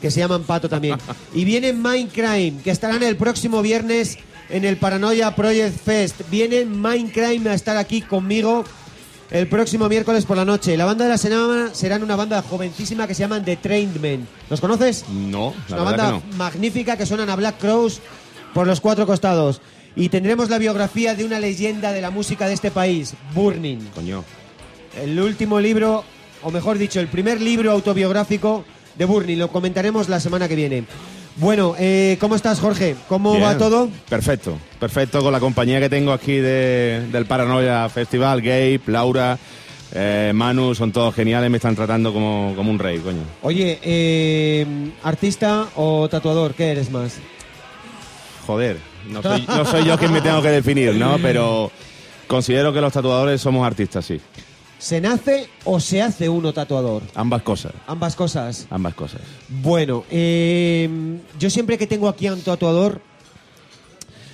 que 0.01 0.11
se 0.11 0.21
llaman 0.21 0.45
Pato 0.45 0.69
también. 0.69 0.99
Y 1.35 1.45
viene 1.45 1.73
Mindcrime, 1.73 2.63
que 2.63 2.71
estarán 2.71 3.03
el 3.03 3.17
próximo 3.17 3.61
viernes 3.61 4.19
en 4.49 4.65
el 4.65 4.77
Paranoia 4.77 5.35
Project 5.35 5.79
Fest. 5.85 6.21
Viene 6.31 6.65
Mindcrime 6.65 7.51
a 7.51 7.55
estar 7.55 7.77
aquí 7.77 8.03
conmigo 8.03 8.65
el 9.31 9.49
próximo 9.49 9.89
miércoles 9.89 10.25
por 10.27 10.37
la 10.37 10.45
noche. 10.45 10.77
La 10.77 10.85
banda 10.85 11.05
de 11.05 11.11
la 11.11 11.19
semana 11.19 11.71
serán 11.73 12.03
una 12.03 12.17
banda 12.17 12.43
jovencísima 12.43 13.07
que 13.07 13.15
se 13.15 13.21
llaman 13.23 13.45
The 13.45 13.57
Trained 13.57 13.97
Men. 14.01 14.29
¿Los 14.51 14.61
conoces? 14.61 15.05
No, 15.09 15.55
Es 15.67 15.73
una 15.73 15.83
banda 15.83 16.05
que 16.07 16.13
no. 16.31 16.37
magnífica 16.37 16.97
que 16.97 17.07
suenan 17.07 17.31
a 17.31 17.37
Black 17.37 17.59
Crows 17.59 18.01
por 18.53 18.67
los 18.67 18.81
cuatro 18.81 19.07
costados. 19.07 19.61
Y 19.97 20.09
tendremos 20.09 20.51
la 20.51 20.59
biografía 20.59 21.15
de 21.15 21.25
una 21.25 21.39
leyenda 21.41 21.93
de 21.93 22.01
la 22.01 22.11
música 22.11 22.49
de 22.49 22.55
este 22.55 22.71
país, 22.71 23.15
Burning. 23.33 23.79
Coño. 23.95 24.25
El 25.01 25.19
último 25.21 25.61
libro, 25.61 26.05
o 26.43 26.51
mejor 26.51 26.79
dicho, 26.79 27.01
el 27.01 27.09
primer 27.09 27.41
libro 27.41 27.71
autobiográfico 27.73 28.65
de 28.97 29.05
Burning. 29.05 29.39
Lo 29.39 29.49
comentaremos 29.51 30.09
la 30.09 30.21
semana 30.21 30.49
que 30.49 30.57
viene. 30.57 30.85
Bueno, 31.37 31.75
eh, 31.79 32.17
¿cómo 32.21 32.37
estás, 32.37 32.61
Jorge? 32.61 32.95
¿Cómo 33.09 33.33
Bien. 33.33 33.45
va 33.45 33.59
todo? 33.59 33.89
Perfecto, 34.09 34.57
perfecto 34.79 35.21
con 35.21 35.33
la 35.33 35.41
compañía 35.41 35.81
que 35.81 35.89
tengo 35.89 36.13
aquí 36.13 36.35
de- 36.37 37.09
del 37.11 37.27
Paranoia 37.27 37.89
Festival, 37.89 38.41
Gabe, 38.41 38.81
Laura, 38.87 39.37
eh, 39.93 40.31
Manu, 40.33 40.75
son 40.77 40.93
todos 40.93 41.13
geniales, 41.15 41.51
me 41.51 41.57
están 41.57 41.75
tratando 41.75 42.13
como, 42.13 42.53
como 42.55 42.71
un 42.71 42.79
rey, 42.79 42.99
coño. 42.99 43.23
Oye, 43.43 43.81
eh, 43.83 44.65
¿artista 45.03 45.67
o 45.75 46.09
tatuador? 46.09 46.55
¿Qué 46.55 46.71
eres 46.71 46.91
más? 46.91 47.17
Joder, 48.47 48.77
no 49.09 49.21
soy, 49.21 49.43
no 49.49 49.65
soy 49.65 49.85
yo 49.85 49.99
quien 49.99 50.13
me 50.13 50.21
tengo 50.21 50.41
que 50.41 50.51
definir, 50.51 50.95
¿no? 50.95 51.19
Pero 51.23 51.73
considero 52.29 52.73
que 52.73 52.81
los 52.81 52.93
tatuadores 52.93 53.41
somos 53.41 53.67
artistas, 53.67 54.05
sí. 54.05 54.21
¿Se 54.85 55.01
nace 55.01 55.49
o 55.65 55.81
se 55.81 56.03
hace 56.03 56.29
uno 56.29 56.53
tatuador? 56.53 57.01
Ambas 57.15 57.41
cosas, 57.41 57.73
Ambas 57.87 58.15
cosas. 58.15 58.67
ambas 58.69 58.93
cosas. 58.93 59.23
Bueno, 59.49 60.05
eh, 60.11 60.91
yo 61.39 61.49
siempre 61.49 61.79
que 61.79 61.87
tengo 61.87 62.07
aquí 62.07 62.27
a 62.27 62.35
un 62.35 62.43
tatuador, 62.43 63.01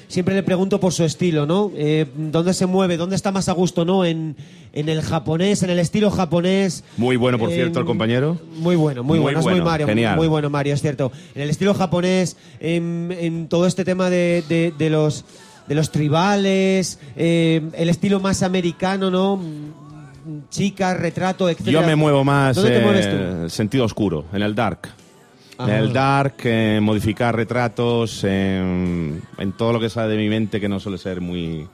siempre 0.09 0.35
le 0.35 0.43
pregunto 0.43 0.81
por 0.81 0.93
su 0.93 1.05
estilo, 1.05 1.47
¿no? 1.47 1.70
Eh, 1.77 2.05
¿Dónde 2.16 2.52
se 2.52 2.66
mueve? 2.66 2.97
¿Dónde 2.97 3.14
está 3.14 3.31
más 3.31 3.48
a 3.48 3.52
gusto, 3.52 3.85
no? 3.85 4.05
En, 4.05 4.35
en 4.72 4.89
el 4.89 5.02
japonés, 5.02 5.62
en 5.62 5.70
el 5.70 5.78
estilo 5.78 6.10
japonés. 6.10 6.82
Muy 6.97 7.14
bueno, 7.14 7.39
por 7.39 7.51
Eh, 7.52 7.55
cierto, 7.55 7.78
el 7.78 7.86
compañero. 7.86 8.36
Muy 8.56 8.74
bueno, 8.74 9.05
muy, 9.05 9.18
Muy 9.18 9.22
bueno, 9.22 9.39
es 9.39 9.44
muy 9.44 9.52
bueno, 9.52 9.64
Mario, 9.66 9.86
genial. 9.86 10.16
muy 10.16 10.27
bueno 10.27 10.51
Mario, 10.51 10.74
es 10.74 10.81
cierto. 10.82 11.12
En 11.36 11.43
el 11.43 11.51
estilo 11.51 11.74
japonés, 11.74 12.36
en, 12.59 13.14
en 13.16 13.47
todo 13.48 13.68
este 13.68 13.85
tema 13.85 14.10
de, 14.10 14.43
de- 14.48 14.74
de 14.77 14.90
los 14.90 15.24
de 15.68 15.77
los 15.77 15.93
tribales, 15.93 16.98
eh, 17.14 17.60
el 17.74 17.89
estilo 17.90 18.18
más 18.18 18.43
americano, 18.43 19.09
¿no? 19.12 19.39
Chicas, 20.51 20.98
retrato, 20.98 21.48
etc. 21.48 21.62
Yo 21.64 21.82
me 21.82 21.97
muevo 21.97 22.24
más 22.24 22.56
¿Dónde 22.56 22.70
te 22.70 22.78
eh, 22.78 22.82
mueves 22.82 23.09
tú? 23.10 23.51
sentido 23.51 23.84
oscuro, 23.84 24.24
en 24.32 24.42
el 24.42 24.55
dark. 24.55 24.88
En 25.59 25.68
el 25.68 25.92
dark, 25.92 26.36
en 26.44 26.82
modificar 26.82 27.36
retratos, 27.36 28.24
en, 28.24 29.22
en 29.36 29.52
todo 29.52 29.74
lo 29.74 29.80
que 29.80 29.90
sale 29.90 30.12
de 30.12 30.16
mi 30.16 30.30
mente 30.30 30.59
que 30.59 30.70
no 30.70 30.80
suele 30.80 30.97
ser 30.97 31.20
muy, 31.20 31.68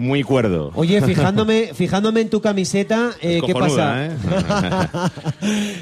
muy 0.00 0.22
cuerdo. 0.22 0.70
Oye, 0.74 1.00
fijándome, 1.06 1.70
fijándome 1.74 2.20
en 2.22 2.30
tu 2.30 2.40
camiseta, 2.40 3.10
eh, 3.20 3.40
¿qué 3.44 3.52
pasa? 3.52 4.10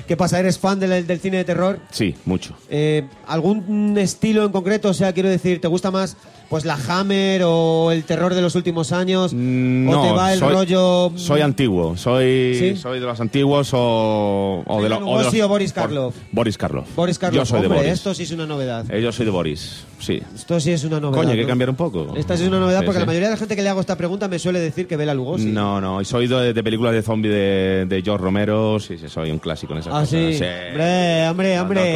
¿Qué 0.07 0.17
pasa? 0.17 0.41
¿Eres 0.41 0.59
fan 0.59 0.81
del, 0.81 1.07
del 1.07 1.21
cine 1.21 1.39
de 1.39 1.45
terror? 1.45 1.79
Sí, 1.91 2.15
mucho. 2.25 2.55
Eh, 2.69 3.05
¿Algún 3.27 3.97
estilo 3.99 4.45
en 4.45 4.53
concreto? 4.53 4.89
O 4.89 4.95
sea, 4.95 5.13
quiero 5.13 5.29
decir, 5.29 5.61
¿te 5.61 5.69
gusta 5.69 5.91
más 5.91 6.17
pues 6.49 6.65
la 6.65 6.79
Hammer 6.89 7.43
o 7.45 7.91
el 7.93 8.05
terror 8.05 8.35
de 8.35 8.41
los 8.41 8.55
últimos 8.55 8.93
años? 8.93 9.33
¿O 9.33 9.37
No, 9.37 10.03
te 10.03 10.13
va 10.13 10.33
el 10.33 10.39
soy, 10.39 10.53
rollo...? 10.55 11.13
Soy 11.17 11.41
antiguo, 11.43 11.97
soy, 11.97 12.55
¿Sí? 12.59 12.77
soy 12.77 13.01
de 13.01 13.07
los 13.07 13.21
antiguos 13.21 13.71
o, 13.75 14.63
o 14.67 14.83
de, 14.83 14.89
lo- 14.89 14.97
o 15.07 15.19
de 15.19 15.25
los... 15.25 15.35
O 15.35 15.49
Boris 15.49 15.73
Karloff? 15.73 16.15
Boris 16.33 16.57
Karloff. 16.57 16.89
Boris 16.97 17.19
Karloff, 17.19 17.37
Yo 17.39 17.45
soy 17.47 17.57
hombre, 17.59 17.69
de 17.71 17.77
Boris. 17.77 17.93
esto 17.93 18.15
sí 18.15 18.23
es 18.23 18.31
una 18.33 18.47
novedad. 18.47 18.85
Eh, 18.91 19.03
yo 19.03 19.13
soy 19.13 19.27
de 19.27 19.31
Boris, 19.31 19.85
sí. 19.99 20.21
Esto 20.35 20.59
sí 20.59 20.71
es 20.73 20.85
una 20.85 20.99
novedad. 21.01 21.19
Coño, 21.23 21.31
hay 21.33 21.37
que 21.37 21.43
¿no? 21.43 21.49
cambiar 21.49 21.71
un 21.71 21.77
poco. 21.77 22.15
Esta 22.17 22.37
sí 22.37 22.43
es 22.45 22.49
una 22.49 22.61
novedad 22.61 22.81
Sí, 22.81 22.87
porque 22.87 22.99
sí. 22.99 23.03
la 23.03 23.07
mayoría 23.07 23.29
de 23.29 23.35
la 23.35 23.39
gente 23.39 23.55
que 23.57 23.63
le 23.63 23.69
hago 23.69 23.81
esta 23.81 23.97
pregunta 23.97 24.27
me 24.29 24.39
suele 24.39 24.59
decir 24.61 24.87
que 24.87 24.97
Bela 24.97 25.13
Lugosi. 25.15 25.47
No, 25.47 25.81
no, 25.81 26.03
soy 26.05 26.27
de, 26.29 26.53
de 26.55 26.63
películas 26.65 26.93
de 26.95 27.03
zombie 27.03 27.31
de, 27.31 27.87
de 27.87 28.03
George 28.03 28.25
Romero, 28.25 28.81
sí, 28.81 28.97
sí, 28.99 29.09
soy 29.09 29.31
un 29.31 29.39
clásico 29.39 29.75
en 29.75 29.81
esas 29.81 29.93
Ah, 29.95 30.01
cosas. 30.01 30.09
sí. 30.11 30.43
Hombre, 30.71 31.29
hombre, 31.29 31.61
hombre. 31.61 31.95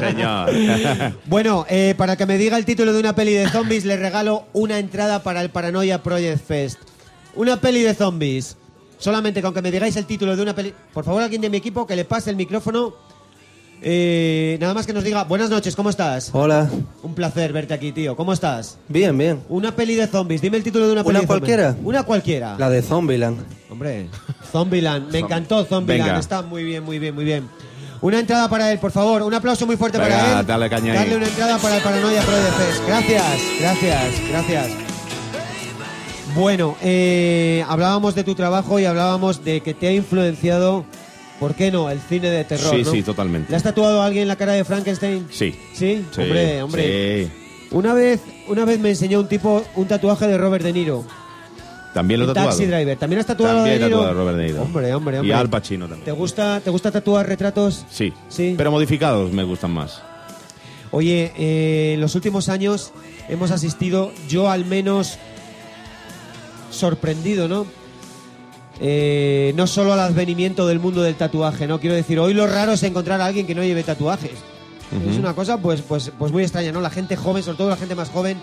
Sí, 0.00 0.06
señor. 0.06 0.50
Bueno, 1.26 1.64
eh, 1.68 1.94
para 1.96 2.16
que 2.16 2.26
me 2.26 2.36
diga 2.38 2.56
el 2.56 2.64
título 2.64 2.92
de 2.92 3.00
una 3.00 3.14
peli 3.14 3.32
de 3.32 3.46
zombies, 3.54 3.84
le 3.84 3.96
regalo 3.96 4.46
una 4.52 4.80
entrada 4.80 5.22
para 5.22 5.40
el 5.40 5.48
Paranoia 5.48 6.02
Project 6.02 6.44
Fest. 6.44 6.78
Una 7.36 7.60
peli 7.60 7.82
de 7.82 7.94
zombies. 7.94 8.56
Solamente 8.98 9.42
con 9.42 9.54
que 9.54 9.62
me 9.62 9.70
digáis 9.70 9.94
el 9.96 10.06
título 10.06 10.34
de 10.34 10.42
una 10.42 10.56
peli. 10.56 10.74
Por 10.92 11.04
favor, 11.04 11.22
alguien 11.22 11.40
de 11.40 11.50
mi 11.50 11.58
equipo 11.58 11.86
que 11.86 11.94
le 11.94 12.04
pase 12.04 12.30
el 12.30 12.36
micrófono. 12.36 12.94
Eh, 13.80 14.56
nada 14.60 14.74
más 14.74 14.86
que 14.86 14.92
nos 14.92 15.04
diga, 15.04 15.22
buenas 15.24 15.50
noches, 15.50 15.76
¿cómo 15.76 15.90
estás? 15.90 16.30
Hola. 16.32 16.68
Un 17.04 17.14
placer 17.14 17.52
verte 17.52 17.74
aquí, 17.74 17.92
tío. 17.92 18.16
¿Cómo 18.16 18.32
estás? 18.32 18.78
Bien, 18.88 19.16
bien. 19.16 19.40
Una 19.48 19.76
peli 19.76 19.94
de 19.94 20.08
zombies. 20.08 20.40
Dime 20.40 20.56
el 20.56 20.64
título 20.64 20.86
de 20.86 20.92
una 20.92 21.04
peli 21.04 21.10
¿Una 21.10 21.20
de 21.20 21.26
zombies. 21.26 21.40
cualquiera? 21.40 21.76
Una 21.84 22.02
cualquiera. 22.02 22.56
La 22.58 22.70
de 22.70 22.82
Zombieland. 22.82 23.38
Hombre, 23.70 24.08
Zombieland. 24.50 25.12
Me 25.12 25.20
encantó 25.20 25.64
Zombieland. 25.64 26.08
Venga. 26.08 26.20
Está 26.20 26.42
muy 26.42 26.64
bien, 26.64 26.82
muy 26.82 26.98
bien, 26.98 27.14
muy 27.14 27.24
bien. 27.24 27.48
Una 28.00 28.20
entrada 28.20 28.48
para 28.48 28.70
él, 28.72 28.78
por 28.78 28.90
favor. 28.92 29.22
Un 29.22 29.32
aplauso 29.34 29.66
muy 29.66 29.76
fuerte 29.76 29.98
Venga, 29.98 30.18
para 30.18 30.40
él. 30.40 30.46
dale 30.46 30.68
caña. 30.70 30.94
Darle 30.94 31.16
una 31.16 31.26
entrada 31.26 31.58
para 31.58 31.76
el 31.76 31.82
Paranoia 31.82 32.22
Pro 32.22 32.36
de 32.36 32.50
Fest. 32.50 32.86
Gracias, 32.86 33.24
gracias, 33.60 34.28
gracias. 34.28 34.66
Bueno, 36.34 36.76
eh, 36.82 37.64
hablábamos 37.68 38.14
de 38.14 38.24
tu 38.24 38.34
trabajo 38.34 38.80
y 38.80 38.84
hablábamos 38.84 39.44
de 39.44 39.60
que 39.60 39.72
te 39.72 39.86
ha 39.86 39.92
influenciado, 39.92 40.84
¿por 41.38 41.54
qué 41.54 41.70
no?, 41.70 41.88
el 41.90 42.00
cine 42.00 42.28
de 42.28 42.44
terror. 42.44 42.74
Sí, 42.74 42.82
¿no? 42.82 42.90
sí, 42.90 43.02
totalmente. 43.02 43.50
¿Le 43.50 43.56
has 43.56 43.62
tatuado 43.62 44.02
a 44.02 44.06
alguien 44.06 44.26
la 44.26 44.34
cara 44.36 44.52
de 44.52 44.64
Frankenstein? 44.64 45.28
Sí. 45.30 45.54
¿Sí? 45.74 46.04
Sí, 46.12 46.20
hombre, 46.20 46.62
hombre. 46.62 47.24
sí. 47.26 47.32
Una 47.70 47.94
vez, 47.94 48.20
una 48.48 48.64
vez 48.64 48.78
me 48.80 48.90
enseñó 48.90 49.20
un 49.20 49.28
tipo 49.28 49.64
un 49.76 49.86
tatuaje 49.86 50.26
de 50.26 50.36
Robert 50.38 50.64
De 50.64 50.72
Niro. 50.72 51.04
También 51.94 52.20
lo 52.20 52.26
en 52.26 52.34
tatuado. 52.34 52.48
Taxi 52.50 52.66
Driver. 52.66 52.98
¿También 52.98 53.20
has 53.20 53.26
tatuado 53.26 53.56
También 53.58 53.82
a 53.82 53.86
tatuado 53.88 54.08
a 54.08 54.12
Robert 54.12 54.36
De 54.36 54.44
Niro. 54.46 54.62
Hombre, 54.62 54.94
hombre, 54.94 55.16
Y 55.16 55.20
hombre. 55.20 55.34
a 55.34 55.38
Al 55.40 55.48
Pacino 55.48 55.86
también. 55.86 56.04
¿Te 56.04 56.12
gusta, 56.12 56.60
¿Te 56.60 56.70
gusta 56.70 56.90
tatuar 56.90 57.26
retratos? 57.26 57.86
Sí. 57.90 58.12
Sí. 58.28 58.54
Pero 58.56 58.70
modificados 58.70 59.32
me 59.32 59.44
gustan 59.44 59.70
más. 59.70 60.02
Oye, 60.90 61.32
eh, 61.38 61.92
en 61.94 62.00
los 62.00 62.14
últimos 62.14 62.48
años 62.48 62.92
hemos 63.28 63.50
asistido, 63.50 64.12
yo 64.28 64.50
al 64.50 64.64
menos 64.64 65.18
sorprendido, 66.70 67.48
¿no? 67.48 67.66
Eh, 68.80 69.52
no 69.56 69.66
solo 69.66 69.92
al 69.92 70.00
advenimiento 70.00 70.66
del 70.66 70.80
mundo 70.80 71.02
del 71.02 71.14
tatuaje, 71.14 71.66
¿no? 71.68 71.78
Quiero 71.78 71.94
decir, 71.94 72.18
hoy 72.18 72.34
lo 72.34 72.46
raro 72.46 72.72
es 72.72 72.82
encontrar 72.82 73.20
a 73.20 73.26
alguien 73.26 73.46
que 73.46 73.54
no 73.54 73.62
lleve 73.62 73.82
tatuajes. 73.84 74.32
Ujú. 75.00 75.10
Es 75.10 75.16
una 75.18 75.34
cosa, 75.34 75.58
pues, 75.58 75.80
pues, 75.82 76.10
pues 76.18 76.32
muy 76.32 76.42
extraña, 76.42 76.72
¿no? 76.72 76.80
La 76.80 76.90
gente 76.90 77.16
joven, 77.16 77.42
sobre 77.42 77.58
todo 77.58 77.68
la 77.70 77.76
gente 77.76 77.94
más 77.94 78.10
joven, 78.10 78.38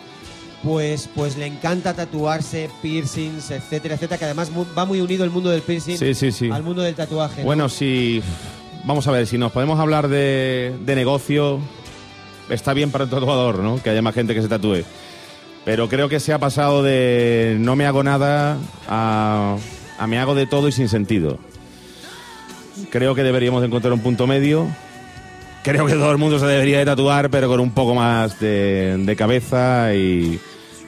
pues, 0.64 1.10
pues 1.16 1.38
le 1.38 1.46
encanta 1.48 1.94
tatuarse, 1.94 2.70
piercings, 2.82 3.52
etcétera, 3.52 3.96
etcétera, 3.96 4.18
que 4.18 4.26
además 4.26 4.52
va 4.78 4.86
muy 4.86 5.02
unido 5.02 5.24
el 5.24 5.30
mundo 5.32 5.50
del 5.50 5.62
piercing 5.62 5.98
Sí, 5.98 6.14
sí, 6.14 6.32
sí. 6.32 6.50
al 6.52 6.64
mundo 6.64 6.82
del 6.82 6.96
tatuaje. 6.96 7.42
¿no? 7.42 7.46
Bueno, 7.46 7.70
si. 7.70 8.22
Vamos 8.84 9.08
a 9.08 9.12
ver, 9.12 9.28
si 9.28 9.38
nos 9.38 9.52
podemos 9.52 9.80
hablar 9.80 10.08
de, 10.08 10.74
de 10.84 10.96
negocio, 10.96 11.60
está 12.50 12.74
bien 12.74 12.90
para 12.92 13.04
el 13.04 13.10
tatuador, 13.12 13.60
¿no? 13.60 13.82
Que 13.82 13.92
haya 13.92 14.02
más 14.02 14.16
gente 14.16 14.34
que 14.34 14.42
se 14.42 14.48
tatúe. 14.48 14.84
Pero 15.66 15.88
creo 15.88 16.10
que 16.10 16.20
se 16.20 16.34
ha 16.34 16.40
pasado 16.40 16.82
de 16.82 17.58
no 17.60 17.76
me 17.76 17.86
hago 17.86 18.02
nada 18.04 18.58
a, 18.90 19.58
a 20.00 20.08
me 20.08 20.18
hago 20.18 20.34
de 20.34 20.48
todo 20.48 20.68
y 20.68 20.72
sin 20.72 20.90
sentido. 20.90 21.38
Creo 22.90 23.14
que 23.14 23.22
deberíamos 23.24 23.62
de 23.62 23.68
encontrar 23.68 23.94
un 23.94 24.00
punto 24.00 24.26
medio. 24.26 24.68
Creo 25.64 25.86
que 25.86 25.94
todo 25.94 26.12
el 26.12 26.18
mundo 26.18 26.40
se 26.40 26.48
debería 26.48 26.80
de 26.80 26.86
tatuar, 26.86 27.30
pero 27.30 27.48
con 27.48 27.60
un 27.60 27.70
poco 27.72 27.94
más 27.94 28.40
de, 28.40 28.98
de 28.98 29.16
cabeza 29.16 29.94
y, 29.94 30.40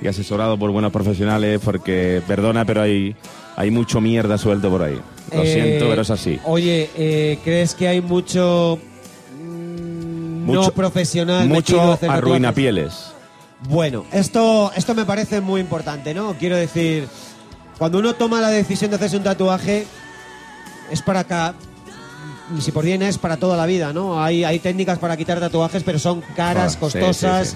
y 0.03 0.07
asesorado 0.07 0.57
por 0.59 0.69
buenos 0.71 0.91
profesionales, 0.91 1.59
porque, 1.63 2.21
perdona, 2.27 2.65
pero 2.65 2.81
hay, 2.81 3.15
hay 3.55 3.71
mucho 3.71 4.01
mierda 4.01 4.38
suelto 4.38 4.69
por 4.69 4.84
ahí. 4.84 4.99
Lo 5.34 5.41
Eh, 5.43 5.53
siento, 5.53 5.88
pero 5.89 6.01
es 6.01 6.09
así. 6.11 6.39
Oye, 6.43 6.89
eh, 6.95 7.39
¿crees 7.43 7.73
que 7.73 7.88
hay 7.88 8.01
mucho 8.01 8.77
mm, 9.41 10.45
no 10.45 10.53
Mucho- 10.61 10.73
profesional 10.73 11.47
metido 11.47 11.80
a 11.80 11.84
Mucho 11.85 11.93
hacer 11.93 12.09
arruina 12.09 12.49
tatuajes? 12.49 12.55
pieles. 12.55 12.93
Bueno, 13.69 14.05
esto, 14.11 14.71
esto 14.75 14.93
me 14.93 15.05
parece 15.05 15.39
muy 15.39 15.61
importante, 15.61 16.13
¿no? 16.13 16.34
Quiero 16.34 16.57
decir, 16.57 17.07
cuando 17.77 17.99
uno 17.99 18.13
toma 18.13 18.41
la 18.41 18.49
decisión 18.49 18.91
de 18.91 18.97
hacerse 18.97 19.15
un 19.17 19.23
tatuaje, 19.23 19.85
es 20.91 21.01
para 21.01 21.21
acá. 21.21 21.53
Si 22.59 22.73
por 22.73 22.84
bien 22.84 23.01
es 23.01 23.17
para 23.17 23.38
toda 23.38 23.55
la 23.55 23.65
vida, 23.65 23.93
¿no? 23.93 24.21
Hay, 24.21 24.43
hay 24.43 24.59
técnicas 24.59 24.99
para 24.99 25.15
quitar 25.15 25.39
tatuajes, 25.39 25.81
pero 25.84 25.97
son 25.97 26.21
caras, 26.35 26.75
Joder, 26.77 26.91
sí, 26.91 26.99
costosas, 26.99 27.47
sí, 27.51 27.55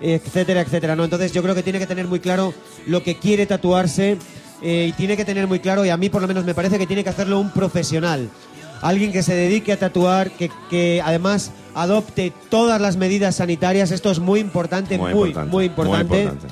etcétera, 0.00 0.60
etcétera, 0.60 0.96
¿no? 0.96 1.04
Entonces 1.04 1.32
yo 1.32 1.42
creo 1.42 1.54
que 1.54 1.62
tiene 1.62 1.78
que 1.78 1.86
tener 1.86 2.06
muy 2.06 2.20
claro 2.20 2.52
lo 2.86 3.02
que 3.02 3.16
quiere 3.16 3.46
tatuarse 3.46 4.18
eh, 4.62 4.86
y 4.88 4.92
tiene 4.92 5.16
que 5.16 5.24
tener 5.24 5.46
muy 5.46 5.60
claro, 5.60 5.84
y 5.84 5.90
a 5.90 5.96
mí 5.96 6.08
por 6.08 6.22
lo 6.22 6.28
menos 6.28 6.44
me 6.44 6.54
parece 6.54 6.78
que 6.78 6.86
tiene 6.86 7.04
que 7.04 7.10
hacerlo 7.10 7.40
un 7.40 7.50
profesional. 7.50 8.28
Alguien 8.82 9.10
que 9.10 9.22
se 9.22 9.34
dedique 9.34 9.72
a 9.72 9.78
tatuar, 9.78 10.30
que, 10.30 10.50
que 10.68 11.02
además 11.02 11.50
adopte 11.74 12.32
todas 12.50 12.80
las 12.80 12.96
medidas 12.96 13.36
sanitarias. 13.36 13.90
Esto 13.90 14.10
es 14.10 14.18
muy 14.18 14.40
importante, 14.40 14.98
muy, 14.98 15.14
muy 15.14 15.28
importante. 15.28 15.50
muy 15.50 15.64
importante. 15.64 16.46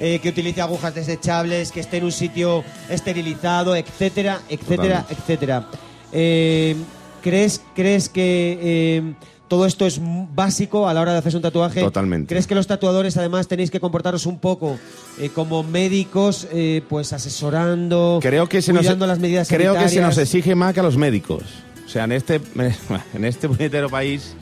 Eh, 0.00 0.18
que 0.20 0.28
utilice 0.28 0.60
agujas 0.60 0.94
desechables, 0.94 1.70
que 1.70 1.80
esté 1.80 1.98
en 1.98 2.04
un 2.04 2.12
sitio 2.12 2.64
esterilizado, 2.88 3.76
etcétera, 3.76 4.40
etcétera, 4.48 5.02
Totalmente. 5.02 5.14
etcétera. 5.14 5.68
Eh, 6.12 6.76
¿crees, 7.22 7.60
¿Crees 7.74 8.08
que 8.08 9.14
todo 9.54 9.66
esto 9.66 9.86
es 9.86 10.00
básico 10.34 10.88
a 10.88 10.94
la 10.94 11.00
hora 11.00 11.12
de 11.12 11.18
hacerse 11.18 11.36
un 11.36 11.42
tatuaje? 11.44 11.80
Totalmente. 11.80 12.26
¿Crees 12.26 12.48
que 12.48 12.56
los 12.56 12.66
tatuadores 12.66 13.16
además 13.16 13.46
tenéis 13.46 13.70
que 13.70 13.78
comportaros 13.78 14.26
un 14.26 14.40
poco 14.40 14.80
eh, 15.20 15.28
como 15.32 15.62
médicos, 15.62 16.48
eh, 16.50 16.82
pues 16.88 17.12
asesorando, 17.12 18.18
Creo 18.20 18.48
que 18.48 18.60
se 18.60 18.72
nos, 18.72 18.80
cuidando 18.80 19.06
las 19.06 19.20
medidas 19.20 19.46
creo 19.46 19.74
que 19.78 19.88
se 19.88 20.00
nos 20.00 20.18
exige 20.18 20.56
más 20.56 20.74
que 20.74 20.80
a 20.80 20.82
los 20.82 20.96
médicos. 20.96 21.44
O 21.86 21.88
sea, 21.88 22.02
en 22.02 22.10
este, 22.10 22.40
en 23.14 23.24
este 23.24 23.48
puñetero 23.48 23.88
país 23.88 24.34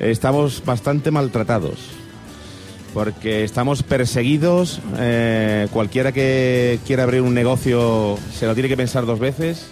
eh, 0.00 0.10
estamos 0.10 0.62
bastante 0.62 1.10
maltratados. 1.10 1.78
Porque 2.92 3.44
estamos 3.44 3.82
perseguidos. 3.82 4.80
eh, 4.98 5.66
cualquiera 5.72 6.12
que 6.12 6.78
quiera 6.86 7.04
abrir 7.04 7.22
un 7.22 7.32
negocio 7.32 8.18
se 8.34 8.44
lo 8.44 8.52
tiene 8.52 8.68
que 8.68 8.76
pensar 8.76 9.06
dos 9.06 9.18
veces. 9.18 9.68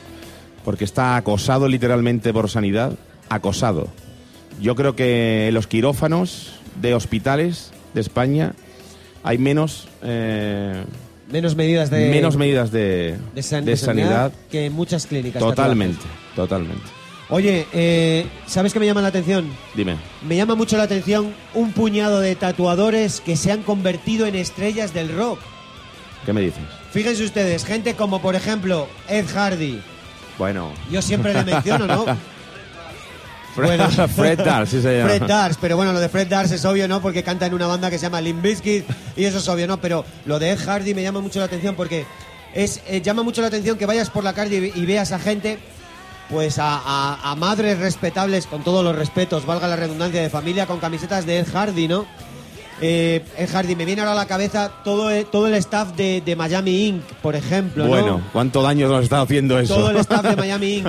Porque 0.64 0.84
está 0.84 1.16
acosado 1.16 1.68
literalmente 1.68 2.32
por 2.32 2.48
sanidad. 2.48 2.94
Acosado. 3.28 3.88
Yo 4.60 4.74
creo 4.74 4.96
que 4.96 5.48
en 5.48 5.54
los 5.54 5.66
quirófanos 5.66 6.54
de 6.80 6.94
hospitales 6.94 7.70
de 7.94 8.00
España 8.00 8.54
hay 9.22 9.38
menos. 9.38 9.88
eh, 10.02 10.84
Menos 11.30 11.56
medidas 11.56 11.90
de, 11.90 12.08
menos 12.10 12.36
medidas 12.36 12.70
de, 12.70 13.16
de 13.34 13.42
san- 13.42 13.64
de 13.64 13.72
de 13.72 13.76
sanidad. 13.76 14.32
que 14.50 14.66
en 14.66 14.72
muchas 14.72 15.06
clínicas. 15.06 15.42
Totalmente, 15.42 15.96
tatuajes. 15.98 16.34
totalmente. 16.36 16.82
Oye, 17.28 17.66
eh, 17.72 18.26
¿sabes 18.46 18.72
qué 18.72 18.78
me 18.78 18.86
llama 18.86 19.02
la 19.02 19.08
atención? 19.08 19.48
Dime. 19.74 19.96
Me 20.28 20.36
llama 20.36 20.54
mucho 20.54 20.76
la 20.76 20.84
atención 20.84 21.34
un 21.54 21.72
puñado 21.72 22.20
de 22.20 22.36
tatuadores 22.36 23.20
que 23.20 23.36
se 23.36 23.50
han 23.50 23.64
convertido 23.64 24.26
en 24.26 24.36
estrellas 24.36 24.94
del 24.94 25.12
rock. 25.12 25.40
¿Qué 26.24 26.32
me 26.32 26.40
dices? 26.40 26.62
Fíjense 26.92 27.24
ustedes, 27.24 27.64
gente 27.64 27.94
como 27.94 28.22
por 28.22 28.36
ejemplo 28.36 28.86
Ed 29.08 29.26
Hardy. 29.26 29.80
Bueno. 30.38 30.70
Yo 30.92 31.02
siempre 31.02 31.34
le 31.34 31.42
menciono, 31.44 31.88
¿no? 31.88 32.04
Fred, 33.56 33.66
Bueno. 33.78 33.88
Fred 34.08 34.38
Darst, 34.44 34.72
sí 34.72 34.82
se 34.82 34.98
llama. 34.98 35.08
Fred 35.08 35.22
Darst, 35.26 35.58
pero 35.60 35.76
bueno, 35.76 35.92
lo 35.92 35.98
de 36.00 36.08
Fred 36.08 36.28
Darst 36.28 36.52
es 36.52 36.64
obvio, 36.64 36.86
¿no? 36.86 37.00
Porque 37.02 37.22
canta 37.24 37.46
en 37.46 37.54
una 37.54 37.66
banda 37.66 37.90
que 37.90 37.98
se 37.98 38.02
llama 38.04 38.20
Limp 38.20 38.42
Bizkit 38.42 38.84
y 39.16 39.24
eso 39.24 39.38
es 39.38 39.48
obvio, 39.48 39.66
¿no? 39.66 39.78
Pero 39.80 40.04
lo 40.26 40.38
de 40.38 40.50
Ed 40.52 40.58
Hardy 40.64 40.94
me 40.94 41.02
llama 41.02 41.20
mucho 41.20 41.38
la 41.40 41.46
atención 41.46 41.74
porque 41.74 42.04
es 42.54 42.80
eh, 42.86 43.00
llama 43.00 43.22
mucho 43.22 43.40
la 43.42 43.48
atención 43.48 43.76
que 43.78 43.86
vayas 43.86 44.10
por 44.10 44.22
la 44.24 44.32
calle 44.34 44.72
y, 44.74 44.80
y 44.80 44.86
veas 44.86 45.10
a 45.12 45.18
gente, 45.18 45.58
pues 46.30 46.58
a, 46.58 46.76
a- 46.84 47.30
a 47.32 47.34
madres 47.34 47.78
respetables, 47.78 48.46
con 48.46 48.62
todos 48.62 48.84
los 48.84 48.94
respetos, 48.94 49.44
valga 49.46 49.66
la 49.68 49.76
redundancia 49.76 50.20
de 50.22 50.30
familia, 50.30 50.66
con 50.66 50.78
camisetas 50.78 51.24
de 51.26 51.38
Ed 51.40 51.46
Hardy, 51.52 51.88
¿no? 51.88 52.06
Eh, 52.82 53.24
eh, 53.38 53.46
Hardy, 53.46 53.74
me 53.74 53.86
viene 53.86 54.02
ahora 54.02 54.12
a 54.12 54.16
la 54.16 54.26
cabeza 54.26 54.70
todo 54.84 55.08
el, 55.10 55.24
todo 55.24 55.46
el 55.46 55.54
staff 55.54 55.92
de, 55.96 56.20
de 56.24 56.36
Miami 56.36 56.88
Inc., 56.88 57.02
por 57.22 57.34
ejemplo. 57.34 57.84
¿no? 57.84 57.88
Bueno, 57.90 58.20
¿cuánto 58.34 58.60
daño 58.62 58.86
nos 58.88 59.02
está 59.04 59.22
haciendo 59.22 59.58
eso? 59.58 59.74
Todo 59.76 59.90
el 59.92 59.96
staff 59.96 60.22
de 60.22 60.36
Miami 60.36 60.74
Inc. 60.78 60.86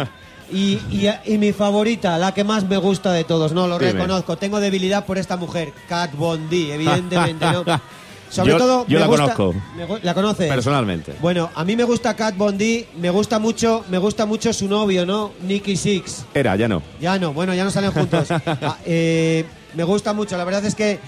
Y, 0.51 0.79
y- 0.91 1.09
y 1.25 1.37
mi 1.37 1.51
favorita, 1.51 2.17
la 2.17 2.33
que 2.33 2.43
más 2.43 2.63
me 2.67 2.77
gusta 2.77 3.11
de 3.11 3.23
todos, 3.25 3.51
no 3.51 3.67
lo 3.67 3.77
Dime. 3.77 3.91
reconozco. 3.93 4.37
Tengo 4.37 4.59
debilidad 4.59 5.05
por 5.05 5.17
esta 5.17 5.35
mujer, 5.37 5.73
Kat 5.89 6.15
Von 6.15 6.49
D, 6.49 6.73
evidentemente, 6.73 7.45
¿no? 7.51 7.63
Sobre 8.29 8.51
Yo- 8.51 8.57
todo, 8.57 8.85
yo 8.87 8.95
me 8.95 8.99
la 8.99 9.07
gusta- 9.07 9.33
conozco. 9.35 9.61
me 9.77 9.99
¿La 10.03 10.13
conoces? 10.13 10.49
Personalmente. 10.49 11.15
Bueno, 11.21 11.49
a 11.55 11.63
mí 11.63 11.75
me 11.77 11.85
gusta 11.85 12.13
Kat 12.13 12.35
Von 12.35 12.57
D, 12.57 12.85
me 12.99 13.09
gusta 13.09 13.39
mucho, 13.39 13.85
me 13.89 13.97
gusta 13.97 14.25
mucho 14.25 14.51
su 14.51 14.67
novio, 14.67 15.05
¿no? 15.05 15.31
Nicky 15.43 15.77
Six. 15.77 16.25
Era, 16.33 16.55
ya 16.57 16.67
no. 16.67 16.81
Ya 16.99 17.17
no, 17.19 17.31
bueno, 17.33 17.53
ya 17.53 17.63
no 17.63 17.71
salen 17.71 17.91
juntos. 17.91 18.27
Ah, 18.45 18.77
eh, 18.85 19.45
me 19.75 19.83
gusta 19.85 20.11
mucho, 20.13 20.35
la 20.37 20.43
verdad 20.43 20.65
es 20.65 20.75
que 20.75 20.99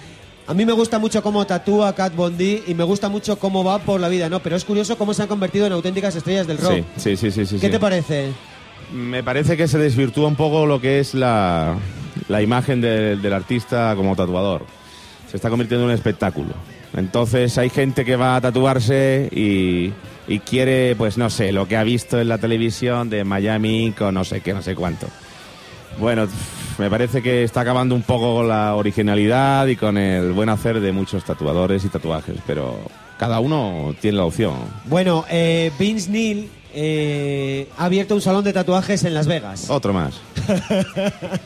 a 0.47 0.53
mí 0.53 0.65
me 0.65 0.71
gusta 0.73 0.97
mucho 0.97 1.21
cómo 1.21 1.45
tatúa 1.45 1.93
Kat 1.93 2.15
Von 2.15 2.37
D 2.37 2.63
y 2.67 2.73
me 2.73 2.83
gusta 2.85 3.09
mucho 3.09 3.37
cómo 3.37 3.63
va 3.65 3.79
por 3.79 3.99
la 3.99 4.07
vida, 4.07 4.29
¿no? 4.29 4.39
Pero 4.41 4.55
es 4.55 4.63
curioso 4.63 4.97
cómo 4.97 5.13
se 5.13 5.21
han 5.21 5.27
convertido 5.27 5.65
en 5.67 5.73
auténticas 5.73 6.15
estrellas 6.15 6.47
del 6.47 6.57
rock. 6.57 6.83
Sí, 6.97 7.17
sí, 7.17 7.17
sí, 7.17 7.31
sí. 7.31 7.45
sí, 7.45 7.55
¿Qué 7.59 7.67
sí. 7.67 7.71
te 7.71 7.79
parece? 7.79 8.31
Me 8.93 9.23
parece 9.23 9.55
que 9.57 9.67
se 9.67 9.77
desvirtúa 9.77 10.27
un 10.27 10.35
poco 10.35 10.65
lo 10.65 10.81
que 10.81 10.99
es 10.99 11.13
la, 11.13 11.75
la 12.27 12.41
imagen 12.41 12.81
de- 12.81 13.15
del 13.17 13.33
artista 13.33 13.93
como 13.95 14.15
tatuador. 14.15 14.65
Se 15.29 15.37
está 15.37 15.49
convirtiendo 15.49 15.85
en 15.85 15.89
un 15.91 15.95
espectáculo. 15.95 16.53
Entonces 16.95 17.55
hay 17.59 17.69
gente 17.69 18.03
que 18.03 18.15
va 18.15 18.35
a 18.35 18.41
tatuarse 18.41 19.29
y, 19.31 19.93
quiere, 20.39 20.95
pues 20.95 21.17
no 21.19 21.29
sé, 21.29 21.51
lo 21.51 21.67
que 21.67 21.77
ha 21.77 21.83
visto 21.83 22.19
en 22.19 22.27
la 22.29 22.39
televisión 22.39 23.09
de 23.11 23.23
Miami 23.23 23.93
con 23.97 24.15
no 24.15 24.23
sé 24.23 24.41
qué, 24.41 24.53
no 24.53 24.61
sé 24.63 24.73
cuánto. 24.73 25.07
Bueno, 25.99 26.27
me 26.79 26.89
parece 26.89 27.21
que 27.21 27.43
está 27.43 27.61
acabando 27.61 27.93
un 27.93 28.01
poco 28.03 28.41
la 28.43 28.73
originalidad 28.75 29.67
y 29.67 29.75
con 29.75 29.97
el 29.97 30.31
buen 30.31 30.49
hacer 30.49 30.79
de 30.79 30.91
muchos 30.91 31.23
tatuadores 31.23 31.83
y 31.85 31.89
tatuajes, 31.89 32.37
pero 32.47 32.79
cada 33.19 33.39
uno 33.39 33.93
tiene 34.01 34.17
la 34.17 34.25
opción. 34.25 34.53
Bueno, 34.85 35.25
eh, 35.29 35.71
Vince 35.77 36.09
Neil 36.09 36.49
eh, 36.73 37.67
ha 37.77 37.85
abierto 37.85 38.15
un 38.15 38.21
salón 38.21 38.43
de 38.43 38.53
tatuajes 38.53 39.03
en 39.03 39.13
Las 39.13 39.27
Vegas. 39.27 39.69
Otro 39.69 39.93
más. 39.93 40.15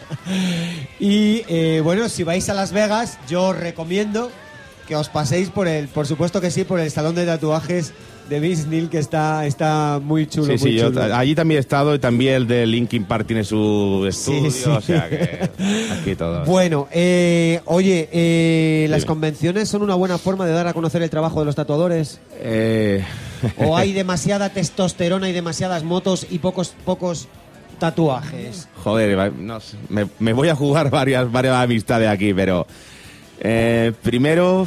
Y 0.99 1.43
eh, 1.49 1.81
bueno, 1.83 2.07
si 2.07 2.23
vais 2.23 2.47
a 2.49 2.53
Las 2.53 2.71
Vegas, 2.71 3.19
yo 3.27 3.47
os 3.47 3.57
recomiendo 3.57 4.31
que 4.87 4.95
os 4.95 5.09
paséis 5.09 5.49
por 5.49 5.67
el, 5.67 5.89
por 5.89 6.07
supuesto 6.07 6.39
que 6.39 6.49
sí, 6.51 6.63
por 6.63 6.79
el 6.79 6.91
salón 6.91 7.15
de 7.15 7.25
tatuajes 7.25 7.93
de 8.39 8.65
Neil, 8.67 8.89
que 8.89 8.97
está, 8.99 9.45
está 9.45 9.99
muy 10.03 10.27
chulo. 10.27 10.45
Sí, 10.45 10.51
muy 10.51 10.59
sí, 10.59 10.73
yo 10.73 10.89
chulo. 10.89 11.01
ta- 11.07 11.17
allí 11.19 11.35
también 11.35 11.57
he 11.57 11.59
estado 11.61 11.93
y 11.95 11.99
también 11.99 12.35
el 12.35 12.47
de 12.47 12.65
Linkin 12.65 13.05
Park 13.05 13.25
tiene 13.27 13.43
su 13.43 14.05
estudio, 14.07 14.51
sí. 14.51 14.69
o 14.69 14.81
sea 14.81 15.09
que 15.09 15.49
aquí 15.99 16.15
todo. 16.15 16.45
Bueno, 16.45 16.87
eh, 16.91 17.61
oye, 17.65 18.09
eh, 18.11 18.87
¿las 18.89 19.05
convenciones 19.05 19.69
son 19.69 19.81
una 19.81 19.95
buena 19.95 20.17
forma 20.17 20.45
de 20.45 20.53
dar 20.53 20.67
a 20.67 20.73
conocer 20.73 21.01
el 21.03 21.09
trabajo 21.09 21.39
de 21.39 21.45
los 21.45 21.55
tatuadores? 21.55 22.19
Eh, 22.39 23.03
¿O 23.57 23.75
hay 23.77 23.93
demasiada 23.93 24.49
testosterona 24.49 25.29
y 25.29 25.33
demasiadas 25.33 25.83
motos 25.83 26.25
y 26.29 26.39
pocos, 26.39 26.73
pocos 26.85 27.27
tatuajes? 27.79 28.67
joder, 28.83 29.33
no 29.33 29.59
sé, 29.59 29.77
me, 29.89 30.07
me 30.19 30.33
voy 30.33 30.49
a 30.49 30.55
jugar 30.55 30.89
varias, 30.89 31.31
varias 31.31 31.55
amistades 31.55 32.07
aquí, 32.09 32.33
pero 32.33 32.65
eh, 33.39 33.91
primero 34.01 34.65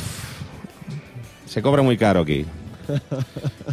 se 1.46 1.62
cobra 1.62 1.82
muy 1.82 1.96
caro 1.96 2.20
aquí. 2.20 2.44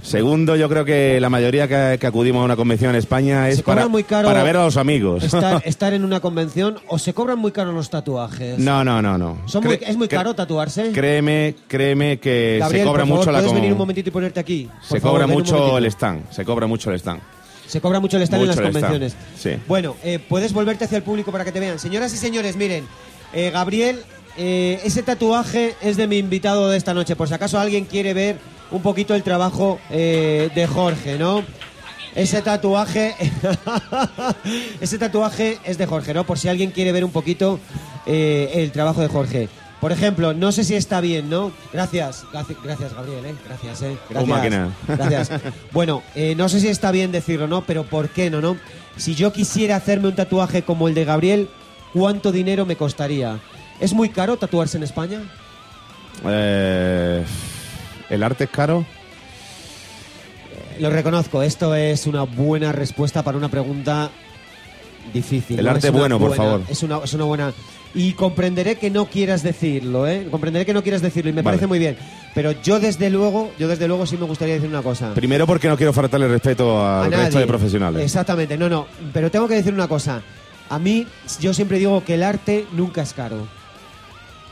Segundo, 0.02 0.56
yo 0.56 0.68
creo 0.70 0.86
que 0.86 1.20
la 1.20 1.30
mayoría 1.30 1.68
que, 1.68 1.98
que 2.00 2.08
acudimos 2.08 2.42
a 2.42 2.46
una 2.46 2.56
convención 2.56 2.92
en 2.92 2.98
España 2.98 3.50
es 3.50 3.58
¿Se 3.58 3.64
cobra 3.64 3.82
para, 3.82 3.88
muy 3.88 4.04
caro 4.04 4.28
para 4.28 4.44
ver 4.44 4.58
a 4.58 4.66
los 4.66 4.78
amigos. 4.78 5.24
Estar, 5.24 5.62
estar 5.66 5.94
en 5.94 6.04
una 6.04 6.20
convención 6.20 6.78
o 6.88 7.00
se 7.00 7.14
cobran 7.14 7.40
muy 7.40 7.52
caro 7.52 7.72
los 7.72 7.90
tatuajes? 7.90 8.60
No, 8.60 8.84
no, 8.84 9.02
no, 9.02 9.18
no. 9.18 9.38
Son 9.48 9.64
muy- 9.64 9.80
¿Es 9.82 9.96
muy 9.98 10.08
caro 10.08 10.34
tatuarse? 10.34 10.92
Créeme, 10.92 11.56
créeme 11.68 12.20
que 12.20 12.58
Gabriel, 12.60 12.84
se 12.84 12.88
cobra 12.88 13.02
por 13.04 13.08
favor, 13.10 13.20
mucho 13.20 13.32
la 13.32 13.40
¿puedes 13.40 13.54
venir 13.54 13.72
un 13.72 13.78
momentito 13.78 14.10
y 14.10 14.12
ponerte 14.12 14.40
aquí? 14.40 14.70
Por 14.90 14.98
Se 14.98 15.00
favor, 15.00 15.22
cobra 15.22 15.28
mucho 15.34 15.78
el 15.78 15.86
stand, 15.86 16.30
se 16.32 16.44
cobra 16.46 16.68
mucho 16.68 16.90
el 16.92 16.96
stand. 17.00 17.22
Se 17.68 17.80
cobra 17.82 18.00
mucho 18.00 18.18
el 18.18 18.24
stand 18.24 18.44
en 18.44 18.50
Mucho 18.50 18.62
las 18.62 18.70
el 18.70 18.76
stand, 18.78 18.94
convenciones. 18.94 19.16
sí. 19.38 19.64
Bueno, 19.68 19.96
eh, 20.04 20.20
puedes 20.20 20.54
volverte 20.54 20.86
hacia 20.86 20.98
el 20.98 21.04
público 21.04 21.32
para 21.32 21.46
que 21.46 21.52
te 21.52 21.60
vean. 21.60 21.80
Señoras 21.80 22.14
y 22.14 22.18
señores, 22.18 22.56
miren, 22.56 22.86
eh, 23.34 23.50
Gabriel, 23.52 24.02
eh, 24.38 24.80
ese 24.84 25.02
tatuaje 25.02 25.76
es 25.82 25.96
de 25.98 26.06
mi 26.08 26.18
invitado 26.18 26.70
de 26.70 26.78
esta 26.78 26.94
noche. 26.94 27.16
Por 27.16 27.28
si 27.30 27.34
acaso 27.34 27.58
alguien 27.60 27.86
quiere 27.86 28.14
ver 28.14 28.38
un 28.74 28.82
poquito 28.82 29.16
el 29.16 29.24
trabajo 29.24 29.80
eh, 29.90 30.50
de 30.54 30.68
Jorge, 30.68 31.18
¿no? 31.18 31.44
Ese 32.16 32.42
tatuaje, 32.42 33.16
ese 34.82 34.98
tatuaje 34.98 35.60
es 35.64 35.78
de 35.78 35.86
Jorge, 35.86 36.14
¿no? 36.14 36.26
Por 36.26 36.38
si 36.38 36.50
alguien 36.50 36.72
quiere 36.72 36.92
ver 36.92 37.06
un 37.06 37.12
poquito 37.12 37.60
eh, 38.06 38.52
el 38.56 38.72
trabajo 38.72 39.02
de 39.02 39.08
Jorge. 39.08 39.50
Por 39.80 39.92
ejemplo, 39.92 40.34
no 40.34 40.52
sé 40.52 40.64
si 40.64 40.76
está 40.76 41.02
bien, 41.02 41.30
¿no? 41.30 41.52
Gracias, 41.72 42.26
gracias, 42.32 42.94
Gabriel, 42.94 43.26
¿eh? 43.26 43.36
Gracias, 43.46 43.82
¿eh? 43.82 43.98
Gracias. 44.10 44.30
máquina. 44.30 44.70
Gracias. 44.88 45.32
Bueno, 45.72 46.04
eh, 46.16 46.36
no 46.36 46.50
sé 46.50 46.60
si 46.60 46.68
está 46.68 46.92
bien 46.92 47.12
decirlo, 47.12 47.48
¿no? 47.48 47.66
Pero 47.66 47.84
¿por 47.84 48.10
qué 48.10 48.30
no, 48.30 48.42
no? 48.42 48.58
Si 48.96 49.14
yo 49.16 49.34
quisiera 49.34 49.76
hacerme 49.76 50.08
un 50.08 50.16
tatuaje 50.16 50.64
como 50.64 50.88
el 50.88 50.94
de 50.94 51.06
Gabriel, 51.06 51.50
¿cuánto 51.94 52.32
dinero 52.32 52.66
me 52.66 52.76
costaría? 52.76 53.40
¿Es 53.80 53.94
muy 53.94 54.10
caro 54.10 54.38
tatuarse 54.38 54.78
en 54.78 54.84
España? 54.84 55.22
Eh, 56.26 57.26
¿El 58.10 58.24
arte 58.24 58.46
es 58.46 58.50
caro? 58.50 58.86
Lo 60.80 60.90
reconozco, 60.90 61.44
esto 61.44 61.76
es 61.76 62.08
una 62.08 62.24
buena 62.24 62.72
respuesta 62.72 63.24
para 63.24 63.38
una 63.38 63.50
pregunta 63.50 64.10
difícil. 65.14 65.60
El 65.60 65.66
¿no? 65.66 65.72
arte 65.72 65.88
Es 65.88 65.94
bueno, 65.94 66.20
por 66.20 66.36
favor. 66.36 66.62
Es 66.70 66.84
una, 66.84 67.00
es 67.04 67.14
una 67.14 67.24
buena... 67.26 67.54
Y 67.96 68.14
comprenderé 68.14 68.78
que 68.78 68.90
no 68.90 69.06
quieras 69.06 69.44
decirlo, 69.44 70.08
¿eh? 70.08 70.28
Comprenderé 70.32 70.66
que 70.66 70.74
no 70.74 70.82
quieras 70.82 71.04
decirlo 71.04 71.30
y 71.30 71.34
me 71.34 71.44
Vale. 71.44 71.58
parece 71.58 71.68
muy 71.68 71.78
bien. 71.78 71.96
Pero 72.34 72.52
yo 72.64 72.80
desde 72.80 73.12
luego, 73.12 73.52
yo 73.60 73.68
desde 73.68 73.88
luego 73.88 74.08
sí 74.08 74.18
me 74.18 74.26
gustaría 74.26 74.56
decir 74.56 74.68
una 74.68 74.82
cosa. 74.82 75.14
Primero 75.14 75.46
porque 75.46 75.68
no 75.68 75.78
quiero 75.78 75.94
faltarle 75.94 76.28
respeto 76.28 76.84
al 76.84 77.12
nadie. 77.12 77.26
resto 77.26 77.40
de 77.40 77.46
profesionales. 77.46 78.04
Exactamente, 78.04 78.58
no, 78.58 78.68
no. 78.68 78.88
Pero 79.14 79.30
tengo 79.30 79.48
que 79.48 79.54
decir 79.54 79.76
una 79.76 79.88
cosa. 79.88 80.24
A 80.70 80.80
mí, 80.80 81.06
yo 81.40 81.54
siempre 81.54 81.78
digo 81.78 82.04
que 82.04 82.16
el 82.16 82.24
arte 82.24 82.66
nunca 82.72 83.04
es 83.04 83.14
caro. 83.14 83.48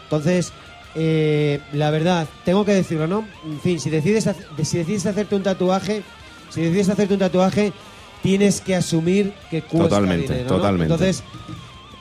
Entonces, 0.03 0.53
eh, 0.95 1.59
la 1.73 1.89
verdad, 1.91 2.27
tengo 2.45 2.65
que 2.65 2.73
decirlo, 2.73 3.07
¿no? 3.07 3.25
En 3.45 3.59
fin, 3.59 3.79
si 3.79 3.89
decides, 3.89 4.29
si 4.63 4.77
decides 4.77 5.05
hacerte 5.05 5.35
un 5.35 5.43
tatuaje, 5.43 6.03
si 6.49 6.61
decides 6.61 6.89
hacerte 6.89 7.13
un 7.13 7.19
tatuaje, 7.19 7.71
tienes 8.21 8.61
que 8.61 8.75
asumir 8.75 9.33
que 9.49 9.61
cuesta 9.61 9.89
Totalmente, 9.89 10.33
dinero, 10.33 10.49
¿no? 10.49 10.55
totalmente. 10.57 10.93
Entonces, 10.93 11.23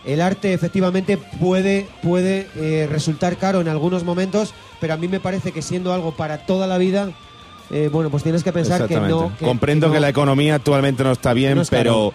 el 0.04 0.20
arte 0.20 0.52
efectivamente 0.52 1.18
puede, 1.18 1.86
puede 2.02 2.46
eh, 2.56 2.88
resultar 2.90 3.36
caro 3.36 3.60
en 3.60 3.68
algunos 3.68 4.02
momentos, 4.04 4.52
pero 4.80 4.94
a 4.94 4.96
mí 4.96 5.08
me 5.08 5.20
parece 5.20 5.52
que 5.52 5.62
siendo 5.62 5.92
algo 5.92 6.12
para 6.16 6.46
toda 6.46 6.66
la 6.66 6.78
vida, 6.78 7.10
eh, 7.70 7.88
bueno, 7.92 8.10
pues 8.10 8.22
tienes 8.22 8.42
que 8.42 8.52
pensar 8.52 8.88
que 8.88 8.96
no. 8.96 9.32
que- 9.38 9.44
Comprendo 9.44 9.92
que 9.92 10.00
la 10.00 10.08
economía 10.08 10.56
actualmente 10.56 11.04
no 11.04 11.12
está 11.12 11.32
bien, 11.32 11.54
No 11.56 11.62
es 11.62 11.70
caro. 11.70 11.80
pero 11.82 12.14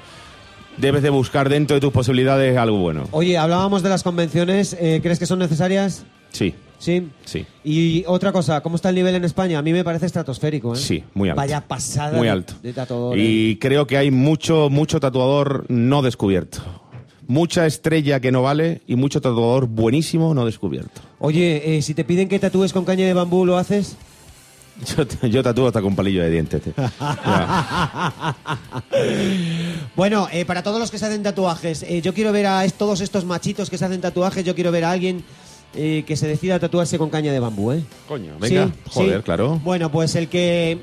debes 0.77 1.03
de 1.03 1.09
buscar 1.09 1.47
dentro 1.47 1.75
de 1.75 1.79
tus 1.81 1.93
posibilidades 1.93 2.57
algo 2.57 2.77
bueno. 2.79 3.07
Oye, 3.11 3.37
hablábamos 3.37 3.81
de 3.81 3.89
las 3.89 4.03
convenciones, 4.03 4.75
eh, 4.79 4.99
¿crees 5.01 5.19
que 5.19 5.25
son 5.25 5.39
necesarias? 5.39 6.03
Sí, 6.31 6.53
Sí. 6.77 7.07
sí. 7.25 7.45
Y 7.63 8.03
otra 8.07 8.31
cosa, 8.31 8.61
¿cómo 8.61 8.75
está 8.75 8.89
el 8.89 8.95
nivel 8.95 9.15
en 9.15 9.23
España? 9.23 9.57
A 9.59 9.61
mí 9.61 9.71
me 9.73 9.83
parece 9.83 10.05
estratosférico, 10.05 10.75
¿eh? 10.75 10.77
Sí, 10.77 11.03
muy 11.13 11.29
alto. 11.29 11.37
Vaya 11.41 11.61
pasada 11.61 12.17
Muy 12.17 12.27
de- 12.27 12.31
alto. 12.31 12.53
de 12.61 12.73
tatuador, 12.73 13.17
¿eh? 13.17 13.21
Y 13.23 13.55
creo 13.57 13.87
que 13.87 13.97
hay 13.97 14.11
mucho, 14.11 14.69
mucho 14.69 14.99
tatuador 14.99 15.65
no 15.69 16.01
descubierto. 16.01 16.59
Mucha 17.27 17.65
estrella 17.65 18.19
que 18.19 18.31
no 18.31 18.43
vale 18.43 18.81
y 18.85 18.95
mucho 18.97 19.19
tatuador 19.19 19.65
buenísimo 19.67 20.33
no 20.35 20.45
descubierto. 20.45 21.01
Oye, 21.19 21.77
eh, 21.77 21.81
si 21.81 21.93
te 21.95 22.03
piden 22.03 22.29
que 22.29 22.37
tatúes 22.37 22.71
con 22.71 22.85
caña 22.85 23.05
de 23.07 23.13
bambú, 23.13 23.45
¿lo 23.45 23.57
haces? 23.57 23.95
Yo, 24.97 25.05
yo 25.29 25.41
tatúo 25.41 25.67
hasta 25.67 25.81
con 25.81 25.95
palillo 25.95 26.21
de 26.21 26.29
dientes. 26.29 26.61
tío. 26.61 26.73
bueno, 29.95 30.27
eh, 30.31 30.45
para 30.45 30.63
todos 30.63 30.79
los 30.79 30.91
que 30.91 30.97
se 30.97 31.05
hacen 31.05 31.23
tatuajes, 31.23 31.83
eh, 31.83 32.01
yo 32.01 32.13
quiero 32.13 32.31
ver 32.31 32.45
a 32.47 32.67
todos 32.69 33.01
estos 33.01 33.25
machitos 33.25 33.69
que 33.69 33.77
se 33.77 33.85
hacen 33.85 34.01
tatuajes, 34.01 34.43
yo 34.43 34.53
quiero 34.55 34.71
ver 34.71 34.83
a 34.85 34.91
alguien 34.91 35.23
eh, 35.75 36.03
que 36.07 36.15
se 36.15 36.27
decida 36.27 36.55
a 36.55 36.59
tatuarse 36.59 36.97
con 36.97 37.09
caña 37.09 37.31
de 37.31 37.39
bambú, 37.39 37.71
¿eh? 37.71 37.83
Coño, 38.07 38.33
venga, 38.39 38.67
Sí, 38.67 38.73
joder, 38.91 39.17
sí. 39.17 39.23
claro. 39.23 39.59
Bueno, 39.63 39.91
pues 39.91 40.15
el 40.15 40.27
que 40.27 40.79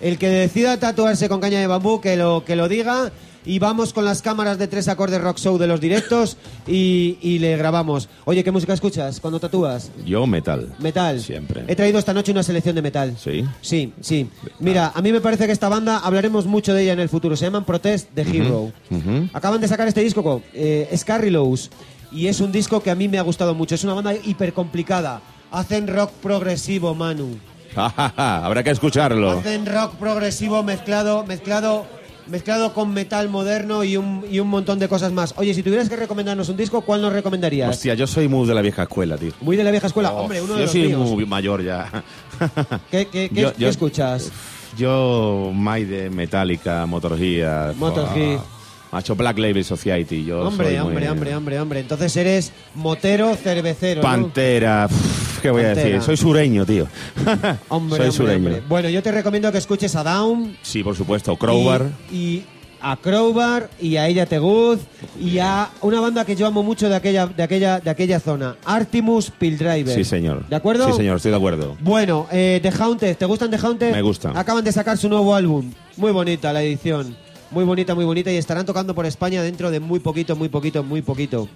el 0.00 0.18
que 0.18 0.28
decida 0.28 0.78
tatuarse 0.78 1.28
con 1.28 1.40
caña 1.40 1.58
de 1.60 1.66
bambú, 1.66 2.00
que 2.00 2.16
lo, 2.16 2.44
que 2.44 2.56
lo 2.56 2.68
diga. 2.68 3.10
Y 3.48 3.60
vamos 3.60 3.92
con 3.92 4.04
las 4.04 4.22
cámaras 4.22 4.58
de 4.58 4.66
tres 4.66 4.88
acordes 4.88 5.20
rock 5.20 5.38
show 5.38 5.56
de 5.56 5.68
los 5.68 5.80
directos 5.80 6.36
y, 6.66 7.16
y 7.22 7.38
le 7.38 7.56
grabamos. 7.56 8.08
Oye, 8.24 8.42
¿qué 8.42 8.50
música 8.50 8.72
escuchas 8.72 9.20
cuando 9.20 9.38
tatúas? 9.38 9.92
Yo 10.04 10.26
metal. 10.26 10.74
Metal. 10.80 11.20
Siempre. 11.20 11.62
He 11.68 11.76
traído 11.76 12.00
esta 12.00 12.12
noche 12.12 12.32
una 12.32 12.42
selección 12.42 12.74
de 12.74 12.82
metal. 12.82 13.14
Sí. 13.16 13.44
Sí, 13.60 13.92
sí. 14.00 14.28
Mira, 14.58 14.90
a 14.92 15.00
mí 15.00 15.12
me 15.12 15.20
parece 15.20 15.46
que 15.46 15.52
esta 15.52 15.68
banda 15.68 15.98
hablaremos 15.98 16.46
mucho 16.46 16.74
de 16.74 16.82
ella 16.82 16.94
en 16.94 16.98
el 16.98 17.08
futuro. 17.08 17.36
Se 17.36 17.44
llaman 17.44 17.64
Protest 17.64 18.08
The 18.16 18.22
Hero. 18.22 18.72
Ujú. 18.90 19.28
Acaban 19.32 19.60
de 19.60 19.68
sacar 19.68 19.86
este 19.86 20.00
disco, 20.00 20.24
co- 20.24 20.42
eh, 20.52 20.88
Scarrylows, 20.96 21.70
y 22.16 22.26
es 22.28 22.40
un 22.40 22.50
disco 22.50 22.80
que 22.82 22.90
a 22.90 22.94
mí 22.94 23.08
me 23.08 23.18
ha 23.18 23.22
gustado 23.22 23.54
mucho. 23.54 23.74
Es 23.74 23.84
una 23.84 23.94
banda 23.94 24.14
hiper 24.14 24.52
complicada. 24.52 25.20
Hacen 25.50 25.86
rock 25.86 26.10
progresivo, 26.22 26.94
Manu. 26.94 27.36
Habrá 27.76 28.62
que 28.62 28.70
escucharlo. 28.70 29.30
Hacen 29.32 29.66
rock 29.66 29.94
progresivo 29.96 30.62
mezclado, 30.62 31.24
mezclado 31.24 31.86
mezclado 32.28 32.74
con 32.74 32.92
metal 32.92 33.28
moderno 33.28 33.84
y 33.84 33.96
un, 33.96 34.24
y 34.28 34.40
un 34.40 34.48
montón 34.48 34.80
de 34.80 34.88
cosas 34.88 35.12
más. 35.12 35.32
Oye, 35.36 35.54
si 35.54 35.62
tuvieras 35.62 35.88
que 35.88 35.94
recomendarnos 35.94 36.48
un 36.48 36.56
disco, 36.56 36.80
¿cuál 36.80 37.00
nos 37.00 37.12
recomendarías? 37.12 37.70
Hostia, 37.70 37.94
yo 37.94 38.08
soy 38.08 38.26
muy 38.26 38.48
de 38.48 38.54
la 38.54 38.62
vieja 38.62 38.82
escuela, 38.82 39.16
tío. 39.16 39.30
Muy 39.40 39.56
de 39.56 39.62
la 39.62 39.70
vieja 39.70 39.86
escuela. 39.86 40.12
Oh, 40.12 40.22
Hombre, 40.22 40.40
uno 40.42 40.54
de 40.54 40.58
yo 40.58 40.62
los 40.64 40.72
soy 40.72 40.86
míos. 40.88 41.08
muy 41.08 41.24
mayor 41.24 41.62
ya. 41.62 42.02
¿Qué, 42.90 43.06
qué- 43.06 43.28
qué- 43.28 43.40
Yo- 43.42 43.52
qué 43.52 43.60
yo- 43.62 43.68
escuchas? 43.68 44.32
Yo, 44.76 45.52
Maide, 45.54 46.10
Metallica, 46.10 46.84
Motorhead. 46.86 47.76
Motorhead. 47.76 48.38
ah, 48.40 48.44
Macho 48.92 49.14
Black 49.16 49.38
Label 49.38 49.64
Society. 49.64 50.24
Yo 50.24 50.40
Hombre, 50.42 50.66
soy 50.68 50.76
muy- 50.76 50.86
hombre, 50.86 51.08
hombre, 51.10 51.34
hombre, 51.36 51.60
hombre. 51.60 51.80
Entonces 51.80 52.16
eres 52.16 52.52
motero 52.74 53.34
cervecero, 53.36 54.02
¿no? 54.02 54.08
Pantera. 54.08 54.88
pf, 54.88 55.40
¿Qué 55.42 55.50
voy 55.50 55.62
a 55.62 55.66
Pantera. 55.66 55.86
decir? 55.88 56.02
Soy 56.02 56.16
sureño, 56.16 56.64
tío. 56.64 56.86
Hombre, 57.68 57.98
soy 57.98 58.06
hombre, 58.06 58.12
sureño. 58.12 58.36
hombre. 58.46 58.62
Bueno, 58.68 58.88
yo 58.88 59.02
te 59.02 59.12
recomiendo 59.12 59.50
que 59.52 59.58
escuches 59.58 59.94
a 59.96 60.02
Down. 60.02 60.56
Sí, 60.62 60.82
por 60.82 60.96
supuesto. 60.96 61.36
Crowbar. 61.36 61.86
Y, 62.10 62.14
y 62.16 62.44
a 62.80 62.96
Crowbar 62.96 63.68
y 63.80 63.96
a 63.96 64.06
Ella 64.06 64.26
Teguz 64.26 64.80
y 65.20 65.38
a 65.38 65.70
una 65.82 66.00
banda 66.00 66.24
que 66.24 66.36
yo 66.36 66.46
amo 66.46 66.62
mucho 66.62 66.88
de 66.88 66.94
aquella, 66.94 67.26
de 67.26 67.42
aquella, 67.42 67.80
de 67.80 67.90
aquella 67.90 68.20
zona. 68.20 68.56
Artimus 68.64 69.30
Pildriver. 69.30 69.94
Sí, 69.94 70.04
señor. 70.04 70.46
¿De 70.48 70.56
acuerdo? 70.56 70.86
Sí, 70.88 70.92
señor, 70.96 71.16
estoy 71.16 71.30
de 71.32 71.36
acuerdo. 71.36 71.76
Bueno, 71.80 72.26
eh, 72.32 72.60
The 72.62 72.70
Haunted, 72.78 73.16
¿te 73.16 73.24
gustan 73.26 73.50
The 73.50 73.56
Haunted? 73.58 73.92
Me 73.92 74.02
gustan. 74.02 74.36
Acaban 74.36 74.64
de 74.64 74.72
sacar 74.72 74.96
su 74.98 75.08
nuevo 75.08 75.34
álbum. 75.34 75.70
Muy 75.96 76.12
bonita 76.12 76.52
la 76.52 76.62
edición. 76.62 77.16
Muy 77.50 77.64
bonita, 77.64 77.94
muy 77.94 78.04
bonita. 78.04 78.30
Y 78.30 78.36
estarán 78.36 78.66
tocando 78.66 78.94
por 78.94 79.06
España 79.06 79.42
dentro 79.42 79.70
de 79.70 79.80
muy 79.80 80.00
poquito, 80.00 80.36
muy 80.36 80.48
poquito, 80.48 80.82
muy 80.82 81.02
poquito. 81.02 81.48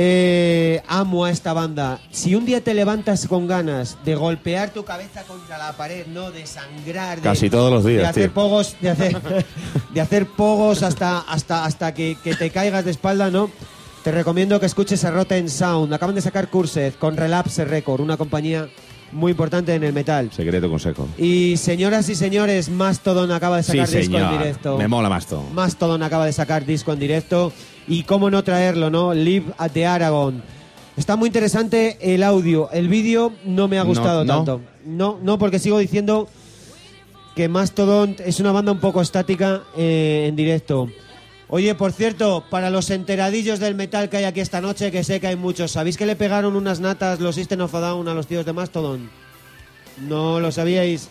Eh, 0.00 0.80
amo 0.86 1.24
a 1.24 1.30
esta 1.30 1.52
banda. 1.52 1.98
Si 2.10 2.34
un 2.34 2.44
día 2.46 2.62
te 2.62 2.72
levantas 2.72 3.26
con 3.26 3.48
ganas 3.48 3.98
de 4.04 4.14
golpear 4.14 4.70
tu 4.70 4.84
cabeza 4.84 5.24
contra 5.24 5.58
la 5.58 5.72
pared, 5.72 6.06
no 6.06 6.30
de 6.30 6.46
sangrar, 6.46 7.16
de, 7.16 7.24
Casi 7.24 7.50
todos 7.50 7.72
los 7.72 7.84
días, 7.84 8.02
de 8.02 8.08
hacer 8.08 8.24
tío. 8.24 8.34
pogos, 8.34 8.76
de 8.80 8.90
hacer, 8.90 9.20
de 9.94 10.00
hacer 10.00 10.26
pogos 10.26 10.82
hasta, 10.84 11.18
hasta, 11.18 11.64
hasta 11.64 11.94
que, 11.94 12.16
que 12.22 12.34
te 12.36 12.50
caigas 12.50 12.84
de 12.84 12.92
espalda, 12.92 13.30
¿no? 13.30 13.50
Te 14.04 14.12
recomiendo 14.12 14.60
que 14.60 14.66
escuches 14.66 15.04
a 15.04 15.10
Rotten 15.10 15.50
Sound. 15.50 15.92
Acaban 15.92 16.14
de 16.14 16.22
sacar 16.22 16.48
Cursed 16.48 16.94
con 16.94 17.16
Relapse 17.16 17.64
Record, 17.64 18.00
una 18.00 18.16
compañía 18.16 18.68
muy 19.12 19.32
importante 19.32 19.74
en 19.74 19.82
el 19.84 19.92
metal. 19.92 20.30
Secreto 20.32 20.68
consejo. 20.68 21.08
Y 21.18 21.56
señoras 21.56 22.08
y 22.08 22.14
señores, 22.14 22.68
Mastodon 22.68 23.30
acaba 23.32 23.56
de 23.58 23.62
Sí, 23.62 23.72
sacar 23.72 23.86
disco 23.88 24.16
en 24.16 24.22
señor. 24.24 24.38
directo. 24.38 24.78
Me 24.78 24.88
mola 24.88 25.08
más 25.08 25.26
todo. 25.26 25.42
Mastodon 25.54 26.02
acaba 26.02 26.26
de 26.26 26.32
sacar 26.32 26.64
disco 26.66 26.92
en 26.92 26.98
directo. 26.98 27.52
Y 27.86 28.02
cómo 28.02 28.30
no 28.30 28.44
traerlo, 28.44 28.90
¿no? 28.90 29.14
Live 29.14 29.46
at 29.56 29.70
the 29.72 29.86
Aragon. 29.86 30.42
Está 30.96 31.16
muy 31.16 31.28
interesante 31.28 31.96
el 32.02 32.22
audio. 32.22 32.70
El 32.72 32.88
vídeo 32.88 33.32
no 33.44 33.66
me 33.68 33.78
ha 33.78 33.82
No, 33.82 33.88
gustado 33.88 34.24
¿no? 34.24 34.34
tanto. 34.36 34.60
No, 34.84 35.18
no, 35.22 35.38
porque 35.38 35.58
sigo 35.58 35.78
diciendo 35.78 36.28
que 37.36 37.48
Mastodon 37.48 38.16
es 38.24 38.40
una 38.40 38.52
banda 38.52 38.72
un 38.72 38.80
poco 38.80 39.00
estática 39.00 39.62
eh, 39.76 40.26
en 40.28 40.36
directo. 40.36 40.88
Oye, 41.50 41.74
por 41.74 41.92
cierto, 41.92 42.44
para 42.50 42.68
los 42.68 42.90
enteradillos 42.90 43.58
del 43.58 43.74
metal 43.74 44.10
que 44.10 44.18
hay 44.18 44.24
aquí 44.24 44.40
esta 44.40 44.60
noche, 44.60 44.92
que 44.92 45.02
sé 45.02 45.18
que 45.18 45.28
hay 45.28 45.36
muchos, 45.36 45.70
¿sabéis 45.70 45.96
que 45.96 46.04
le 46.04 46.14
pegaron 46.14 46.56
unas 46.56 46.78
natas 46.78 47.20
los 47.20 47.36
System 47.36 47.62
of 47.62 47.74
a 47.74 47.80
Down 47.80 48.06
a 48.06 48.12
los 48.12 48.26
tíos 48.26 48.44
de 48.44 48.52
Mastodon? 48.52 49.10
No 50.06 50.40
lo 50.40 50.52
sabíais. 50.52 51.08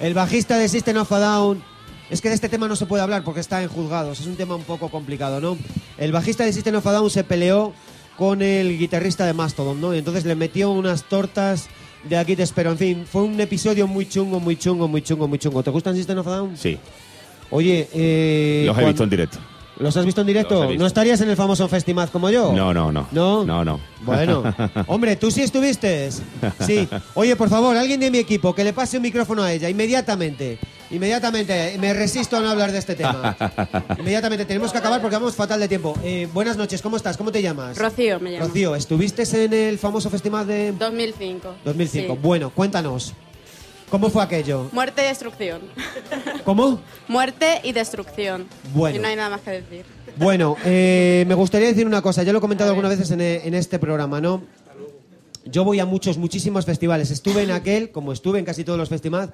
El 0.00 0.14
bajista 0.14 0.56
de 0.56 0.68
System 0.68 0.96
of 0.96 1.12
a 1.12 1.18
Down. 1.18 1.62
Es 2.08 2.20
que 2.22 2.28
de 2.28 2.34
este 2.34 2.48
tema 2.48 2.68
no 2.68 2.76
se 2.76 2.86
puede 2.86 3.02
hablar 3.02 3.22
porque 3.22 3.40
está 3.40 3.62
en 3.62 3.68
juzgados. 3.68 4.20
Es 4.20 4.26
un 4.26 4.36
tema 4.36 4.54
un 4.54 4.64
poco 4.64 4.90
complicado, 4.90 5.40
¿no? 5.40 5.58
El 5.98 6.10
bajista 6.10 6.44
de 6.44 6.52
System 6.52 6.76
of 6.76 6.86
a 6.86 6.92
Down 6.92 7.10
se 7.10 7.22
peleó 7.22 7.74
con 8.16 8.40
el 8.40 8.78
guitarrista 8.78 9.26
de 9.26 9.34
Mastodon, 9.34 9.78
¿no? 9.78 9.94
Y 9.94 9.98
entonces 9.98 10.24
le 10.24 10.34
metió 10.36 10.70
unas 10.70 11.04
tortas 11.04 11.68
de 12.04 12.16
aquí 12.16 12.34
te 12.34 12.42
espero. 12.42 12.72
En 12.72 12.78
fin, 12.78 13.06
fue 13.10 13.22
un 13.22 13.38
episodio 13.40 13.86
muy 13.86 14.08
chungo, 14.08 14.40
muy 14.40 14.56
chungo, 14.56 14.88
muy 14.88 15.02
chungo, 15.02 15.28
muy 15.28 15.38
chungo. 15.38 15.62
¿Te 15.62 15.70
gustan 15.70 15.94
System 15.94 16.18
of 16.18 16.26
a 16.26 16.30
Down? 16.30 16.56
Sí. 16.56 16.78
Oye, 17.52 17.86
eh, 17.92 18.64
Los 18.66 18.78
he 18.78 18.84
visto 18.86 19.04
en 19.04 19.10
directo. 19.10 19.38
¿Los 19.78 19.96
has 19.96 20.04
visto 20.06 20.20
en 20.20 20.26
directo? 20.26 20.68
Visto. 20.68 20.80
¿No 20.80 20.86
estarías 20.86 21.20
en 21.20 21.28
el 21.28 21.36
famoso 21.36 21.68
Festimaz 21.68 22.10
como 22.10 22.30
yo? 22.30 22.52
No, 22.52 22.72
no, 22.72 22.90
no. 22.90 23.08
¿No? 23.12 23.44
No, 23.44 23.64
no. 23.64 23.78
Bueno, 24.02 24.42
hombre, 24.86 25.16
¿tú 25.16 25.30
sí 25.30 25.42
estuviste? 25.42 26.10
Sí. 26.60 26.88
Oye, 27.14 27.36
por 27.36 27.48
favor, 27.48 27.76
alguien 27.76 28.00
de 28.00 28.10
mi 28.10 28.18
equipo 28.18 28.54
que 28.54 28.64
le 28.64 28.72
pase 28.72 28.96
un 28.96 29.02
micrófono 29.02 29.42
a 29.42 29.52
ella, 29.52 29.68
inmediatamente. 29.68 30.58
Inmediatamente. 30.90 31.76
Me 31.78 31.92
resisto 31.92 32.36
a 32.36 32.40
no 32.40 32.50
hablar 32.50 32.72
de 32.72 32.78
este 32.78 32.94
tema. 32.94 33.36
Inmediatamente. 33.98 34.44
Tenemos 34.44 34.72
que 34.72 34.78
acabar 34.78 35.00
porque 35.00 35.16
vamos 35.16 35.34
fatal 35.34 35.60
de 35.60 35.68
tiempo. 35.68 35.94
Eh, 36.02 36.28
buenas 36.32 36.56
noches, 36.56 36.80
¿cómo 36.80 36.96
estás? 36.96 37.16
¿Cómo 37.16 37.32
te 37.32 37.42
llamas? 37.42 37.76
Rocío 37.76 38.20
me 38.20 38.30
llamo. 38.30 38.46
Rocío, 38.46 38.76
¿estuviste 38.76 39.24
en 39.44 39.52
el 39.52 39.78
famoso 39.78 40.08
Festimaz 40.10 40.46
de 40.46 40.72
2005. 40.72 41.54
2005? 41.64 42.14
Sí. 42.14 42.20
Bueno, 42.22 42.50
cuéntanos. 42.50 43.14
¿Cómo 43.92 44.08
fue 44.08 44.22
aquello? 44.22 44.70
Muerte 44.72 45.02
y 45.02 45.08
destrucción. 45.08 45.60
¿Cómo? 46.46 46.80
Muerte 47.08 47.60
y 47.62 47.72
destrucción. 47.72 48.46
Bueno. 48.72 48.96
Y 48.96 48.98
no 48.98 49.06
hay 49.06 49.16
nada 49.16 49.28
más 49.28 49.42
que 49.42 49.50
decir. 49.50 49.84
Bueno, 50.16 50.56
eh, 50.64 51.26
me 51.28 51.34
gustaría 51.34 51.68
decir 51.68 51.86
una 51.86 52.00
cosa. 52.00 52.22
Ya 52.22 52.32
lo 52.32 52.38
he 52.38 52.40
comentado 52.40 52.70
algunas 52.70 52.90
veces 52.90 53.10
en, 53.10 53.20
en 53.20 53.52
este 53.52 53.78
programa, 53.78 54.18
¿no? 54.18 54.44
Yo 55.44 55.64
voy 55.64 55.78
a 55.78 55.84
muchos, 55.84 56.16
muchísimos 56.16 56.64
festivales. 56.64 57.10
Estuve 57.10 57.42
en 57.42 57.50
aquel, 57.50 57.90
como 57.90 58.14
estuve 58.14 58.38
en 58.38 58.46
casi 58.46 58.64
todos 58.64 58.78
los 58.78 58.88
festivales. 58.88 59.28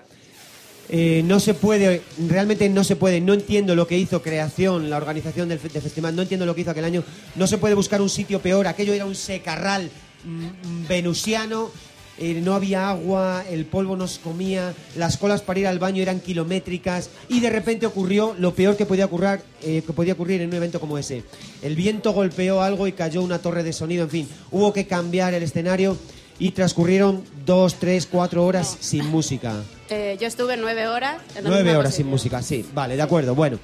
Eh, 0.88 1.22
no 1.24 1.38
se 1.38 1.54
puede, 1.54 2.02
realmente 2.28 2.68
no 2.68 2.82
se 2.82 2.96
puede. 2.96 3.20
No 3.20 3.34
entiendo 3.34 3.76
lo 3.76 3.86
que 3.86 3.96
hizo 3.96 4.22
Creación, 4.22 4.90
la 4.90 4.96
organización 4.96 5.48
del, 5.48 5.62
del 5.62 5.82
festival. 5.82 6.16
No 6.16 6.22
entiendo 6.22 6.46
lo 6.46 6.56
que 6.56 6.62
hizo 6.62 6.72
aquel 6.72 6.84
año. 6.84 7.04
No 7.36 7.46
se 7.46 7.58
puede 7.58 7.74
buscar 7.74 8.02
un 8.02 8.08
sitio 8.10 8.40
peor. 8.40 8.66
Aquello 8.66 8.92
era 8.92 9.06
un 9.06 9.14
secarral 9.14 9.88
mm, 10.24 10.88
venusiano. 10.88 11.70
Eh, 12.20 12.40
no 12.42 12.54
había 12.54 12.90
agua, 12.90 13.44
el 13.48 13.64
polvo 13.64 13.96
nos 13.96 14.18
comía, 14.18 14.74
las 14.96 15.16
colas 15.16 15.42
para 15.42 15.60
ir 15.60 15.66
al 15.66 15.78
baño 15.78 16.02
eran 16.02 16.20
kilométricas 16.20 17.10
y 17.28 17.40
de 17.40 17.50
repente 17.50 17.86
ocurrió 17.86 18.34
lo 18.38 18.54
peor 18.54 18.76
que 18.76 18.86
podía 18.86 19.04
ocurrir, 19.04 19.40
eh, 19.62 19.82
que 19.86 19.92
podía 19.92 20.14
ocurrir 20.14 20.40
en 20.40 20.48
un 20.48 20.54
evento 20.54 20.80
como 20.80 20.98
ese. 20.98 21.22
El 21.62 21.76
viento 21.76 22.12
golpeó 22.12 22.60
algo 22.62 22.86
y 22.86 22.92
cayó 22.92 23.22
una 23.22 23.38
torre 23.38 23.62
de 23.62 23.72
sonido, 23.72 24.04
en 24.04 24.10
fin, 24.10 24.28
hubo 24.50 24.72
que 24.72 24.86
cambiar 24.86 25.34
el 25.34 25.42
escenario 25.42 25.96
y 26.38 26.52
transcurrieron 26.52 27.24
dos, 27.46 27.74
tres, 27.74 28.06
cuatro 28.06 28.44
horas 28.44 28.76
sin 28.80 29.06
música. 29.06 29.54
Eh, 29.90 30.16
yo 30.20 30.26
estuve 30.26 30.56
nueve 30.56 30.86
horas. 30.86 31.20
en 31.36 31.44
Nueve 31.44 31.76
horas 31.76 31.94
sin 31.94 32.06
música, 32.06 32.42
sí, 32.42 32.64
vale, 32.74 32.96
de 32.96 33.02
acuerdo, 33.02 33.34
bueno. 33.34 33.58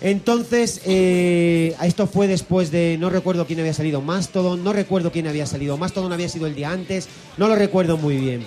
Entonces, 0.00 0.80
eh, 0.86 1.76
esto 1.82 2.06
fue 2.06 2.26
después 2.26 2.70
de, 2.70 2.96
no 2.98 3.10
recuerdo 3.10 3.46
quién 3.46 3.60
había 3.60 3.74
salido 3.74 4.00
Mastodon, 4.00 4.64
no 4.64 4.72
recuerdo 4.72 5.12
quién 5.12 5.26
había 5.26 5.46
salido 5.46 5.76
Mastodon, 5.76 6.12
había 6.12 6.28
sido 6.28 6.46
el 6.46 6.54
día 6.54 6.70
antes, 6.70 7.08
no 7.36 7.48
lo 7.48 7.54
recuerdo 7.54 7.96
muy 7.96 8.16
bien. 8.16 8.46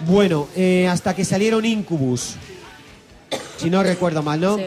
Bueno, 0.00 0.48
eh, 0.56 0.86
hasta 0.88 1.14
que 1.14 1.24
salieron 1.24 1.64
Incubus, 1.64 2.34
si 3.56 3.70
no 3.70 3.82
recuerdo 3.82 4.22
mal, 4.22 4.40
¿no? 4.40 4.58
Sí. 4.58 4.64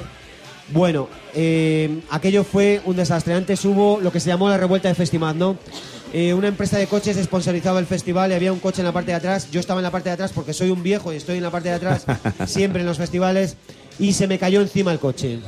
Bueno, 0.70 1.08
eh, 1.34 2.02
aquello 2.10 2.44
fue 2.44 2.82
un 2.86 2.98
desastre. 2.98 3.34
Antes 3.34 3.64
hubo 3.64 4.00
lo 4.02 4.12
que 4.12 4.20
se 4.20 4.30
llamó 4.30 4.50
la 4.50 4.58
revuelta 4.58 4.90
de 4.90 4.96
Festimad, 4.96 5.36
¿no? 5.36 5.58
Eh, 6.14 6.34
una 6.34 6.48
empresa 6.48 6.78
de 6.78 6.88
coches 6.88 7.18
sponsorizaba 7.18 7.80
el 7.80 7.86
festival 7.86 8.32
y 8.32 8.34
había 8.34 8.54
un 8.54 8.60
coche 8.60 8.82
en 8.82 8.86
la 8.86 8.92
parte 8.92 9.12
de 9.12 9.18
atrás. 9.18 9.50
Yo 9.52 9.60
estaba 9.60 9.80
en 9.80 9.84
la 9.84 9.92
parte 9.92 10.10
de 10.10 10.14
atrás 10.14 10.32
porque 10.34 10.54
soy 10.54 10.70
un 10.70 10.84
viejo 10.84 11.12
y 11.12 11.18
estoy 11.18 11.38
en 11.38 11.44
la 11.44 11.52
parte 11.52 11.70
de 11.70 11.76
atrás 11.76 12.06
siempre 12.48 12.82
en 12.82 12.88
los 12.88 12.98
festivales 12.98 13.58
y 14.00 14.14
se 14.14 14.28
me 14.28 14.38
cayó 14.40 14.62
encima 14.62 14.92
el 14.92 15.00
coche. 15.00 15.40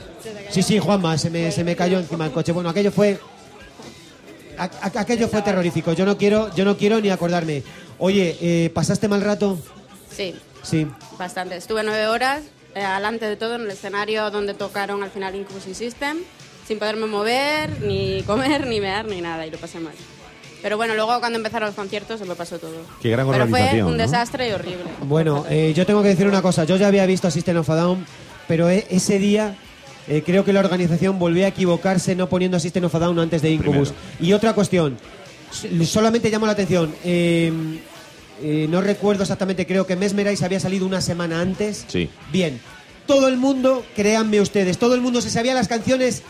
Sí, 0.50 0.64
sí, 0.64 0.80
Juanma, 0.80 1.18
se 1.18 1.30
me, 1.30 1.52
se 1.52 1.64
me 1.64 1.76
cayó 1.76 2.00
encima 2.00 2.26
el 2.26 2.32
coche. 2.32 2.52
Bueno, 2.52 2.70
aquello 2.70 2.92
fue 2.92 3.20
a- 4.58 4.64
a- 4.64 5.00
aquello 5.02 5.28
fue 5.28 5.42
terrorífico. 5.42 5.94
Yo 5.94 6.06
no 6.06 6.18
quiero, 6.18 6.54
yo 6.56 6.66
no 6.66 6.76
quiero 6.78 7.00
ni 7.00 7.10
acordarme. 7.10 7.64
Oye, 7.98 8.38
eh, 8.42 8.70
¿pasaste 8.74 9.08
mal 9.08 9.22
rato? 9.22 9.58
Sí, 10.16 10.36
Sí. 10.64 10.88
bastante. 11.18 11.56
Estuve 11.56 11.84
nueve 11.84 12.08
horas, 12.08 12.42
eh, 12.76 12.82
alante 12.84 13.26
de 13.28 13.36
todo, 13.38 13.56
en 13.56 13.62
el 13.62 13.72
escenario 13.72 14.30
donde 14.32 14.54
tocaron 14.54 15.04
al 15.04 15.12
final 15.12 15.36
Incubus 15.36 15.68
y 15.68 15.74
System, 15.74 16.18
sin 16.68 16.80
poderme 16.80 17.06
mover, 17.08 17.82
ni 17.82 18.24
comer, 18.28 18.68
ni 18.68 18.80
mear, 18.82 19.06
ni 19.06 19.22
nada, 19.22 19.46
y 19.46 19.52
lo 19.52 19.58
pasé 19.58 19.80
mal. 19.80 19.94
Pero 20.62 20.76
bueno, 20.76 20.94
luego 20.94 21.18
cuando 21.22 21.38
empezaron 21.38 21.68
los 21.68 21.76
conciertos 21.76 22.20
se 22.20 22.26
me 22.26 22.36
pasó 22.36 22.60
todo. 22.60 22.82
Qué 23.02 23.10
gran 23.12 23.30
Pero 23.32 23.48
fue 23.48 23.82
un 23.82 23.92
¿no? 23.96 23.98
desastre 23.98 24.50
y 24.50 24.52
horrible. 24.52 24.84
Bueno, 25.04 25.46
eh, 25.50 25.72
yo 25.74 25.86
tengo 25.86 26.02
que 26.04 26.10
decir 26.10 26.28
una 26.28 26.42
cosa. 26.42 26.66
Yo 26.66 26.76
ya 26.76 26.88
había 26.88 27.06
visto 27.06 27.30
a 27.30 27.32
System 27.32 27.56
of 27.58 27.70
a 27.70 27.76
Down, 27.76 28.06
pero 28.50 28.70
e- 28.70 28.86
ese 28.90 29.20
día 29.20 29.56
eh, 30.10 30.24
creo 30.26 30.44
que 30.44 30.52
la 30.52 30.60
organización 30.60 31.20
volvió 31.20 31.46
a 31.46 31.50
equivocarse 31.50 32.16
no 32.16 32.28
poniendo 32.28 32.58
a 32.58 32.60
System 32.60 32.84
of 32.86 32.96
a 32.96 33.00
Down 33.00 33.20
antes 33.20 33.42
de 33.44 33.52
Incubus. 33.52 33.94
Y 34.20 34.34
otra 34.34 34.54
cuestión, 34.54 34.98
solamente 35.86 36.30
llamo 36.30 36.46
la 36.48 36.52
atención. 36.54 36.94
eh, 37.06 37.54
eh, 38.42 38.68
no 38.70 38.80
recuerdo 38.82 39.24
exactamente, 39.24 39.68
creo 39.68 39.86
que 39.86 39.98
Mesmerize 39.98 40.46
había 40.46 40.60
salido 40.62 40.86
una 40.86 41.02
semana 41.02 41.42
antes. 41.42 41.86
Sí. 41.88 42.10
Bien, 42.32 42.60
todo 43.06 43.28
el 43.28 43.36
mundo, 43.38 43.86
créanme 43.96 44.40
ustedes, 44.40 44.78
todo 44.78 44.96
el 44.96 45.02
mundo 45.02 45.22
se 45.22 45.30
sabía 45.30 45.54
las 45.54 45.68
canciones. 45.68 46.24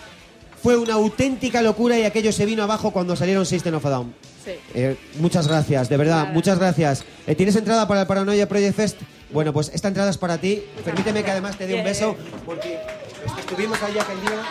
Fue 0.62 0.76
una 0.76 0.96
auténtica 0.96 1.62
locura 1.62 1.98
y 1.98 2.04
aquello 2.04 2.34
se 2.34 2.46
vino 2.46 2.64
abajo 2.64 2.92
cuando 2.92 3.16
salieron 3.16 3.46
System 3.46 3.76
of 3.76 3.86
a 3.86 3.90
Down. 3.92 4.14
Sí. 4.44 4.52
Eh, 4.74 4.96
muchas 5.20 5.48
gracias, 5.48 5.88
de 5.88 5.96
verdad, 5.98 6.34
muchas 6.34 6.60
gracias. 6.60 7.06
Eh, 7.28 7.36
¿Tienes 7.36 7.56
entrada 7.56 7.88
para 7.88 8.02
el 8.02 8.08
Paranoia 8.08 8.50
Project 8.50 8.76
Fest? 8.76 8.98
Bueno, 9.32 9.54
pues 9.54 9.72
esta 9.74 9.88
entrada 9.88 10.10
es 10.10 10.18
para 10.18 10.38
ti. 10.38 10.64
Permíteme 10.84 11.24
que 11.24 11.32
además 11.32 11.58
te 11.58 11.68
dé 11.68 11.76
un 11.76 11.84
beso, 11.84 12.16
porque 12.46 12.80
los 13.24 13.34
que 13.34 13.42
estuvimos 13.42 13.82
allá 13.82 14.02
aquel 14.02 14.22
día... 14.22 14.42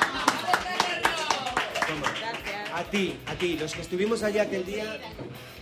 Toma. 1.86 2.78
A 2.78 2.84
ti, 2.84 3.16
a 3.26 3.34
ti, 3.34 3.56
los 3.58 3.74
que 3.74 3.80
estuvimos 3.82 4.22
allá 4.22 4.42
aquel 4.42 4.64
día... 4.64 4.98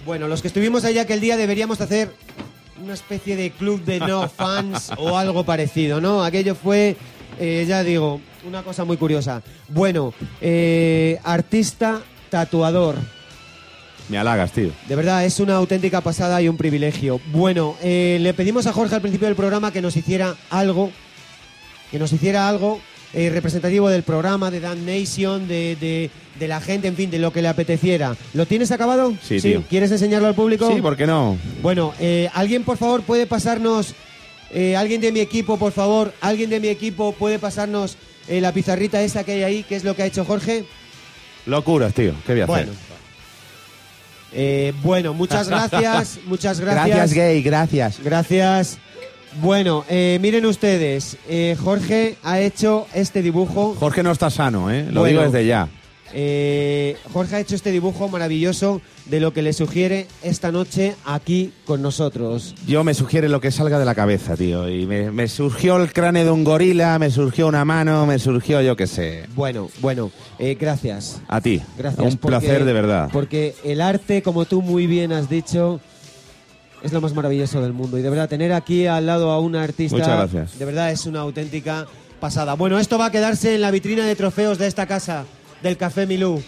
Bueno, 0.05 0.29
los 0.29 0.43
que 0.43 0.49
estuvimos 0.49 0.85
allá 0.85 1.03
aquel 1.03 1.21
día 1.21 1.37
deberíamos 1.37 1.81
hacer 1.81 2.11
una 2.83 2.95
especie 2.95 3.37
de 3.37 3.51
club 3.51 3.83
de 3.85 4.01
no 4.01 4.29
fans 4.37 4.93
o 4.99 5.17
algo 5.17 5.45
parecido, 5.45 6.01
¿no? 6.01 6.23
Aquello 6.23 6.55
fue 6.55 6.97
eh, 7.39 7.65
ya 7.69 7.83
digo, 7.83 8.21
una 8.47 8.63
cosa 8.63 8.85
muy 8.85 8.97
curiosa. 8.97 9.43
Bueno, 9.69 10.15
eh, 10.41 11.19
artista 11.25 12.03
tatuador. 12.31 12.97
Me 14.09 14.19
halagas, 14.19 14.53
tío. 14.53 14.71
De 14.89 14.95
verdad, 14.97 15.25
es 15.25 15.41
una 15.41 15.57
auténtica 15.57 16.01
pasada 16.01 16.41
y 16.41 16.49
un 16.49 16.57
privilegio. 16.57 17.21
Bueno, 17.33 17.77
eh, 17.83 18.19
le 18.21 18.35
pedimos 18.35 18.67
a 18.67 18.73
Jorge 18.73 18.95
al 18.95 19.01
principio 19.01 19.27
del 19.27 19.37
programa 19.37 19.73
que 19.73 19.83
nos 19.83 19.97
hiciera 19.97 20.37
algo, 20.51 20.93
que 21.91 21.99
nos 21.99 22.13
hiciera 22.13 22.49
algo 22.49 22.81
eh, 23.15 23.31
representativo 23.31 23.89
del 23.89 24.03
programa, 24.05 24.51
de 24.51 24.61
Dan 24.61 24.85
Nation, 24.87 25.49
de, 25.49 25.77
de- 25.81 26.11
de 26.39 26.49
la 26.49 26.61
gente, 26.61 26.87
en 26.87 26.97
fin, 26.97 27.11
de 27.11 27.19
lo 27.19 27.33
que 27.33 27.41
le 27.41 27.49
apeteciera. 27.49 28.15
¿Lo 28.35 28.45
tienes 28.45 28.71
acabado? 28.71 29.15
Sí, 29.23 29.41
tío. 29.41 29.63
¿Quieres 29.71 29.91
enseñarlo 29.91 30.29
al 30.29 30.35
público? 30.35 30.71
Sí, 30.71 30.83
¿por 30.83 30.95
qué 30.95 31.07
no? 31.07 31.39
Bueno, 31.63 31.95
eh, 31.99 32.29
alguien 32.35 32.63
por 32.63 32.77
favor 32.77 33.01
puede 33.03 33.27
pasarnos, 33.27 33.95
eh, 34.53 34.77
alguien 34.77 35.01
de 35.01 35.13
mi 35.13 35.21
equipo, 35.21 35.57
por 35.57 35.73
favor, 35.73 36.13
alguien 36.21 36.51
de 36.51 36.61
mi 36.61 36.69
equipo 36.69 37.13
puede 37.13 37.39
pasarnos 37.39 37.97
la 38.29 38.53
pizarrita 38.53 39.01
esa 39.03 39.25
que 39.25 39.33
hay 39.33 39.43
ahí, 39.45 39.63
que 39.63 39.77
es 39.77 39.85
lo 39.85 39.97
que 39.97 40.03
ha 40.03 40.07
hecho 40.07 40.25
Jorge. 40.27 40.65
Locuras, 41.47 41.95
tío. 41.95 42.13
¿Qué 42.27 42.33
voy 42.33 42.41
a 42.43 42.45
hacer? 42.45 42.67
Bueno. 42.67 42.73
Eh, 44.39 44.75
bueno, 44.83 45.15
muchas 45.15 45.49
gracias, 45.49 46.19
muchas 46.27 46.61
gracias. 46.61 46.87
Gracias, 46.87 47.13
gay, 47.15 47.43
gracias. 47.43 48.01
Gracias. 48.05 48.79
Bueno, 49.41 49.85
eh, 49.89 50.19
miren 50.21 50.45
ustedes, 50.47 51.17
eh, 51.29 51.57
Jorge 51.63 52.17
ha 52.23 52.39
hecho 52.41 52.87
este 52.95 53.23
dibujo. 53.23 53.75
Jorge 53.79 54.03
no 54.03 54.11
está 54.13 54.31
sano, 54.31 54.71
¿eh? 54.71 54.85
Lo 54.91 55.01
Bueno. 55.01 55.05
digo 55.23 55.33
desde 55.33 55.47
ya. 55.47 55.69
Eh, 56.13 56.97
Jorge 57.13 57.37
ha 57.37 57.41
hecho 57.41 57.55
este 57.55 57.73
dibujo 57.73 58.09
maravilloso 58.09 58.81
de 59.07 59.21
lo 59.21 59.33
que 59.33 59.43
le 59.43 59.53
sugiere 59.53 60.07
esta 60.23 60.51
noche 60.53 60.95
aquí 61.05 61.53
con 61.65 61.83
nosotros. 61.83 62.55
Yo 62.67 62.85
me 62.85 62.95
sugiere 62.95 63.29
lo 63.29 63.41
que 63.41 63.51
salga 63.51 63.79
de 63.79 63.85
la 63.85 63.95
cabeza, 63.95 64.37
tío. 64.37 64.69
Y 64.69 64.87
me, 64.87 65.11
me 65.11 65.29
surgió 65.29 65.77
el 65.77 65.93
cráneo 65.93 66.25
de 66.25 66.31
un 66.31 66.45
gorila, 66.45 66.99
me 66.99 67.11
surgió 67.11 67.47
una 67.49 67.65
mano, 67.65 68.07
me 68.07 68.19
surgió 68.19 68.61
yo 68.63 68.77
qué 68.77 68.87
sé. 68.87 69.27
Bueno, 69.35 69.69
bueno, 69.81 70.11
eh, 70.39 70.57
gracias. 70.59 71.21
A 71.29 71.41
ti. 71.41 71.61
Gracias. 71.77 72.05
Un 72.13 72.19
porque- 72.19 72.39
placer 72.39 72.65
de 72.65 72.73
verdad. 72.73 73.11
Porque 73.13 73.55
el 73.65 73.81
arte, 73.81 74.23
como 74.23 74.45
tú 74.45 74.63
muy 74.63 74.87
bien 74.87 75.13
has 75.13 75.29
dicho, 75.29 75.81
es 76.83 76.93
lo 76.93 77.01
más 77.01 77.15
maravilloso 77.15 77.61
del 77.61 77.73
mundo. 77.73 77.99
Y 77.99 78.03
de 78.03 78.11
verdad, 78.11 78.29
tener 78.29 78.53
aquí 78.53 78.87
al 78.87 79.07
lado 79.07 79.31
a 79.31 79.41
una 79.41 79.63
artista. 79.63 79.97
Muchas 79.97 80.17
gracias. 80.33 80.59
De 80.59 80.65
verdad, 80.65 80.91
es 80.93 81.05
una 81.07 81.21
auténtica 81.21 81.87
pasada. 82.21 82.55
Bueno, 82.55 82.79
esto 82.79 82.97
va 82.99 83.07
a 83.07 83.11
quedarse 83.11 83.55
en 83.55 83.61
la 83.61 83.71
vitrina 83.71 84.07
de 84.07 84.17
trofeos 84.17 84.59
de 84.59 84.67
esta 84.67 84.87
casa, 84.87 85.25
del 85.63 85.77
Café 85.77 86.07
Milú. 86.07 86.43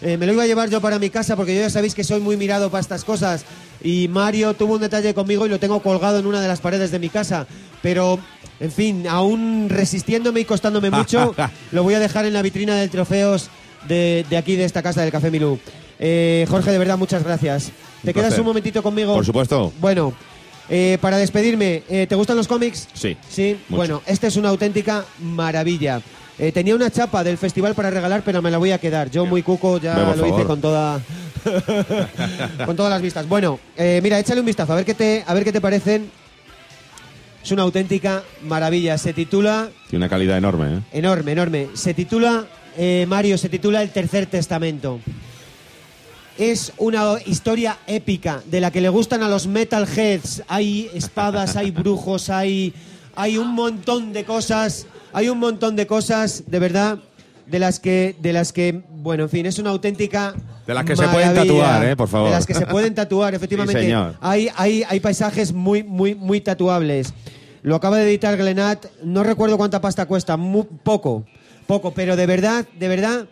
Eh, 0.00 0.16
me 0.16 0.26
lo 0.26 0.32
iba 0.32 0.42
a 0.42 0.46
llevar 0.46 0.68
yo 0.68 0.80
para 0.80 0.98
mi 0.98 1.10
casa 1.10 1.36
porque 1.36 1.54
yo 1.54 1.60
ya 1.60 1.70
sabéis 1.70 1.94
que 1.94 2.02
soy 2.02 2.20
muy 2.20 2.36
mirado 2.36 2.70
para 2.70 2.80
estas 2.80 3.04
cosas. 3.04 3.44
Y 3.84 4.08
Mario 4.08 4.54
tuvo 4.54 4.74
un 4.74 4.80
detalle 4.80 5.14
conmigo 5.14 5.46
y 5.46 5.48
lo 5.48 5.58
tengo 5.60 5.80
colgado 5.80 6.18
en 6.18 6.26
una 6.26 6.40
de 6.40 6.48
las 6.48 6.60
paredes 6.60 6.90
de 6.90 6.98
mi 6.98 7.08
casa. 7.08 7.46
Pero, 7.82 8.18
en 8.60 8.70
fin, 8.72 9.06
aún 9.08 9.68
resistiéndome 9.68 10.40
y 10.40 10.44
costándome 10.44 10.90
mucho, 10.92 11.34
lo 11.70 11.82
voy 11.82 11.94
a 11.94 12.00
dejar 12.00 12.24
en 12.26 12.32
la 12.32 12.42
vitrina 12.42 12.74
de 12.76 12.88
trofeos 12.88 13.48
de, 13.88 14.24
de 14.28 14.36
aquí, 14.36 14.56
de 14.56 14.64
esta 14.64 14.82
casa 14.82 15.02
del 15.02 15.12
Café 15.12 15.30
Milú. 15.30 15.58
Eh, 15.98 16.46
Jorge, 16.48 16.72
de 16.72 16.78
verdad, 16.78 16.98
muchas 16.98 17.22
gracias. 17.22 17.70
¿Te 18.02 18.08
Un 18.10 18.14
quedas 18.14 18.26
placer. 18.28 18.40
un 18.40 18.46
momentito 18.46 18.82
conmigo? 18.82 19.14
Por 19.14 19.24
supuesto. 19.26 19.72
Bueno, 19.80 20.12
eh, 20.68 20.98
para 21.00 21.16
despedirme, 21.16 21.84
eh, 21.88 22.06
¿te 22.08 22.14
gustan 22.16 22.36
los 22.36 22.48
cómics? 22.48 22.88
Sí. 22.92 23.16
Sí, 23.28 23.56
Mucho. 23.68 23.76
bueno, 23.76 24.02
esta 24.06 24.26
es 24.26 24.36
una 24.36 24.48
auténtica 24.48 25.04
maravilla. 25.20 26.00
Eh, 26.42 26.50
tenía 26.50 26.74
una 26.74 26.90
chapa 26.90 27.22
del 27.22 27.38
festival 27.38 27.72
para 27.76 27.88
regalar, 27.88 28.22
pero 28.24 28.42
me 28.42 28.50
la 28.50 28.58
voy 28.58 28.72
a 28.72 28.78
quedar. 28.78 29.08
Yo 29.08 29.24
muy 29.26 29.44
cuco 29.44 29.78
ya 29.78 29.94
Ve, 29.94 30.16
lo 30.16 30.26
hice 30.26 30.44
con 30.44 30.60
toda 30.60 31.00
con 32.66 32.74
todas 32.74 32.90
las 32.90 33.00
vistas. 33.00 33.28
Bueno, 33.28 33.60
eh, 33.76 34.00
mira, 34.02 34.18
échale 34.18 34.40
un 34.40 34.46
vistazo 34.46 34.72
a 34.72 34.74
ver 34.74 34.84
qué 34.84 34.94
te 34.94 35.22
a 35.24 35.34
ver 35.34 35.44
qué 35.44 35.52
te 35.52 35.60
parecen. 35.60 36.10
Es 37.44 37.52
una 37.52 37.62
auténtica 37.62 38.24
maravilla. 38.42 38.98
Se 38.98 39.12
titula 39.12 39.68
Tiene 39.88 40.04
una 40.04 40.08
calidad 40.08 40.36
enorme, 40.36 40.78
¿eh? 40.78 40.80
enorme, 40.90 41.30
enorme. 41.30 41.68
Se 41.74 41.94
titula 41.94 42.44
eh, 42.76 43.06
Mario, 43.06 43.38
se 43.38 43.48
titula 43.48 43.80
El 43.80 43.90
Tercer 43.90 44.26
Testamento. 44.26 44.98
Es 46.38 46.72
una 46.78 47.18
historia 47.24 47.78
épica 47.86 48.42
de 48.46 48.60
la 48.60 48.72
que 48.72 48.80
le 48.80 48.88
gustan 48.88 49.22
a 49.22 49.28
los 49.28 49.46
metalheads. 49.46 50.42
Hay 50.48 50.90
espadas, 50.92 51.54
hay 51.54 51.70
brujos, 51.70 52.30
hay, 52.30 52.74
hay 53.14 53.38
un 53.38 53.54
montón 53.54 54.12
de 54.12 54.24
cosas. 54.24 54.88
Hay 55.12 55.28
un 55.28 55.38
montón 55.38 55.76
de 55.76 55.86
cosas, 55.86 56.44
de 56.46 56.58
verdad, 56.58 56.98
de 57.46 57.58
las 57.58 57.80
que, 57.80 58.16
de 58.20 58.32
las 58.32 58.52
que, 58.52 58.82
bueno, 58.96 59.24
en 59.24 59.28
fin, 59.30 59.46
es 59.46 59.58
una 59.58 59.70
auténtica. 59.70 60.34
De 60.66 60.74
las 60.74 60.84
que 60.84 60.96
se 60.96 61.06
pueden 61.08 61.34
tatuar, 61.34 61.84
¿eh? 61.84 61.96
Por 61.96 62.08
favor. 62.08 62.28
De 62.28 62.34
las 62.36 62.46
que 62.46 62.54
se 62.54 62.66
pueden 62.66 62.94
tatuar, 62.94 63.34
efectivamente. 63.34 63.80
Sí, 63.80 63.86
señor. 63.86 64.16
Hay, 64.20 64.48
hay, 64.56 64.84
hay 64.88 65.00
paisajes 65.00 65.52
muy, 65.52 65.82
muy, 65.82 66.14
muy 66.14 66.40
tatuables. 66.40 67.12
Lo 67.62 67.76
acaba 67.76 67.98
de 67.98 68.08
editar 68.08 68.36
Glenat. 68.36 68.86
No 69.04 69.22
recuerdo 69.22 69.56
cuánta 69.56 69.80
pasta 69.80 70.06
cuesta. 70.06 70.36
Mu- 70.36 70.64
poco. 70.82 71.24
Poco. 71.66 71.92
Pero 71.92 72.16
de 72.16 72.26
verdad, 72.26 72.66
de 72.78 72.88
verdad, 72.88 73.26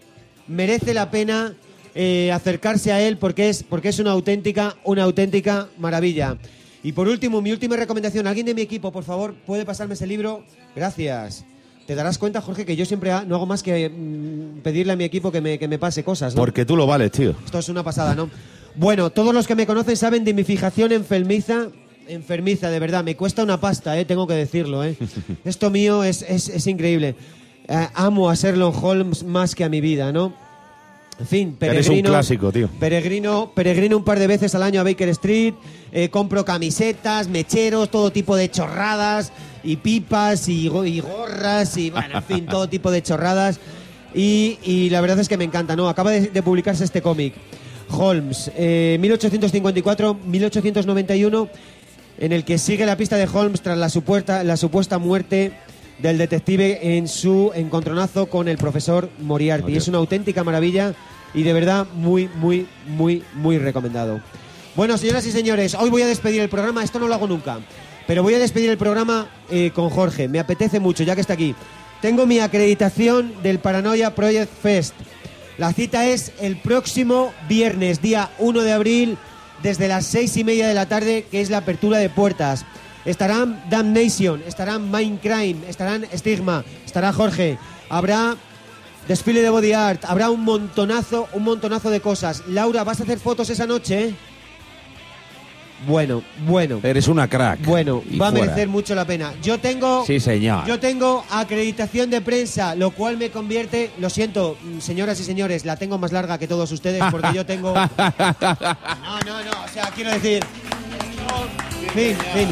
merece 0.47 0.93
la 0.95 1.11
pena 1.11 1.55
eh, 1.95 2.31
acercarse 2.33 2.93
a 2.93 3.01
él 3.01 3.17
porque 3.17 3.49
es, 3.49 3.63
porque 3.63 3.89
es 3.89 3.99
una 3.99 4.11
auténtica, 4.11 4.77
una 4.85 5.05
auténtica 5.05 5.69
maravilla. 5.79 6.37
Y 6.83 6.93
por 6.93 7.09
último, 7.09 7.41
mi 7.43 7.53
última 7.53 7.77
recomendación. 7.77 8.27
¿Alguien 8.27 8.47
de 8.47 8.55
mi 8.55 8.63
equipo, 8.63 8.93
por 8.93 9.05
favor, 9.05 9.35
puede 9.47 9.65
pasarme 9.65 9.95
ese 9.95 10.07
libro? 10.07 10.45
Gracias. 10.77 11.45
Te 11.91 11.97
darás 11.97 12.19
cuenta, 12.19 12.41
Jorge, 12.41 12.65
que 12.65 12.77
yo 12.77 12.85
siempre 12.87 13.11
ha- 13.11 13.25
no 13.25 13.35
hago 13.35 13.47
más 13.47 13.65
que 13.65 13.89
mm, 13.91 14.61
pedirle 14.61 14.93
a 14.93 14.97
mi 14.97 15.03
equipo 15.03 15.33
que 15.33 15.41
me, 15.41 15.59
que 15.59 15.67
me 15.67 15.77
pase 15.77 16.05
cosas. 16.05 16.37
¿no? 16.37 16.41
Porque 16.41 16.65
tú 16.65 16.77
lo 16.77 16.87
vales, 16.87 17.11
tío. 17.11 17.35
Esto 17.45 17.59
es 17.59 17.69
una 17.69 17.83
pasada, 17.83 18.15
¿no? 18.15 18.31
Bueno, 18.77 19.11
todos 19.11 19.35
los 19.35 19.49
que 19.49 19.57
me 19.57 19.67
conocen 19.67 19.97
saben 19.97 20.23
de 20.23 20.33
mi 20.33 20.45
fijación 20.45 20.93
enfermiza. 20.93 21.67
Enfermiza, 22.07 22.71
de 22.71 22.79
verdad. 22.79 23.03
Me 23.03 23.17
cuesta 23.17 23.43
una 23.43 23.61
pasta, 23.61 23.99
¿eh? 23.99 24.05
tengo 24.05 24.29
que 24.29 24.35
decirlo. 24.35 24.85
¿eh? 24.85 24.97
Esto 25.45 25.69
mío 25.69 26.05
es, 26.05 26.23
es- 26.23 26.49
es 26.49 26.65
increíble. 26.69 27.17
Eh, 27.67 27.89
amo 27.95 28.31
a 28.31 28.37
Sherlock 28.37 28.81
Holmes 28.85 29.25
más 29.25 29.57
que 29.57 29.65
a 29.65 29.69
mi 29.69 29.81
vida, 29.81 30.13
¿no? 30.13 30.33
En 31.19 31.27
fin, 31.27 31.57
Eres 31.61 31.87
peregrino. 31.87 32.09
un 32.11 32.15
clásico, 32.15 32.53
tío. 32.53 32.69
Peregrino, 32.79 33.51
peregrino 33.53 33.97
un 33.97 34.05
par 34.05 34.21
de 34.21 34.29
veces 34.29 34.55
al 34.55 34.63
año 34.63 34.81
a 34.81 34.85
Baker 34.85 35.09
Street, 35.09 35.55
eh, 35.91 36.09
compro 36.09 36.45
camisetas, 36.45 37.27
mecheros, 37.29 37.91
todo 37.91 38.13
tipo 38.13 38.37
de 38.37 38.49
chorradas, 38.49 39.33
y 39.63 39.77
pipas, 39.77 40.49
y, 40.49 40.69
go- 40.69 40.85
y 40.85 41.01
gorras, 41.01 41.77
y 41.77 41.91
bueno, 41.91 42.19
en 42.19 42.25
fin, 42.25 42.47
todo 42.47 42.69
tipo 42.69 42.91
de 42.91 43.03
chorradas. 43.03 43.61
Y, 44.15 44.59
y 44.65 44.91
la 44.91 45.01
verdad 45.01 45.19
es 45.21 45.29
que 45.29 45.37
me 45.37 45.45
encanta, 45.45 45.77
¿no? 45.77 45.89
Acaba 45.89 46.11
de, 46.11 46.23
de 46.29 46.43
publicarse 46.43 46.83
este 46.85 47.01
cómic, 47.03 47.35
Holmes, 47.91 48.51
eh, 48.57 48.99
1854-1891, 49.01 51.49
en 52.19 52.33
el 52.33 52.45
que 52.45 52.59
sigue 52.59 52.87
la 52.87 52.97
pista 52.97 53.17
de 53.17 53.29
Holmes 53.33 53.61
tras 53.63 53.79
la 53.79 53.89
supuesta, 53.89 54.45
la 54.45 54.57
supuesta 54.57 54.99
muerte 54.99 55.53
del 55.99 56.19
detective 56.19 56.97
en 56.97 57.09
su 57.09 57.51
encontronazo 57.55 58.27
con 58.27 58.49
el 58.49 58.57
profesor 58.59 59.11
Moriarty. 59.21 59.77
Es 59.77 59.89
una 59.89 59.99
auténtica 59.99 60.45
maravilla 60.45 60.95
y 61.35 61.43
de 61.43 61.53
verdad 61.53 61.87
muy, 61.95 62.29
muy, 62.37 62.67
muy, 62.87 63.23
muy 63.35 63.59
recomendado. 63.59 64.21
Bueno, 64.77 64.97
señoras 64.99 65.27
y 65.27 65.33
señores, 65.33 65.75
hoy 65.75 65.91
voy 65.91 66.03
a 66.03 66.07
despedir 66.07 66.41
el 66.41 66.49
programa, 66.49 66.83
esto 66.85 66.99
no 66.99 67.09
lo 67.09 67.15
hago 67.15 67.27
nunca, 67.27 67.59
pero 68.11 68.25
voy 68.25 68.35
a 68.35 68.41
despedir 68.41 68.69
el 68.71 68.77
programa 68.77 69.29
eh, 69.51 69.71
con 69.73 69.89
Jorge, 69.89 70.27
me 70.27 70.41
apetece 70.41 70.81
mucho 70.81 71.05
ya 71.05 71.15
que 71.15 71.21
está 71.21 71.35
aquí. 71.35 71.55
Tengo 72.03 72.27
mi 72.27 72.41
acreditación 72.41 73.33
del 73.41 73.61
Paranoia 73.61 74.17
Project 74.17 74.53
Fest. 74.53 74.95
La 75.59 75.73
cita 75.73 76.09
es 76.09 76.33
el 76.41 76.57
próximo 76.57 77.33
viernes, 77.49 78.03
día 78.03 78.31
1 78.41 78.63
de 78.63 78.73
abril, 78.73 79.17
desde 79.63 79.87
las 79.87 80.07
seis 80.07 80.37
y 80.37 80.43
media 80.43 80.67
de 80.67 80.75
la 80.75 80.87
tarde, 80.87 81.25
que 81.31 81.41
es 81.41 81.51
la 81.51 81.59
apertura 81.59 81.99
de 81.99 82.11
puertas. 82.11 82.67
Estarán 83.05 83.63
Damnation, 83.71 84.43
estarán 84.45 84.91
Mindcrime, 84.91 85.69
estarán 85.69 86.05
Stigma, 86.13 86.65
estará 86.85 87.13
Jorge, 87.13 87.59
habrá 87.89 88.37
desfile 89.07 89.41
de 89.41 89.51
body 89.51 89.73
art, 89.73 90.05
habrá 90.05 90.31
un 90.31 90.43
montonazo, 90.43 91.29
un 91.33 91.45
montonazo 91.45 91.91
de 91.91 92.01
cosas. 92.01 92.43
Laura, 92.49 92.83
¿vas 92.83 92.99
a 92.99 93.05
hacer 93.05 93.21
fotos 93.21 93.51
esa 93.51 93.67
noche? 93.67 94.17
Bueno, 95.87 96.23
bueno. 96.47 96.81
Eres 96.83 97.09
una 97.09 97.29
crack. 97.29 97.65
Bueno, 97.65 98.03
Y 98.11 98.19
va 98.19 98.29
a 98.29 98.31
fuera. 98.31 98.47
merecer 98.47 98.69
mucho 98.69 98.95
la 98.95 99.05
pena. 99.07 99.33
Yo 99.43 99.59
tengo 99.59 100.05
Sí, 100.07 100.21
señor. 100.21 100.67
yo 100.67 100.79
tengo 100.79 101.25
acreditación 101.31 102.11
de 102.11 102.21
prensa, 102.21 102.75
lo 102.75 102.91
cual 102.91 103.17
me 103.17 103.31
convierte, 103.31 103.91
lo 103.99 104.11
siento, 104.11 104.57
señoras 104.81 105.19
y 105.21 105.25
señores, 105.25 105.65
la 105.65 105.77
tengo 105.77 105.97
más 105.99 106.13
larga 106.13 106.39
que 106.39 106.47
todos 106.47 106.71
ustedes 106.73 107.03
porque 107.11 107.33
yo 107.35 107.47
tengo 107.47 107.73
No, 107.75 109.21
no, 109.27 109.45
no, 109.45 109.51
o 109.65 109.69
sea, 109.73 109.91
quiero 109.95 110.11
decir 110.11 110.45
fin, 111.95 112.17
fin. 112.35 112.49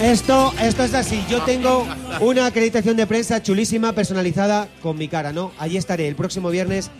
Esto, 0.00 0.52
esto 0.60 0.84
es 0.84 0.92
así. 0.92 1.24
Yo 1.30 1.40
tengo 1.42 1.86
una 2.20 2.44
acreditación 2.46 2.96
de 2.98 3.06
prensa 3.06 3.42
chulísima, 3.42 3.92
personalizada 3.94 4.68
con 4.82 4.98
mi 4.98 5.08
cara, 5.08 5.32
¿no? 5.32 5.52
Allí 5.58 5.78
estaré 5.78 6.06
el 6.06 6.14
próximo 6.16 6.50
viernes. 6.50 6.90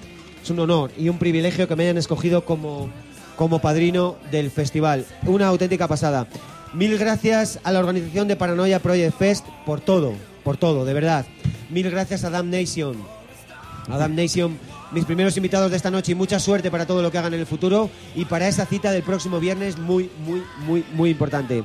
Es 0.43 0.49
un 0.51 0.61
honor 0.61 0.91
y 0.97 1.09
un 1.11 1.19
privilegio 1.19 1.69
que 1.69 1.77
me 1.77 1.83
hayan 1.83 1.99
escogido 1.99 2.45
como, 2.47 2.89
como 3.37 3.61
padrino 3.61 4.17
del 4.31 4.51
festival. 4.51 5.05
Una 5.25 5.49
auténtica 5.49 5.87
pasada. 5.89 6.27
Mil 6.75 6.99
gracias 6.99 7.61
a 7.65 7.73
la 7.73 7.79
organización 7.79 8.29
de 8.29 8.37
Paranoia 8.37 8.81
Project 8.81 9.17
Fest 9.17 9.47
por 9.65 9.81
todo, 9.81 10.13
por 10.45 10.57
todo, 10.57 10.85
de 10.85 10.95
verdad. 10.95 11.25
Mil 11.71 11.91
gracias 11.91 12.25
a 12.25 12.31
Damnation. 12.31 12.97
A 13.89 13.99
Damnation, 13.99 14.59
mis 14.93 15.05
primeros 15.05 15.37
invitados 15.37 15.71
de 15.71 15.77
esta 15.77 15.91
noche 15.91 16.13
y 16.13 16.15
mucha 16.15 16.41
suerte 16.41 16.71
para 16.71 16.87
todo 16.87 17.03
lo 17.03 17.11
que 17.11 17.19
hagan 17.19 17.35
en 17.35 17.41
el 17.41 17.47
futuro 17.47 17.89
y 18.15 18.25
para 18.25 18.49
esa 18.49 18.67
cita 18.67 18.91
del 18.91 19.03
próximo 19.03 19.39
viernes 19.39 19.79
muy, 19.79 20.11
muy, 20.27 20.43
muy, 20.67 20.85
muy 20.93 21.11
importante. 21.11 21.65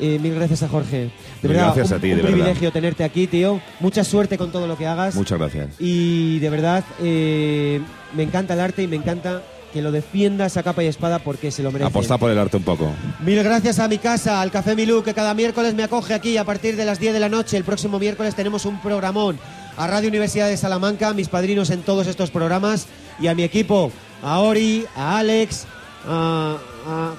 Eh, 0.00 0.18
mil 0.20 0.34
gracias 0.34 0.62
a 0.62 0.68
Jorge. 0.68 1.10
De 1.42 1.48
verdad, 1.48 1.66
gracias 1.66 1.90
un, 1.90 1.96
a 1.96 2.00
ti, 2.00 2.10
un 2.10 2.16
de 2.16 2.22
verdad. 2.22 2.36
privilegio 2.36 2.72
tenerte 2.72 3.04
aquí, 3.04 3.26
tío. 3.26 3.60
Mucha 3.80 4.02
suerte 4.04 4.38
con 4.38 4.50
todo 4.50 4.66
lo 4.66 4.76
que 4.76 4.86
hagas. 4.86 5.14
Muchas 5.14 5.38
gracias. 5.38 5.68
Y 5.78 6.38
de 6.40 6.50
verdad, 6.50 6.84
eh, 7.02 7.80
me 8.16 8.22
encanta 8.22 8.54
el 8.54 8.60
arte 8.60 8.82
y 8.82 8.86
me 8.88 8.96
encanta 8.96 9.42
que 9.74 9.82
lo 9.82 9.92
defiendas 9.92 10.56
a 10.56 10.62
capa 10.62 10.82
y 10.82 10.86
espada 10.86 11.18
porque 11.18 11.50
se 11.50 11.62
lo 11.62 11.70
merece. 11.72 11.88
Apostar 11.88 12.18
por 12.18 12.30
el 12.30 12.38
arte 12.38 12.56
un 12.56 12.62
poco. 12.62 12.88
Mil 13.24 13.42
gracias 13.42 13.78
a 13.80 13.88
mi 13.88 13.98
casa, 13.98 14.40
al 14.40 14.50
Café 14.50 14.74
Milú, 14.74 15.02
que 15.02 15.12
cada 15.12 15.34
miércoles 15.34 15.74
me 15.74 15.82
acoge 15.82 16.14
aquí 16.14 16.38
a 16.38 16.44
partir 16.44 16.76
de 16.76 16.84
las 16.86 16.98
10 17.00 17.12
de 17.12 17.20
la 17.20 17.28
noche. 17.28 17.56
El 17.58 17.64
próximo 17.64 17.98
miércoles 17.98 18.34
tenemos 18.34 18.64
un 18.64 18.80
programón. 18.80 19.38
A 19.76 19.86
Radio 19.88 20.08
Universidad 20.08 20.48
de 20.48 20.56
Salamanca, 20.56 21.12
mis 21.12 21.28
padrinos 21.28 21.68
en 21.70 21.82
todos 21.82 22.06
estos 22.06 22.30
programas. 22.30 22.86
Y 23.20 23.26
a 23.26 23.34
mi 23.34 23.42
equipo, 23.42 23.90
a 24.22 24.38
Ori, 24.38 24.86
a 24.96 25.18
Alex, 25.18 25.66
a... 26.08 26.56
a- 26.86 27.12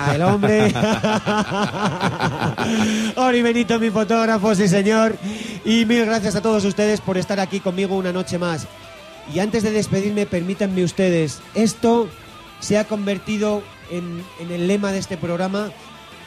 a 0.00 0.14
el 0.14 0.22
hombre. 0.22 0.72
Ori 3.16 3.42
Benito, 3.42 3.80
mi 3.80 3.90
fotógrafo, 3.90 4.54
sí 4.54 4.68
señor. 4.68 5.16
Y 5.64 5.84
mil 5.86 6.04
gracias 6.06 6.36
a 6.36 6.40
todos 6.40 6.64
ustedes 6.64 7.00
por 7.00 7.18
estar 7.18 7.40
aquí 7.40 7.58
conmigo 7.58 7.96
una 7.96 8.12
noche 8.12 8.38
más. 8.38 8.68
Y 9.34 9.40
antes 9.40 9.62
de 9.62 9.70
despedirme, 9.70 10.26
permítanme 10.26 10.84
ustedes, 10.84 11.40
esto 11.54 12.08
se 12.60 12.78
ha 12.78 12.84
convertido 12.84 13.62
en, 13.90 14.24
en 14.40 14.50
el 14.50 14.66
lema 14.66 14.90
de 14.92 14.98
este 14.98 15.16
programa. 15.16 15.70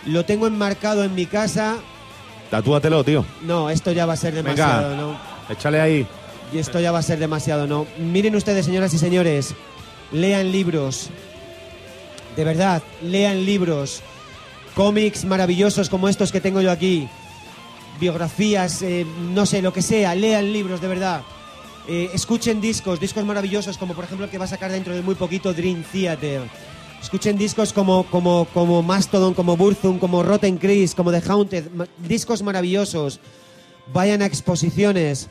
Lo 0.06 0.23
tengo 0.26 0.48
enmarcado 0.48 1.03
en 1.03 1.15
mi 1.15 1.26
casa. 1.26 1.78
Tatúatelo, 2.49 3.03
tío. 3.03 3.26
No, 3.41 3.69
esto 3.69 3.91
ya 3.91 4.06
va 4.06 4.14
a 4.14 4.18
ser 4.18 4.34
Venga. 4.34 4.52
demasiado, 4.53 4.95
¿no? 4.95 5.18
Échale 5.49 5.82
ahí. 5.82 6.07
Y 6.53 6.57
esto 6.57 6.80
ya 6.80 6.91
va 6.91 6.99
a 6.99 7.03
ser 7.03 7.18
demasiado, 7.19 7.65
¿no? 7.65 7.88
Miren 7.98 8.36
ustedes, 8.36 8.65
señoras 8.65 8.94
y 8.94 8.98
señores, 8.99 9.56
lean 10.11 10.52
libros. 10.52 11.10
De 12.36 12.44
verdad, 12.44 12.84
lean 13.02 13.45
libros. 13.45 14.02
Cómics 14.76 15.26
maravillosos 15.26 15.90
como 15.90 16.07
estos 16.07 16.32
que 16.32 16.41
tengo 16.41 16.61
yo 16.61 16.72
aquí. 16.72 17.07
Biografías, 17.99 18.82
eh, 18.82 19.06
no 19.34 19.45
sé, 19.45 19.61
lo 19.61 19.73
que 19.73 19.82
sea. 19.82 20.15
Lean 20.15 20.52
libros, 20.52 20.82
de 20.82 20.88
verdad. 20.88 21.22
Eh, 21.88 22.10
escuchen 22.14 22.62
discos, 22.62 22.99
discos 22.99 23.26
maravillosos 23.26 23.78
como 23.78 23.94
por 23.95 24.03
ejemplo 24.06 24.26
el 24.26 24.32
que 24.32 24.38
va 24.38 24.45
a 24.45 24.48
sacar 24.48 24.72
dentro 24.72 24.94
de 24.95 25.02
muy 25.02 25.16
poquito 25.16 25.53
Dream 25.53 25.84
Theater. 25.91 26.41
Escuchen 27.02 27.38
discos 27.38 27.74
como, 27.74 28.03
como, 28.06 28.45
como 28.53 28.84
Mastodon, 28.84 29.34
como 29.34 29.58
Burzum, 29.58 29.98
como 29.98 30.22
Rotten 30.22 30.58
Chris, 30.58 30.94
como 30.94 31.12
The 31.12 31.24
Haunted. 31.28 31.66
Discos 31.98 32.44
maravillosos. 32.44 33.20
Vayan 33.91 34.22
a 34.22 34.28
exposiciones. 34.28 35.30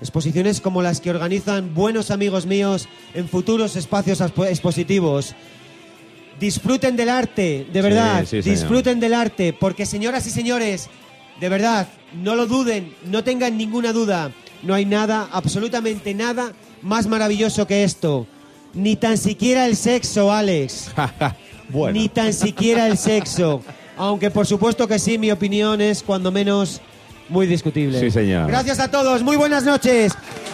Exposiciones 0.00 0.60
como 0.60 0.82
las 0.82 1.00
que 1.00 1.10
organizan 1.10 1.74
buenos 1.74 2.10
amigos 2.10 2.44
míos 2.44 2.88
en 3.14 3.28
futuros 3.28 3.76
espacios 3.76 4.20
expo- 4.20 4.48
expositivos. 4.48 5.36
Disfruten 6.40 6.96
del 6.96 7.08
arte, 7.08 7.68
de 7.72 7.82
verdad. 7.82 8.24
sí, 8.26 8.40
disfruten 8.40 8.98
del 8.98 9.14
arte, 9.14 9.52
porque 9.52 9.86
señoras 9.86 10.26
y 10.26 10.30
señores, 10.30 10.88
de 11.38 11.48
verdad, 11.48 11.86
no 12.20 12.34
lo 12.34 12.46
duden, 12.48 12.92
no 13.06 13.22
tengan 13.22 13.56
ninguna 13.56 13.92
duda. 13.92 14.32
No 14.62 14.74
hay 14.74 14.84
nada, 14.84 15.28
absolutamente 15.32 16.14
nada 16.14 16.52
más 16.82 17.06
maravilloso 17.06 17.66
que 17.66 17.84
esto. 17.84 18.26
Ni 18.74 18.96
tan 18.96 19.18
siquiera 19.18 19.66
el 19.66 19.76
sexo, 19.76 20.32
Alex. 20.32 20.90
Bueno. 21.68 21.98
Ni 21.98 22.10
tan 22.10 22.34
siquiera 22.34 22.86
el 22.86 22.98
sexo. 22.98 23.62
Aunque 23.96 24.30
por 24.30 24.46
supuesto 24.46 24.86
que 24.86 24.98
sí, 24.98 25.16
mi 25.16 25.30
opinión 25.30 25.80
es 25.80 26.02
cuando 26.02 26.30
menos 26.30 26.82
muy 27.30 27.46
discutible. 27.46 27.98
Sí, 27.98 28.10
señor. 28.10 28.48
Gracias 28.48 28.78
a 28.78 28.90
todos, 28.90 29.22
muy 29.22 29.36
buenas 29.36 29.64
noches. 29.64 30.12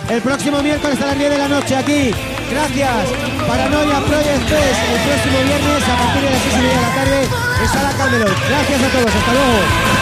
El 0.08 0.20
próximo 0.22 0.62
miércoles 0.62 1.00
a 1.00 1.06
las 1.06 1.18
10 1.18 1.30
de 1.30 1.38
la 1.38 1.48
noche 1.48 1.74
aquí. 1.74 2.10
Gracias. 2.50 3.08
Paranoia 3.48 3.98
Project 4.00 4.48
Fest 4.48 4.80
el 4.92 5.00
próximo 5.08 5.38
viernes 5.44 5.88
a 5.88 5.96
partir 5.96 6.22
de 6.22 6.30
las 6.30 6.42
6 6.42 6.54
y 6.54 6.58
media 6.58 6.76
de 6.76 6.82
la 6.82 6.94
tarde 6.94 7.22
en 7.62 7.68
Sala 7.68 7.92
Camelot. 7.98 8.48
Gracias 8.48 8.82
a 8.82 8.88
todos, 8.88 9.14
hasta 9.16 9.32
luego. 9.32 9.97